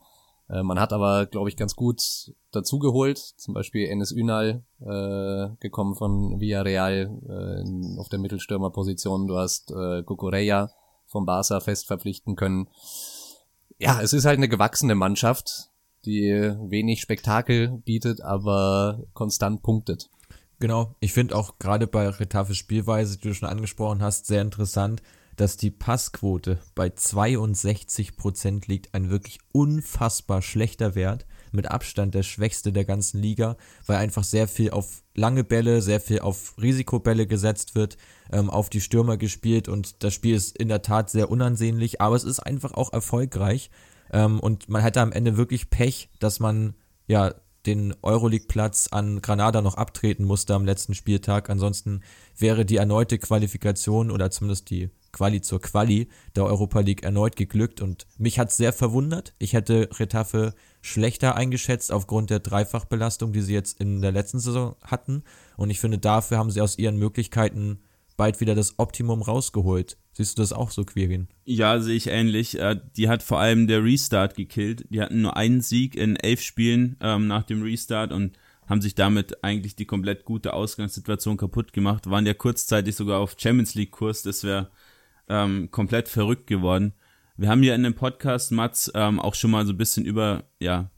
Äh, 0.49 0.63
man 0.63 0.79
hat 0.79 0.93
aber, 0.93 1.27
glaube 1.27 1.49
ich, 1.49 1.57
ganz 1.57 1.75
gut 1.75 2.35
dazugeholt. 2.53 3.19
Zum 3.19 3.55
Beispiel 3.55 3.87
Enes 3.87 4.13
Ünal, 4.13 4.63
äh, 4.81 5.57
gekommen 5.61 5.95
von 5.95 6.41
Villarreal 6.41 7.11
äh, 7.29 7.99
auf 7.99 8.09
der 8.09 8.19
Mittelstürmerposition. 8.19 9.27
Du 9.27 9.37
hast 9.37 9.71
äh, 9.71 10.03
Cucurella 10.03 10.71
vom 11.07 11.27
Barca 11.27 11.61
fest 11.61 11.87
verpflichten 11.87 12.37
können. 12.37 12.69
Ja, 13.79 14.01
es 14.01 14.13
ist 14.13 14.25
halt 14.25 14.39
eine 14.39 14.49
gewachsene 14.49 14.95
Mannschaft, 14.95 15.71
die 16.05 16.31
wenig 16.31 17.01
Spektakel 17.01 17.69
bietet, 17.85 18.21
aber 18.21 19.05
konstant 19.15 19.63
punktet. 19.63 20.11
Genau, 20.61 20.95
ich 21.01 21.13
finde 21.13 21.37
auch 21.37 21.59
gerade 21.59 21.87
bei 21.87 22.09
Retafes 22.09 22.57
Spielweise, 22.57 23.19
die 23.19 23.29
du 23.29 23.35
schon 23.35 23.49
angesprochen 23.49 24.03
hast, 24.03 24.27
sehr 24.27 24.43
interessant 24.43 25.03
dass 25.37 25.57
die 25.57 25.71
Passquote 25.71 26.59
bei 26.75 26.91
62 26.91 28.17
Prozent 28.17 28.67
liegt, 28.67 28.95
ein 28.95 29.11
wirklich 29.11 29.39
unfassbar 29.53 30.43
schlechter 30.43 30.95
Wert, 30.95 31.27
mit 31.53 31.71
Abstand 31.71 32.15
der 32.15 32.23
schwächste 32.23 32.73
der 32.73 32.85
ganzen 32.85 33.21
Liga, 33.21 33.57
weil 33.87 33.97
einfach 33.97 34.25
sehr 34.25 34.49
viel 34.49 34.71
auf 34.71 35.03
lange 35.15 35.45
Bälle, 35.45 35.83
sehr 35.83 36.01
viel 36.01 36.21
auf 36.21 36.55
Risikobälle 36.61 37.27
gesetzt 37.27 37.75
wird, 37.75 37.97
ähm, 38.33 38.51
auf 38.51 38.71
die 38.71 38.81
Stürmer 38.81 39.17
gespielt 39.17 39.69
und 39.69 40.03
das 40.03 40.15
Spiel 40.15 40.35
ist 40.35 40.59
in 40.59 40.69
der 40.69 40.83
Tat 40.83 41.11
sehr 41.11 41.31
unansehnlich, 41.31 42.01
aber 42.01 42.17
es 42.17 42.25
ist 42.25 42.41
einfach 42.41 42.75
auch 42.75 42.93
erfolgreich 42.93 43.71
ähm, 44.13 44.41
und 44.41 44.69
man 44.69 44.83
hatte 44.83 45.01
am 45.01 45.13
Ende 45.13 45.37
wirklich 45.37 45.71
Pech, 45.71 46.11
dass 46.19 46.41
man 46.41 46.75
ja 47.07 47.35
den 47.67 47.95
Euroleague-Platz 48.03 48.89
an 48.91 49.23
Granada 49.23 49.63
noch 49.63 49.77
abtreten 49.77 50.25
musste 50.25 50.55
am 50.55 50.67
letzten 50.67 50.95
Spieltag. 50.95 51.49
Ansonsten 51.49 52.03
wäre 52.37 52.67
die 52.67 52.77
erneute 52.77 53.19
Qualifikation 53.19 54.11
oder 54.11 54.31
zumindest 54.31 54.69
die 54.69 54.91
Quali 55.15 55.41
zur 55.41 55.63
Quali 55.63 56.09
der 56.37 56.45
Europa 56.45 56.81
League 56.81 57.03
erneut 57.03 57.37
geglückt 57.37 57.81
und 57.81 58.07
mich 58.19 58.39
hat 58.39 58.53
sehr 58.53 58.75
verwundert. 58.75 59.35
Ich 59.39 59.55
hätte 59.55 59.89
Retafe 59.99 60.55
schlechter 60.83 61.37
eingeschätzt 61.37 61.91
aufgrund 61.91 62.29
der 62.29 62.41
Dreifachbelastung, 62.41 63.33
die 63.33 63.41
sie 63.41 63.55
jetzt 63.55 63.81
in 63.81 64.03
der 64.03 64.13
letzten 64.13 64.41
Saison 64.41 64.77
hatten 64.83 65.23
und 65.57 65.71
ich 65.71 65.81
finde, 65.81 65.99
dafür 65.99 66.39
haben 66.39 66.51
sie 66.51 66.61
aus 66.61 66.77
ihren 66.77 66.99
Möglichkeiten 66.99 67.81
bald 68.17 68.41
wieder 68.41 68.55
das 68.55 68.79
Optimum 68.79 69.23
rausgeholt. 69.23 69.97
Siehst 70.13 70.39
du 70.39 70.43
das 70.43 70.53
auch 70.53 70.71
so, 70.71 70.85
Quirin? 70.85 71.29
Ja, 71.45 71.81
sehe 71.81 71.97
ich 71.97 72.07
ähnlich. 72.07 72.59
Äh, 72.59 72.81
die 72.97 73.09
hat 73.09 73.23
vor 73.23 73.41
allem 73.41 73.67
der 73.67 73.83
Restart 73.83 74.37
gekillt. 74.37 74.85
Die 74.91 75.01
hatten 75.01 75.23
nur 75.23 75.37
einen 75.37 75.61
Sieg 75.61 75.97
in 75.97 76.17
elf 76.17 76.41
Spielen 76.41 76.97
ähm, 77.01 77.27
nach 77.27 77.43
dem 77.43 77.63
Restart 77.63 78.13
und 78.13 78.39
haben 78.67 78.81
sich 78.81 78.95
damit 78.95 79.43
eigentlich 79.45 79.77
die 79.77 79.85
komplett 79.85 80.25
gute 80.25 80.55
Ausgangssituation 80.55 81.37
kaputt 81.37 81.73
gemacht. 81.73 82.09
Waren 82.09 82.27
ja 82.27 82.35
kurzzeitig 82.35 82.95
sogar 82.95 83.21
auf 83.21 83.35
Champions 83.37 83.75
League 83.75 83.91
Kurs. 83.91 84.23
Das 84.23 84.45
wäre 84.45 84.71
ähm, 85.29 85.71
komplett 85.71 86.09
verrückt 86.09 86.47
geworden. 86.47 86.93
Wir 87.37 87.49
haben 87.49 87.63
ja 87.63 87.75
in 87.75 87.83
dem 87.83 87.95
Podcast, 87.95 88.53
Mats, 88.53 88.91
ähm, 88.95 89.19
auch 89.19 89.35
schon 89.35 89.51
mal 89.51 89.67
so 89.67 89.73
ein 89.73 89.79
bisschen 89.79 90.05
über, 90.05 90.45
ja, 90.61 90.91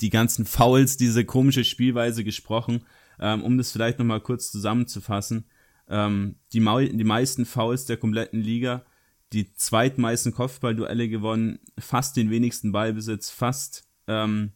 die 0.00 0.10
ganzen 0.10 0.44
Fouls, 0.44 0.96
diese 0.96 1.24
komische 1.24 1.64
Spielweise 1.64 2.24
gesprochen. 2.24 2.84
Ähm, 3.18 3.42
um 3.42 3.56
das 3.56 3.72
vielleicht 3.72 3.98
nochmal 3.98 4.20
kurz 4.20 4.50
zusammenzufassen. 4.50 5.46
Ähm, 5.88 6.36
die, 6.52 6.60
die 6.60 7.04
meisten 7.04 7.46
Fouls 7.46 7.86
der 7.86 7.96
kompletten 7.96 8.40
Liga, 8.40 8.84
die 9.32 9.52
zweitmeisten 9.54 10.32
Kopfballduelle 10.32 11.08
gewonnen, 11.08 11.58
fast 11.78 12.16
den 12.16 12.30
wenigsten 12.30 12.72
Ballbesitz, 12.72 13.30
fast 13.30 13.88
ähm, 14.06 14.52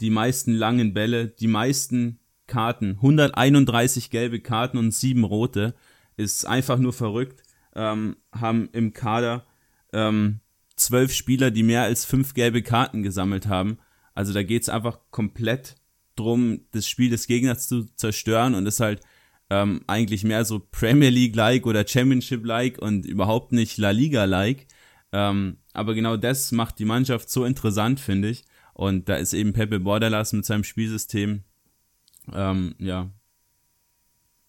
die 0.00 0.10
meisten 0.10 0.52
langen 0.52 0.92
Bälle, 0.92 1.28
die 1.28 1.48
meisten 1.48 2.18
Karten, 2.46 2.90
131 2.96 4.10
gelbe 4.10 4.40
Karten 4.40 4.78
und 4.78 4.92
sieben 4.92 5.24
rote, 5.24 5.74
ist 6.16 6.46
einfach 6.46 6.78
nur 6.78 6.92
verrückt 6.92 7.42
ähm, 7.76 8.16
haben 8.32 8.68
im 8.72 8.92
Kader 8.92 9.46
ähm, 9.92 10.40
zwölf 10.74 11.12
Spieler, 11.12 11.50
die 11.50 11.62
mehr 11.62 11.82
als 11.82 12.04
fünf 12.04 12.34
gelbe 12.34 12.62
Karten 12.62 13.02
gesammelt 13.02 13.46
haben. 13.46 13.78
Also 14.14 14.32
da 14.32 14.42
geht's 14.42 14.68
einfach 14.68 14.98
komplett 15.10 15.76
drum, 16.16 16.62
das 16.72 16.88
Spiel 16.88 17.10
des 17.10 17.26
Gegners 17.26 17.68
zu 17.68 17.84
zerstören 17.94 18.54
und 18.54 18.66
ist 18.66 18.80
halt 18.80 19.02
ähm, 19.50 19.82
eigentlich 19.86 20.24
mehr 20.24 20.44
so 20.44 20.58
Premier 20.58 21.10
League-like 21.10 21.66
oder 21.66 21.86
Championship-like 21.86 22.78
und 22.78 23.06
überhaupt 23.06 23.52
nicht 23.52 23.76
La 23.78 23.90
Liga-like. 23.90 24.66
Ähm, 25.12 25.58
aber 25.72 25.94
genau 25.94 26.16
das 26.16 26.50
macht 26.52 26.78
die 26.78 26.84
Mannschaft 26.84 27.30
so 27.30 27.44
interessant, 27.44 28.00
finde 28.00 28.30
ich. 28.30 28.44
Und 28.72 29.08
da 29.08 29.16
ist 29.16 29.34
eben 29.34 29.52
Pepe 29.52 29.80
Bordalas 29.80 30.32
mit 30.32 30.44
seinem 30.44 30.64
Spielsystem, 30.64 31.44
ähm, 32.34 32.74
ja, 32.78 33.10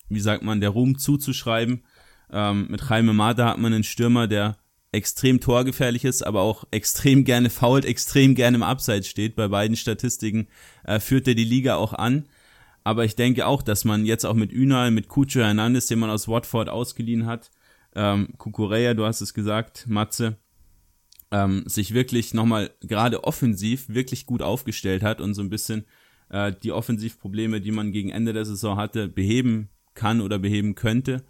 wie 0.10 0.20
sagt 0.20 0.44
man, 0.44 0.62
der 0.62 0.70
Ruhm 0.70 0.98
zuzuschreiben. 0.98 1.84
Ähm, 2.32 2.68
mit 2.70 2.82
Jaime 2.90 3.14
Mata 3.14 3.46
hat 3.46 3.58
man 3.58 3.74
einen 3.74 3.84
Stürmer, 3.84 4.28
der 4.28 4.58
extrem 4.92 5.40
torgefährlich 5.40 6.06
ist, 6.06 6.24
aber 6.24 6.42
auch 6.42 6.66
extrem 6.72 7.24
gerne 7.24 7.50
fault, 7.50 7.86
extrem 7.86 8.36
gerne 8.36 8.58
im 8.58 8.64
Abseits 8.64 9.08
steht. 9.08 9.36
Bei 9.36 9.48
beiden 9.48 9.76
Statistiken 9.76 10.48
äh, 10.84 11.00
führt 11.00 11.28
er 11.28 11.36
die 11.36 11.44
Liga 11.44 11.76
auch 11.76 11.94
an. 11.94 12.28
Aber 12.84 13.04
ich 13.04 13.16
denke 13.16 13.48
auch, 13.48 13.62
dass 13.62 13.84
man 13.84 14.06
jetzt 14.06 14.26
auch 14.26 14.34
mit 14.34 14.54
Ünal, 14.54 14.92
mit 14.92 15.10
Cucho 15.10 15.42
Hernandez, 15.42 15.88
den 15.88 16.00
man 16.00 16.10
aus 16.10 16.28
Watford 16.28 16.70
ausgeliehen 16.70 17.26
hat, 17.26 17.52
ähm, 17.96 18.30
Kukureya, 18.38 18.94
du 18.94 19.06
hast 19.06 19.22
es 19.22 19.34
gesagt, 19.34 19.88
Matze, 19.88 20.38
ähm, 21.32 21.64
sich 21.66 21.94
wirklich 21.94 22.34
nochmal 22.34 22.72
gerade 22.82 23.24
offensiv 23.24 23.90
wirklich 23.90 24.26
gut 24.26 24.42
aufgestellt 24.42 25.04
hat 25.04 25.20
und 25.20 25.34
so 25.34 25.42
ein 25.42 25.50
bisschen 25.50 25.86
äh, 26.30 26.54
die 26.64 26.72
Offensivprobleme, 26.72 27.60
die 27.60 27.72
man 27.72 27.92
gegen 27.92 28.10
Ende 28.10 28.34
der 28.34 28.46
Saison 28.46 28.78
hatte, 28.78 29.08
beheben 29.08 29.70
kann 29.94 30.22
oder 30.22 30.40
beheben 30.40 30.76
könnte. 30.76 31.26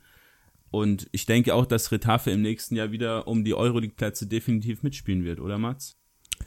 Und 0.69 1.07
ich 1.11 1.25
denke 1.25 1.55
auch, 1.55 1.65
dass 1.65 1.91
Retafe 1.91 2.31
im 2.31 2.41
nächsten 2.41 2.75
Jahr 2.75 2.91
wieder 2.91 3.27
um 3.27 3.43
die 3.43 3.53
Euroleague-Plätze 3.53 4.27
definitiv 4.27 4.83
mitspielen 4.83 5.23
wird, 5.23 5.39
oder 5.39 5.57
Mats? 5.57 5.97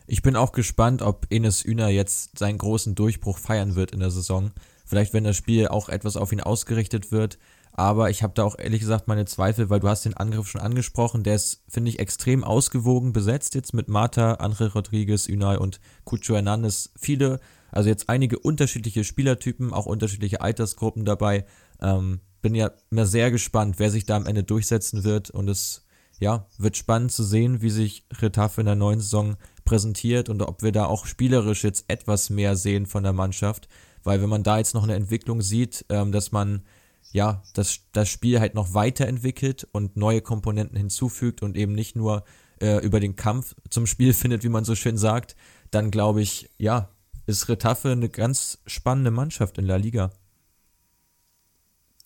Ich 0.07 0.23
bin 0.23 0.37
auch 0.37 0.53
gespannt, 0.53 1.03
ob 1.03 1.27
Enes 1.31 1.65
Üner 1.65 1.89
jetzt 1.89 2.39
seinen 2.39 2.59
großen 2.59 2.95
Durchbruch 2.95 3.39
feiern 3.39 3.75
wird 3.75 3.93
in 3.93 4.01
der 4.01 4.11
Saison. 4.11 4.51
Vielleicht, 4.85 5.13
wenn 5.15 5.25
das 5.25 5.37
Spiel 5.37 5.69
auch 5.69 5.89
etwas 5.89 6.17
auf 6.17 6.33
ihn 6.33 6.41
ausgerichtet 6.41 7.13
wird. 7.13 7.39
Aber 7.73 8.11
ich 8.11 8.23
habe 8.23 8.35
da 8.35 8.43
auch 8.43 8.59
ehrlich 8.59 8.81
gesagt 8.81 9.07
meine 9.07 9.25
Zweifel, 9.25 9.71
weil 9.71 9.81
du 9.81 9.89
hast 9.89 10.05
den 10.05 10.17
Angriff 10.17 10.49
schon 10.49 10.61
angesprochen. 10.61 11.23
Der 11.23 11.37
ist, 11.37 11.63
finde 11.69 11.91
ich, 11.91 12.01
extrem 12.01 12.43
ausgewogen 12.43 13.13
besetzt 13.13 13.55
jetzt 13.55 13.73
mit 13.73 13.89
Marta, 13.89 14.35
André 14.35 14.73
Rodriguez, 14.73 15.29
Unai 15.29 15.59
und 15.59 15.81
Cucho 16.05 16.35
Hernandez. 16.35 16.91
Viele, 16.99 17.39
also 17.71 17.89
jetzt 17.89 18.09
einige 18.09 18.39
unterschiedliche 18.39 19.05
Spielertypen, 19.05 19.73
auch 19.73 19.87
unterschiedliche 19.87 20.41
Altersgruppen 20.41 21.05
dabei. 21.05 21.47
Ähm, 21.81 22.21
bin 22.41 22.55
ja 22.55 22.71
mehr 22.91 23.07
sehr 23.07 23.31
gespannt, 23.31 23.79
wer 23.79 23.91
sich 23.91 24.05
da 24.05 24.17
am 24.17 24.27
Ende 24.27 24.43
durchsetzen 24.43 25.05
wird 25.05 25.31
und 25.31 25.49
es 25.49 25.87
ja, 26.19 26.47
wird 26.59 26.77
spannend 26.77 27.13
zu 27.13 27.25
sehen, 27.25 27.63
wie 27.63 27.71
sich 27.71 28.05
Retafe 28.13 28.61
in 28.61 28.67
der 28.67 28.75
neuen 28.75 29.01
Saison 29.01 29.37
präsentiert 29.65 30.29
und 30.29 30.43
ob 30.43 30.63
wir 30.63 30.73
da 30.73 30.85
auch 30.85 31.07
spielerisch 31.07 31.65
jetzt 31.65 31.87
etwas 31.89 32.29
mehr 32.29 32.57
sehen 32.57 32.87
von 32.87 33.03
der 33.03 33.15
Mannschaft, 33.15 33.69
weil 34.03 34.21
wenn 34.21 34.29
man 34.29 34.43
da 34.43 34.59
jetzt 34.59 34.75
noch 34.75 34.83
eine 34.83 34.95
Entwicklung 34.95 35.41
sieht, 35.41 35.87
ähm, 35.89 36.13
dass 36.13 36.31
man 36.31 36.63
ja, 37.13 37.43
das, 37.55 37.81
das 37.93 38.09
Spiel 38.09 38.41
halt 38.41 38.55
noch 38.55 38.75
weiterentwickelt 38.75 39.67
und 39.73 39.97
neue 39.97 40.21
Komponenten 40.21 40.77
hinzufügt 40.77 41.43
und 41.43 41.57
eben 41.57 41.73
nicht 41.73 41.97
nur 41.97 42.25
äh, 42.61 42.85
über 42.85 43.01
den 43.01 43.17
Kampf 43.17 43.55
zum 43.69 43.87
Spiel 43.87 44.13
findet, 44.15 44.45
wie 44.45 44.49
man 44.49 44.65
so 44.65 44.75
schön 44.75 44.97
sagt, 44.97 45.37
dann 45.71 45.91
glaube 45.91 46.23
ich, 46.23 46.51
ja, 46.59 46.91
ist 47.27 47.49
Retafe 47.49 47.91
eine 47.91 48.09
ganz 48.09 48.59
spannende 48.67 49.11
Mannschaft 49.11 49.59
in 49.59 49.65
La 49.65 49.77
Liga. 49.77 50.11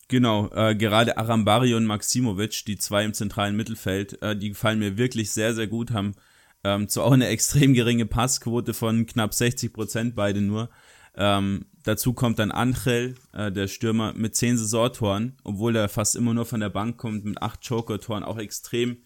Genau, 0.08 0.50
äh, 0.52 0.74
gerade 0.74 1.16
Arambari 1.16 1.74
und 1.74 1.86
Maximovic, 1.86 2.64
die 2.66 2.76
zwei 2.76 3.04
im 3.04 3.14
zentralen 3.14 3.56
Mittelfeld, 3.56 4.20
äh, 4.22 4.36
die 4.36 4.50
gefallen 4.50 4.78
mir 4.78 4.98
wirklich 4.98 5.30
sehr, 5.30 5.54
sehr 5.54 5.66
gut, 5.66 5.92
haben 5.92 6.14
ähm, 6.62 6.88
zwar 6.88 7.04
auch 7.04 7.12
eine 7.12 7.26
extrem 7.28 7.74
geringe 7.74 8.06
Passquote 8.06 8.74
von 8.74 9.06
knapp 9.06 9.34
60 9.34 9.72
Prozent, 9.72 10.14
beide 10.14 10.40
nur. 10.40 10.70
Ähm, 11.16 11.66
dazu 11.84 12.12
kommt 12.12 12.38
dann 12.38 12.50
Angel, 12.50 13.14
äh, 13.32 13.50
der 13.52 13.68
Stürmer, 13.68 14.12
mit 14.14 14.34
zehn 14.34 14.58
Saisontoren, 14.58 15.36
obwohl 15.44 15.76
er 15.76 15.88
fast 15.88 16.16
immer 16.16 16.34
nur 16.34 16.44
von 16.44 16.60
der 16.60 16.70
Bank 16.70 16.98
kommt, 16.98 17.24
mit 17.24 17.40
acht 17.40 17.64
Joker-Toren, 17.64 18.24
auch 18.24 18.38
extrem 18.38 18.98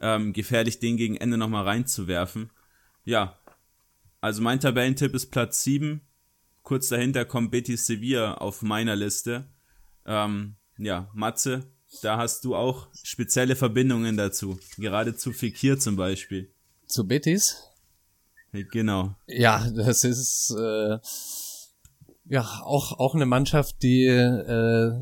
ähm, 0.00 0.32
gefährlich, 0.32 0.80
den 0.80 0.96
gegen 0.96 1.16
Ende 1.16 1.38
nochmal 1.38 1.64
reinzuwerfen. 1.64 2.50
Ja, 3.04 3.38
also 4.20 4.42
mein 4.42 4.60
Tabellentipp 4.60 5.14
ist 5.14 5.30
Platz 5.30 5.62
7. 5.62 6.00
Kurz 6.62 6.88
dahinter 6.88 7.24
kommt 7.24 7.50
Betis 7.52 7.86
Sevilla 7.86 8.34
auf 8.34 8.62
meiner 8.62 8.96
Liste. 8.96 9.46
Ähm, 10.06 10.56
ja, 10.78 11.08
Matze, 11.14 11.64
da 12.00 12.16
hast 12.16 12.44
du 12.44 12.54
auch 12.54 12.88
spezielle 13.02 13.56
Verbindungen 13.56 14.16
dazu. 14.16 14.58
Gerade 14.78 15.14
zu 15.16 15.32
Fekir 15.32 15.78
zum 15.78 15.96
Beispiel. 15.96 16.52
Zu 16.86 17.06
Betis? 17.06 17.68
Genau. 18.52 19.14
Ja, 19.26 19.66
das 19.70 20.04
ist 20.04 20.54
äh, 20.58 20.98
ja 22.26 22.42
auch 22.64 22.98
auch 22.98 23.14
eine 23.14 23.26
Mannschaft, 23.26 23.82
die 23.82 24.06
äh, 24.06 24.92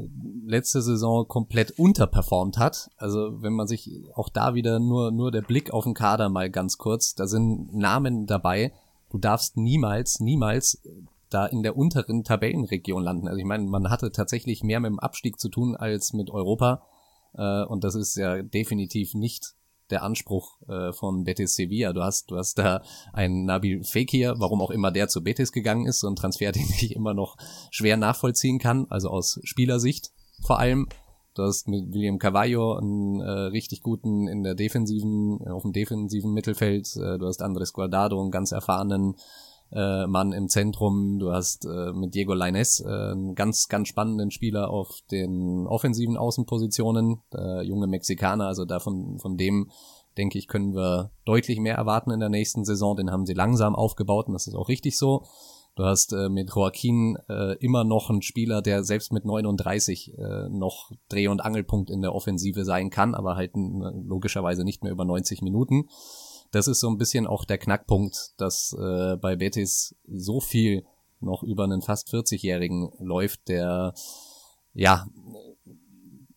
letzte 0.47 0.83
Saison 0.83 1.27
komplett 1.27 1.73
unterperformt 1.73 2.59
hat. 2.59 2.91
Also 2.97 3.43
wenn 3.43 3.53
man 3.53 3.67
sich 3.67 3.91
auch 4.15 4.29
da 4.29 4.55
wieder 4.55 4.79
nur 4.79 5.11
nur 5.11 5.33
der 5.33 5.43
Blick 5.43 5.73
auf 5.73 5.85
den 5.85 5.95
Kader 5.95 6.29
mal 6.29 6.51
ganz 6.51 6.79
kurz, 6.79 7.15
da 7.15 7.27
sind 7.27 7.75
Namen 7.75 8.27
dabei. 8.27 8.73
Du 9.11 9.19
darfst 9.19 9.57
niemals 9.57 10.21
niemals 10.21 10.81
da 11.31 11.47
in 11.47 11.63
der 11.63 11.77
unteren 11.77 12.25
Tabellenregion 12.25 13.03
landen. 13.03 13.29
Also 13.29 13.39
ich 13.39 13.45
meine, 13.45 13.65
man 13.65 13.91
hatte 13.91 14.13
tatsächlich 14.13 14.63
mehr 14.63 14.81
mit 14.81 14.91
dem 14.91 15.01
Abstieg 15.01 15.39
zu 15.41 15.49
tun 15.49 15.77
als 15.77 16.13
mit 16.13 16.31
Europa. 16.31 16.83
Äh, 17.35 17.65
und 17.65 17.85
das 17.85 17.95
ist 17.95 18.17
ja 18.17 18.43
definitiv 18.43 19.15
nicht 19.15 19.55
der 19.91 20.03
Anspruch 20.03 20.61
äh, 20.69 20.93
von 20.93 21.25
Betis 21.25 21.55
Sevilla. 21.55 21.93
Du 21.93 22.03
hast, 22.03 22.31
du 22.31 22.37
hast 22.37 22.59
da 22.59 22.83
einen 23.13 23.45
Nabil 23.45 23.83
Fekir, 23.83 24.35
warum 24.39 24.61
auch 24.61 24.71
immer 24.71 24.91
der 24.91 25.09
zu 25.09 25.23
Betis 25.23 25.53
gegangen 25.53 25.87
ist, 25.87 26.01
so 26.01 26.09
ein 26.09 26.17
Transfer, 26.17 26.53
den 26.53 26.63
ich 26.63 26.95
immer 26.95 27.15
noch 27.15 27.37
schwer 27.71 27.97
nachvollziehen 27.97 28.59
kann, 28.59 28.87
also 28.89 29.09
aus 29.09 29.41
Spielersicht 29.45 30.13
vor 30.43 30.59
allem. 30.59 30.89
Du 31.35 31.45
hast 31.45 31.69
mit 31.69 31.95
William 31.95 32.19
Cavallo 32.19 32.75
einen 32.75 33.21
äh, 33.21 33.31
richtig 33.31 33.83
guten 33.83 34.27
in 34.27 34.43
der 34.43 34.57
defensiven, 34.57 35.47
auf 35.47 35.63
dem 35.63 35.73
defensiven 35.73 36.33
Mittelfeld. 36.33 36.97
Äh, 36.97 37.19
du 37.19 37.27
hast 37.27 37.41
Andres 37.41 37.73
Guardado, 37.73 38.21
einen 38.21 38.33
ganz 38.33 38.51
erfahrenen 38.51 39.15
äh, 39.73 40.07
Mann 40.07 40.33
im 40.33 40.49
Zentrum. 40.49 41.19
Du 41.19 41.33
hast 41.33 41.65
äh, 41.65 41.93
mit 41.93 42.15
Diego 42.15 42.35
Lainez 42.35 42.81
äh, 42.81 42.89
einen 42.89 43.35
ganz, 43.35 43.69
ganz 43.69 43.89
spannenden 43.89 44.31
Spieler 44.31 44.71
auf 44.71 45.01
den 45.11 45.67
offensiven 45.67 46.17
Außenpositionen, 46.17 47.23
äh, 47.35 47.63
junge 47.63 47.87
Mexikaner, 47.87 48.47
also 48.47 48.65
da 48.65 48.81
von, 48.81 49.19
von 49.19 49.37
dem 49.37 49.71
denke 50.17 50.39
ich, 50.39 50.49
können 50.49 50.75
wir 50.75 51.13
deutlich 51.25 51.61
mehr 51.61 51.77
erwarten 51.77 52.11
in 52.11 52.21
der 52.21 52.29
nächsten 52.29 52.65
Saison. 52.65 52.97
Den 52.97 53.11
haben 53.11 53.27
sie 53.27 53.35
langsam 53.35 53.77
aufgebaut 53.77 54.27
und 54.27 54.33
das 54.35 54.47
ist 54.47 54.55
auch 54.55 54.69
richtig 54.69 54.99
so. 54.99 55.25
Du 55.77 55.85
hast 55.85 56.13
äh, 56.13 56.29
mit 56.29 56.51
Joaquin 56.55 57.17
äh, 57.29 57.57
immer 57.59 57.85
noch 57.85 58.11
einen 58.11 58.23
Spieler, 58.23 58.61
der 58.61 58.83
selbst 58.83 59.13
mit 59.13 59.25
39 59.25 60.19
äh, 60.19 60.49
noch 60.51 60.91
Dreh- 61.09 61.29
und 61.29 61.41
Angelpunkt 61.41 61.91
in 61.91 62.03
der 62.03 62.15
Offensive 62.15 62.65
sein 62.65 62.91
kann, 62.91 63.15
aber 63.15 63.37
halt 63.37 63.53
logischerweise 63.55 64.65
nicht 64.65 64.83
mehr 64.83 64.93
über 64.93 65.05
90 65.05 65.43
Minuten 65.43 65.85
das 66.51 66.67
ist 66.69 66.81
so 66.81 66.89
ein 66.89 66.99
bisschen 66.99 67.27
auch 67.27 67.45
der 67.45 67.59
Knackpunkt, 67.59 68.35
dass 68.37 68.77
äh, 68.79 69.17
bei 69.17 69.37
Betis 69.37 69.95
so 70.07 70.41
viel 70.41 70.85
noch 71.21 71.43
über 71.43 71.65
einen 71.65 71.83
fast 71.83 72.09
40-Jährigen 72.09 72.93
läuft, 72.99 73.49
der 73.49 73.95
ja 74.73 75.07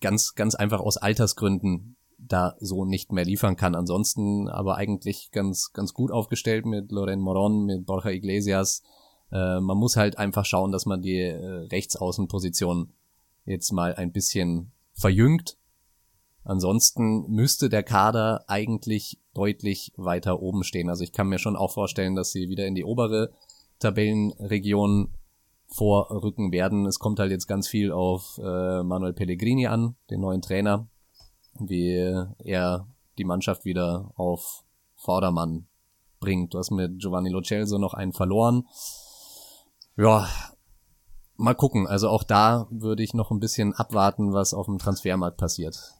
ganz, 0.02 0.36
ganz 0.36 0.56
einfach 0.56 0.82
aus 0.82 0.98
Altersgründen 0.98 1.96
da 2.18 2.56
so 2.60 2.86
nicht 2.86 3.12
mehr 3.12 3.26
liefern 3.26 3.56
kann. 3.56 3.76
Ansonsten 3.76 4.48
aber 4.50 4.76
eigentlich 4.76 5.32
ganz, 5.32 5.72
ganz 5.74 5.94
gut 5.94 6.12
aufgestellt 6.12 6.66
mit 6.66 6.92
Loren 6.92 7.20
Moron, 7.20 7.66
mit 7.66 7.86
Borja 7.86 8.12
Iglesias. 8.12 8.84
Äh, 9.32 9.60
man 9.60 9.78
muss 9.78 9.96
halt 9.96 10.18
einfach 10.18 10.46
schauen, 10.46 10.72
dass 10.72 10.86
man 10.86 11.02
die 11.02 11.20
äh, 11.20 11.68
Rechtsaußenposition 11.72 12.92
jetzt 13.46 13.72
mal 13.72 13.96
ein 13.96 14.12
bisschen 14.12 14.72
verjüngt. 14.94 15.58
Ansonsten 16.44 17.30
müsste 17.30 17.70
der 17.70 17.84
Kader 17.84 18.44
eigentlich 18.48 19.20
deutlich 19.34 19.92
weiter 19.96 20.42
oben 20.42 20.64
stehen. 20.64 20.90
Also 20.90 21.04
ich 21.04 21.12
kann 21.12 21.28
mir 21.28 21.40
schon 21.40 21.56
auch 21.56 21.72
vorstellen, 21.72 22.16
dass 22.16 22.32
sie 22.32 22.50
wieder 22.50 22.66
in 22.66 22.76
die 22.76 22.86
obere 22.86 23.32
Tabellenregion 23.80 25.14
vorrücken 25.68 26.52
werden. 26.52 26.86
Es 26.86 27.00
kommt 27.00 27.20
halt 27.20 27.32
jetzt 27.32 27.48
ganz 27.48 27.68
viel 27.68 27.92
auf 27.92 28.40
äh, 28.44 28.84
Manuel 28.84 29.14
Pellegrini 29.14 29.68
an, 29.68 29.96
den 30.10 30.22
neuen 30.22 30.42
Trainer, 30.42 30.88
wie 31.60 32.26
er 32.44 32.88
die 33.18 33.26
Mannschaft 33.26 33.66
wieder 33.66 34.12
auf 34.16 34.64
Vordermann 34.96 35.68
bringt. 36.20 36.54
Du 36.54 36.60
hast 36.60 36.72
mit 36.72 37.00
Giovanni 37.00 37.30
Lo 37.30 37.42
Celso 37.42 37.78
noch 37.78 37.94
einen 37.94 38.14
verloren. 38.14 38.68
Ja, 39.98 40.28
mal 41.36 41.56
gucken. 41.56 41.88
Also 41.88 42.10
auch 42.10 42.24
da 42.24 42.68
würde 42.70 43.04
ich 43.04 43.14
noch 43.14 43.32
ein 43.32 43.40
bisschen 43.40 43.74
abwarten, 43.74 44.34
was 44.34 44.54
auf 44.54 44.68
dem 44.68 44.78
Transfermarkt 44.78 45.38
passiert. 45.38 45.94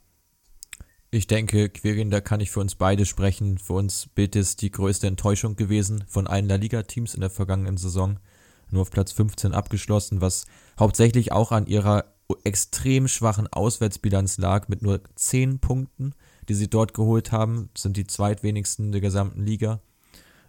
Ich 1.14 1.28
denke, 1.28 1.70
Quirin, 1.70 2.10
da 2.10 2.22
kann 2.22 2.40
ich 2.40 2.50
für 2.50 2.60
uns 2.60 2.74
beide 2.74 3.06
sprechen. 3.06 3.60
Für 3.60 3.74
uns 3.74 4.10
ist 4.16 4.64
die 4.64 4.72
größte 4.72 5.06
Enttäuschung 5.06 5.56
gewesen 5.56 6.04
von 6.08 6.26
allen 6.26 6.48
La 6.48 6.56
Liga-Teams 6.56 7.14
in 7.14 7.22
der 7.22 7.30
vergangenen 7.30 7.78
Saison. 7.78 8.18
Nur 8.72 8.82
auf 8.82 8.90
Platz 8.90 9.12
15 9.12 9.54
abgeschlossen, 9.54 10.22
was 10.22 10.48
hauptsächlich 10.80 11.32
auch 11.32 11.52
an 11.52 11.68
ihrer 11.68 12.06
extrem 12.44 13.08
schwachen 13.08 13.46
Auswärtsbilanz 13.46 14.40
lag 14.40 14.70
mit 14.70 14.82
nur 14.82 15.02
10 15.14 15.60
Punkten, 15.60 16.16
die 16.50 16.56
sie 16.56 16.68
dort 16.68 16.96
geholt 16.96 17.32
haben. 17.32 17.70
Sind 17.78 17.96
die 17.96 18.08
zweitwenigsten 18.08 18.92
der 18.92 19.02
gesamten 19.02 19.46
Liga. 19.46 19.82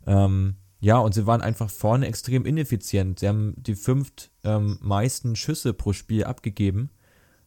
Ähm, 0.06 0.56
ja, 0.80 0.96
und 0.96 1.12
sie 1.12 1.26
waren 1.26 1.42
einfach 1.42 1.68
vorne 1.68 2.06
extrem 2.06 2.46
ineffizient. 2.46 3.18
Sie 3.18 3.28
haben 3.28 3.52
die 3.58 3.74
fünft 3.74 4.30
ähm, 4.44 4.78
meisten 4.80 5.36
Schüsse 5.36 5.74
pro 5.74 5.92
Spiel 5.92 6.24
abgegeben 6.24 6.88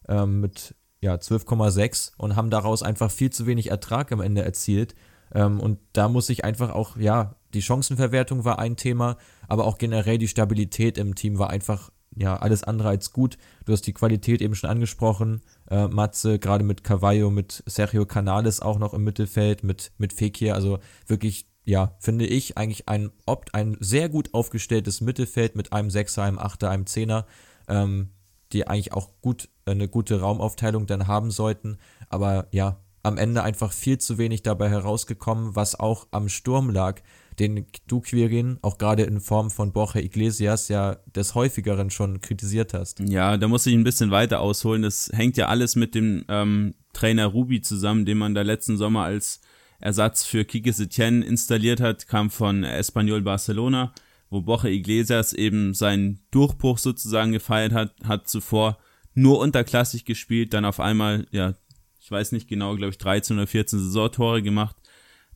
ähm, 0.06 0.40
mit 0.40 0.76
ja, 1.00 1.14
12,6 1.14 2.12
und 2.16 2.36
haben 2.36 2.50
daraus 2.50 2.82
einfach 2.82 3.10
viel 3.10 3.30
zu 3.30 3.46
wenig 3.46 3.70
Ertrag 3.70 4.12
am 4.12 4.20
Ende 4.20 4.42
erzielt. 4.42 4.94
Ähm, 5.34 5.60
und 5.60 5.78
da 5.92 6.08
muss 6.08 6.30
ich 6.30 6.44
einfach 6.44 6.70
auch, 6.70 6.96
ja, 6.96 7.34
die 7.54 7.62
Chancenverwertung 7.62 8.44
war 8.44 8.58
ein 8.58 8.76
Thema, 8.76 9.16
aber 9.46 9.66
auch 9.66 9.78
generell 9.78 10.18
die 10.18 10.28
Stabilität 10.28 10.98
im 10.98 11.14
Team 11.14 11.38
war 11.38 11.50
einfach, 11.50 11.90
ja, 12.16 12.36
alles 12.36 12.64
andere 12.64 12.88
als 12.88 13.12
gut. 13.12 13.38
Du 13.64 13.72
hast 13.72 13.86
die 13.86 13.92
Qualität 13.92 14.42
eben 14.42 14.54
schon 14.54 14.70
angesprochen. 14.70 15.42
Äh, 15.70 15.88
Matze, 15.88 16.38
gerade 16.38 16.64
mit 16.64 16.82
Cavallo, 16.82 17.30
mit 17.30 17.62
Sergio 17.66 18.06
Canales 18.06 18.60
auch 18.60 18.78
noch 18.78 18.94
im 18.94 19.04
Mittelfeld, 19.04 19.62
mit, 19.62 19.92
mit 19.98 20.12
Fekir, 20.12 20.54
also 20.54 20.78
wirklich 21.06 21.46
ja, 21.68 21.94
finde 21.98 22.24
ich, 22.24 22.56
eigentlich 22.56 22.88
ein, 22.88 23.10
opt, 23.26 23.54
ein 23.54 23.76
sehr 23.78 24.08
gut 24.08 24.32
aufgestelltes 24.32 25.02
Mittelfeld 25.02 25.54
mit 25.54 25.74
einem 25.74 25.90
Sechser, 25.90 26.22
einem 26.22 26.38
Achter, 26.38 26.70
einem 26.70 26.86
Zehner, 26.86 27.26
ähm, 27.68 28.08
die 28.54 28.66
eigentlich 28.66 28.94
auch 28.94 29.10
gut 29.20 29.50
eine 29.70 29.88
gute 29.88 30.20
Raumaufteilung 30.20 30.86
dann 30.86 31.06
haben 31.06 31.30
sollten. 31.30 31.78
Aber 32.08 32.46
ja, 32.52 32.78
am 33.02 33.18
Ende 33.18 33.42
einfach 33.42 33.72
viel 33.72 33.98
zu 33.98 34.18
wenig 34.18 34.42
dabei 34.42 34.68
herausgekommen, 34.68 35.56
was 35.56 35.78
auch 35.78 36.06
am 36.10 36.28
Sturm 36.28 36.70
lag, 36.70 37.00
den 37.38 37.66
du 37.86 38.00
Quirin 38.00 38.58
auch 38.62 38.78
gerade 38.78 39.04
in 39.04 39.20
Form 39.20 39.50
von 39.50 39.72
Borja 39.72 40.00
Iglesias 40.00 40.68
ja 40.68 40.96
des 41.14 41.34
häufigeren 41.34 41.90
schon 41.90 42.20
kritisiert 42.20 42.74
hast. 42.74 43.00
Ja, 43.00 43.36
da 43.36 43.48
muss 43.48 43.66
ich 43.66 43.74
ein 43.74 43.84
bisschen 43.84 44.10
weiter 44.10 44.40
ausholen. 44.40 44.82
Das 44.82 45.10
hängt 45.12 45.36
ja 45.36 45.46
alles 45.46 45.76
mit 45.76 45.94
dem 45.94 46.24
ähm, 46.28 46.74
Trainer 46.92 47.26
Ruby 47.26 47.60
zusammen, 47.60 48.04
den 48.04 48.18
man 48.18 48.34
da 48.34 48.42
letzten 48.42 48.76
Sommer 48.76 49.04
als 49.04 49.40
Ersatz 49.80 50.24
für 50.24 50.44
Kike 50.44 50.72
Setien 50.72 51.22
installiert 51.22 51.80
hat, 51.80 52.08
kam 52.08 52.30
von 52.30 52.64
Espanyol 52.64 53.22
Barcelona, 53.22 53.92
wo 54.30 54.40
Borja 54.40 54.70
Iglesias 54.70 55.32
eben 55.32 55.74
seinen 55.74 56.20
Durchbruch 56.32 56.78
sozusagen 56.78 57.30
gefeiert 57.30 57.72
hat, 57.72 57.94
hat 58.04 58.28
zuvor 58.28 58.78
nur 59.14 59.38
unterklassig 59.38 60.04
gespielt, 60.04 60.52
dann 60.54 60.64
auf 60.64 60.80
einmal, 60.80 61.26
ja, 61.30 61.54
ich 62.00 62.10
weiß 62.10 62.32
nicht 62.32 62.48
genau, 62.48 62.76
glaube 62.76 62.90
ich 62.90 62.98
13 62.98 63.36
oder 63.36 63.46
14 63.46 63.78
Saisontore 63.78 64.42
gemacht. 64.42 64.76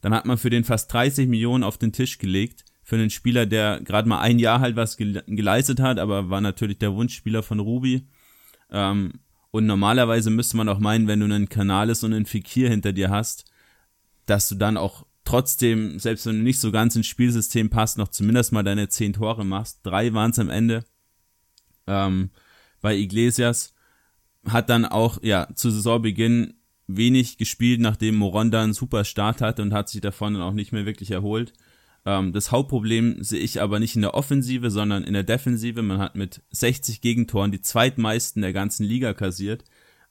Dann 0.01 0.15
hat 0.15 0.27
man 0.27 0.39
für 0.39 0.51
den 0.51 0.65
fast 0.65 0.93
30 0.93 1.29
Millionen 1.29 1.65
auf 1.65 1.79
den 1.79 1.93
Tisch 1.93 2.19
gelegt, 2.19 2.65
für 2.83 2.97
einen 2.97 3.11
Spieler, 3.11 3.47
der 3.47 3.81
gerade 3.81 4.09
mal 4.09 4.21
ein 4.21 4.39
Jahr 4.39 4.61
halt 4.61 4.77
was 4.77 4.97
geleistet 4.97 5.81
hat, 5.81 5.99
aber 5.99 6.31
war 6.31 6.41
natürlich 6.41 6.79
der 6.79 6.95
Wunschspieler 6.95 7.43
von 7.43 7.61
Ruby. 7.61 8.09
Ähm, 8.71 9.21
und 9.51 9.67
normalerweise 9.67 10.31
müsste 10.31 10.57
man 10.57 10.69
auch 10.69 10.79
meinen, 10.79 11.07
wenn 11.07 11.21
du 11.21 11.27
einen 11.27 11.49
Canales 11.49 12.03
und 12.03 12.13
einen 12.13 12.27
Fikir 12.27 12.71
hinter 12.71 12.93
dir 12.93 13.11
hast, 13.11 13.45
dass 14.27 14.49
du 14.49 14.55
dann 14.55 14.77
auch 14.77 15.07
trotzdem, 15.25 15.99
selbst 15.99 16.27
wenn 16.27 16.39
du 16.39 16.43
nicht 16.43 16.59
so 16.59 16.73
ganz 16.73 16.97
ins 16.97 17.07
Spielsystem 17.07 17.71
passt, 17.71 17.99
noch 17.99 18.09
zumindest 18.09 18.53
mal 18.53 18.63
deine 18.63 18.89
zehn 18.89 19.13
Tore 19.13 19.45
machst. 19.45 19.81
Drei 19.83 20.13
waren 20.15 20.31
es 20.31 20.39
am 20.39 20.51
Ende 20.51 20.85
ähm, 21.87 22.31
bei 22.83 22.97
Iglesias. 22.97 23.73
Hat 24.47 24.69
dann 24.69 24.85
auch, 24.85 25.23
ja, 25.23 25.49
zu 25.55 25.71
Saisonbeginn 25.71 26.55
wenig 26.87 27.39
gespielt, 27.39 27.81
nachdem 27.81 28.17
Moronda 28.17 28.63
einen 28.63 28.75
super 28.75 29.05
Start 29.05 29.41
hatte 29.41 29.63
und 29.63 29.73
hat 29.73 29.89
sich 29.89 30.01
davon 30.01 30.35
dann 30.35 30.43
auch 30.43 30.53
nicht 30.53 30.73
mehr 30.73 30.85
wirklich 30.85 31.11
erholt. 31.11 31.53
Ähm, 32.05 32.33
das 32.33 32.51
Hauptproblem 32.51 33.23
sehe 33.23 33.41
ich 33.41 33.61
aber 33.61 33.79
nicht 33.79 33.97
in 33.97 34.03
der 34.03 34.15
Offensive, 34.15 34.71
sondern 34.71 35.05
in 35.05 35.15
der 35.15 35.23
Defensive. 35.23 35.83
Man 35.83 35.99
hat 35.99 36.17
mit 36.17 36.43
60 36.51 37.01
Gegentoren 37.01 37.53
die 37.53 37.63
zweitmeisten 37.63 38.43
der 38.43 38.53
ganzen 38.53 38.85
Liga 38.85 39.15
kassiert. 39.15 39.65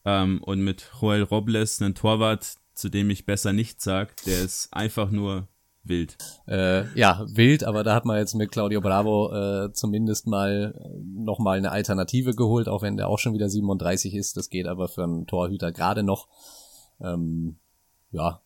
Ähm, 0.05 0.41
und 0.41 0.61
mit 0.61 0.89
Joel 0.99 1.23
Robles, 1.23 1.81
einen 1.81 1.93
Torwart, 1.95 2.55
zu 2.73 2.89
dem 2.89 3.09
ich 3.09 3.25
besser 3.25 3.53
nichts 3.53 3.83
sag. 3.83 4.15
Der 4.23 4.41
ist 4.41 4.73
einfach 4.73 5.11
nur 5.11 5.47
wild. 5.83 6.17
Äh, 6.47 6.87
ja, 6.97 7.25
wild, 7.27 7.63
aber 7.63 7.83
da 7.83 7.95
hat 7.95 8.05
man 8.05 8.17
jetzt 8.17 8.35
mit 8.35 8.51
Claudio 8.51 8.81
Bravo 8.81 9.31
äh, 9.33 9.73
zumindest 9.73 10.27
mal 10.27 10.75
äh, 10.77 10.99
nochmal 11.03 11.57
eine 11.57 11.71
Alternative 11.71 12.35
geholt, 12.35 12.67
auch 12.67 12.81
wenn 12.81 12.97
der 12.97 13.07
auch 13.07 13.19
schon 13.19 13.33
wieder 13.33 13.49
37 13.49 14.13
ist. 14.13 14.37
Das 14.37 14.49
geht 14.49 14.67
aber 14.67 14.87
für 14.87 15.03
einen 15.03 15.27
Torhüter 15.27 15.71
gerade 15.71 16.03
noch. 16.03 16.27
Ähm, 16.99 17.57
ja, 18.11 18.41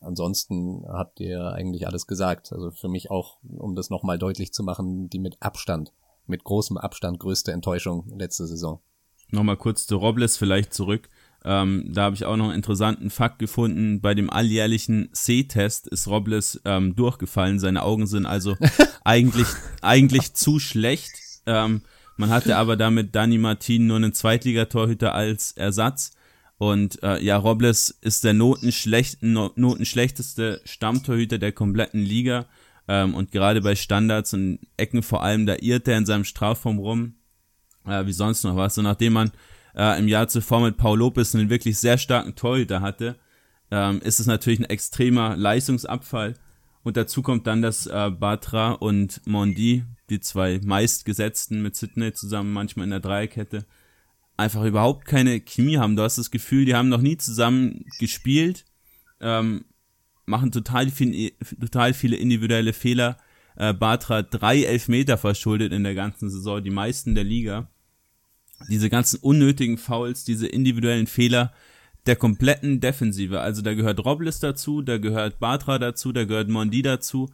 ansonsten 0.00 0.84
habt 0.88 1.20
ihr 1.20 1.52
eigentlich 1.52 1.86
alles 1.86 2.06
gesagt. 2.06 2.52
Also 2.52 2.70
für 2.70 2.88
mich 2.88 3.10
auch, 3.10 3.38
um 3.42 3.74
das 3.74 3.90
nochmal 3.90 4.18
deutlich 4.18 4.52
zu 4.52 4.62
machen, 4.62 5.08
die 5.08 5.18
mit 5.18 5.36
Abstand, 5.40 5.92
mit 6.26 6.44
großem 6.44 6.76
Abstand 6.76 7.20
größte 7.20 7.52
Enttäuschung 7.52 8.08
letzte 8.16 8.46
Saison. 8.46 8.80
Nochmal 9.30 9.56
kurz 9.56 9.86
zu 9.86 9.96
Robles 9.96 10.36
vielleicht 10.36 10.72
zurück. 10.72 11.08
Ähm, 11.44 11.84
da 11.92 12.02
habe 12.02 12.16
ich 12.16 12.24
auch 12.24 12.36
noch 12.36 12.46
einen 12.46 12.56
interessanten 12.56 13.10
Fakt 13.10 13.38
gefunden. 13.38 14.00
Bei 14.00 14.14
dem 14.14 14.28
alljährlichen 14.30 15.08
C-Test 15.12 15.86
ist 15.86 16.08
Robles 16.08 16.60
ähm, 16.64 16.96
durchgefallen. 16.96 17.58
Seine 17.58 17.82
Augen 17.82 18.06
sind 18.06 18.26
also 18.26 18.56
eigentlich, 19.04 19.46
eigentlich 19.80 20.34
zu 20.34 20.58
schlecht. 20.58 21.12
Ähm, 21.46 21.82
man 22.16 22.30
hatte 22.30 22.56
aber 22.56 22.76
damit 22.76 23.14
Dani 23.14 23.38
Martin 23.38 23.86
nur 23.86 23.96
einen 23.96 24.12
Zweitligatorhüter 24.12 25.14
als 25.14 25.52
Ersatz. 25.52 26.12
Und 26.58 27.00
äh, 27.04 27.22
ja, 27.22 27.36
Robles 27.36 27.96
ist 28.00 28.24
der 28.24 28.34
notenschlecht, 28.34 29.22
notenschlechteste 29.22 30.60
Stammtorhüter 30.64 31.38
der 31.38 31.52
kompletten 31.52 32.02
Liga. 32.02 32.46
Ähm, 32.88 33.14
und 33.14 33.30
gerade 33.30 33.60
bei 33.60 33.76
Standards 33.76 34.34
und 34.34 34.58
Ecken 34.76 35.04
vor 35.04 35.22
allem, 35.22 35.46
da 35.46 35.54
irrt 35.60 35.86
er 35.86 35.98
in 35.98 36.06
seinem 36.06 36.24
Strafraum 36.24 36.78
rum. 36.78 37.14
Äh, 37.86 38.06
wie 38.06 38.12
sonst 38.12 38.42
noch 38.42 38.56
was. 38.56 38.76
Und 38.76 38.84
nachdem 38.84 39.12
man 39.12 39.30
äh, 39.78 39.98
im 39.98 40.08
Jahr 40.08 40.28
zuvor 40.28 40.60
mit 40.60 40.76
Paul 40.76 40.98
Lopez 40.98 41.34
einen 41.34 41.50
wirklich 41.50 41.78
sehr 41.78 41.98
starken 41.98 42.34
Torhüter 42.34 42.80
hatte, 42.80 43.16
ähm, 43.70 44.00
ist 44.02 44.18
es 44.18 44.26
natürlich 44.26 44.58
ein 44.58 44.64
extremer 44.64 45.36
Leistungsabfall. 45.36 46.34
Und 46.82 46.96
dazu 46.96 47.22
kommt 47.22 47.46
dann, 47.46 47.62
dass 47.62 47.86
äh, 47.86 48.10
Batra 48.10 48.72
und 48.72 49.20
Mondi, 49.26 49.84
die 50.10 50.20
zwei 50.20 50.60
meistgesetzten 50.64 51.62
mit 51.62 51.76
Sydney 51.76 52.12
zusammen, 52.12 52.52
manchmal 52.52 52.84
in 52.84 52.90
der 52.90 53.00
Dreierkette, 53.00 53.66
einfach 54.36 54.64
überhaupt 54.64 55.04
keine 55.04 55.40
Chemie 55.40 55.78
haben. 55.78 55.96
Du 55.96 56.02
hast 56.02 56.18
das 56.18 56.30
Gefühl, 56.30 56.64
die 56.64 56.74
haben 56.74 56.88
noch 56.88 57.00
nie 57.00 57.16
zusammen 57.16 57.84
gespielt, 57.98 58.64
ähm, 59.20 59.64
machen 60.26 60.50
total, 60.50 60.90
viel, 60.90 61.32
total 61.60 61.94
viele 61.94 62.16
individuelle 62.16 62.72
Fehler. 62.72 63.18
Äh, 63.56 63.74
Batra 63.74 64.22
drei 64.22 64.62
Elfmeter 64.62 65.18
verschuldet 65.18 65.72
in 65.72 65.84
der 65.84 65.94
ganzen 65.94 66.30
Saison, 66.30 66.62
die 66.62 66.70
meisten 66.70 67.14
der 67.14 67.24
Liga 67.24 67.68
diese 68.68 68.90
ganzen 68.90 69.20
unnötigen 69.20 69.78
Fouls, 69.78 70.24
diese 70.24 70.46
individuellen 70.46 71.06
Fehler 71.06 71.52
der 72.06 72.16
kompletten 72.16 72.80
Defensive. 72.80 73.40
Also 73.40 73.62
da 73.62 73.74
gehört 73.74 74.04
Robles 74.04 74.40
dazu, 74.40 74.82
da 74.82 74.98
gehört 74.98 75.38
Batra 75.40 75.78
dazu, 75.78 76.12
da 76.12 76.24
gehört 76.24 76.48
Mondi 76.48 76.82
dazu. 76.82 77.30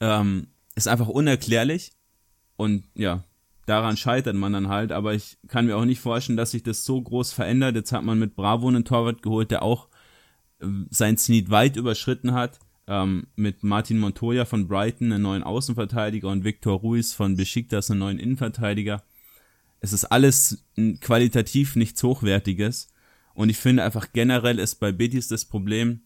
Ähm, 0.00 0.48
ist 0.74 0.88
einfach 0.88 1.08
unerklärlich. 1.08 1.92
Und 2.56 2.84
ja, 2.94 3.24
daran 3.66 3.96
scheitert 3.96 4.36
man 4.36 4.52
dann 4.52 4.68
halt. 4.68 4.92
Aber 4.92 5.14
ich 5.14 5.38
kann 5.48 5.66
mir 5.66 5.76
auch 5.76 5.86
nicht 5.86 6.00
vorstellen, 6.00 6.36
dass 6.36 6.50
sich 6.50 6.62
das 6.62 6.84
so 6.84 7.00
groß 7.00 7.32
verändert. 7.32 7.76
Jetzt 7.76 7.92
hat 7.92 8.04
man 8.04 8.18
mit 8.18 8.36
Bravo 8.36 8.68
einen 8.68 8.84
Torwart 8.84 9.22
geholt, 9.22 9.50
der 9.50 9.62
auch 9.62 9.88
äh, 10.60 10.66
sein 10.90 11.16
Zenit 11.16 11.50
weit 11.50 11.76
überschritten 11.76 12.32
hat. 12.34 12.58
ähm, 12.90 13.28
mit 13.36 13.62
Martin 13.62 13.98
Montoya 13.98 14.44
von 14.44 14.66
Brighton, 14.66 15.12
einen 15.12 15.22
neuen 15.22 15.44
Außenverteidiger 15.44 16.28
und 16.28 16.42
Victor 16.42 16.80
Ruiz 16.80 17.14
von 17.14 17.36
Besiktas, 17.36 17.90
einen 17.90 18.00
neuen 18.00 18.18
Innenverteidiger. 18.18 19.02
Es 19.80 19.92
ist 19.92 20.04
alles 20.06 20.64
qualitativ 21.00 21.76
nichts 21.76 22.02
Hochwertiges. 22.02 22.88
Und 23.34 23.48
ich 23.48 23.56
finde 23.56 23.84
einfach 23.84 24.12
generell 24.12 24.58
ist 24.58 24.76
bei 24.76 24.92
Betis 24.92 25.28
das 25.28 25.44
Problem, 25.44 26.02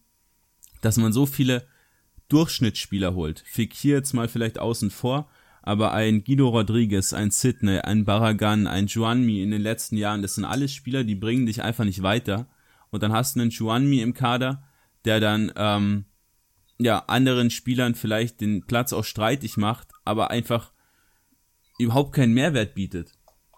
dass 0.80 0.96
man 0.96 1.12
so 1.12 1.26
viele 1.26 1.66
Durchschnittsspieler 2.28 3.14
holt. 3.14 3.42
Fekir 3.46 3.96
jetzt 3.96 4.12
mal 4.12 4.28
vielleicht 4.28 4.58
außen 4.58 4.90
vor, 4.90 5.28
aber 5.62 5.92
ein 5.92 6.24
Guido 6.24 6.48
Rodriguez, 6.48 7.12
ein 7.12 7.30
Sidney, 7.30 7.78
ein 7.78 8.04
Barragan, 8.04 8.66
ein 8.66 8.86
Juanmi 8.86 9.42
in 9.42 9.50
den 9.50 9.62
letzten 9.62 9.96
Jahren, 9.96 10.22
das 10.22 10.34
sind 10.34 10.44
alles 10.44 10.72
Spieler, 10.72 11.04
die 11.04 11.14
bringen 11.14 11.46
dich 11.46 11.62
einfach 11.62 11.84
nicht 11.84 12.02
weiter. 12.02 12.46
Und 12.90 13.02
dann 13.02 13.12
hast 13.12 13.36
du 13.36 13.40
einen 13.40 13.50
Juanmi 13.50 14.00
im 14.00 14.14
Kader, 14.14 14.62
der 15.04 15.20
dann 15.20 15.52
ähm, 15.56 16.04
ja, 16.78 16.98
anderen 17.06 17.50
Spielern 17.50 17.94
vielleicht 17.94 18.40
den 18.40 18.66
Platz 18.66 18.92
auch 18.92 19.04
streitig 19.04 19.56
macht, 19.56 19.88
aber 20.04 20.30
einfach 20.30 20.72
überhaupt 21.78 22.14
keinen 22.14 22.34
Mehrwert 22.34 22.74
bietet. 22.74 23.12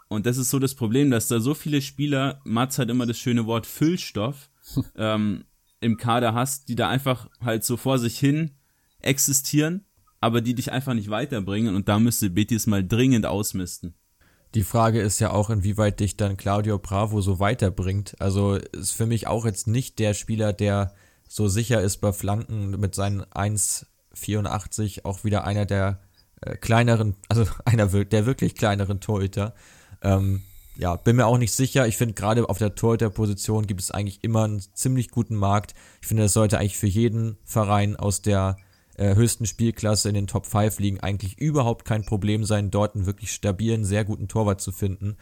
Und 0.09 0.27
das 0.27 0.37
ist 0.37 0.51
so 0.51 0.59
das 0.59 0.74
Problem, 0.74 1.11
dass 1.11 1.28
da 1.28 1.41
so 1.41 1.55
viele 1.55 1.83
Spieler, 1.83 2.41
Mats 2.45 2.78
hat 2.78 2.91
immer 2.91 3.07
das 3.07 3.19
schöne 3.19 3.47
Wort 3.47 3.66
Füllstoff, 3.66 4.51
ähm, 4.97 5.45
im 5.81 5.97
Kader 5.97 6.35
hast, 6.35 6.69
die 6.69 6.74
da 6.74 6.89
einfach 6.89 7.28
halt 7.41 7.65
so 7.65 7.77
vor 7.77 7.99
sich 7.99 8.19
hin 8.19 8.53
existieren, 9.01 9.85
aber 10.20 10.41
die 10.41 10.55
dich 10.55 10.73
einfach 10.73 10.95
nicht 10.95 11.11
weiterbringen 11.11 11.74
und 11.74 11.89
da 11.89 11.99
müsste 11.99 12.31
Betis 12.31 12.66
mal 12.66 12.87
dringend 12.87 13.27
ausmisten. 13.27 13.95
Die 14.55 14.65
Frage 14.65 15.01
ist 15.01 15.20
ja 15.20 15.33
auch, 15.33 15.51
inwieweit 15.51 16.01
dich 16.01 16.16
dann 16.16 16.37
Claudio 16.37 16.78
Bravo 16.78 17.20
so 17.20 17.41
weiterbringt. 17.41 18.16
Also 18.20 18.55
ist 18.55 18.93
für 18.93 19.07
mich 19.07 19.27
auch 19.27 19.45
jetzt 19.45 19.66
nicht 19.66 19.99
der 19.99 20.15
Spieler, 20.15 20.53
der 20.53 20.95
so 21.28 21.49
sicher 21.49 21.83
ist 21.83 21.99
bei 21.99 22.12
Flanken 22.12 22.70
mit 22.70 22.95
seinen 22.95 23.23
1,84 23.23 25.05
auch 25.05 25.24
wieder 25.24 25.45
einer 25.45 25.66
der 25.66 26.01
äh, 26.41 26.57
kleineren, 26.57 27.16
also 27.28 27.45
einer 27.65 27.87
der 27.87 28.27
wirklich 28.27 28.55
kleineren 28.55 29.01
Torhüter. 29.01 29.55
Ähm, 30.07 30.43
ja, 30.77 30.97
bin 30.97 31.16
mir 31.16 31.27
auch 31.27 31.39
nicht 31.39 31.53
sicher. 31.53 31.87
Ich 31.87 31.97
finde 31.97 32.15
gerade 32.15 32.49
auf 32.49 32.59
der 32.59 32.74
Torhüter-Position 32.74 33.66
gibt 33.66 33.81
es 33.81 33.91
eigentlich 33.91 34.23
immer 34.23 34.45
einen 34.45 34.61
ziemlich 34.61 35.11
guten 35.11 35.35
Markt. 35.35 35.74
Ich 36.01 36.09
finde, 36.09 36.24
das 36.24 36.33
sollte 36.33 36.59
eigentlich 36.59 36.77
für 36.77 36.87
jeden 36.87 37.39
Verein 37.45 37.97
aus 37.97 38.23
der 38.23 38.59
äh, 38.97 39.15
höchsten 39.15 39.47
Spielklasse 39.47 40.09
in 40.09 40.15
den 40.15 40.27
Top 40.27 40.47
5 40.47 40.78
liegen 40.78 41.01
eigentlich 41.01 41.39
überhaupt 41.39 41.85
kein 41.85 42.05
Problem 42.05 42.45
sein, 42.45 42.70
dort 42.70 42.95
einen 42.95 43.07
wirklich 43.07 43.33
stabilen, 43.33 43.85
sehr 43.85 44.05
guten 44.05 44.28
Torwart 44.28 44.61
zu 44.61 44.70
finden. 44.70 45.16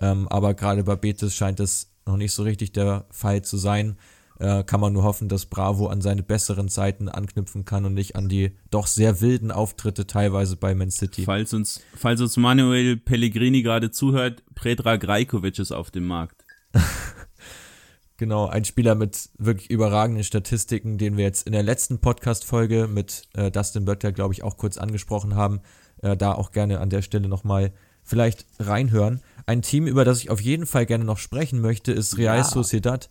Ähm, 0.00 0.28
aber 0.28 0.54
gerade 0.54 0.84
bei 0.84 0.96
Betis 0.96 1.34
scheint 1.34 1.58
es 1.58 1.90
noch 2.06 2.16
nicht 2.16 2.32
so 2.32 2.42
richtig 2.42 2.72
der 2.72 3.06
Fall 3.10 3.42
zu 3.42 3.56
sein 3.56 3.98
äh, 4.38 4.62
kann 4.64 4.80
man 4.80 4.92
nur 4.92 5.02
hoffen, 5.02 5.28
dass 5.28 5.46
Bravo 5.46 5.88
an 5.88 6.00
seine 6.00 6.22
besseren 6.22 6.68
Zeiten 6.68 7.08
anknüpfen 7.08 7.64
kann 7.64 7.84
und 7.84 7.94
nicht 7.94 8.16
an 8.16 8.28
die 8.28 8.56
doch 8.70 8.86
sehr 8.86 9.20
wilden 9.20 9.50
Auftritte 9.50 10.06
teilweise 10.06 10.56
bei 10.56 10.74
Man 10.74 10.90
City. 10.90 11.24
Falls 11.24 11.52
uns, 11.54 11.80
falls 11.94 12.20
uns 12.20 12.36
Manuel 12.36 12.96
Pellegrini 12.96 13.62
gerade 13.62 13.90
zuhört, 13.90 14.42
Predrag 14.54 15.06
Rajkovic 15.06 15.58
ist 15.58 15.72
auf 15.72 15.90
dem 15.90 16.06
Markt. 16.06 16.44
Genau, 18.18 18.48
ein 18.48 18.64
Spieler 18.64 18.96
mit 18.96 19.30
wirklich 19.38 19.70
überragenden 19.70 20.24
Statistiken, 20.24 20.98
den 20.98 21.16
wir 21.16 21.22
jetzt 21.22 21.46
in 21.46 21.52
der 21.52 21.62
letzten 21.62 22.00
Podcast-Folge 22.00 22.88
mit 22.88 23.22
äh, 23.34 23.52
Dustin 23.52 23.84
Böttcher, 23.84 24.10
glaube 24.10 24.34
ich, 24.34 24.42
auch 24.42 24.56
kurz 24.56 24.76
angesprochen 24.76 25.36
haben. 25.36 25.60
Äh, 26.02 26.16
da 26.16 26.32
auch 26.32 26.50
gerne 26.50 26.80
an 26.80 26.90
der 26.90 27.02
Stelle 27.02 27.28
nochmal 27.28 27.72
vielleicht 28.02 28.44
reinhören. 28.58 29.20
Ein 29.46 29.62
Team, 29.62 29.86
über 29.86 30.04
das 30.04 30.18
ich 30.18 30.30
auf 30.30 30.40
jeden 30.40 30.66
Fall 30.66 30.84
gerne 30.84 31.04
noch 31.04 31.18
sprechen 31.18 31.60
möchte, 31.60 31.92
ist 31.92 32.18
Real 32.18 32.38
ja. 32.38 32.44
Sociedad. 32.44 33.08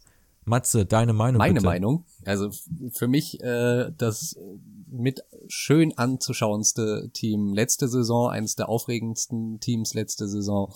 Matze, 0.48 0.86
deine 0.86 1.14
Meinung 1.14 1.38
Meine 1.38 1.56
bitte. 1.56 1.65
Meinung. 1.65 2.06
Also 2.26 2.49
für 2.91 3.07
mich 3.07 3.41
äh, 3.41 3.91
das 3.98 4.38
mit 4.90 5.22
schön 5.48 5.98
anzuschauendste 5.98 7.10
Team 7.14 7.53
letzte 7.53 7.88
Saison, 7.88 8.30
eines 8.30 8.56
der 8.56 8.69
aufregendsten 8.69 9.60
Teams 9.60 9.94
letzte 9.94 10.28
Saison, 10.28 10.74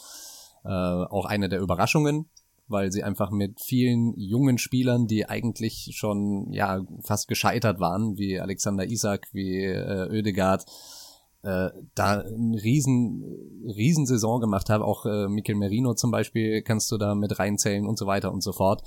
äh, 0.63 0.69
auch 0.69 1.25
eine 1.25 1.49
der 1.49 1.61
Überraschungen, 1.61 2.29
weil 2.67 2.91
sie 2.91 3.03
einfach 3.03 3.31
mit 3.31 3.61
vielen 3.61 4.13
jungen 4.17 4.57
Spielern, 4.57 5.07
die 5.07 5.27
eigentlich 5.27 5.91
schon 5.95 6.51
ja 6.51 6.81
fast 7.01 7.27
gescheitert 7.27 7.79
waren, 7.79 8.17
wie 8.17 8.39
Alexander 8.39 8.85
Isak, 8.85 9.27
wie 9.31 9.63
äh, 9.63 10.09
Oedegaard, 10.09 10.65
äh, 11.43 11.69
da 11.95 12.19
eine 12.19 12.61
riesen, 12.61 13.23
riesen 13.65 14.05
Saison 14.05 14.39
gemacht 14.39 14.69
haben. 14.69 14.83
Auch 14.83 15.05
äh, 15.05 15.27
Mikel 15.27 15.55
Merino 15.55 15.93
zum 15.93 16.11
Beispiel 16.11 16.61
kannst 16.61 16.91
du 16.91 16.97
da 16.97 17.15
mit 17.15 17.39
reinzählen 17.39 17.87
und 17.87 17.97
so 17.97 18.05
weiter 18.05 18.31
und 18.31 18.41
so 18.43 18.53
fort. 18.53 18.83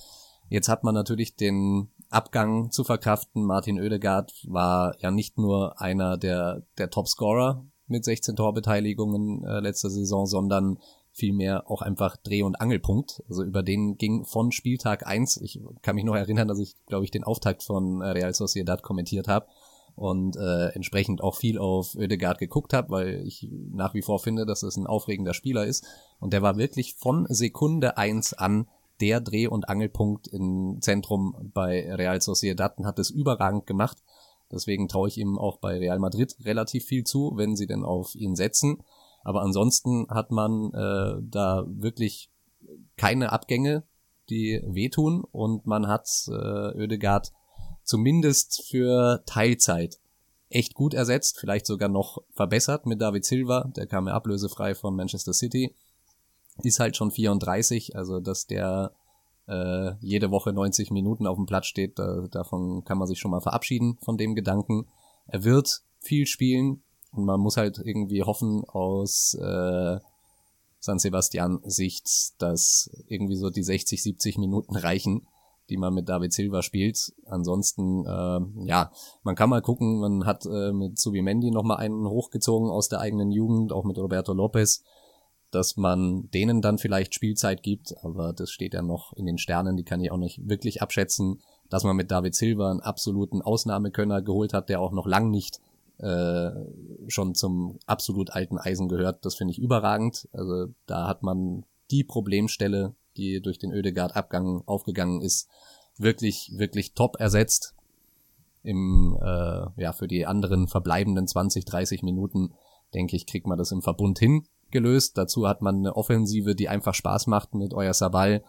Jetzt 0.49 0.69
hat 0.69 0.85
man 0.85 0.95
natürlich 0.95 1.37
den 1.37 1.91
Abgang 2.11 2.71
zu 2.71 2.85
verkraften. 2.85 3.45
Martin 3.45 3.81
Oedegaard 3.81 4.33
war 4.47 4.95
ja 5.01 5.11
nicht 5.11 5.39
nur 5.39 5.81
einer 5.81 6.17
der, 6.17 6.63
der 6.79 6.91
Topscorer 6.91 7.65
mit 7.87 8.05
16 8.05 8.37
Torbeteiligungen 8.37 9.45
äh, 9.45 9.61
letzter 9.61 9.91
Saison, 9.91 10.27
sondern 10.27 10.79
vielmehr 11.13 11.71
auch 11.71 11.83
einfach 11.83 12.17
Dreh- 12.17 12.43
und 12.43 12.61
Angelpunkt. 12.61 13.23
Also 13.29 13.43
über 13.43 13.63
den 13.63 13.97
ging 13.97 14.25
von 14.25 14.53
Spieltag 14.53 15.07
eins. 15.07 15.37
ich 15.37 15.61
kann 15.83 15.95
mich 15.95 16.05
noch 16.05 16.17
erinnern, 16.17 16.49
dass 16.49 16.59
ich, 16.59 16.75
glaube 16.87 17.05
ich, 17.05 17.11
den 17.11 17.25
Auftakt 17.25 17.63
von 17.63 18.01
äh, 18.01 18.09
Real 18.09 18.35
Sociedad 18.35 18.83
kommentiert 18.83 19.29
habe 19.29 19.47
und 19.95 20.37
äh, 20.37 20.69
entsprechend 20.71 21.23
auch 21.23 21.37
viel 21.37 21.59
auf 21.59 21.95
Oedegaard 21.95 22.39
geguckt 22.39 22.73
habe, 22.73 22.91
weil 22.91 23.27
ich 23.27 23.49
nach 23.73 23.95
wie 23.95 24.03
vor 24.03 24.19
finde, 24.19 24.45
dass 24.45 24.65
es 24.65 24.77
ein 24.77 24.89
aufregender 24.89 25.35
Spieler 25.35 25.65
ist. 25.65 25.87
Und 26.19 26.33
der 26.33 26.43
war 26.43 26.57
wirklich 26.57 26.95
von 26.95 27.27
Sekunde 27.29 27.97
eins 27.97 28.35
an 28.35 28.67
der 29.01 29.21
Dreh- 29.21 29.49
und 29.49 29.69
Angelpunkt 29.69 30.29
im 30.29 30.79
Zentrum 30.81 31.51
bei 31.53 31.93
Real 31.95 32.21
Sociedad 32.21 32.79
und 32.79 32.87
hat 32.87 32.99
es 32.99 33.11
überragend 33.11 33.67
gemacht. 33.67 33.99
Deswegen 34.53 34.89
traue 34.89 35.09
ich 35.09 35.19
ihm 35.19 35.39
auch 35.39 35.59
bei 35.59 35.79
Real 35.79 35.99
Madrid 35.99 36.37
relativ 36.45 36.85
viel 36.85 37.05
zu, 37.05 37.33
wenn 37.35 37.57
sie 37.57 37.67
denn 37.67 37.85
auf 37.85 38.15
ihn 38.15 38.37
setzen. 38.37 38.83
Aber 39.23 39.43
ansonsten 39.43 40.07
hat 40.11 40.31
man 40.31 40.73
äh, 40.75 41.17
da 41.23 41.65
wirklich 41.67 42.31
keine 42.97 43.33
Abgänge, 43.33 43.85
die 44.31 44.63
wehtun 44.65 45.25
und 45.25 45.67
man 45.67 45.89
hat 45.89 46.09
äh, 46.29 46.33
Oedegaard 46.33 47.33
zumindest 47.83 48.65
für 48.69 49.23
Teilzeit 49.27 49.99
echt 50.49 50.75
gut 50.75 50.95
ersetzt, 50.95 51.39
vielleicht 51.39 51.67
sogar 51.67 51.89
noch 51.89 52.23
verbessert 52.33 52.87
mit 52.87 53.01
David 53.01 53.25
Silva, 53.25 53.71
der 53.77 53.87
kam 53.87 54.07
ja 54.07 54.15
ablösefrei 54.15 54.75
von 54.75 54.95
Manchester 54.95 55.33
City 55.33 55.75
ist 56.63 56.81
halt 56.81 56.97
schon 56.97 57.11
34, 57.11 57.97
also 57.97 58.21
dass 58.21 58.47
der 58.47 58.93
äh, 59.47 59.93
jede 60.01 60.31
Woche 60.31 60.53
90 60.53 60.91
Minuten 60.91 61.27
auf 61.27 61.37
dem 61.37 61.47
Platz 61.47 61.67
steht, 61.67 61.99
da, 61.99 62.27
davon 62.31 62.85
kann 62.85 62.99
man 62.99 63.09
sich 63.09 63.19
schon 63.19 63.31
mal 63.31 63.41
verabschieden 63.41 63.99
von 64.03 64.17
dem 64.17 64.35
Gedanken. 64.35 64.87
Er 65.27 65.45
wird 65.45 65.83
viel 66.01 66.27
spielen 66.27 66.83
und 67.13 67.25
man 67.25 67.41
muss 67.41 67.57
halt 67.57 67.79
irgendwie 67.79 68.23
hoffen 68.23 68.65
aus 68.65 69.35
äh, 69.35 69.99
San 70.79 70.99
Sebastian 70.99 71.61
Sicht, 71.65 72.09
dass 72.39 72.91
irgendwie 73.09 73.37
so 73.37 73.51
die 73.51 73.63
60, 73.63 74.03
70 74.03 74.39
Minuten 74.39 74.77
reichen, 74.77 75.27
die 75.71 75.79
man 75.79 75.95
mit 75.95 76.09
David 76.09 76.33
Silva 76.33 76.63
spielt. 76.63 77.15
Ansonsten, 77.27 78.05
äh, 78.05 78.67
ja, 78.67 78.93
man 79.23 79.35
kann 79.35 79.49
mal 79.49 79.63
gucken, 79.63 80.01
man 80.01 80.27
hat 80.27 80.45
äh, 80.45 80.73
mit 80.73 80.99
Subimendi 80.99 81.51
nochmal 81.51 81.79
einen 81.79 82.07
hochgezogen 82.07 82.71
aus 82.71 82.89
der 82.89 83.01
eigenen 83.01 83.31
Jugend, 83.31 83.73
auch 83.73 83.85
mit 83.85 83.99
Roberto 83.99 84.35
Lopez 84.35 84.83
dass 85.55 85.77
man 85.77 86.31
denen 86.33 86.61
dann 86.61 86.79
vielleicht 86.79 87.15
Spielzeit 87.15 87.63
gibt, 87.63 87.95
aber 88.03 88.33
das 88.33 88.51
steht 88.51 88.75
ja 88.75 88.83
noch 88.83 89.13
in 89.13 89.27
den 89.27 89.39
Sternen, 89.39 89.77
die 89.77 89.85
kann 89.85 90.01
ich 90.01 90.11
auch 90.11 90.19
nicht 90.19 90.49
wirklich 90.49 90.83
abschätzen, 90.83 91.41
dass 91.71 91.85
man 91.85 91.97
mit 91.97 92.11
David 92.11 92.35
Silva 92.35 92.71
einen 92.71 92.81
absoluten 92.81 93.41
Ausnahmekönner 93.41 94.21
geholt 94.21 94.53
hat, 94.53 94.69
der 94.69 94.81
auch 94.81 94.93
noch 94.93 95.07
lang 95.07 95.31
nicht 95.31 95.61
äh, 95.99 96.51
schon 97.07 97.35
zum 97.35 97.79
absolut 97.87 98.31
alten 98.31 98.59
Eisen 98.59 98.89
gehört, 98.89 99.25
das 99.25 99.37
finde 99.37 99.53
ich 99.53 99.59
überragend. 99.59 100.29
Also 100.33 100.67
da 100.87 101.07
hat 101.07 101.23
man 101.23 101.65
die 101.91 102.03
Problemstelle, 102.03 102.95
die 103.17 103.41
durch 103.41 103.59
den 103.59 103.73
Ödegard-Abgang 103.73 104.63
aufgegangen 104.67 105.23
ist, 105.23 105.49
wirklich, 105.97 106.53
wirklich 106.57 106.95
top 106.95 107.21
ersetzt. 107.21 107.75
Im, 108.65 109.17
äh, 109.23 109.83
ja, 109.83 109.93
für 109.93 110.09
die 110.09 110.27
anderen 110.27 110.67
verbleibenden 110.67 111.29
20, 111.29 111.65
30 111.65 112.03
Minuten, 112.03 112.55
denke 112.93 113.15
ich, 113.15 113.27
kriegt 113.27 113.47
man 113.47 113.59
das 113.59 113.71
im 113.71 113.83
Verbund 113.83 114.19
hin 114.19 114.47
gelöst. 114.75 115.17
Dazu 115.17 115.49
hat 115.49 115.63
man 115.63 115.77
eine 115.77 115.97
Offensive, 115.97 116.55
die 116.55 116.69
einfach 116.69 116.93
Spaß 116.93 117.29
macht 117.29 117.55
mit 117.55 117.73
Euer 117.73 117.95
Sabal. 117.95 118.45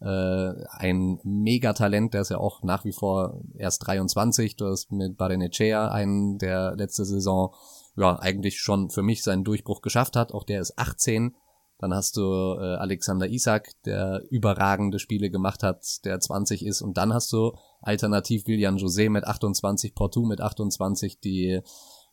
Äh, 0.00 0.52
ein 0.70 1.20
Megatalent, 1.22 2.14
der 2.14 2.22
ist 2.22 2.30
ja 2.30 2.38
auch 2.38 2.62
nach 2.62 2.86
wie 2.86 2.92
vor 2.92 3.42
erst 3.58 3.86
23. 3.86 4.56
Du 4.56 4.66
hast 4.66 4.90
mit 4.90 5.18
Barenechea 5.18 5.88
einen, 5.88 6.38
der 6.38 6.74
letzte 6.76 7.04
Saison 7.04 7.54
ja 7.96 8.18
eigentlich 8.18 8.60
schon 8.60 8.88
für 8.88 9.02
mich 9.02 9.22
seinen 9.22 9.44
Durchbruch 9.44 9.82
geschafft 9.82 10.16
hat. 10.16 10.32
Auch 10.32 10.44
der 10.44 10.62
ist 10.62 10.78
18. 10.78 11.36
Dann 11.78 11.92
hast 11.92 12.16
du 12.16 12.22
äh, 12.22 12.76
Alexander 12.76 13.28
Isak, 13.28 13.72
der 13.84 14.22
überragende 14.30 14.98
Spiele 14.98 15.28
gemacht 15.28 15.62
hat, 15.62 16.04
der 16.04 16.20
20 16.20 16.64
ist. 16.64 16.82
Und 16.82 16.96
dann 16.96 17.12
hast 17.12 17.32
du 17.32 17.52
alternativ 17.82 18.46
William 18.46 18.76
José 18.76 19.10
mit 19.10 19.24
28, 19.24 19.94
Portu 19.94 20.24
mit 20.24 20.40
28, 20.40 21.20
die 21.20 21.60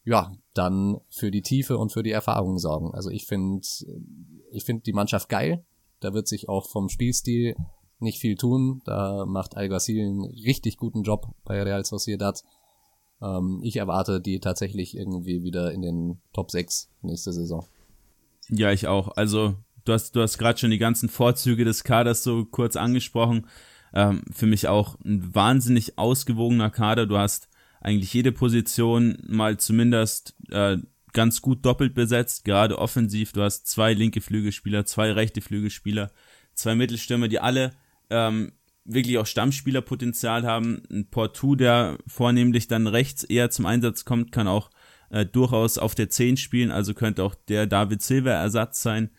ja, 0.03 0.31
dann 0.53 0.99
für 1.09 1.31
die 1.31 1.41
Tiefe 1.41 1.77
und 1.77 1.91
für 1.91 2.03
die 2.03 2.11
Erfahrung 2.11 2.57
sorgen. 2.57 2.93
Also 2.93 3.09
ich 3.09 3.25
finde, 3.25 3.61
ich 4.51 4.63
finde 4.63 4.83
die 4.83 4.93
Mannschaft 4.93 5.29
geil. 5.29 5.63
Da 5.99 6.13
wird 6.13 6.27
sich 6.27 6.49
auch 6.49 6.67
vom 6.67 6.89
Spielstil 6.89 7.55
nicht 7.99 8.19
viel 8.19 8.35
tun. 8.35 8.81
Da 8.85 9.25
macht 9.25 9.55
Alguacil 9.55 10.01
einen 10.01 10.25
richtig 10.25 10.77
guten 10.77 11.03
Job 11.03 11.27
bei 11.45 11.61
Real 11.61 11.85
Sociedad. 11.85 12.43
Ähm, 13.21 13.59
ich 13.63 13.77
erwarte 13.77 14.19
die 14.19 14.39
tatsächlich 14.39 14.97
irgendwie 14.97 15.43
wieder 15.43 15.71
in 15.71 15.81
den 15.81 16.21
Top 16.33 16.49
6 16.49 16.89
nächste 17.01 17.31
Saison. 17.31 17.65
Ja, 18.49 18.71
ich 18.71 18.87
auch. 18.87 19.15
Also 19.15 19.55
du 19.85 19.93
hast, 19.93 20.15
du 20.15 20.21
hast 20.21 20.39
gerade 20.39 20.57
schon 20.57 20.71
die 20.71 20.79
ganzen 20.79 21.09
Vorzüge 21.09 21.63
des 21.63 21.83
Kaders 21.83 22.23
so 22.23 22.45
kurz 22.45 22.75
angesprochen. 22.75 23.47
Ähm, 23.93 24.23
für 24.31 24.47
mich 24.47 24.67
auch 24.67 24.99
ein 25.05 25.35
wahnsinnig 25.35 25.99
ausgewogener 25.99 26.71
Kader. 26.71 27.05
Du 27.05 27.17
hast 27.17 27.50
eigentlich 27.81 28.13
jede 28.13 28.31
Position 28.31 29.17
mal 29.27 29.57
zumindest 29.57 30.35
äh, 30.49 30.77
ganz 31.13 31.41
gut 31.41 31.65
doppelt 31.65 31.93
besetzt, 31.93 32.45
gerade 32.45 32.77
offensiv. 32.77 33.33
Du 33.33 33.41
hast 33.41 33.67
zwei 33.67 33.93
linke 33.93 34.21
Flügelspieler, 34.21 34.85
zwei 34.85 35.11
rechte 35.11 35.41
Flügelspieler, 35.41 36.11
zwei 36.53 36.75
Mittelstürmer, 36.75 37.27
die 37.27 37.39
alle 37.39 37.71
ähm, 38.09 38.53
wirklich 38.85 39.17
auch 39.17 39.25
Stammspielerpotenzial 39.25 40.43
haben. 40.43 40.83
Ein 40.89 41.09
Portu, 41.09 41.55
der 41.55 41.97
vornehmlich 42.07 42.67
dann 42.67 42.87
rechts 42.87 43.23
eher 43.23 43.49
zum 43.49 43.65
Einsatz 43.65 44.05
kommt, 44.05 44.31
kann 44.31 44.47
auch 44.47 44.69
äh, 45.09 45.25
durchaus 45.25 45.77
auf 45.77 45.95
der 45.95 46.09
10 46.09 46.37
spielen, 46.37 46.71
also 46.71 46.93
könnte 46.93 47.23
auch 47.23 47.35
der 47.35 47.67
David 47.67 48.01
Silva 48.01 48.31
Ersatz 48.31 48.81
sein. 48.81 49.09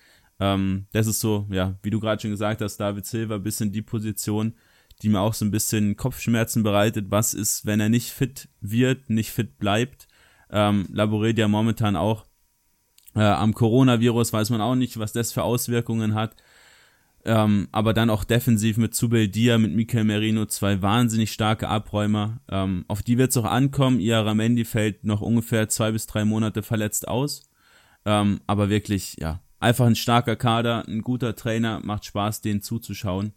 Ähm, 0.41 0.87
das 0.93 1.07
ist 1.07 1.21
so, 1.21 1.47
ja, 1.51 1.79
wie 1.83 1.91
du 1.91 2.01
gerade 2.01 2.23
schon 2.23 2.31
gesagt 2.31 2.61
hast, 2.61 2.79
David 2.79 3.07
Silva, 3.07 3.39
bisschen 3.39 3.73
die 3.73 3.83
Position, 3.83 4.55
die 5.03 5.09
mir 5.09 5.21
auch 5.21 5.35
so 5.35 5.45
ein 5.45 5.51
bisschen 5.51 5.97
Kopfschmerzen 5.97 6.63
bereitet. 6.63 7.07
Was 7.11 7.35
ist, 7.35 7.67
wenn 7.67 7.81
er 7.81 7.89
nicht 7.89 8.11
fit 8.11 8.49
wird, 8.61 9.11
nicht 9.11 9.31
fit 9.31 9.59
bleibt? 9.59 10.09
Ähm, 10.51 10.87
laboriert 10.93 11.39
ja 11.39 11.49
momentan 11.49 11.97
auch 11.97 12.27
äh, 13.15 13.21
am 13.21 13.55
Coronavirus, 13.55 14.33
weiß 14.33 14.51
man 14.51 14.61
auch 14.61 14.75
nicht, 14.75 14.99
was 14.99 15.13
das 15.13 15.33
für 15.33 15.43
Auswirkungen 15.43 16.15
hat. 16.15 16.37
Ähm, 17.25 17.69
aber 17.71 17.95
dann 17.95 18.11
auch 18.11 18.25
defensiv 18.25 18.79
mit 18.79 18.95
Zubel 18.95 19.29
Dia, 19.29 19.57
mit 19.59 19.73
Mikel 19.73 20.03
Merino, 20.03 20.47
zwei 20.47 20.83
wahnsinnig 20.83 21.33
starke 21.33 21.69
Abräumer. 21.69 22.41
Ähm, 22.51 22.85
auf 22.89 23.03
die 23.03 23.17
wird 23.17 23.31
es 23.31 23.37
auch 23.37 23.45
ankommen. 23.45 24.01
Iaramendi 24.01 24.65
fällt 24.65 25.05
noch 25.05 25.21
ungefähr 25.21 25.69
zwei 25.69 25.93
bis 25.93 26.07
drei 26.07 26.25
Monate 26.25 26.63
verletzt 26.63 27.07
aus. 27.07 27.45
Ähm, 28.05 28.41
aber 28.49 28.71
wirklich, 28.71 29.17
ja, 29.21 29.41
einfach 29.61 29.87
ein 29.87 29.95
starker 29.95 30.35
Kader, 30.35 30.85
ein 30.89 31.03
guter 31.03 31.37
Trainer, 31.37 31.81
macht 31.85 32.05
Spaß, 32.07 32.41
denen 32.41 32.63
zuzuschauen. 32.63 33.33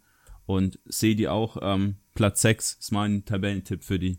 Und 0.46 0.78
sehe 0.84 1.16
die 1.16 1.28
auch, 1.28 1.58
ähm, 1.60 1.96
Platz 2.14 2.40
6 2.42 2.78
ist 2.80 2.92
mein 2.92 3.24
Tabellentipp 3.24 3.84
für 3.84 3.98
die 3.98 4.18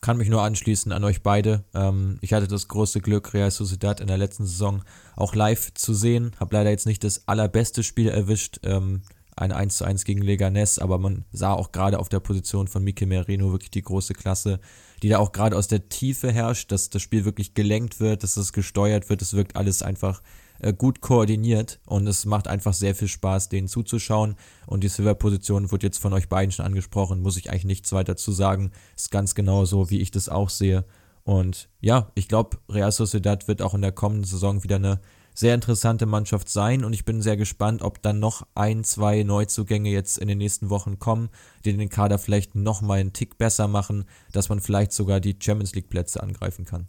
kann 0.00 0.16
mich 0.16 0.28
nur 0.28 0.42
anschließen 0.42 0.92
an 0.92 1.04
euch 1.04 1.22
beide. 1.22 1.64
Ähm, 1.74 2.18
ich 2.20 2.32
hatte 2.32 2.48
das 2.48 2.68
große 2.68 3.00
Glück, 3.00 3.34
Real 3.34 3.50
Sociedad 3.50 4.00
in 4.00 4.06
der 4.06 4.18
letzten 4.18 4.46
Saison 4.46 4.82
auch 5.16 5.34
live 5.34 5.74
zu 5.74 5.92
sehen. 5.94 6.32
Hab 6.40 6.52
leider 6.52 6.70
jetzt 6.70 6.86
nicht 6.86 7.04
das 7.04 7.28
allerbeste 7.28 7.82
Spiel 7.82 8.08
erwischt, 8.08 8.60
ähm, 8.62 9.02
ein 9.36 9.52
1 9.52 9.76
zu 9.76 9.84
1 9.84 10.04
gegen 10.04 10.22
Leganes, 10.22 10.78
aber 10.78 10.98
man 10.98 11.24
sah 11.32 11.52
auch 11.52 11.72
gerade 11.72 11.98
auf 11.98 12.08
der 12.08 12.20
Position 12.20 12.68
von 12.68 12.84
Mike 12.84 13.06
Merino 13.06 13.52
wirklich 13.52 13.70
die 13.70 13.82
große 13.82 14.12
Klasse, 14.14 14.60
die 15.02 15.08
da 15.08 15.18
auch 15.18 15.32
gerade 15.32 15.56
aus 15.56 15.68
der 15.68 15.88
Tiefe 15.88 16.30
herrscht, 16.32 16.72
dass 16.72 16.90
das 16.90 17.00
Spiel 17.00 17.24
wirklich 17.24 17.54
gelenkt 17.54 18.00
wird, 18.00 18.22
dass 18.22 18.36
es 18.36 18.52
gesteuert 18.52 19.08
wird, 19.08 19.22
es 19.22 19.34
wirkt 19.34 19.56
alles 19.56 19.82
einfach 19.82 20.22
äh, 20.60 20.72
gut 20.72 21.00
koordiniert 21.00 21.80
und 21.86 22.06
es 22.06 22.24
macht 22.24 22.48
einfach 22.48 22.74
sehr 22.74 22.94
viel 22.94 23.08
Spaß, 23.08 23.48
denen 23.48 23.68
zuzuschauen. 23.68 24.36
Und 24.66 24.84
die 24.84 24.88
Silver-Position 24.88 25.70
wird 25.70 25.82
jetzt 25.82 25.98
von 25.98 26.12
euch 26.12 26.28
beiden 26.28 26.52
schon 26.52 26.66
angesprochen, 26.66 27.22
muss 27.22 27.36
ich 27.36 27.50
eigentlich 27.50 27.64
nichts 27.64 27.92
weiter 27.92 28.16
zu 28.16 28.32
sagen. 28.32 28.72
Ist 28.96 29.10
ganz 29.10 29.34
genau 29.34 29.64
so, 29.64 29.90
wie 29.90 30.00
ich 30.00 30.10
das 30.10 30.28
auch 30.28 30.50
sehe. 30.50 30.84
Und 31.24 31.68
ja, 31.80 32.10
ich 32.14 32.28
glaube, 32.28 32.58
Real 32.68 32.92
Sociedad 32.92 33.48
wird 33.48 33.62
auch 33.62 33.74
in 33.74 33.82
der 33.82 33.92
kommenden 33.92 34.24
Saison 34.24 34.62
wieder 34.62 34.76
eine 34.76 35.00
sehr 35.34 35.54
interessante 35.54 36.06
Mannschaft 36.06 36.48
sein 36.48 36.84
und 36.84 36.92
ich 36.92 37.04
bin 37.04 37.22
sehr 37.22 37.36
gespannt, 37.36 37.82
ob 37.82 38.02
dann 38.02 38.18
noch 38.18 38.46
ein, 38.54 38.84
zwei 38.84 39.22
Neuzugänge 39.22 39.90
jetzt 39.90 40.18
in 40.18 40.28
den 40.28 40.38
nächsten 40.38 40.70
Wochen 40.70 40.98
kommen, 40.98 41.30
die 41.64 41.76
den 41.76 41.88
Kader 41.88 42.18
vielleicht 42.18 42.54
noch 42.54 42.82
mal 42.82 42.98
einen 42.98 43.12
Tick 43.12 43.38
besser 43.38 43.68
machen, 43.68 44.04
dass 44.32 44.48
man 44.48 44.60
vielleicht 44.60 44.92
sogar 44.92 45.20
die 45.20 45.36
Champions 45.40 45.74
League 45.74 45.88
Plätze 45.88 46.22
angreifen 46.22 46.64
kann. 46.64 46.88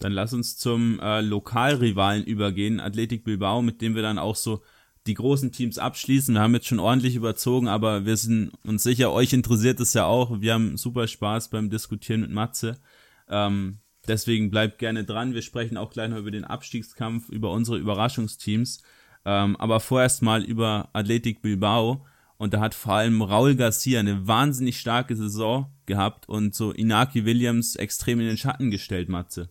Dann 0.00 0.12
lass 0.12 0.32
uns 0.32 0.56
zum 0.56 0.98
äh, 1.00 1.20
Lokalrivalen 1.20 2.24
übergehen, 2.24 2.80
Athletic 2.80 3.22
Bilbao, 3.22 3.60
mit 3.60 3.82
dem 3.82 3.94
wir 3.94 4.02
dann 4.02 4.18
auch 4.18 4.34
so 4.34 4.62
die 5.06 5.14
großen 5.14 5.52
Teams 5.52 5.78
abschließen. 5.78 6.34
Wir 6.34 6.40
haben 6.40 6.54
jetzt 6.54 6.66
schon 6.66 6.80
ordentlich 6.80 7.16
überzogen, 7.16 7.68
aber 7.68 8.06
wir 8.06 8.16
sind 8.16 8.52
uns 8.66 8.82
sicher, 8.82 9.12
euch 9.12 9.34
interessiert 9.34 9.78
es 9.78 9.92
ja 9.92 10.06
auch. 10.06 10.40
Wir 10.40 10.54
haben 10.54 10.78
super 10.78 11.06
Spaß 11.06 11.50
beim 11.50 11.68
Diskutieren 11.68 12.22
mit 12.22 12.30
Matze. 12.30 12.80
Ähm, 13.28 13.80
deswegen 14.08 14.50
bleibt 14.50 14.78
gerne 14.78 15.04
dran. 15.04 15.34
Wir 15.34 15.42
sprechen 15.42 15.76
auch 15.76 15.90
gleich 15.90 16.08
noch 16.08 16.18
über 16.18 16.30
den 16.30 16.44
Abstiegskampf, 16.44 17.28
über 17.28 17.52
unsere 17.52 17.76
Überraschungsteams. 17.76 18.82
Ähm, 19.26 19.56
aber 19.56 19.80
vorerst 19.80 20.22
mal 20.22 20.42
über 20.42 20.88
Athletic 20.94 21.42
Bilbao. 21.42 22.06
Und 22.38 22.54
da 22.54 22.60
hat 22.60 22.74
vor 22.74 22.94
allem 22.94 23.20
Raul 23.20 23.54
Garcia 23.54 24.00
eine 24.00 24.26
wahnsinnig 24.26 24.80
starke 24.80 25.14
Saison 25.14 25.70
gehabt 25.84 26.26
und 26.26 26.54
so 26.54 26.72
Inaki 26.72 27.26
Williams 27.26 27.76
extrem 27.76 28.18
in 28.20 28.28
den 28.28 28.38
Schatten 28.38 28.70
gestellt, 28.70 29.10
Matze 29.10 29.50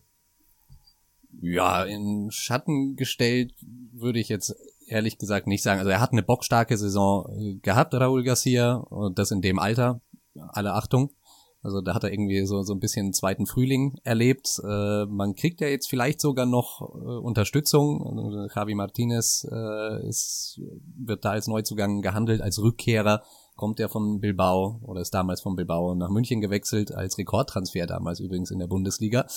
ja, 1.42 1.84
in 1.84 2.32
Schatten 2.32 2.96
gestellt 2.96 3.54
würde 3.94 4.20
ich 4.20 4.30
jetzt 4.30 4.56
ehrlich 4.88 5.18
gesagt 5.18 5.48
nicht 5.48 5.64
sagen. 5.64 5.80
Also 5.80 5.92
er 5.92 6.02
hat 6.02 6.12
eine 6.12 6.24
bockstarke 6.24 6.78
Saison 6.78 7.30
äh, 7.38 7.56
gehabt, 7.56 7.94
Raúl 7.94 8.24
Garcia, 8.24 8.76
und 8.76 9.20
das 9.20 9.32
in 9.32 9.42
dem 9.42 9.60
Alter. 9.60 10.02
Alle 10.36 10.74
Achtung. 10.74 11.12
Also 11.62 11.82
da 11.82 11.94
hat 11.94 12.06
er 12.06 12.12
irgendwie 12.12 12.46
so, 12.46 12.64
so 12.64 12.74
ein 12.74 12.80
bisschen 12.80 13.08
einen 13.08 13.14
zweiten 13.14 13.46
Frühling 13.46 14.00
erlebt. 14.04 14.62
Äh, 14.64 15.06
man 15.06 15.36
kriegt 15.36 15.60
ja 15.60 15.68
jetzt 15.68 15.90
vielleicht 15.90 16.22
sogar 16.22 16.46
noch 16.46 16.82
äh, 16.82 17.18
Unterstützung. 17.20 18.18
Also 18.18 18.48
Javi 18.56 18.76
Martinez 18.76 19.46
äh, 19.52 20.08
ist, 20.08 20.62
wird 20.98 21.26
da 21.26 21.32
als 21.32 21.48
Neuzugang 21.48 22.02
gehandelt, 22.02 22.42
als 22.42 22.62
Rückkehrer. 22.62 23.24
Kommt 23.56 23.82
er 23.82 23.90
von 23.90 24.22
Bilbao 24.22 24.80
oder 24.84 25.02
ist 25.02 25.14
damals 25.14 25.42
von 25.42 25.58
Bilbao 25.58 25.94
nach 25.96 26.10
München 26.10 26.40
gewechselt, 26.40 26.94
als 26.96 27.18
Rekordtransfer 27.18 27.88
damals 27.88 28.22
übrigens 28.22 28.52
in 28.52 28.60
der 28.60 28.68
Bundesliga. 28.68 29.28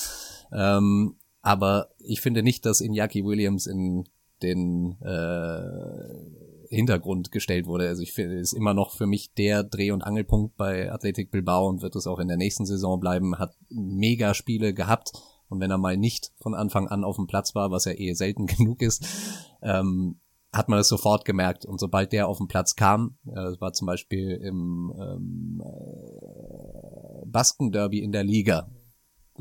Ähm, 0.53 1.17
aber 1.43 1.91
ich 1.99 2.21
finde 2.21 2.43
nicht, 2.43 2.65
dass 2.65 2.81
Iñaki 2.81 3.25
Williams 3.25 3.67
in 3.67 4.09
den 4.43 4.97
äh, 5.03 6.75
Hintergrund 6.75 7.31
gestellt 7.31 7.67
wurde. 7.67 7.89
Also 7.89 8.03
ich 8.03 8.13
finde, 8.13 8.39
ist 8.39 8.55
immer 8.55 8.75
noch 8.75 8.93
für 8.93 9.07
mich 9.07 9.35
der 9.35 9.63
Dreh- 9.63 9.91
und 9.91 10.03
Angelpunkt 10.03 10.57
bei 10.57 10.91
Athletic 10.91 11.31
Bilbao 11.31 11.69
und 11.69 11.83
wird 11.83 11.95
es 11.97 12.07
auch 12.07 12.19
in 12.19 12.29
der 12.29 12.37
nächsten 12.39 12.65
Saison 12.65 12.99
bleiben. 12.99 13.39
Hat 13.39 13.55
mega 13.69 14.35
Spiele 14.35 14.73
gehabt 14.73 15.13
und 15.53 15.61
wenn 15.61 15.71
er 15.71 15.77
mal 15.77 15.99
nicht 15.99 16.33
von 16.41 16.55
Anfang 16.55 16.89
an 16.89 17.05
auf 17.05 17.17
dem 17.17 17.27
Platz 17.27 17.55
war, 17.55 17.71
was 17.71 17.85
ja 17.85 17.93
eh 17.93 18.15
selten 18.15 18.47
genug 18.47 18.81
ist, 18.81 19.07
ähm, 19.61 20.19
hat 20.51 20.69
man 20.71 20.79
das 20.79 20.89
sofort 20.89 21.27
gemerkt. 21.27 21.67
Und 21.67 21.79
sobald 21.79 22.13
der 22.13 22.27
auf 22.27 22.39
den 22.39 22.49
Platz 22.49 22.75
kam, 22.75 23.17
äh, 23.27 23.35
das 23.35 23.61
war 23.61 23.75
zum 23.75 23.87
Beispiel 23.87 24.31
im 24.31 24.93
ähm, 24.99 25.63
äh, 25.63 27.27
Basken-Derby 27.27 27.99
in 27.99 28.13
der 28.13 28.25
Liga, 28.25 28.71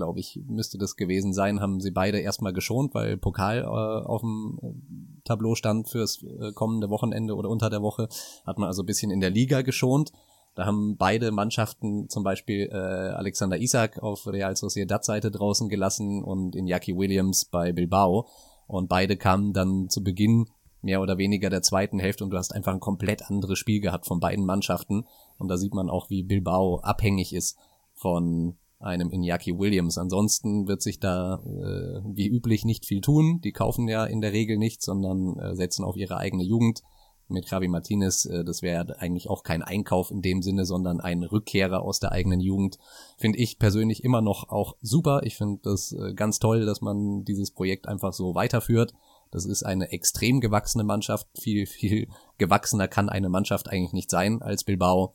glaube 0.01 0.19
ich, 0.19 0.39
müsste 0.47 0.79
das 0.79 0.95
gewesen 0.95 1.31
sein, 1.31 1.61
haben 1.61 1.79
sie 1.79 1.91
beide 1.91 2.19
erstmal 2.19 2.53
geschont, 2.53 2.95
weil 2.95 3.17
Pokal 3.17 3.59
äh, 3.59 3.65
auf 3.65 4.21
dem 4.21 5.21
Tableau 5.23 5.53
stand 5.53 5.89
fürs 5.89 6.23
äh, 6.23 6.51
kommende 6.53 6.89
Wochenende 6.89 7.35
oder 7.35 7.49
unter 7.49 7.69
der 7.69 7.83
Woche. 7.83 8.09
Hat 8.47 8.57
man 8.57 8.67
also 8.67 8.81
ein 8.81 8.87
bisschen 8.87 9.11
in 9.11 9.19
der 9.19 9.29
Liga 9.29 9.61
geschont. 9.61 10.11
Da 10.55 10.65
haben 10.65 10.97
beide 10.97 11.31
Mannschaften 11.31 12.09
zum 12.09 12.23
Beispiel 12.23 12.67
äh, 12.71 12.75
Alexander 12.75 13.59
Isak 13.59 14.01
auf 14.01 14.25
Real 14.25 14.55
Sociedad-Seite 14.55 15.29
draußen 15.29 15.69
gelassen 15.69 16.23
und 16.23 16.55
Iñaki 16.55 16.97
Williams 16.97 17.45
bei 17.45 17.71
Bilbao. 17.71 18.27
Und 18.65 18.89
beide 18.89 19.17
kamen 19.17 19.53
dann 19.53 19.87
zu 19.89 20.03
Beginn 20.03 20.47
mehr 20.81 20.99
oder 20.99 21.19
weniger 21.19 21.51
der 21.51 21.61
zweiten 21.61 21.99
Hälfte 21.99 22.23
und 22.23 22.31
du 22.31 22.37
hast 22.37 22.55
einfach 22.55 22.73
ein 22.73 22.79
komplett 22.79 23.29
anderes 23.29 23.59
Spiel 23.59 23.81
gehabt 23.81 24.07
von 24.07 24.19
beiden 24.19 24.45
Mannschaften. 24.45 25.05
Und 25.37 25.47
da 25.47 25.57
sieht 25.57 25.75
man 25.75 25.91
auch, 25.91 26.09
wie 26.09 26.23
Bilbao 26.23 26.79
abhängig 26.79 27.33
ist 27.33 27.55
von 27.93 28.57
einem 28.81 29.09
Iñaki 29.09 29.57
Williams. 29.57 29.97
Ansonsten 29.97 30.67
wird 30.67 30.81
sich 30.81 30.99
da 30.99 31.41
äh, 31.45 32.01
wie 32.05 32.27
üblich 32.27 32.65
nicht 32.65 32.85
viel 32.85 33.01
tun. 33.01 33.39
Die 33.41 33.51
kaufen 33.51 33.87
ja 33.87 34.05
in 34.05 34.21
der 34.21 34.33
Regel 34.33 34.57
nichts, 34.57 34.85
sondern 34.85 35.37
äh, 35.39 35.55
setzen 35.55 35.83
auf 35.85 35.95
ihre 35.95 36.17
eigene 36.17 36.43
Jugend. 36.43 36.81
Mit 37.27 37.49
Javi 37.49 37.69
Martinez, 37.69 38.25
äh, 38.25 38.43
das 38.43 38.61
wäre 38.61 38.99
eigentlich 38.99 39.29
auch 39.29 39.43
kein 39.43 39.61
Einkauf 39.61 40.11
in 40.11 40.21
dem 40.21 40.41
Sinne, 40.41 40.65
sondern 40.65 40.99
ein 40.99 41.23
Rückkehrer 41.23 41.81
aus 41.81 41.99
der 41.99 42.11
eigenen 42.11 42.41
Jugend. 42.41 42.77
Finde 43.17 43.39
ich 43.39 43.57
persönlich 43.57 44.03
immer 44.03 44.21
noch 44.21 44.49
auch 44.49 44.75
super. 44.81 45.21
Ich 45.23 45.37
finde 45.37 45.61
das 45.63 45.93
äh, 45.93 46.13
ganz 46.13 46.39
toll, 46.39 46.65
dass 46.65 46.81
man 46.81 47.23
dieses 47.23 47.51
Projekt 47.51 47.87
einfach 47.87 48.13
so 48.13 48.35
weiterführt. 48.35 48.93
Das 49.31 49.45
ist 49.45 49.63
eine 49.63 49.91
extrem 49.91 50.41
gewachsene 50.41 50.83
Mannschaft. 50.83 51.27
Viel, 51.39 51.65
viel 51.65 52.09
gewachsener 52.37 52.89
kann 52.89 53.07
eine 53.07 53.29
Mannschaft 53.29 53.69
eigentlich 53.69 53.93
nicht 53.93 54.11
sein 54.11 54.41
als 54.41 54.65
Bilbao. 54.65 55.13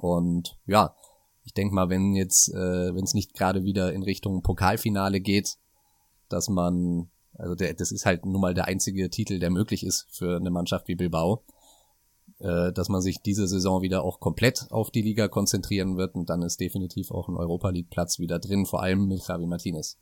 Und 0.00 0.58
ja, 0.66 0.94
ich 1.50 1.54
denke 1.54 1.74
mal, 1.74 1.90
wenn 1.90 2.14
jetzt, 2.14 2.48
äh, 2.54 2.94
wenn 2.94 3.02
es 3.02 3.12
nicht 3.12 3.34
gerade 3.34 3.64
wieder 3.64 3.92
in 3.92 4.04
Richtung 4.04 4.40
Pokalfinale 4.40 5.20
geht, 5.20 5.56
dass 6.28 6.48
man, 6.48 7.10
also 7.34 7.56
der, 7.56 7.74
das 7.74 7.90
ist 7.90 8.06
halt 8.06 8.24
nun 8.24 8.40
mal 8.40 8.54
der 8.54 8.66
einzige 8.66 9.10
Titel, 9.10 9.40
der 9.40 9.50
möglich 9.50 9.84
ist 9.84 10.06
für 10.10 10.36
eine 10.36 10.50
Mannschaft 10.50 10.86
wie 10.86 10.94
Bilbao, 10.94 11.42
äh, 12.38 12.72
dass 12.72 12.88
man 12.88 13.00
sich 13.00 13.20
diese 13.20 13.48
Saison 13.48 13.82
wieder 13.82 14.04
auch 14.04 14.20
komplett 14.20 14.68
auf 14.70 14.92
die 14.92 15.02
Liga 15.02 15.26
konzentrieren 15.26 15.96
wird 15.96 16.14
und 16.14 16.30
dann 16.30 16.42
ist 16.42 16.60
definitiv 16.60 17.10
auch 17.10 17.28
ein 17.28 17.36
Europa 17.36 17.70
League 17.70 17.90
Platz 17.90 18.20
wieder 18.20 18.38
drin, 18.38 18.64
vor 18.64 18.84
allem 18.84 19.08
mit 19.08 19.26
Javi 19.26 19.46
Martinez. 19.46 19.98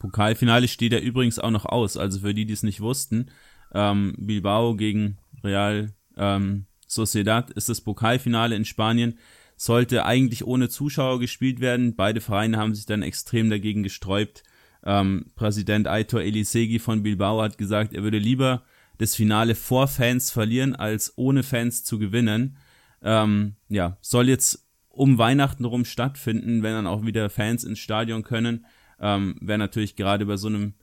Pokalfinale 0.00 0.66
steht 0.66 0.92
ja 0.92 0.98
übrigens 0.98 1.38
auch 1.38 1.52
noch 1.52 1.64
aus, 1.64 1.96
also 1.96 2.18
für 2.18 2.34
die, 2.34 2.44
die 2.44 2.54
es 2.54 2.64
nicht 2.64 2.80
wussten, 2.80 3.30
ähm, 3.72 4.16
Bilbao 4.18 4.74
gegen 4.74 5.18
Real 5.44 5.94
ähm, 6.16 6.66
Sociedad 6.88 7.52
ist 7.52 7.68
das 7.68 7.82
Pokalfinale 7.82 8.56
in 8.56 8.64
Spanien 8.64 9.16
sollte 9.58 10.06
eigentlich 10.06 10.46
ohne 10.46 10.68
Zuschauer 10.68 11.18
gespielt 11.18 11.60
werden. 11.60 11.96
Beide 11.96 12.20
Vereine 12.20 12.56
haben 12.56 12.74
sich 12.74 12.86
dann 12.86 13.02
extrem 13.02 13.50
dagegen 13.50 13.82
gesträubt. 13.82 14.44
Ähm, 14.84 15.26
Präsident 15.34 15.88
Aitor 15.88 16.22
Elisegi 16.22 16.78
von 16.78 17.02
Bilbao 17.02 17.42
hat 17.42 17.58
gesagt, 17.58 17.92
er 17.92 18.04
würde 18.04 18.18
lieber 18.18 18.62
das 18.98 19.16
Finale 19.16 19.56
vor 19.56 19.88
Fans 19.88 20.30
verlieren, 20.30 20.76
als 20.76 21.12
ohne 21.16 21.42
Fans 21.42 21.82
zu 21.82 21.98
gewinnen. 21.98 22.56
Ähm, 23.02 23.56
ja, 23.68 23.98
soll 24.00 24.28
jetzt 24.28 24.64
um 24.88 25.18
Weihnachten 25.18 25.64
rum 25.64 25.84
stattfinden, 25.84 26.62
wenn 26.62 26.72
dann 26.72 26.86
auch 26.86 27.04
wieder 27.04 27.28
Fans 27.28 27.64
ins 27.64 27.80
Stadion 27.80 28.22
können. 28.22 28.64
Ähm, 29.00 29.36
Wäre 29.40 29.58
natürlich 29.58 29.96
gerade 29.96 30.24
bei 30.24 30.36
so 30.36 30.46
einem 30.46 30.74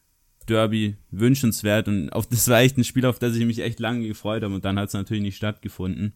Derby 0.47 0.97
wünschenswert 1.11 1.87
und 1.87 2.09
auf 2.11 2.27
das 2.27 2.49
war 2.49 2.59
echt 2.59 2.77
ein 2.77 2.83
Spiel, 2.83 3.05
auf 3.05 3.19
das 3.19 3.35
ich 3.35 3.45
mich 3.45 3.59
echt 3.59 3.79
lange 3.79 4.05
gefreut 4.05 4.43
habe 4.43 4.53
und 4.53 4.65
dann 4.65 4.77
hat 4.77 4.89
es 4.89 4.93
natürlich 4.93 5.23
nicht 5.23 5.37
stattgefunden. 5.37 6.13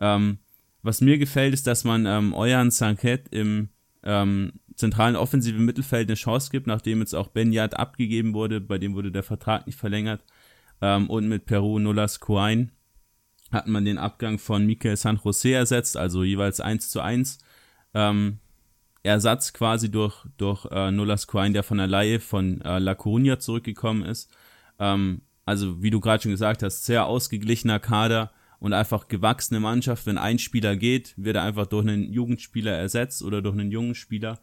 Ähm, 0.00 0.38
was 0.82 1.00
mir 1.00 1.18
gefällt, 1.18 1.54
ist, 1.54 1.66
dass 1.66 1.84
man 1.84 2.06
ähm, 2.06 2.32
Euren 2.32 2.70
Sanket 2.70 3.28
im 3.30 3.68
ähm, 4.02 4.52
zentralen 4.74 5.16
offensiven 5.16 5.64
Mittelfeld 5.64 6.08
eine 6.08 6.14
Chance 6.14 6.50
gibt, 6.50 6.66
nachdem 6.66 7.00
jetzt 7.00 7.14
auch 7.14 7.28
Ben 7.28 7.52
Yad 7.52 7.74
abgegeben 7.74 8.34
wurde, 8.34 8.60
bei 8.60 8.78
dem 8.78 8.94
wurde 8.94 9.12
der 9.12 9.22
Vertrag 9.22 9.66
nicht 9.66 9.78
verlängert. 9.78 10.24
Ähm, 10.80 11.08
und 11.10 11.28
mit 11.28 11.44
Peru 11.44 11.78
Nolas 11.78 12.20
Coain 12.20 12.72
hat 13.52 13.66
man 13.66 13.84
den 13.84 13.98
Abgang 13.98 14.38
von 14.38 14.64
Mikel 14.64 14.96
San 14.96 15.20
Jose 15.22 15.52
ersetzt, 15.52 15.96
also 15.96 16.24
jeweils 16.24 16.60
1 16.60 16.88
zu 16.88 17.00
1. 17.00 17.38
Ähm, 17.94 18.38
Ersatz 19.02 19.52
quasi 19.52 19.90
durch, 19.90 20.26
durch 20.36 20.66
äh, 20.70 20.90
Nolas 20.90 21.26
Coain, 21.26 21.52
der 21.52 21.62
von 21.62 21.78
der 21.78 21.86
Laie 21.86 22.20
von 22.20 22.60
äh, 22.62 22.78
La 22.78 22.92
Coruña 22.92 23.38
zurückgekommen 23.38 24.02
ist. 24.02 24.30
Ähm, 24.78 25.22
also 25.46 25.82
wie 25.82 25.90
du 25.90 26.00
gerade 26.00 26.22
schon 26.22 26.32
gesagt 26.32 26.62
hast, 26.62 26.84
sehr 26.84 27.06
ausgeglichener 27.06 27.80
Kader 27.80 28.30
und 28.60 28.72
einfach 28.72 29.08
gewachsene 29.08 29.58
Mannschaft. 29.58 30.06
Wenn 30.06 30.18
ein 30.18 30.38
Spieler 30.38 30.76
geht, 30.76 31.14
wird 31.16 31.36
er 31.36 31.42
einfach 31.42 31.66
durch 31.66 31.86
einen 31.86 32.12
Jugendspieler 32.12 32.72
ersetzt 32.72 33.22
oder 33.22 33.42
durch 33.42 33.54
einen 33.54 33.72
jungen 33.72 33.94
Spieler 33.94 34.38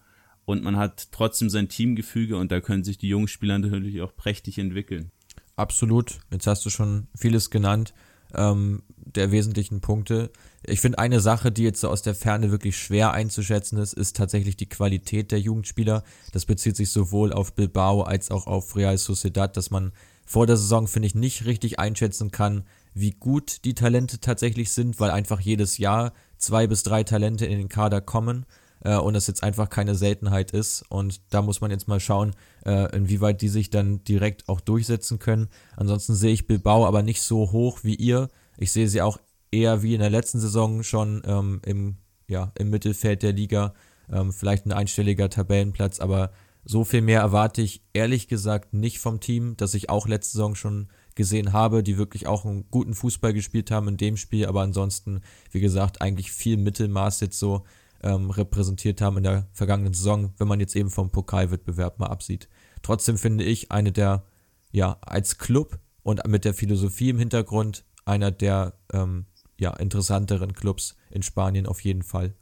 und 0.45 0.63
man 0.63 0.77
hat 0.77 1.11
trotzdem 1.11 1.49
sein 1.49 1.69
Teamgefüge 1.69 2.37
und 2.37 2.51
da 2.51 2.59
können 2.59 2.83
sich 2.83 2.97
die 2.97 3.07
jungen 3.07 3.27
Spieler 3.27 3.57
natürlich 3.59 4.01
auch 4.01 4.15
prächtig 4.15 4.57
entwickeln. 4.57 5.11
Absolut. 5.55 6.19
Jetzt 6.31 6.47
hast 6.47 6.65
du 6.65 6.69
schon 6.69 7.07
vieles 7.15 7.49
genannt 7.49 7.93
ähm, 8.33 8.83
der 8.95 9.31
wesentlichen 9.31 9.81
Punkte. 9.81 10.31
Ich 10.63 10.81
finde 10.81 10.99
eine 10.99 11.19
Sache, 11.19 11.51
die 11.51 11.63
jetzt 11.63 11.81
so 11.81 11.89
aus 11.89 12.01
der 12.01 12.15
Ferne 12.15 12.51
wirklich 12.51 12.77
schwer 12.77 13.11
einzuschätzen 13.11 13.77
ist, 13.77 13.93
ist 13.93 14.15
tatsächlich 14.15 14.57
die 14.57 14.69
Qualität 14.69 15.31
der 15.31 15.39
Jugendspieler. 15.39 16.03
Das 16.33 16.45
bezieht 16.45 16.75
sich 16.75 16.91
sowohl 16.91 17.33
auf 17.33 17.53
Bilbao 17.53 18.03
als 18.03 18.31
auch 18.31 18.47
auf 18.47 18.75
Real 18.75 18.97
Sociedad, 18.97 19.55
dass 19.57 19.71
man 19.71 19.91
vor 20.25 20.45
der 20.45 20.57
Saison, 20.57 20.87
finde 20.87 21.07
ich, 21.07 21.15
nicht 21.15 21.45
richtig 21.45 21.79
einschätzen 21.79 22.31
kann, 22.31 22.65
wie 22.99 23.11
gut 23.11 23.65
die 23.65 23.73
Talente 23.73 24.19
tatsächlich 24.19 24.71
sind, 24.71 24.99
weil 24.99 25.11
einfach 25.11 25.39
jedes 25.39 25.77
Jahr 25.77 26.13
zwei 26.37 26.67
bis 26.67 26.83
drei 26.83 27.03
Talente 27.03 27.45
in 27.45 27.57
den 27.57 27.69
Kader 27.69 28.01
kommen 28.01 28.45
äh, 28.83 28.95
und 28.95 29.15
es 29.15 29.27
jetzt 29.27 29.43
einfach 29.43 29.69
keine 29.69 29.95
Seltenheit 29.95 30.51
ist. 30.51 30.83
Und 30.89 31.21
da 31.29 31.41
muss 31.41 31.61
man 31.61 31.71
jetzt 31.71 31.87
mal 31.87 31.99
schauen, 31.99 32.35
äh, 32.65 32.95
inwieweit 32.95 33.41
die 33.41 33.49
sich 33.49 33.69
dann 33.69 34.03
direkt 34.03 34.49
auch 34.49 34.61
durchsetzen 34.61 35.19
können. 35.19 35.49
Ansonsten 35.75 36.15
sehe 36.15 36.33
ich 36.33 36.47
Bilbao 36.47 36.85
aber 36.85 37.03
nicht 37.03 37.21
so 37.21 37.51
hoch 37.51 37.79
wie 37.83 37.95
ihr. 37.95 38.29
Ich 38.57 38.71
sehe 38.71 38.87
sie 38.87 39.01
auch 39.01 39.19
eher 39.51 39.83
wie 39.83 39.93
in 39.93 40.01
der 40.01 40.09
letzten 40.09 40.39
Saison 40.39 40.83
schon 40.83 41.21
ähm, 41.25 41.61
im, 41.65 41.97
ja, 42.27 42.51
im 42.57 42.69
Mittelfeld 42.69 43.23
der 43.23 43.33
Liga. 43.33 43.73
Ähm, 44.11 44.31
vielleicht 44.31 44.65
ein 44.65 44.71
einstelliger 44.71 45.29
Tabellenplatz, 45.29 45.99
aber 45.99 46.31
so 46.63 46.83
viel 46.83 47.01
mehr 47.01 47.21
erwarte 47.21 47.61
ich 47.61 47.81
ehrlich 47.93 48.27
gesagt 48.27 48.73
nicht 48.73 48.99
vom 48.99 49.19
Team, 49.19 49.55
das 49.57 49.73
ich 49.73 49.89
auch 49.89 50.07
letzte 50.07 50.33
Saison 50.33 50.55
schon 50.55 50.89
gesehen 51.17 51.51
habe, 51.51 51.83
die 51.83 51.97
wirklich 51.97 52.27
auch 52.27 52.45
einen 52.45 52.69
guten 52.71 52.93
Fußball 52.93 53.33
gespielt 53.33 53.71
haben 53.71 53.89
in 53.89 53.97
dem 53.97 54.15
Spiel, 54.15 54.45
aber 54.45 54.61
ansonsten, 54.61 55.21
wie 55.51 55.59
gesagt, 55.59 56.01
eigentlich 56.01 56.31
viel 56.31 56.55
Mittelmaß 56.55 57.19
jetzt 57.19 57.39
so 57.39 57.65
ähm, 58.01 58.29
repräsentiert 58.29 59.01
haben 59.01 59.17
in 59.17 59.23
der 59.23 59.47
vergangenen 59.51 59.93
Saison, 59.93 60.33
wenn 60.37 60.47
man 60.47 60.59
jetzt 60.59 60.75
eben 60.75 60.91
vom 60.91 61.11
Pokalwettbewerb 61.11 61.99
mal 61.99 62.07
absieht. 62.07 62.47
Trotzdem 62.83 63.17
finde 63.17 63.43
ich 63.43 63.71
eine 63.71 63.91
der, 63.91 64.23
ja, 64.71 64.97
als 65.01 65.39
Club 65.39 65.79
und 66.03 66.25
mit 66.27 66.45
der 66.45 66.53
Philosophie 66.53 67.09
im 67.09 67.17
Hintergrund 67.17 67.83
einer 68.05 68.31
der 68.31 68.73
ähm, 68.93 69.25
ja, 69.59 69.73
interessanteren 69.73 70.53
Clubs 70.53 70.95
in 71.09 71.23
Spanien 71.23 71.65
auf 71.65 71.81
jeden 71.81 72.03
Fall. 72.03 72.35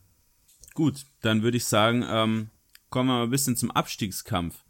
Gut, 0.73 1.05
dann 1.21 1.41
würde 1.43 1.55
ich 1.55 1.65
sagen, 1.65 2.03
ähm, 2.07 2.49
kommen 2.89 3.07
wir 3.07 3.13
mal 3.13 3.23
ein 3.23 3.29
bisschen 3.29 3.55
zum 3.55 3.71
Abstiegskampf. 3.71 4.64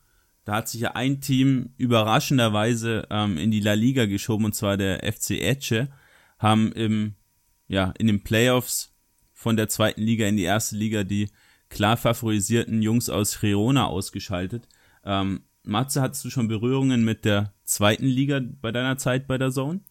Da 0.45 0.55
hat 0.55 0.69
sich 0.69 0.81
ja 0.81 0.91
ein 0.91 1.22
Team 1.22 1.73
überraschenderweise 1.77 3.07
ähm, 3.09 3.38
in 3.38 3.51
die 3.51 3.59
La 3.59 3.73
Liga 3.73 4.05
geschoben, 4.05 4.45
und 4.45 4.53
zwar 4.53 4.77
der 4.77 4.99
FC 5.11 5.31
Etche, 5.41 5.89
haben 6.38 6.72
im, 6.72 7.15
ja, 7.67 7.93
in 7.97 8.07
den 8.07 8.23
Playoffs 8.23 8.93
von 9.34 9.57
der 9.57 9.67
zweiten 9.67 10.01
Liga 10.01 10.27
in 10.27 10.38
die 10.38 10.43
erste 10.43 10.76
Liga 10.76 11.03
die 11.03 11.30
klar 11.69 11.97
favorisierten 11.97 12.81
Jungs 12.84 13.09
aus 13.09 13.39
Girona 13.39 13.88
ausgeschaltet. 13.88 14.67
Ähm, 15.03 15.41
Matze, 15.63 16.01
hattest 16.01 16.23
du 16.23 16.30
schon 16.30 16.47
Berührungen 16.47 17.03
mit 17.03 17.26
der 17.26 17.53
zweiten 17.63 18.05
Liga 18.05 18.39
bei 18.61 18.72
deiner 18.72 18.97
Zeit 18.97 19.27
bei 19.27 19.39
der 19.39 19.49
Zone? 19.51 19.81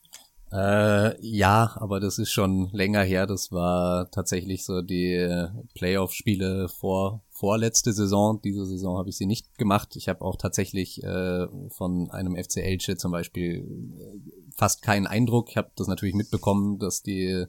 Äh, 0.52 1.20
ja, 1.20 1.72
aber 1.80 1.98
das 1.98 2.18
ist 2.18 2.30
schon 2.30 2.70
länger 2.70 3.02
her. 3.02 3.26
Das 3.26 3.50
war 3.50 4.08
tatsächlich 4.12 4.64
so 4.64 4.82
die 4.82 5.48
Playoff-Spiele 5.74 6.68
vor 6.68 7.23
vorletzte 7.34 7.92
Saison. 7.92 8.40
Diese 8.42 8.64
Saison 8.64 8.96
habe 8.96 9.10
ich 9.10 9.16
sie 9.16 9.26
nicht 9.26 9.58
gemacht. 9.58 9.96
Ich 9.96 10.08
habe 10.08 10.22
auch 10.22 10.36
tatsächlich 10.36 11.02
äh, 11.02 11.46
von 11.68 12.10
einem 12.10 12.36
FC 12.36 12.58
Elche 12.58 12.96
zum 12.96 13.12
Beispiel 13.12 13.68
fast 14.56 14.82
keinen 14.82 15.06
Eindruck. 15.06 15.50
Ich 15.50 15.56
habe 15.56 15.70
das 15.76 15.88
natürlich 15.88 16.14
mitbekommen, 16.14 16.78
dass 16.78 17.02
die 17.02 17.46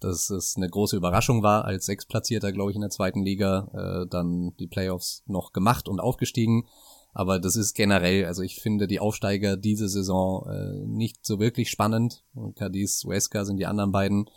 dass 0.00 0.30
es 0.30 0.56
eine 0.56 0.68
große 0.68 0.96
Überraschung 0.96 1.42
war, 1.42 1.66
als 1.66 1.84
Sechsplatzierter, 1.84 2.52
glaube 2.52 2.70
ich, 2.70 2.74
in 2.74 2.80
der 2.80 2.88
zweiten 2.88 3.22
Liga, 3.22 3.68
äh, 3.74 4.08
dann 4.08 4.56
die 4.58 4.66
Playoffs 4.66 5.22
noch 5.26 5.52
gemacht 5.52 5.88
und 5.88 6.00
aufgestiegen. 6.00 6.66
Aber 7.12 7.38
das 7.38 7.56
ist 7.56 7.74
generell, 7.74 8.24
also 8.24 8.42
ich 8.42 8.60
finde 8.60 8.86
die 8.86 9.00
Aufsteiger 9.00 9.56
diese 9.56 9.88
Saison 9.88 10.48
äh, 10.48 10.86
nicht 10.86 11.26
so 11.26 11.38
wirklich 11.38 11.70
spannend. 11.70 12.24
Und 12.34 12.56
Cadiz, 12.56 13.04
Huesca 13.04 13.44
sind 13.44 13.58
die 13.58 13.66
anderen 13.66 13.92
beiden. 13.92 14.30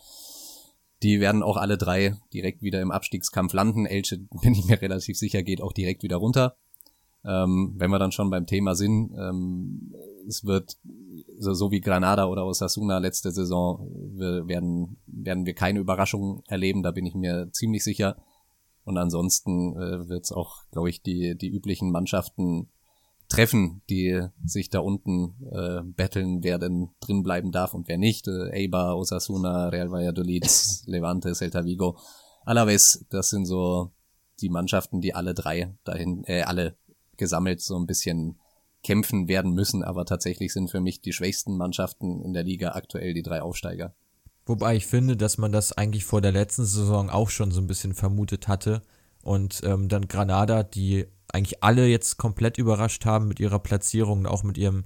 Die 1.04 1.20
werden 1.20 1.44
auch 1.44 1.58
alle 1.58 1.78
drei 1.78 2.16
direkt 2.34 2.62
wieder 2.62 2.82
im 2.82 2.92
Abstiegskampf 2.92 3.54
landen. 3.54 3.86
Elche, 3.86 4.18
bin 4.42 4.54
ich 4.54 4.66
mir 4.66 4.82
relativ 4.82 5.18
sicher, 5.18 5.44
geht 5.44 5.62
auch 5.62 5.74
direkt 5.74 6.04
wieder 6.04 6.18
runter. 6.18 6.56
Ähm, 7.26 7.74
wenn 7.78 7.90
wir 7.90 8.00
dann 8.00 8.12
schon 8.12 8.30
beim 8.30 8.46
Thema 8.46 8.76
sind, 8.76 9.14
ähm, 9.18 9.94
es 10.28 10.46
wird 10.46 10.78
so, 11.38 11.54
so 11.54 11.72
wie 11.72 11.80
Granada 11.80 12.26
oder 12.26 12.46
Osasuna 12.46 12.98
letzte 12.98 13.32
Saison 13.32 13.88
wir 14.14 14.48
werden 14.48 14.98
werden 15.08 15.46
wir 15.46 15.54
keine 15.54 15.80
Überraschungen 15.80 16.44
erleben, 16.48 16.84
da 16.84 16.92
bin 16.92 17.06
ich 17.06 17.16
mir 17.16 17.50
ziemlich 17.52 17.84
sicher. 17.84 18.18
Und 18.84 18.98
ansonsten 18.98 19.74
äh, 19.78 20.10
wird 20.10 20.26
es 20.26 20.34
auch, 20.34 20.64
glaube 20.72 20.90
ich, 20.90 21.02
die 21.02 21.38
die 21.38 21.48
üblichen 21.48 21.92
Mannschaften 21.92 22.68
treffen, 23.34 23.82
die 23.90 24.28
sich 24.46 24.70
da 24.70 24.80
unten 24.80 25.36
äh, 25.52 25.82
betteln, 25.84 26.44
wer 26.44 26.60
denn 26.60 26.90
drin 27.00 27.24
bleiben 27.24 27.52
darf 27.52 27.74
und 27.74 27.88
wer 27.88 27.98
nicht. 27.98 28.28
Äh, 28.28 28.66
Eibar, 28.66 28.98
Osasuna, 28.98 29.70
Real 29.70 29.92
Valladolid, 29.92 30.46
Levante, 30.86 31.34
Celta 31.34 31.66
Vigo, 31.66 31.98
Alaves, 32.46 33.06
das 33.10 33.30
sind 33.30 33.46
so 33.46 33.92
die 34.40 34.50
Mannschaften, 34.50 35.02
die 35.02 35.16
alle 35.16 35.34
drei 35.34 35.76
dahin, 35.84 36.24
äh, 36.26 36.44
alle 36.44 36.78
gesammelt 37.18 37.62
so 37.62 37.78
ein 37.78 37.88
bisschen 37.88 38.40
kämpfen 38.84 39.28
werden 39.28 39.54
müssen, 39.54 39.84
aber 39.84 40.06
tatsächlich 40.06 40.54
sind 40.54 40.70
für 40.70 40.82
mich 40.82 41.02
die 41.02 41.14
schwächsten 41.14 41.58
Mannschaften 41.58 42.22
in 42.22 42.34
der 42.34 42.44
Liga 42.44 42.74
aktuell 42.74 43.14
die 43.14 43.24
drei 43.24 43.42
Aufsteiger. 43.42 43.96
Wobei 44.46 44.76
ich 44.76 44.86
finde, 44.86 45.16
dass 45.16 45.38
man 45.38 45.54
das 45.54 45.72
eigentlich 45.72 46.06
vor 46.06 46.22
der 46.22 46.34
letzten 46.34 46.66
Saison 46.66 47.10
auch 47.10 47.30
schon 47.30 47.52
so 47.52 47.62
ein 47.62 47.68
bisschen 47.68 47.94
vermutet 47.94 48.48
hatte 48.48 48.82
und 49.24 49.62
ähm, 49.64 49.88
dann 49.88 50.10
Granada, 50.10 50.64
die 50.64 51.08
eigentlich 51.34 51.64
alle 51.64 51.88
jetzt 51.88 52.18
komplett 52.18 52.58
überrascht 52.58 53.06
haben 53.06 53.28
mit 53.28 53.40
ihrer 53.40 53.60
Platzierung 53.60 54.20
und 54.20 54.28
auch 54.28 54.44
mit 54.44 54.58
ihrem, 54.58 54.86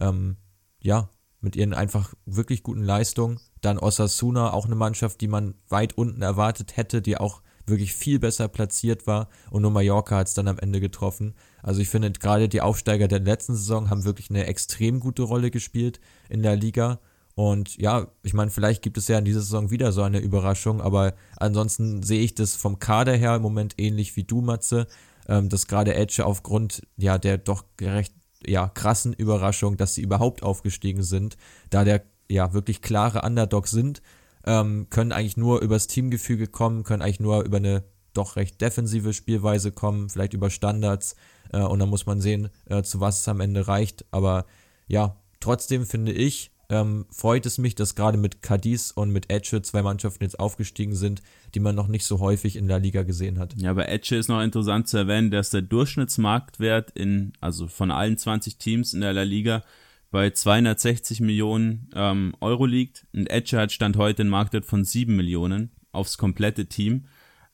ähm, 0.00 0.36
ja, 0.80 1.10
mit 1.40 1.56
ihren 1.56 1.74
einfach 1.74 2.14
wirklich 2.24 2.62
guten 2.62 2.82
Leistungen. 2.82 3.40
Dann 3.60 3.78
Osasuna, 3.78 4.52
auch 4.52 4.66
eine 4.66 4.74
Mannschaft, 4.74 5.20
die 5.20 5.28
man 5.28 5.54
weit 5.68 5.98
unten 5.98 6.22
erwartet 6.22 6.76
hätte, 6.76 7.02
die 7.02 7.18
auch 7.18 7.42
wirklich 7.66 7.94
viel 7.94 8.18
besser 8.18 8.48
platziert 8.48 9.06
war 9.06 9.28
und 9.50 9.62
nur 9.62 9.70
Mallorca 9.70 10.16
hat 10.16 10.28
es 10.28 10.34
dann 10.34 10.48
am 10.48 10.58
Ende 10.58 10.80
getroffen. 10.80 11.34
Also 11.62 11.80
ich 11.80 11.88
finde 11.88 12.10
gerade 12.12 12.48
die 12.48 12.62
Aufsteiger 12.62 13.08
der 13.08 13.20
letzten 13.20 13.54
Saison 13.54 13.90
haben 13.90 14.04
wirklich 14.04 14.30
eine 14.30 14.46
extrem 14.46 15.00
gute 15.00 15.22
Rolle 15.22 15.50
gespielt 15.50 16.00
in 16.28 16.42
der 16.42 16.56
Liga. 16.56 16.98
Und 17.34 17.76
ja, 17.76 18.08
ich 18.22 18.34
meine, 18.34 18.50
vielleicht 18.50 18.82
gibt 18.82 18.98
es 18.98 19.06
ja 19.06 19.18
in 19.18 19.24
dieser 19.24 19.42
Saison 19.42 19.70
wieder 19.70 19.92
so 19.92 20.02
eine 20.02 20.18
Überraschung, 20.18 20.80
aber 20.80 21.14
ansonsten 21.36 22.02
sehe 22.02 22.20
ich 22.20 22.34
das 22.34 22.56
vom 22.56 22.78
Kader 22.80 23.14
her 23.14 23.36
im 23.36 23.42
Moment 23.42 23.74
ähnlich 23.78 24.16
wie 24.16 24.24
du, 24.24 24.40
Matze, 24.40 24.88
ähm, 25.28 25.48
dass 25.48 25.66
gerade 25.66 25.94
Edge 25.94 26.24
aufgrund 26.24 26.82
ja 26.96 27.18
der 27.18 27.38
doch 27.38 27.64
recht 27.80 28.14
ja 28.46 28.68
krassen 28.68 29.12
Überraschung, 29.12 29.76
dass 29.76 29.94
sie 29.94 30.02
überhaupt 30.02 30.42
aufgestiegen 30.42 31.02
sind, 31.02 31.36
da 31.70 31.84
der 31.84 32.02
ja 32.30 32.52
wirklich 32.52 32.82
klare 32.82 33.22
Underdog 33.22 33.68
sind 33.68 34.02
ähm, 34.48 34.86
können 34.90 35.12
eigentlich 35.12 35.36
nur 35.36 35.60
übers 35.60 35.86
Teamgefüge 35.88 36.46
kommen, 36.46 36.82
können 36.82 37.02
eigentlich 37.02 37.20
nur 37.20 37.44
über 37.44 37.58
eine 37.58 37.84
doch 38.14 38.36
recht 38.36 38.60
defensive 38.60 39.12
Spielweise 39.12 39.72
kommen, 39.72 40.08
vielleicht 40.08 40.32
über 40.32 40.50
Standards 40.50 41.16
äh, 41.52 41.60
und 41.60 41.78
dann 41.78 41.90
muss 41.90 42.06
man 42.06 42.20
sehen, 42.20 42.48
äh, 42.66 42.82
zu 42.82 43.00
was 43.00 43.20
es 43.20 43.28
am 43.28 43.40
Ende 43.40 43.68
reicht. 43.68 44.06
Aber 44.10 44.46
ja, 44.86 45.16
trotzdem 45.40 45.84
finde 45.86 46.12
ich, 46.12 46.50
ähm, 46.70 47.06
freut 47.10 47.46
es 47.46 47.58
mich, 47.58 47.74
dass 47.74 47.94
gerade 47.94 48.18
mit 48.18 48.42
Cadiz 48.42 48.90
und 48.90 49.10
mit 49.10 49.30
Etche 49.30 49.62
zwei 49.62 49.82
Mannschaften 49.82 50.24
jetzt 50.24 50.38
aufgestiegen 50.38 50.94
sind, 50.94 51.22
die 51.54 51.60
man 51.60 51.74
noch 51.74 51.88
nicht 51.88 52.04
so 52.04 52.20
häufig 52.20 52.56
in 52.56 52.68
der 52.68 52.78
Liga 52.78 53.04
gesehen 53.04 53.38
hat. 53.38 53.54
Ja, 53.56 53.72
bei 53.72 53.84
Etche 53.84 54.16
ist 54.16 54.28
noch 54.28 54.42
interessant 54.42 54.88
zu 54.88 54.98
erwähnen, 54.98 55.30
dass 55.30 55.50
der 55.50 55.62
Durchschnittsmarktwert 55.62 56.90
in, 56.90 57.32
also 57.40 57.68
von 57.68 57.90
allen 57.90 58.18
20 58.18 58.58
Teams 58.58 58.92
in 58.92 59.00
der 59.00 59.14
La 59.14 59.22
Liga 59.22 59.62
bei 60.10 60.30
260 60.30 61.20
Millionen 61.20 61.90
ähm, 61.94 62.34
Euro 62.40 62.66
liegt. 62.66 63.06
Und 63.14 63.30
Etche 63.30 63.58
hat 63.58 63.72
Stand 63.72 63.96
heute 63.96 64.22
einen 64.22 64.30
Marktwert 64.30 64.64
von 64.64 64.84
7 64.84 65.14
Millionen 65.14 65.70
aufs 65.92 66.18
komplette 66.18 66.66
Team. 66.66 67.06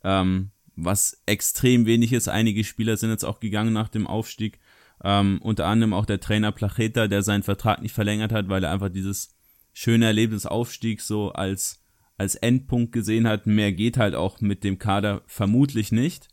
Ähm, 0.03 0.51
was 0.77 1.23
extrem 1.27 1.86
wenig 1.86 2.12
ist. 2.12 2.28
Einige 2.28 2.65
Spieler 2.65 2.97
sind 2.97 3.11
jetzt 3.11 3.24
auch 3.24 3.41
gegangen 3.41 3.73
nach 3.73 3.89
dem 3.89 4.07
Aufstieg. 4.07 4.59
Ähm, 5.03 5.41
unter 5.43 5.66
anderem 5.66 5.93
auch 5.93 6.07
der 6.07 6.21
Trainer 6.21 6.53
Placheta, 6.53 7.09
der 7.09 7.23
seinen 7.23 7.43
Vertrag 7.43 7.83
nicht 7.83 7.95
verlängert 7.95 8.33
hat, 8.33 8.49
weil 8.49 8.65
er 8.65 8.71
einfach 8.71 8.89
dieses 8.89 9.35
schöne 9.73 10.07
Erlebnis 10.07 10.47
Aufstieg 10.47 11.01
so 11.01 11.33
als, 11.33 11.83
als 12.16 12.37
Endpunkt 12.37 12.93
gesehen 12.93 13.27
hat. 13.27 13.47
Mehr 13.47 13.73
geht 13.73 13.97
halt 13.97 14.15
auch 14.15 14.41
mit 14.41 14.65
dem 14.65 14.79
Kader 14.79 15.23
vermutlich 15.27 15.93
nicht. 15.93 16.29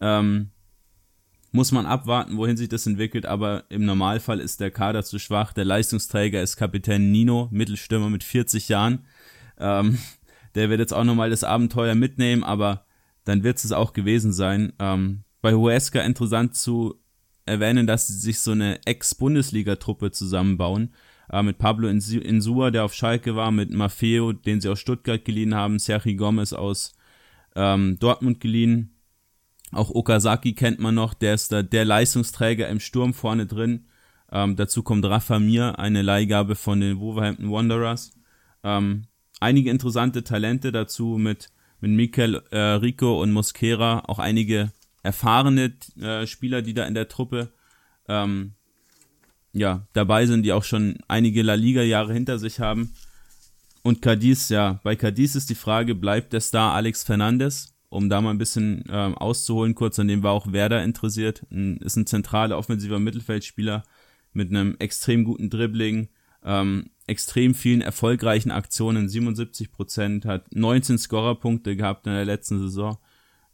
Ähm, 0.00 0.50
muss 1.52 1.72
man 1.72 1.86
abwarten, 1.86 2.36
wohin 2.36 2.56
sich 2.56 2.68
das 2.68 2.86
entwickelt, 2.86 3.26
aber 3.26 3.64
im 3.70 3.84
Normalfall 3.84 4.40
ist 4.40 4.60
der 4.60 4.70
Kader 4.70 5.04
zu 5.04 5.18
schwach. 5.18 5.52
Der 5.52 5.64
Leistungsträger 5.64 6.42
ist 6.42 6.56
Kapitän 6.56 7.10
Nino, 7.10 7.48
Mittelstürmer 7.50 8.10
mit 8.10 8.24
40 8.24 8.68
Jahren. 8.68 9.06
Ähm, 9.58 9.98
der 10.54 10.70
wird 10.70 10.80
jetzt 10.80 10.92
auch 10.92 11.04
nochmal 11.04 11.30
das 11.30 11.44
Abenteuer 11.44 11.94
mitnehmen, 11.94 12.44
aber 12.44 12.84
dann 13.24 13.42
wird 13.42 13.58
es 13.58 13.72
auch 13.72 13.92
gewesen 13.92 14.32
sein. 14.32 14.72
Ähm, 14.78 15.24
bei 15.40 15.54
Huesca 15.54 16.00
interessant 16.00 16.56
zu 16.56 17.00
erwähnen, 17.46 17.86
dass 17.86 18.08
sie 18.08 18.18
sich 18.18 18.40
so 18.40 18.52
eine 18.52 18.84
Ex-Bundesliga-Truppe 18.84 20.10
zusammenbauen. 20.10 20.92
Äh, 21.30 21.42
mit 21.42 21.58
Pablo 21.58 21.88
Insua, 21.88 22.70
der 22.70 22.84
auf 22.84 22.94
Schalke 22.94 23.36
war, 23.36 23.50
mit 23.50 23.70
Maffeo, 23.70 24.32
den 24.32 24.60
sie 24.60 24.68
aus 24.68 24.80
Stuttgart 24.80 25.24
geliehen 25.24 25.54
haben, 25.54 25.78
Sergi 25.78 26.14
Gomez 26.14 26.52
aus 26.52 26.94
ähm, 27.54 27.98
Dortmund 27.98 28.40
geliehen. 28.40 28.92
Auch 29.72 29.90
Okazaki 29.90 30.54
kennt 30.54 30.78
man 30.78 30.94
noch, 30.94 31.14
der 31.14 31.34
ist 31.34 31.50
da 31.50 31.62
der 31.62 31.84
Leistungsträger 31.84 32.68
im 32.68 32.80
Sturm 32.80 33.14
vorne 33.14 33.46
drin. 33.46 33.86
Ähm, 34.30 34.56
dazu 34.56 34.82
kommt 34.82 35.04
Rafa 35.04 35.38
Mir, 35.38 35.78
eine 35.78 36.02
Leihgabe 36.02 36.54
von 36.54 36.80
den 36.80 36.98
Wolverhampton 37.00 37.50
Wanderers. 37.50 38.12
Ähm, 38.62 39.06
einige 39.40 39.70
interessante 39.70 40.24
Talente 40.24 40.72
dazu 40.72 41.16
mit, 41.18 41.50
mit 41.80 41.90
Mikel 41.90 42.42
äh, 42.50 42.58
Rico 42.58 43.20
und 43.20 43.32
Mosquera, 43.32 44.04
auch 44.06 44.18
einige 44.18 44.72
erfahrene 45.06 45.72
äh, 46.00 46.26
Spieler, 46.26 46.60
die 46.60 46.74
da 46.74 46.84
in 46.84 46.94
der 46.94 47.08
Truppe 47.08 47.52
ähm, 48.08 48.52
ja, 49.52 49.86
dabei 49.94 50.26
sind, 50.26 50.42
die 50.42 50.52
auch 50.52 50.64
schon 50.64 50.98
einige 51.08 51.42
La 51.42 51.54
Liga-Jahre 51.54 52.12
hinter 52.12 52.38
sich 52.38 52.60
haben. 52.60 52.92
Und 53.82 54.02
Cadiz, 54.02 54.48
ja, 54.48 54.80
bei 54.82 54.96
Cadiz 54.96 55.34
ist 55.34 55.48
die 55.48 55.54
Frage, 55.54 55.94
bleibt 55.94 56.32
der 56.32 56.40
Star 56.40 56.74
Alex 56.74 57.04
Fernandes? 57.04 57.72
Um 57.88 58.10
da 58.10 58.20
mal 58.20 58.30
ein 58.30 58.38
bisschen 58.38 58.84
ähm, 58.90 59.16
auszuholen, 59.16 59.76
kurz 59.76 59.98
an 59.98 60.08
dem 60.08 60.24
war 60.24 60.32
auch 60.32 60.52
Werder 60.52 60.82
interessiert. 60.82 61.46
Ein, 61.50 61.76
ist 61.78 61.96
ein 61.96 62.06
zentraler 62.06 62.58
offensiver 62.58 62.98
Mittelfeldspieler 62.98 63.84
mit 64.32 64.50
einem 64.50 64.76
extrem 64.80 65.24
guten 65.24 65.50
Dribbling, 65.50 66.08
ähm, 66.44 66.90
extrem 67.06 67.54
vielen 67.54 67.80
erfolgreichen 67.80 68.50
Aktionen, 68.50 69.08
77 69.08 69.70
Prozent, 69.70 70.24
hat 70.24 70.52
19 70.52 70.98
Scorerpunkte 70.98 71.76
gehabt 71.76 72.06
in 72.08 72.12
der 72.12 72.24
letzten 72.24 72.58
Saison. 72.58 72.98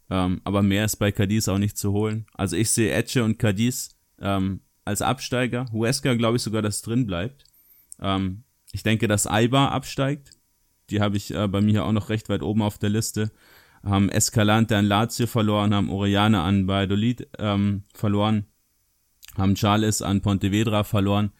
Ähm, 0.09 0.41
aber 0.43 0.61
mehr 0.61 0.85
ist 0.85 0.97
bei 0.97 1.11
Cadiz 1.11 1.47
auch 1.47 1.57
nicht 1.57 1.77
zu 1.77 1.91
holen. 1.91 2.25
Also 2.33 2.55
ich 2.55 2.71
sehe 2.71 2.91
Etche 2.91 3.23
und 3.23 3.39
Cadiz 3.39 3.97
ähm, 4.19 4.61
als 4.85 5.01
Absteiger. 5.01 5.65
Huesca 5.71 6.13
glaube 6.13 6.37
ich 6.37 6.43
sogar, 6.43 6.61
dass 6.61 6.81
drin 6.81 7.05
bleibt. 7.05 7.45
Ähm, 8.01 8.43
ich 8.71 8.83
denke, 8.83 9.07
dass 9.07 9.27
Aiba 9.27 9.69
absteigt. 9.69 10.31
Die 10.89 10.99
habe 11.01 11.17
ich 11.17 11.33
äh, 11.33 11.47
bei 11.47 11.61
mir 11.61 11.85
auch 11.85 11.91
noch 11.91 12.09
recht 12.09 12.29
weit 12.29 12.43
oben 12.43 12.61
auf 12.61 12.77
der 12.77 12.89
Liste. 12.89 13.31
Haben 13.83 14.09
Escalante 14.09 14.77
an 14.77 14.85
Lazio 14.85 15.27
verloren, 15.27 15.73
haben 15.73 15.89
Oriana 15.89 16.45
an 16.45 16.67
Valladolid 16.67 17.27
ähm, 17.37 17.83
verloren, 17.93 18.45
haben 19.35 19.55
Charles 19.55 20.01
an 20.01 20.21
Pontevedra 20.21 20.83
verloren, 20.83 21.31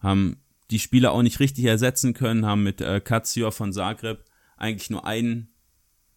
haben 0.00 0.38
die 0.70 0.80
Spieler 0.80 1.12
auch 1.12 1.22
nicht 1.22 1.38
richtig 1.38 1.66
ersetzen 1.66 2.12
können, 2.12 2.46
haben 2.46 2.64
mit 2.64 2.80
äh, 2.80 3.00
Katsior 3.00 3.52
von 3.52 3.72
Zagreb 3.72 4.24
eigentlich 4.56 4.90
nur 4.90 5.06
einen 5.06 5.53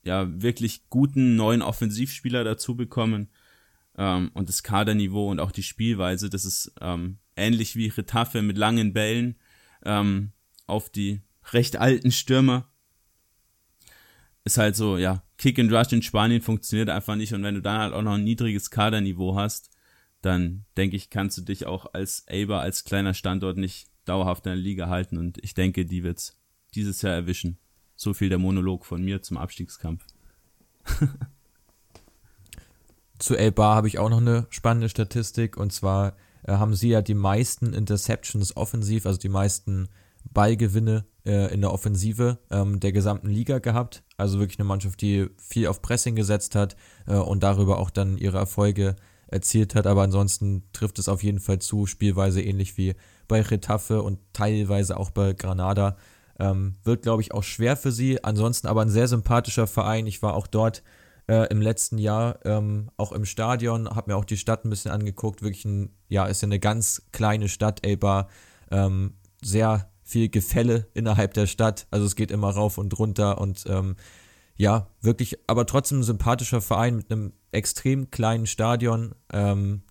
ja 0.08 0.42
wirklich 0.42 0.90
guten 0.90 1.36
neuen 1.36 1.62
Offensivspieler 1.62 2.44
dazu 2.44 2.76
bekommen. 2.76 3.30
Ähm, 3.98 4.32
und 4.34 4.50
das 4.50 4.64
Kaderniveau 4.64 5.30
und 5.30 5.40
auch 5.40 5.52
die 5.52 5.64
Spielweise, 5.64 6.30
das 6.30 6.46
ist 6.46 6.72
ähm, 6.82 7.18
ähnlich 7.36 7.76
wie 7.76 7.88
Retafe 7.88 8.42
mit 8.42 8.58
langen 8.58 8.94
Bällen 8.94 9.36
ähm, 9.86 10.32
auf 10.66 10.90
die 10.90 11.22
recht 11.54 11.78
alten 11.78 12.12
Stürmer. 12.12 12.70
Ist 14.44 14.58
halt 14.58 14.76
so, 14.76 14.98
ja, 14.98 15.24
Kick 15.38 15.60
and 15.60 15.72
Rush 15.72 15.92
in 15.92 16.02
Spanien 16.02 16.42
funktioniert 16.42 16.90
einfach 16.90 17.16
nicht 17.16 17.34
und 17.34 17.44
wenn 17.44 17.56
du 17.56 17.62
dann 17.62 17.80
halt 17.80 17.94
auch 17.94 18.02
noch 18.02 18.14
ein 18.14 18.24
niedriges 18.24 18.72
Kaderniveau 18.72 19.36
hast, 19.36 19.70
dann 20.22 20.66
denke 20.78 20.96
ich, 20.96 21.10
kannst 21.10 21.38
du 21.38 21.42
dich 21.42 21.66
auch 21.66 21.94
als 21.94 22.26
Eber, 22.28 22.62
als 22.62 22.84
kleiner 22.84 23.14
Standort 23.14 23.58
nicht 23.58 23.90
dauerhaft 24.06 24.46
in 24.46 24.52
der 24.52 24.56
Liga 24.56 24.88
halten 24.88 25.18
und 25.18 25.38
ich 25.44 25.54
denke, 25.54 25.86
die 25.86 26.04
wird's 26.04 26.40
dieses 26.76 27.02
Jahr 27.02 27.14
erwischen. 27.14 27.60
So 27.98 28.14
viel 28.14 28.30
der 28.30 28.38
Monolog 28.38 28.86
von 28.86 29.04
mir 29.04 29.22
zum 29.22 29.36
Abstiegskampf. 29.38 30.06
Zu 33.20 33.36
Elbar 33.36 33.76
habe 33.76 33.88
ich 33.88 33.98
auch 33.98 34.10
noch 34.10 34.22
eine 34.22 34.46
spannende 34.50 34.88
Statistik 34.90 35.58
und 35.58 35.74
zwar 35.74 36.16
äh, 36.44 36.54
haben 36.54 36.76
sie 36.76 36.90
ja 36.90 37.02
die 37.02 37.16
meisten 37.16 37.74
Interceptions 37.74 38.56
offensiv, 38.56 39.06
also 39.06 39.20
die 39.20 39.30
meisten 39.30 39.90
Ballgewinne 40.34 41.06
äh, 41.26 41.54
in 41.54 41.62
der 41.62 41.74
Offensive 41.74 42.38
ähm, 42.52 42.80
der 42.80 42.92
gesamten 42.92 43.30
Liga 43.30 43.60
gehabt. 43.60 44.04
Also 44.18 44.40
wirklich 44.40 44.60
eine 44.60 44.68
Mannschaft, 44.68 45.02
die 45.02 45.28
viel 45.38 45.68
auf 45.68 45.82
Pressing 45.82 46.16
gesetzt 46.16 46.56
hat 46.56 46.76
äh, 47.08 47.16
und 47.16 47.44
darüber 47.44 47.80
auch 47.80 47.90
dann 47.90 48.18
ihre 48.18 48.38
Erfolge 48.38 48.96
erzielt 49.28 49.76
hat. 49.76 49.88
Aber 49.88 50.04
ansonsten 50.04 50.64
trifft 50.74 51.00
es 51.00 51.10
auf 51.10 51.24
jeden 51.24 51.40
Fall 51.40 51.60
zu, 51.60 51.86
Spielweise 51.86 52.42
ähnlich 52.42 52.78
wie 52.78 52.96
bei 53.28 53.42
Retafe 53.42 54.02
und 54.02 54.20
teilweise 54.34 54.98
auch 54.98 55.10
bei 55.10 55.34
Granada. 55.34 55.98
Ähm, 56.40 56.76
wird, 56.84 57.02
glaube 57.02 57.22
ich, 57.22 57.34
auch 57.34 57.44
schwer 57.44 57.78
für 57.78 57.92
sie. 57.92 58.24
Ansonsten 58.24 58.68
aber 58.68 58.82
ein 58.82 58.90
sehr 58.90 59.08
sympathischer 59.08 59.68
Verein. 59.68 60.06
Ich 60.06 60.22
war 60.22 60.36
auch 60.36 60.48
dort 60.48 60.84
äh, 61.28 61.48
im 61.50 61.62
letzten 61.62 61.98
Jahr, 61.98 62.40
ähm, 62.46 62.90
auch 62.98 63.12
im 63.12 63.26
Stadion, 63.26 63.90
habe 63.90 64.12
mir 64.12 64.18
auch 64.18 64.26
die 64.26 64.38
Stadt 64.38 64.66
ein 64.66 64.70
bisschen 64.70 64.92
angeguckt. 64.92 65.42
Wirklich 65.42 65.66
ein, 65.66 65.94
ja, 66.08 66.26
ist 66.26 66.42
ja 66.42 66.48
eine 66.48 66.60
ganz 66.60 67.04
kleine 67.12 67.50
Stadt, 67.50 67.86
Elba. 67.86 68.30
Ähm, 68.72 69.16
sehr 69.44 69.90
viel 70.04 70.30
Gefälle 70.30 70.88
innerhalb 70.94 71.34
der 71.34 71.48
Stadt. 71.48 71.88
Also 71.92 72.06
es 72.06 72.16
geht 72.16 72.32
immer 72.32 72.50
rauf 72.50 72.78
und 72.78 72.98
runter 72.98 73.40
und 73.42 73.66
ähm, 73.68 73.96
ja, 74.56 74.88
wirklich, 75.02 75.38
aber 75.48 75.66
trotzdem 75.66 76.00
ein 76.00 76.04
sympathischer 76.04 76.62
Verein 76.62 76.96
mit 76.96 77.12
einem 77.12 77.34
extrem 77.52 78.10
kleinen 78.10 78.48
Stadion. 78.48 79.14
Ähm, 79.32 79.84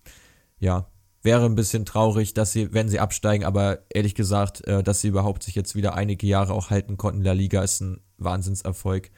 ja, 0.59 0.87
wäre 1.27 1.45
ein 1.45 1.55
bisschen 1.55 1.85
traurig, 1.85 2.33
dass 2.33 2.53
sie, 2.53 2.73
wenn 2.73 2.87
sie 2.87 3.01
absteigen, 3.01 3.43
aber 3.43 3.79
ehrlich 3.89 4.15
gesagt, 4.15 4.65
äh, 4.65 4.81
dass 4.81 5.01
sie 5.01 5.09
überhaupt 5.09 5.43
sich 5.43 5.55
jetzt 5.55 5.75
wieder 5.75 5.93
einige 5.93 6.25
Jahre 6.25 6.53
auch 6.53 6.69
halten 6.69 6.95
konnten 6.95 7.19
in 7.19 7.25
der 7.25 7.35
Liga, 7.35 7.61
ist 7.61 7.81
ein 7.81 7.99
Wahnsinnserfolg 8.17 9.11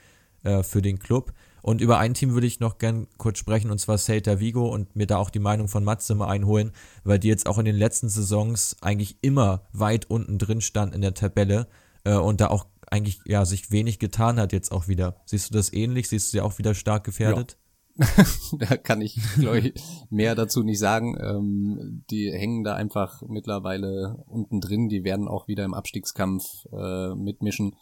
äh, 0.44 0.64
für 0.64 0.81
den 0.81 0.98
Club. 0.98 1.34
Und 1.61 1.81
über 1.81 1.99
ein 1.99 2.15
Team 2.15 2.34
würde 2.34 2.48
ich 2.48 2.60
noch 2.60 2.80
gern 2.80 3.06
kurz 3.19 3.38
sprechen, 3.38 3.69
und 3.69 3.77
zwar 3.77 3.99
Celta 3.99 4.40
Vigo 4.40 4.68
und 4.68 4.95
mir 4.95 5.06
da 5.06 5.18
auch 5.18 5.30
die 5.30 5.38
Meinung 5.38 5.68
von 5.68 5.84
Matze 5.84 6.15
mal 6.15 6.30
einholen, 6.30 6.72
weil 7.03 7.19
die 7.19 7.27
jetzt 7.27 7.45
auch 7.45 7.60
in 7.60 7.65
den 7.65 7.76
letzten 7.76 8.10
Saisons 8.10 8.76
eigentlich 8.81 9.18
immer 9.22 9.68
weit 9.72 10.10
unten 10.10 10.40
drin 10.40 10.61
stand 10.61 10.95
in 10.95 11.02
der 11.02 11.14
Tabelle 11.14 11.68
äh, 12.06 12.15
und 12.15 12.41
da 12.41 12.48
auch 12.48 12.65
eigentlich 12.90 13.19
ja 13.27 13.45
sich 13.45 13.69
wenig 13.69 13.99
getan 13.99 14.40
hat 14.40 14.52
jetzt 14.52 14.72
auch 14.72 14.88
wieder. 14.88 15.22
Siehst 15.26 15.52
du 15.52 15.53
das 15.53 15.72
ähnlich? 15.72 16.10
Siehst 16.10 16.30
du 16.30 16.31
sie 16.31 16.41
auch 16.41 16.57
wieder 16.57 16.73
stark 16.73 17.03
gefährdet? 17.03 17.52
Ja. 17.52 17.69
da 18.57 18.77
kann 18.77 19.01
ich, 19.01 19.19
glaube 19.35 19.59
ich, 19.59 19.73
mehr 20.09 20.35
dazu 20.35 20.63
nicht 20.63 20.80
sagen. 20.80 21.17
Ähm, 21.19 22.03
die 22.09 22.31
hängen 22.31 22.63
da 22.63 22.76
einfach 22.76 23.21
mittlerweile 23.27 24.23
unten 24.27 24.61
drin. 24.61 24.88
Die 24.88 25.03
werden 25.03 25.27
auch 25.27 25.47
wieder 25.47 25.65
im 25.65 25.73
Abstiegskampf 25.73 26.65
äh, 26.71 27.13
mitmischen. 27.15 27.76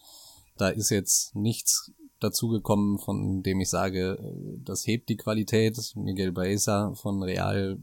Da 0.58 0.70
ist 0.70 0.90
jetzt 0.90 1.36
nichts 1.36 1.92
dazugekommen, 2.20 2.98
von 2.98 3.44
dem 3.44 3.62
ich 3.62 3.70
sage, 3.70 4.18
das 4.64 4.88
hebt 4.88 5.10
die 5.10 5.18
Qualität. 5.18 5.78
Miguel 5.96 6.32
Baeza 6.32 6.96
von 6.96 7.22
Real, 7.22 7.78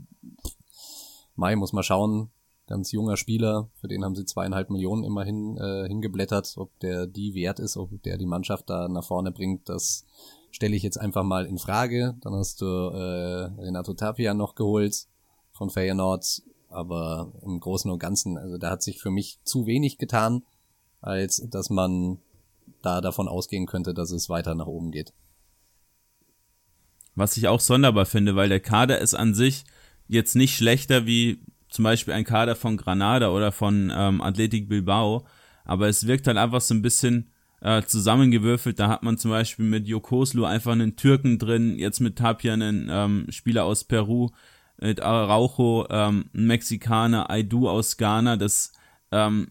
Mai 1.37 1.55
muss 1.55 1.73
mal 1.73 1.85
schauen. 1.85 2.31
Ganz 2.67 2.91
junger 2.93 3.17
Spieler, 3.17 3.69
für 3.75 3.89
den 3.89 4.05
haben 4.05 4.17
sie 4.17 4.25
zweieinhalb 4.25 4.71
Millionen 4.71 5.05
immerhin 5.05 5.59
äh, 5.59 5.87
hingeblättert. 5.87 6.55
Ob 6.57 6.77
der 6.81 7.07
die 7.07 7.35
wert 7.35 7.61
ist, 7.61 7.77
ob 7.77 8.03
der 8.03 8.17
die 8.17 8.27
Mannschaft 8.27 8.71
da 8.71 8.89
nach 8.89 9.05
vorne 9.05 9.31
bringt, 9.31 9.69
das 9.69 10.07
stelle 10.55 10.77
ich 10.77 10.85
jetzt 10.85 10.99
einfach 10.99 11.25
mal 11.25 11.47
in 11.47 11.59
Frage. 11.59 12.15
Dann 12.21 12.35
hast 12.35 12.61
du 12.61 12.67
äh, 12.67 13.61
Renato 13.61 13.93
Tapia 13.93 14.35
noch 14.35 14.55
geholt 14.55 15.07
von 15.53 15.69
Feyenoord, 15.69 16.43
aber 16.69 17.33
im 17.43 17.59
Großen 17.59 17.91
und 17.91 17.99
Ganzen, 17.99 18.39
also 18.39 18.57
da 18.57 18.71
hat 18.71 18.83
sich 18.83 19.01
für 19.01 19.11
mich 19.11 19.41
zu 19.43 19.67
wenig 19.67 19.99
getan, 19.99 20.45
als 21.01 21.43
dass 21.51 21.71
man 21.71 22.19
da 22.83 23.01
davon 23.01 23.27
ausgehen 23.27 23.67
könnte, 23.67 23.95
dass 23.95 24.13
es 24.13 24.29
weiter 24.29 24.55
nach 24.55 24.67
oben 24.67 24.93
geht. 24.93 25.13
Was 27.17 27.37
ich 27.37 27.49
auch 27.49 27.61
sonderbar 27.61 28.07
finde, 28.07 28.37
weil 28.37 28.49
der 28.49 28.61
Kader 28.61 28.99
ist 28.99 29.15
an 29.15 29.35
sich 29.35 29.65
jetzt 30.07 30.37
nicht 30.37 30.57
schlechter 30.57 31.05
wie 31.05 31.41
zum 31.69 31.83
Beispiel 31.83 32.15
ein 32.15 32.25
Kader 32.25 32.55
von 32.55 32.77
Granada 32.77 33.31
oder 33.31 33.51
von 33.51 33.93
ähm, 33.93 34.21
Athletic 34.21 34.69
Bilbao, 34.69 35.27
aber 35.65 35.89
es 35.89 36.07
wirkt 36.07 36.29
halt 36.29 36.37
einfach 36.37 36.61
so 36.61 36.75
ein 36.75 36.83
bisschen 36.83 37.33
äh, 37.65 37.83
zusammengewürfelt. 37.83 38.79
Da 38.79 38.89
hat 38.89 39.03
man 39.03 39.17
zum 39.17 39.31
Beispiel 39.31 39.65
mit 39.65 39.89
Jokoslu 39.89 40.45
einfach 40.45 40.73
einen 40.73 40.97
Türken 40.97 41.39
drin, 41.39 41.79
jetzt 41.79 41.99
mit 41.99 42.17
Tapia 42.17 42.53
einen 42.53 42.89
ähm, 42.91 43.27
Spieler 43.31 43.65
aus 43.65 43.85
Peru, 43.85 44.31
mit 44.79 45.01
Araujo 45.01 45.87
ähm, 45.89 46.27
einen 46.35 46.47
Mexikaner, 46.47 47.31
Aidu 47.31 47.69
aus 47.69 47.97
Ghana. 47.97 48.37
Das 48.37 48.73
ähm, 49.11 49.49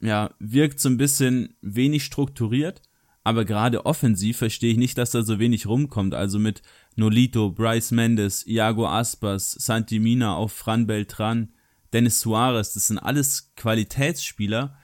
ja, 0.00 0.34
wirkt 0.40 0.80
so 0.80 0.88
ein 0.88 0.96
bisschen 0.96 1.54
wenig 1.60 2.04
strukturiert, 2.04 2.82
aber 3.22 3.44
gerade 3.44 3.86
offensiv 3.86 4.38
verstehe 4.38 4.72
ich 4.72 4.78
nicht, 4.78 4.98
dass 4.98 5.12
da 5.12 5.22
so 5.22 5.38
wenig 5.38 5.66
rumkommt. 5.66 6.14
Also 6.14 6.40
mit 6.40 6.62
Nolito, 6.96 7.52
Bryce 7.52 7.92
Mendes, 7.92 8.44
Iago 8.44 8.88
Aspas, 8.88 9.52
Santi 9.52 10.00
Mina, 10.00 10.34
auch 10.34 10.50
Fran 10.50 10.88
Beltran, 10.88 11.52
Dennis 11.92 12.20
Suarez, 12.20 12.74
das 12.74 12.88
sind 12.88 12.98
alles 12.98 13.52
Qualitätsspieler 13.54 14.76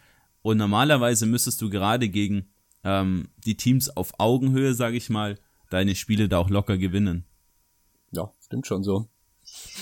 und 0.42 0.58
normalerweise 0.58 1.26
müsstest 1.26 1.60
du 1.60 1.70
gerade 1.70 2.08
gegen 2.08 2.46
ähm, 2.88 3.28
die 3.44 3.56
Teams 3.56 3.90
auf 3.90 4.12
Augenhöhe, 4.18 4.72
sage 4.72 4.96
ich 4.96 5.10
mal, 5.10 5.38
deine 5.68 5.94
Spiele 5.94 6.28
da 6.28 6.38
auch 6.38 6.48
locker 6.48 6.78
gewinnen. 6.78 7.26
Ja, 8.12 8.32
stimmt 8.40 8.66
schon 8.66 8.82
so. 8.82 9.10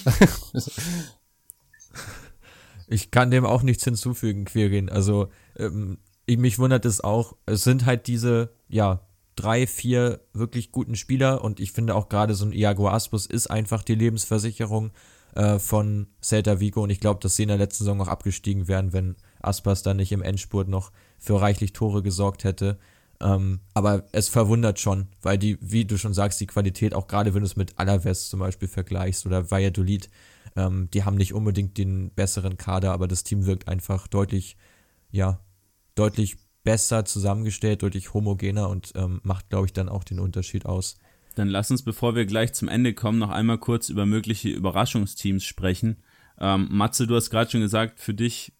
ich 2.89 3.13
kann 3.13 3.31
dem 3.31 3.47
auch 3.47 3.63
nichts 3.63 3.85
hinzufügen, 3.85 4.45
Quirin. 4.45 4.89
Also 4.89 5.29
ähm, 5.57 5.99
ich, 6.27 6.37
mich 6.37 6.59
wundert 6.59 6.85
es 6.85 7.01
auch. 7.01 7.37
Es 7.47 7.63
sind 7.63 7.87
halt 7.87 8.09
diese, 8.09 8.53
ja, 8.69 9.07
drei, 9.37 9.69
vier 9.69 10.21
wirklich 10.33 10.73
guten 10.73 10.97
Spieler 10.97 11.45
und 11.45 11.61
ich 11.61 11.71
finde 11.71 11.95
auch 11.95 12.09
gerade 12.09 12.35
so 12.35 12.45
ein 12.45 12.53
Iago 12.53 12.89
Aspus 12.89 13.27
ist 13.27 13.49
einfach 13.49 13.85
die 13.85 13.95
Lebensversicherung 13.95 14.91
äh, 15.37 15.61
von 15.61 16.09
Celta 16.21 16.59
Vigo 16.59 16.83
und 16.83 16.91
ich 16.91 16.99
glaube, 16.99 17.21
dass 17.21 17.37
sie 17.37 17.43
in 17.43 17.51
der 17.51 17.59
letzten 17.59 17.85
Saison 17.85 18.01
auch 18.01 18.09
abgestiegen 18.09 18.67
wären, 18.67 18.93
wenn 18.93 19.15
Aspas 19.41 19.85
dann 19.85 19.99
nicht 19.99 20.11
im 20.11 20.23
Endspurt 20.23 20.67
noch 20.67 20.91
für 21.19 21.41
reichlich 21.41 21.73
Tore 21.73 22.03
gesorgt 22.03 22.43
hätte. 22.43 22.79
Ähm, 23.21 23.61
aber 23.75 24.05
es 24.13 24.29
verwundert 24.29 24.79
schon, 24.79 25.09
weil 25.23 25.39
die, 25.39 25.59
wie 25.61 25.85
du 25.85 25.97
schon 25.97 26.15
sagst, 26.15 26.41
die 26.41 26.47
Qualität, 26.47 26.95
auch 26.95 27.07
gerade 27.07 27.35
wenn 27.35 27.41
du 27.41 27.47
es 27.47 27.57
mit 27.57 27.79
Alaves 27.79 28.29
zum 28.29 28.41
Beispiel 28.41 28.69
vergleichst 28.69 29.27
oder 29.27 29.51
Valladolid, 29.51 30.11
ähm, 30.55 30.89
die 30.93 31.05
haben 31.05 31.17
nicht 31.17 31.33
unbedingt 31.33 31.79
den 31.79 32.11
besseren 32.11 32.57
Kader, 32.57 32.93
aber 32.93 33.09
das 33.09 33.25
Team 33.25 33.47
wirkt 33.47 33.69
einfach 33.69 34.07
deutlich, 34.07 34.57
ja, 35.11 35.41
deutlich 35.95 36.37
besser 36.63 37.05
zusammengestellt, 37.05 37.83
deutlich 37.83 38.13
homogener 38.13 38.69
und 38.69 38.93
ähm, 38.97 39.21
macht, 39.23 39.49
glaube 39.51 39.67
ich, 39.67 39.73
dann 39.73 39.89
auch 39.89 40.05
den 40.05 40.19
Unterschied 40.19 40.67
aus. 40.67 40.99
Dann 41.37 41.49
lass 41.49 41.71
uns, 41.71 41.83
bevor 41.83 42.15
wir 42.15 42.27
gleich 42.27 42.55
zum 42.55 42.69
Ende 42.69 42.93
kommen, 42.95 43.19
noch 43.19 43.31
einmal 43.31 43.59
kurz 43.59 43.89
über 43.89 44.05
mögliche 44.05 44.49
Überraschungsteams 44.49 45.45
sprechen. 45.45 46.03
Ähm, 46.39 46.69
Matze, 46.71 47.07
du 47.07 47.15
hast 47.15 47.31
gerade 47.31 47.51
schon 47.51 47.61
gesagt, 47.61 48.01
für 48.01 48.15
dich 48.15 48.53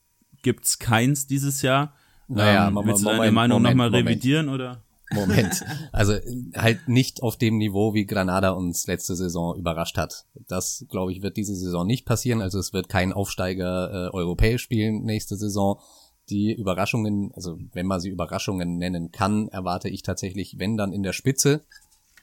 gibt's 0.43 0.79
keins 0.79 1.27
dieses 1.27 1.63
Jahr. 1.63 1.95
Naja, 2.29 2.69
ähm, 2.69 2.75
Moment, 2.75 2.89
willst 2.89 3.03
du 3.03 3.07
deine 3.07 3.17
Moment, 3.19 3.35
Meinung 3.35 3.63
nochmal 3.63 3.89
revidieren 3.89 4.49
oder? 4.49 4.83
Moment. 5.13 5.65
Also 5.93 6.15
halt 6.55 6.89
nicht 6.89 7.23
auf 7.23 7.37
dem 7.37 7.59
Niveau, 7.59 7.95
wie 7.95 8.07
Granada 8.07 8.51
uns 8.51 8.87
letzte 8.87 9.17
Saison 9.17 9.57
überrascht 9.57 9.97
hat. 9.97 10.27
Das, 10.49 10.85
glaube 10.91 11.13
ich, 11.13 11.23
wird 11.23 11.37
diese 11.37 11.55
Saison 11.55 11.87
nicht 11.87 12.05
passieren. 12.05 12.43
Also 12.43 12.59
es 12.59 12.73
wird 12.73 12.89
kein 12.89 13.13
Aufsteiger 13.13 14.09
äh, 14.09 14.15
europäisch 14.15 14.63
spielen 14.63 15.05
nächste 15.05 15.37
Saison. 15.37 15.81
Die 16.29 16.53
Überraschungen, 16.53 17.33
also 17.35 17.59
wenn 17.73 17.87
man 17.87 18.01
sie 18.01 18.11
Überraschungen 18.11 18.79
nennen 18.79 19.13
kann, 19.13 19.49
erwarte 19.49 19.89
ich 19.89 20.03
tatsächlich, 20.03 20.59
wenn 20.59 20.77
dann 20.77 20.93
in 20.93 21.03
der 21.03 21.13
Spitze 21.13 21.63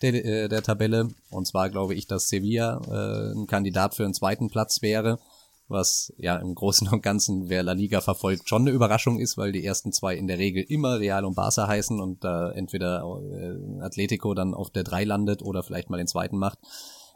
der, 0.01 0.13
äh, 0.25 0.49
der 0.49 0.61
Tabelle. 0.61 1.09
Und 1.29 1.47
zwar 1.47 1.69
glaube 1.69 1.95
ich, 1.95 2.05
dass 2.05 2.27
Sevilla 2.27 2.81
äh, 2.87 3.33
ein 3.33 3.47
Kandidat 3.47 3.95
für 3.95 4.03
einen 4.03 4.13
zweiten 4.13 4.49
Platz 4.49 4.81
wäre 4.81 5.19
was 5.67 6.13
ja 6.17 6.35
im 6.37 6.55
Großen 6.55 6.87
und 6.89 7.01
Ganzen, 7.01 7.49
wer 7.49 7.63
La 7.63 7.73
Liga 7.73 8.01
verfolgt, 8.01 8.49
schon 8.49 8.63
eine 8.63 8.71
Überraschung 8.71 9.19
ist, 9.19 9.37
weil 9.37 9.51
die 9.51 9.65
ersten 9.65 9.91
zwei 9.91 10.15
in 10.15 10.27
der 10.27 10.37
Regel 10.37 10.63
immer 10.63 10.99
Real 10.99 11.25
und 11.25 11.35
Barca 11.35 11.67
heißen 11.67 11.99
und 11.99 12.23
da 12.23 12.51
äh, 12.51 12.57
entweder 12.57 13.01
äh, 13.01 13.81
Atletico 13.81 14.33
dann 14.33 14.53
auf 14.53 14.69
der 14.69 14.83
drei 14.83 15.03
landet 15.03 15.41
oder 15.41 15.63
vielleicht 15.63 15.89
mal 15.89 15.97
den 15.97 16.07
zweiten 16.07 16.37
macht. 16.37 16.59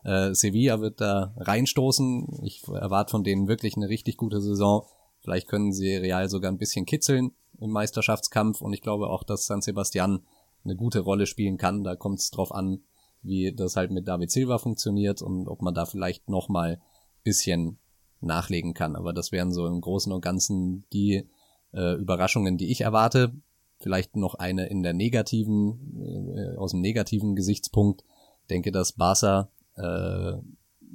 Äh, 0.04 0.34
Sevilla 0.34 0.80
wird 0.80 1.02
da 1.02 1.34
reinstoßen. 1.38 2.40
Ich 2.44 2.64
erwarte 2.68 3.12
von 3.12 3.24
denen 3.24 3.48
wirklich 3.48 3.76
eine 3.76 3.90
richtig 3.90 4.18
gute 4.18 4.42
Saison. 4.42 4.86
Vielleicht 5.20 5.48
können 5.48 5.74
sie 5.74 5.96
Real 5.96 6.30
sogar 6.30 6.52
ein 6.52 6.58
bisschen 6.58 6.86
kitzeln 6.86 7.32
im 7.60 7.72
Meisterschaftskampf 7.72 8.62
und 8.62 8.74
ich 8.74 8.82
glaube 8.82 9.08
auch, 9.08 9.24
dass 9.24 9.48
San 9.48 9.62
Sebastian 9.62 10.26
eine 10.64 10.76
gute 10.76 11.00
Rolle 11.00 11.26
spielen 11.26 11.58
kann. 11.58 11.84
Da 11.84 11.96
kommt 11.96 12.20
es 12.20 12.30
drauf 12.30 12.52
an, 12.52 12.84
wie 13.22 13.54
das 13.54 13.76
halt 13.76 13.92
mit 13.92 14.08
David 14.08 14.32
Silva 14.32 14.58
funktioniert 14.58 15.22
und 15.22 15.48
ob 15.48 15.62
man 15.62 15.74
da 15.74 15.86
vielleicht 15.86 16.30
noch 16.30 16.50
mal 16.50 16.80
bisschen 17.24 17.80
nachlegen 18.22 18.74
kann. 18.74 18.96
Aber 18.96 19.14
das 19.14 19.32
wären 19.32 19.52
so 19.52 19.68
im 19.68 19.82
Großen 19.82 20.12
und 20.12 20.22
Ganzen 20.22 20.86
die 20.94 21.28
äh, 21.74 21.96
Überraschungen, 21.96 22.58
die 22.58 22.72
ich 22.72 22.82
erwarte. 22.82 23.34
Vielleicht 23.80 24.16
noch 24.16 24.36
eine 24.36 24.68
in 24.68 24.84
der 24.84 24.94
negativen, 24.94 26.36
äh, 26.36 26.58
aus 26.58 26.72
dem 26.72 26.82
negativen 26.82 27.36
Gesichtspunkt. 27.36 28.04
Denke, 28.50 28.72
dass 28.72 28.94
Barca, 28.94 29.50
äh, 29.76 30.34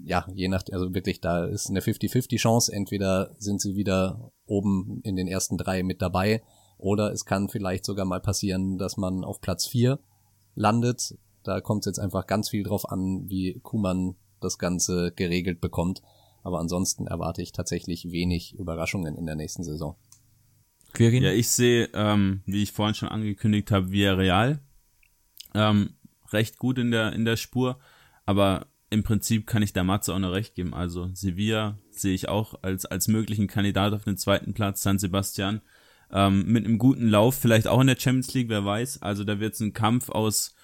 ja, 0.04 0.26
je 0.34 0.48
nach, 0.48 0.64
also 0.72 0.94
wirklich, 0.94 1.20
da 1.20 1.44
ist 1.44 1.70
eine 1.70 1.80
50-50 1.80 2.38
Chance. 2.38 2.72
Entweder 2.72 3.34
sind 3.38 3.60
sie 3.60 3.76
wieder 3.76 4.32
oben 4.46 5.00
in 5.04 5.16
den 5.16 5.28
ersten 5.28 5.58
drei 5.58 5.82
mit 5.82 6.02
dabei, 6.02 6.42
oder 6.82 7.12
es 7.12 7.24
kann 7.24 7.48
vielleicht 7.48 7.84
sogar 7.84 8.04
mal 8.04 8.20
passieren, 8.20 8.76
dass 8.76 8.96
man 8.96 9.22
auf 9.22 9.40
Platz 9.40 9.66
vier 9.66 10.00
landet. 10.56 11.16
Da 11.44 11.60
kommt 11.60 11.82
es 11.82 11.90
jetzt 11.90 11.98
einfach 12.00 12.26
ganz 12.26 12.48
viel 12.48 12.64
drauf 12.64 12.90
an, 12.90 13.28
wie 13.28 13.60
Kuman 13.60 14.16
das 14.40 14.58
Ganze 14.58 15.12
geregelt 15.12 15.60
bekommt. 15.60 16.02
Aber 16.43 16.59
ansonsten 16.59 17.06
erwarte 17.06 17.43
ich 17.43 17.52
tatsächlich 17.52 18.10
wenig 18.10 18.55
Überraschungen 18.59 19.16
in 19.16 19.27
der 19.27 19.36
nächsten 19.36 19.64
Saison. 19.64 19.97
Quirin? 20.93 21.23
Ja, 21.23 21.32
ich 21.32 21.48
sehe, 21.48 21.89
ähm, 21.94 22.43
wie 22.47 22.62
ich 22.62 22.73
vorhin 22.73 22.94
schon 22.94 23.09
angekündigt 23.09 23.70
habe, 23.70 23.90
Villarreal 23.90 24.60
ähm, 25.55 25.94
recht 26.32 26.59
gut 26.59 26.78
in 26.78 26.90
der, 26.90 27.12
in 27.12 27.24
der 27.24 27.36
Spur, 27.36 27.78
aber 28.27 28.66
im 28.90 29.02
Prinzip 29.02 29.47
kann 29.47 29.62
ich 29.62 29.73
der 29.73 29.85
Matze 29.85 30.14
auch 30.14 30.19
noch 30.19 30.32
recht 30.32 30.55
geben. 30.55 30.74
Also 30.74 31.10
Sevilla 31.14 31.78
sehe 31.90 32.14
ich 32.14 32.28
auch 32.28 32.62
als, 32.62 32.85
als 32.85 33.09
möglichen 33.09 33.47
Kandidat 33.47 33.94
auf 33.94 34.05
den 34.05 34.19
zweiten 34.19 34.52
Platz, 34.52 34.82
San 34.82 34.98
Sebastian 34.98 35.62
ähm, 36.10 36.44
mit 36.47 36.66
einem 36.66 36.78
guten 36.78 37.09
Lauf, 37.09 37.36
vielleicht 37.36 37.66
auch 37.66 37.81
in 37.81 37.86
der 37.86 37.98
Champions 37.98 38.35
League, 38.35 38.51
wer 38.51 38.64
weiß. 38.64 39.01
Also 39.01 39.24
da 39.24 39.40
wird 39.40 39.55
es 39.55 39.62
einen 39.62 39.73
Kampf 39.73 40.10
aus 40.10 40.55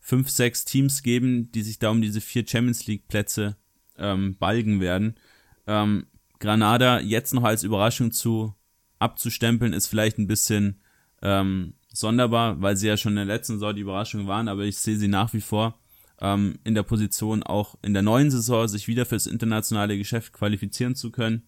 fünf, 0.00 0.30
sechs 0.30 0.64
Teams 0.64 1.02
geben, 1.02 1.52
die 1.52 1.62
sich 1.62 1.78
da 1.78 1.90
um 1.90 2.02
diese 2.02 2.20
vier 2.20 2.46
Champions 2.46 2.86
League 2.86 3.06
Plätze 3.06 3.56
ähm, 3.98 4.36
balgen 4.36 4.80
werden. 4.80 5.16
Ähm, 5.66 6.06
Granada 6.38 7.00
jetzt 7.00 7.34
noch 7.34 7.44
als 7.44 7.62
Überraschung 7.62 8.12
zu 8.12 8.54
abzustempeln, 8.98 9.72
ist 9.72 9.86
vielleicht 9.86 10.18
ein 10.18 10.26
bisschen 10.26 10.80
ähm, 11.22 11.74
sonderbar, 11.92 12.60
weil 12.60 12.76
sie 12.76 12.88
ja 12.88 12.96
schon 12.96 13.12
in 13.12 13.26
der 13.26 13.36
letzten 13.36 13.54
Saison 13.54 13.74
die 13.74 13.82
Überraschung 13.82 14.26
waren, 14.26 14.48
aber 14.48 14.64
ich 14.64 14.78
sehe 14.78 14.96
sie 14.96 15.08
nach 15.08 15.32
wie 15.32 15.40
vor 15.40 15.78
ähm, 16.20 16.58
in 16.64 16.74
der 16.74 16.82
Position, 16.82 17.42
auch 17.42 17.76
in 17.82 17.94
der 17.94 18.02
neuen 18.02 18.30
Saison 18.30 18.68
sich 18.68 18.88
wieder 18.88 19.06
fürs 19.06 19.26
internationale 19.26 19.98
Geschäft 19.98 20.32
qualifizieren 20.32 20.94
zu 20.94 21.10
können. 21.10 21.42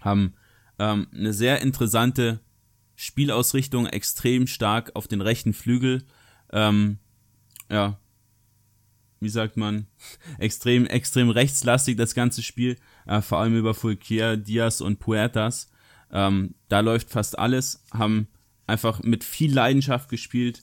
Haben 0.00 0.34
ähm, 0.78 1.06
eine 1.14 1.32
sehr 1.32 1.60
interessante 1.62 2.40
Spielausrichtung, 2.96 3.86
extrem 3.86 4.46
stark 4.46 4.92
auf 4.94 5.08
den 5.08 5.20
rechten 5.20 5.52
Flügel. 5.52 6.04
Ähm, 6.52 6.98
ja, 7.70 7.98
wie 9.20 9.28
sagt 9.28 9.56
man, 9.56 9.86
extrem, 10.38 10.86
extrem 10.86 11.30
rechtslastig 11.30 11.96
das 11.96 12.14
ganze 12.14 12.42
Spiel, 12.42 12.76
äh, 13.06 13.20
vor 13.20 13.38
allem 13.38 13.56
über 13.56 13.74
Fulquier, 13.74 14.36
Diaz 14.36 14.80
und 14.80 14.98
Puertas. 14.98 15.70
Ähm, 16.12 16.54
da 16.68 16.80
läuft 16.80 17.10
fast 17.10 17.38
alles, 17.38 17.84
haben 17.92 18.28
einfach 18.66 19.02
mit 19.02 19.24
viel 19.24 19.52
Leidenschaft 19.52 20.08
gespielt 20.08 20.62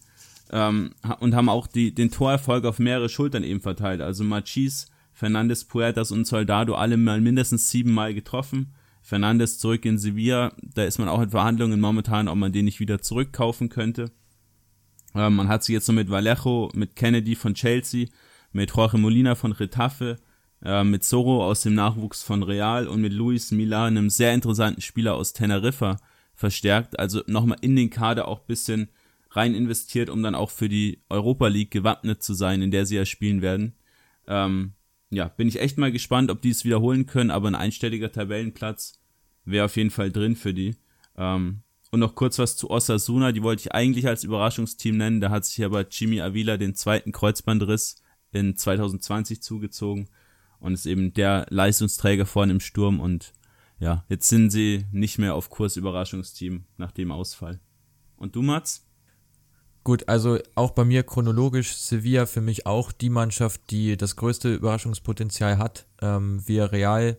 ähm, 0.52 0.94
und 1.20 1.36
haben 1.36 1.50
auch 1.50 1.68
die, 1.68 1.94
den 1.94 2.12
Torerfolg 2.12 2.66
auf 2.66 2.80
mehrere 2.80 3.10
Schultern 3.10 3.44
eben 3.44 3.62
verteilt. 3.62 4.02
Also 4.02 4.24
Machis, 4.24 4.88
Fernandes, 5.14 5.66
Puertas 5.66 6.12
und 6.12 6.26
Soldado 6.26 6.76
alle 6.76 6.98
mal 6.98 7.22
mindestens 7.22 7.70
siebenmal 7.70 8.14
getroffen. 8.14 8.74
Fernandes 9.02 9.58
zurück 9.58 9.86
in 9.86 9.98
Sevilla, 9.98 10.54
da 10.62 10.84
ist 10.84 11.00
man 11.00 11.08
auch 11.08 11.22
in 11.22 11.32
Verhandlungen 11.32 11.80
momentan, 11.80 12.28
ob 12.28 12.38
man 12.38 12.52
den 12.52 12.66
nicht 12.66 12.80
wieder 12.80 13.02
zurückkaufen 13.02 13.70
könnte. 13.70 14.12
Ähm, 15.16 15.36
man 15.36 15.48
hat 15.48 15.64
sich 15.64 15.74
jetzt 15.74 15.88
noch 15.88 15.96
mit 15.96 16.10
Vallejo, 16.10 16.72
mit 16.74 16.96
Kennedy 16.96 17.36
von 17.36 17.54
Chelsea, 17.54 18.08
mit 18.52 18.72
Jorge 18.76 18.98
Molina 18.98 19.36
von 19.36 19.52
Retafe, 19.52 20.18
äh, 20.64 20.84
mit 20.84 21.04
Zorro 21.04 21.46
aus 21.46 21.62
dem 21.62 21.74
Nachwuchs 21.74 22.24
von 22.24 22.44
Real 22.44 22.88
und 22.88 23.02
mit 23.02 23.14
Luis 23.14 23.52
Mila, 23.52 23.86
einem 23.86 24.10
sehr 24.10 24.34
interessanten 24.34 24.82
Spieler 24.82 25.16
aus 25.16 25.34
Teneriffa, 25.34 25.98
verstärkt. 26.36 27.00
Also 27.00 27.22
nochmal 27.28 27.58
in 27.62 27.76
den 27.76 27.90
Kader 27.90 28.28
auch 28.28 28.40
bisschen 28.40 28.90
rein 29.30 29.56
investiert, 29.56 30.10
um 30.10 30.22
dann 30.24 30.36
auch 30.36 30.50
für 30.50 30.68
die 30.68 31.02
Europa 31.10 31.48
League 31.48 31.72
gewappnet 31.72 32.22
zu 32.22 32.34
sein, 32.34 32.62
in 32.62 32.72
der 32.72 32.86
sie 32.86 32.98
ja 32.98 33.06
spielen 33.06 33.42
werden. 33.42 33.74
Ähm, 34.28 34.74
ja, 35.10 35.28
bin 35.30 35.48
ich 35.48 35.60
echt 35.60 35.78
mal 35.78 35.92
gespannt, 35.92 36.30
ob 36.32 36.42
die 36.42 36.50
es 36.50 36.66
wiederholen 36.66 37.06
können, 37.06 37.32
aber 37.32 37.48
ein 37.48 37.56
einstelliger 37.56 38.12
Tabellenplatz 38.12 39.00
wäre 39.46 39.66
auf 39.66 39.78
jeden 39.78 39.90
Fall 39.90 40.12
drin 40.12 40.36
für 40.36 40.54
die. 40.54 40.76
Ähm, 41.18 41.62
und 41.92 42.00
noch 42.00 42.16
kurz 42.16 42.40
was 42.40 42.56
zu 42.56 42.70
Osasuna, 42.70 43.32
die 43.32 43.44
wollte 43.44 43.62
ich 43.62 43.74
eigentlich 43.74 44.08
als 44.08 44.24
Überraschungsteam 44.24 44.98
nennen, 44.98 45.20
da 45.20 45.30
hat 45.30 45.46
sich 45.46 45.64
aber 45.64 45.86
Jimmy 45.90 46.22
Avila 46.22 46.58
den 46.58 46.76
zweiten 46.76 47.12
Kreuzbandriss 47.12 48.02
in 48.32 48.56
2020 48.56 49.42
zugezogen 49.42 50.08
und 50.62 50.74
ist 50.74 50.86
eben 50.86 51.14
der 51.14 51.46
Leistungsträger 51.50 52.26
vorne 52.26 52.54
im 52.54 52.60
Sturm 52.62 53.00
und 53.00 53.34
ja, 53.80 54.06
jetzt 54.08 54.30
sind 54.30 54.52
sie 54.52 54.86
nicht 54.92 55.18
mehr 55.18 55.36
auf 55.36 55.50
Kurs 55.50 55.76
Überraschungsteam 55.76 56.66
nach 56.78 56.92
dem 56.92 57.12
Ausfall. 57.12 57.60
Und 58.16 58.36
du, 58.36 58.44
Mats? 58.44 58.86
Gut, 59.84 60.08
also 60.08 60.38
auch 60.54 60.72
bei 60.72 60.86
mir 60.86 61.02
chronologisch 61.02 61.76
Sevilla 61.76 62.28
für 62.28 62.42
mich 62.42 62.68
auch 62.68 62.92
die 62.92 63.10
Mannschaft, 63.10 63.72
die 63.72 63.98
das 63.98 64.16
größte 64.16 64.54
Überraschungspotenzial 64.54 65.58
hat. 65.58 65.88
Ähm, 66.00 66.48
Villarreal 66.48 67.18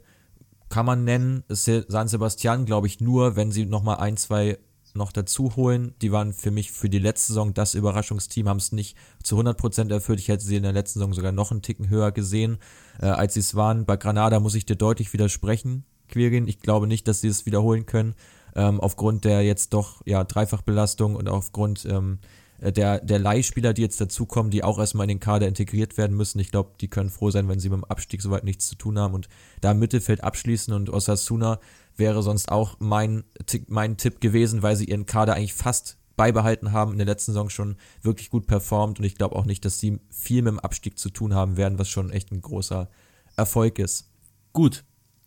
kann 0.69 0.86
man 0.86 1.02
nennen, 1.02 1.43
San 1.48 2.09
Sebastian 2.09 2.64
glaube 2.64 2.86
ich 2.86 3.01
nur, 3.01 3.35
wenn 3.35 3.51
sie 3.51 3.66
nochmal 3.66 3.97
ein, 3.97 4.16
zwei 4.16 4.59
noch 4.97 5.12
dazu 5.12 5.56
holen. 5.56 5.94
Die 6.02 6.12
waren 6.12 6.32
für 6.32 6.51
mich 6.51 6.73
für 6.73 6.89
die 6.89 6.98
letzte 6.98 7.28
Saison 7.28 7.55
das 7.55 7.74
Überraschungsteam, 7.74 8.48
haben 8.48 8.59
es 8.59 8.73
nicht 8.73 8.97
zu 9.23 9.39
100% 9.39 9.90
erfüllt. 9.93 10.20
Ich 10.20 10.28
hätte 10.28 10.44
sie 10.44 10.56
in 10.56 10.62
der 10.62 10.73
letzten 10.73 10.98
Saison 10.98 11.12
sogar 11.12 11.32
noch 11.32 11.51
einen 11.51 11.62
Ticken 11.62 11.89
höher 11.89 12.12
gesehen, 12.12 12.59
äh, 13.01 13.06
als 13.06 13.35
sie 13.35 13.40
es 13.40 13.55
waren. 13.55 13.85
Bei 13.85 13.97
Granada 13.97 14.40
muss 14.40 14.55
ich 14.55 14.66
dir 14.66 14.77
deutlich 14.77 15.12
widersprechen, 15.12 15.85
Quirin. 16.09 16.48
Ich 16.48 16.60
glaube 16.60 16.86
nicht, 16.86 17.09
dass 17.09 17.20
sie 17.20 17.28
es 17.28 17.47
wiederholen 17.47 17.86
können, 17.86 18.14
ähm, 18.55 18.81
aufgrund 18.81 19.24
der 19.24 19.43
jetzt 19.43 19.73
doch 19.73 20.02
ja 20.05 20.24
Dreifachbelastung 20.24 21.16
und 21.16 21.28
aufgrund 21.28 21.85
ähm, 21.86 22.19
äh, 22.20 22.41
der, 22.71 23.01
der 23.01 23.19
Leihspieler, 23.19 23.73
die 23.73 23.83
jetzt 23.83 24.01
dazukommen, 24.01 24.53
die 24.53 24.63
auch 24.63 24.79
erstmal 24.79 25.05
in 25.05 25.17
den 25.17 25.21
Kader 25.21 25.49
integriert 25.49 25.97
werden 25.97 26.17
müssen. 26.17 26.39
Ich 26.39 26.53
glaube, 26.53 26.71
die 26.81 26.89
können 26.89 27.11
froh 27.11 27.31
sein, 27.31 27.49
wenn 27.49 27.59
sie 27.59 27.71
mit 27.71 27.79
dem 27.79 27.85
Abstieg 27.85 28.23
soweit 28.23 28.45
nichts 28.45 28.69
zu 28.69 28.77
tun 28.77 28.99
haben 28.99 29.15
und 29.15 29.29
da 29.61 29.73
im 29.73 29.81
Mittelfeld 29.81 30.23
abschließen. 30.23 30.73
Und 30.73 30.89
Osasuna 30.89 31.59
wäre 31.97 32.23
sonst 32.23 32.53
auch 32.53 32.77
mein, 32.79 33.25
mein 33.67 33.97
Tipp 33.97 34.21
gewesen, 34.21 34.63
weil 34.63 34.77
sie 34.77 34.85
ihren 34.85 35.07
Kader 35.07 35.35
eigentlich 35.35 35.55
fast 35.55 35.99
beibehalten 36.17 36.73
haben, 36.73 36.93
in 36.93 36.99
der 36.99 37.07
letzten 37.07 37.33
Saison 37.33 37.51
schon 37.51 37.77
wirklich 38.03 38.31
gut 38.31 38.47
performt. 38.47 39.01
Und 39.01 39.05
ich 39.05 39.17
glaube 39.17 39.35
auch 39.35 39.45
nicht, 39.45 39.65
dass 39.65 39.81
sie 39.81 39.99
viel 40.11 40.43
mit 40.43 40.53
dem 40.53 40.61
Abstieg 40.61 40.99
zu 40.99 41.11
tun 41.11 41.35
haben 41.35 41.57
werden, 41.57 41.79
was 41.79 41.89
schon 41.89 42.11
echt 42.11 42.31
ein 42.31 42.43
großer 42.43 42.89
Erfolg 43.37 43.81
ist. 43.81 44.11
Gut, 44.53 44.85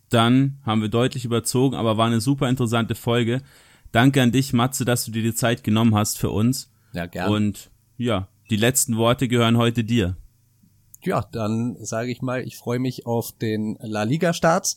dann 0.08 0.58
haben 0.64 0.80
wir 0.80 0.88
deutlich 0.88 1.24
überzogen, 1.24 1.76
aber 1.76 1.98
war 1.98 2.06
eine 2.06 2.20
super 2.20 2.48
interessante 2.48 2.94
Folge. 2.94 3.42
Danke 3.92 4.22
an 4.22 4.32
dich, 4.32 4.52
Matze, 4.52 4.84
dass 4.84 5.04
du 5.04 5.10
dir 5.10 5.22
die 5.22 5.34
Zeit 5.34 5.64
genommen 5.64 5.94
hast 5.94 6.18
für 6.18 6.30
uns. 6.30 6.70
Ja, 6.96 7.04
gerne. 7.04 7.34
Und 7.34 7.70
ja, 7.98 8.28
die 8.48 8.56
letzten 8.56 8.96
Worte 8.96 9.28
gehören 9.28 9.58
heute 9.58 9.84
dir. 9.84 10.16
Ja, 11.02 11.26
dann 11.30 11.76
sage 11.84 12.10
ich 12.10 12.22
mal, 12.22 12.42
ich 12.42 12.56
freue 12.56 12.78
mich 12.78 13.04
auf 13.04 13.32
den 13.32 13.76
La 13.80 14.04
Liga-Start. 14.04 14.76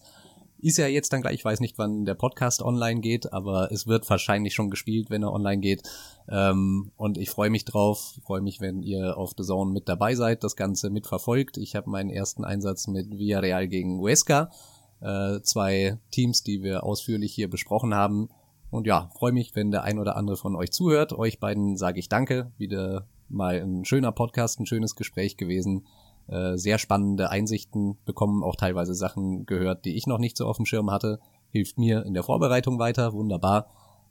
Ist 0.62 0.78
ja 0.78 0.88
jetzt 0.88 1.14
dann 1.14 1.22
gleich, 1.22 1.36
ich 1.36 1.46
weiß 1.46 1.62
nicht, 1.62 1.78
wann 1.78 2.04
der 2.04 2.16
Podcast 2.16 2.62
online 2.62 3.00
geht, 3.00 3.32
aber 3.32 3.72
es 3.72 3.88
wird 3.88 4.10
wahrscheinlich 4.10 4.54
schon 4.54 4.70
gespielt, 4.70 5.10
wenn 5.10 5.24
er 5.24 5.32
online 5.32 5.62
geht. 5.62 5.84
Ähm, 6.28 6.92
und 6.98 7.18
ich 7.18 7.30
freue 7.30 7.50
mich 7.50 7.64
drauf, 7.64 8.20
freue 8.26 8.42
mich, 8.42 8.60
wenn 8.60 8.84
ihr 8.84 9.18
auf 9.18 9.32
The 9.38 9.44
Zone 9.44 9.72
mit 9.72 9.88
dabei 9.88 10.16
seid, 10.16 10.44
das 10.44 10.58
Ganze 10.58 10.90
mitverfolgt. 10.90 11.56
Ich 11.56 11.78
habe 11.78 11.90
meinen 11.90 12.10
ersten 12.10 12.44
Einsatz 12.44 12.88
mit 12.88 13.18
Villarreal 13.18 13.70
gegen 13.70 14.00
Huesca. 14.00 14.52
Äh, 15.00 15.40
zwei 15.44 15.98
Teams, 16.12 16.44
die 16.44 16.62
wir 16.62 16.84
ausführlich 16.84 17.34
hier 17.34 17.50
besprochen 17.50 17.96
haben. 17.96 18.28
Und 18.72 18.86
ja, 18.86 19.10
freue 19.18 19.32
mich, 19.32 19.56
wenn 19.56 19.72
der 19.72 19.84
ein 19.84 20.00
oder 20.00 20.16
andere 20.16 20.38
von 20.38 20.56
euch 20.56 20.72
zuhört. 20.72 21.14
Euch 21.14 21.40
beiden 21.40 21.76
sage 21.76 22.00
ich 22.00 22.10
danke. 22.10 22.52
Wieder 22.58 23.08
mal 23.28 23.56
ein 23.56 23.86
schöner 23.86 24.12
Podcast, 24.12 24.60
ein 24.60 24.66
schönes 24.66 24.96
Gespräch 24.96 25.38
gewesen. 25.38 25.86
Äh, 26.28 26.58
sehr 26.58 26.78
spannende 26.78 27.32
Einsichten 27.32 27.98
bekommen, 28.06 28.44
auch 28.44 28.56
teilweise 28.56 28.94
Sachen 28.94 29.48
gehört, 29.48 29.86
die 29.86 29.96
ich 29.96 30.06
noch 30.06 30.20
nicht 30.20 30.38
so 30.38 30.46
auf 30.46 30.58
dem 30.58 30.66
Schirm 30.66 30.92
hatte. 30.92 31.20
Hilft 31.50 31.80
mir 31.80 32.06
in 32.06 32.14
der 32.14 32.22
Vorbereitung 32.22 32.78
weiter, 32.78 33.14
wunderbar. 33.14 33.68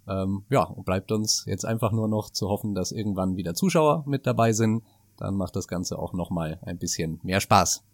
Ähm, 0.08 0.42
ja, 0.50 0.64
und 0.64 0.84
bleibt 0.84 1.12
uns 1.12 1.44
jetzt 1.46 1.64
einfach 1.64 1.92
nur 1.92 2.08
noch 2.08 2.30
zu 2.30 2.48
hoffen, 2.48 2.74
dass 2.74 2.90
irgendwann 2.90 3.36
wieder 3.36 3.54
Zuschauer 3.54 4.02
mit 4.06 4.26
dabei 4.26 4.52
sind. 4.52 4.82
Dann 5.16 5.36
macht 5.36 5.54
das 5.54 5.68
Ganze 5.68 5.98
auch 5.98 6.12
nochmal 6.12 6.58
ein 6.62 6.78
bisschen 6.78 7.20
mehr 7.22 7.40
Spaß. 7.40 7.84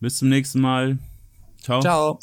Bis 0.00 0.18
zum 0.18 0.28
nächsten 0.28 0.60
Mal. 0.60 0.98
Ciao. 1.58 1.80
Ciao. 1.80 2.18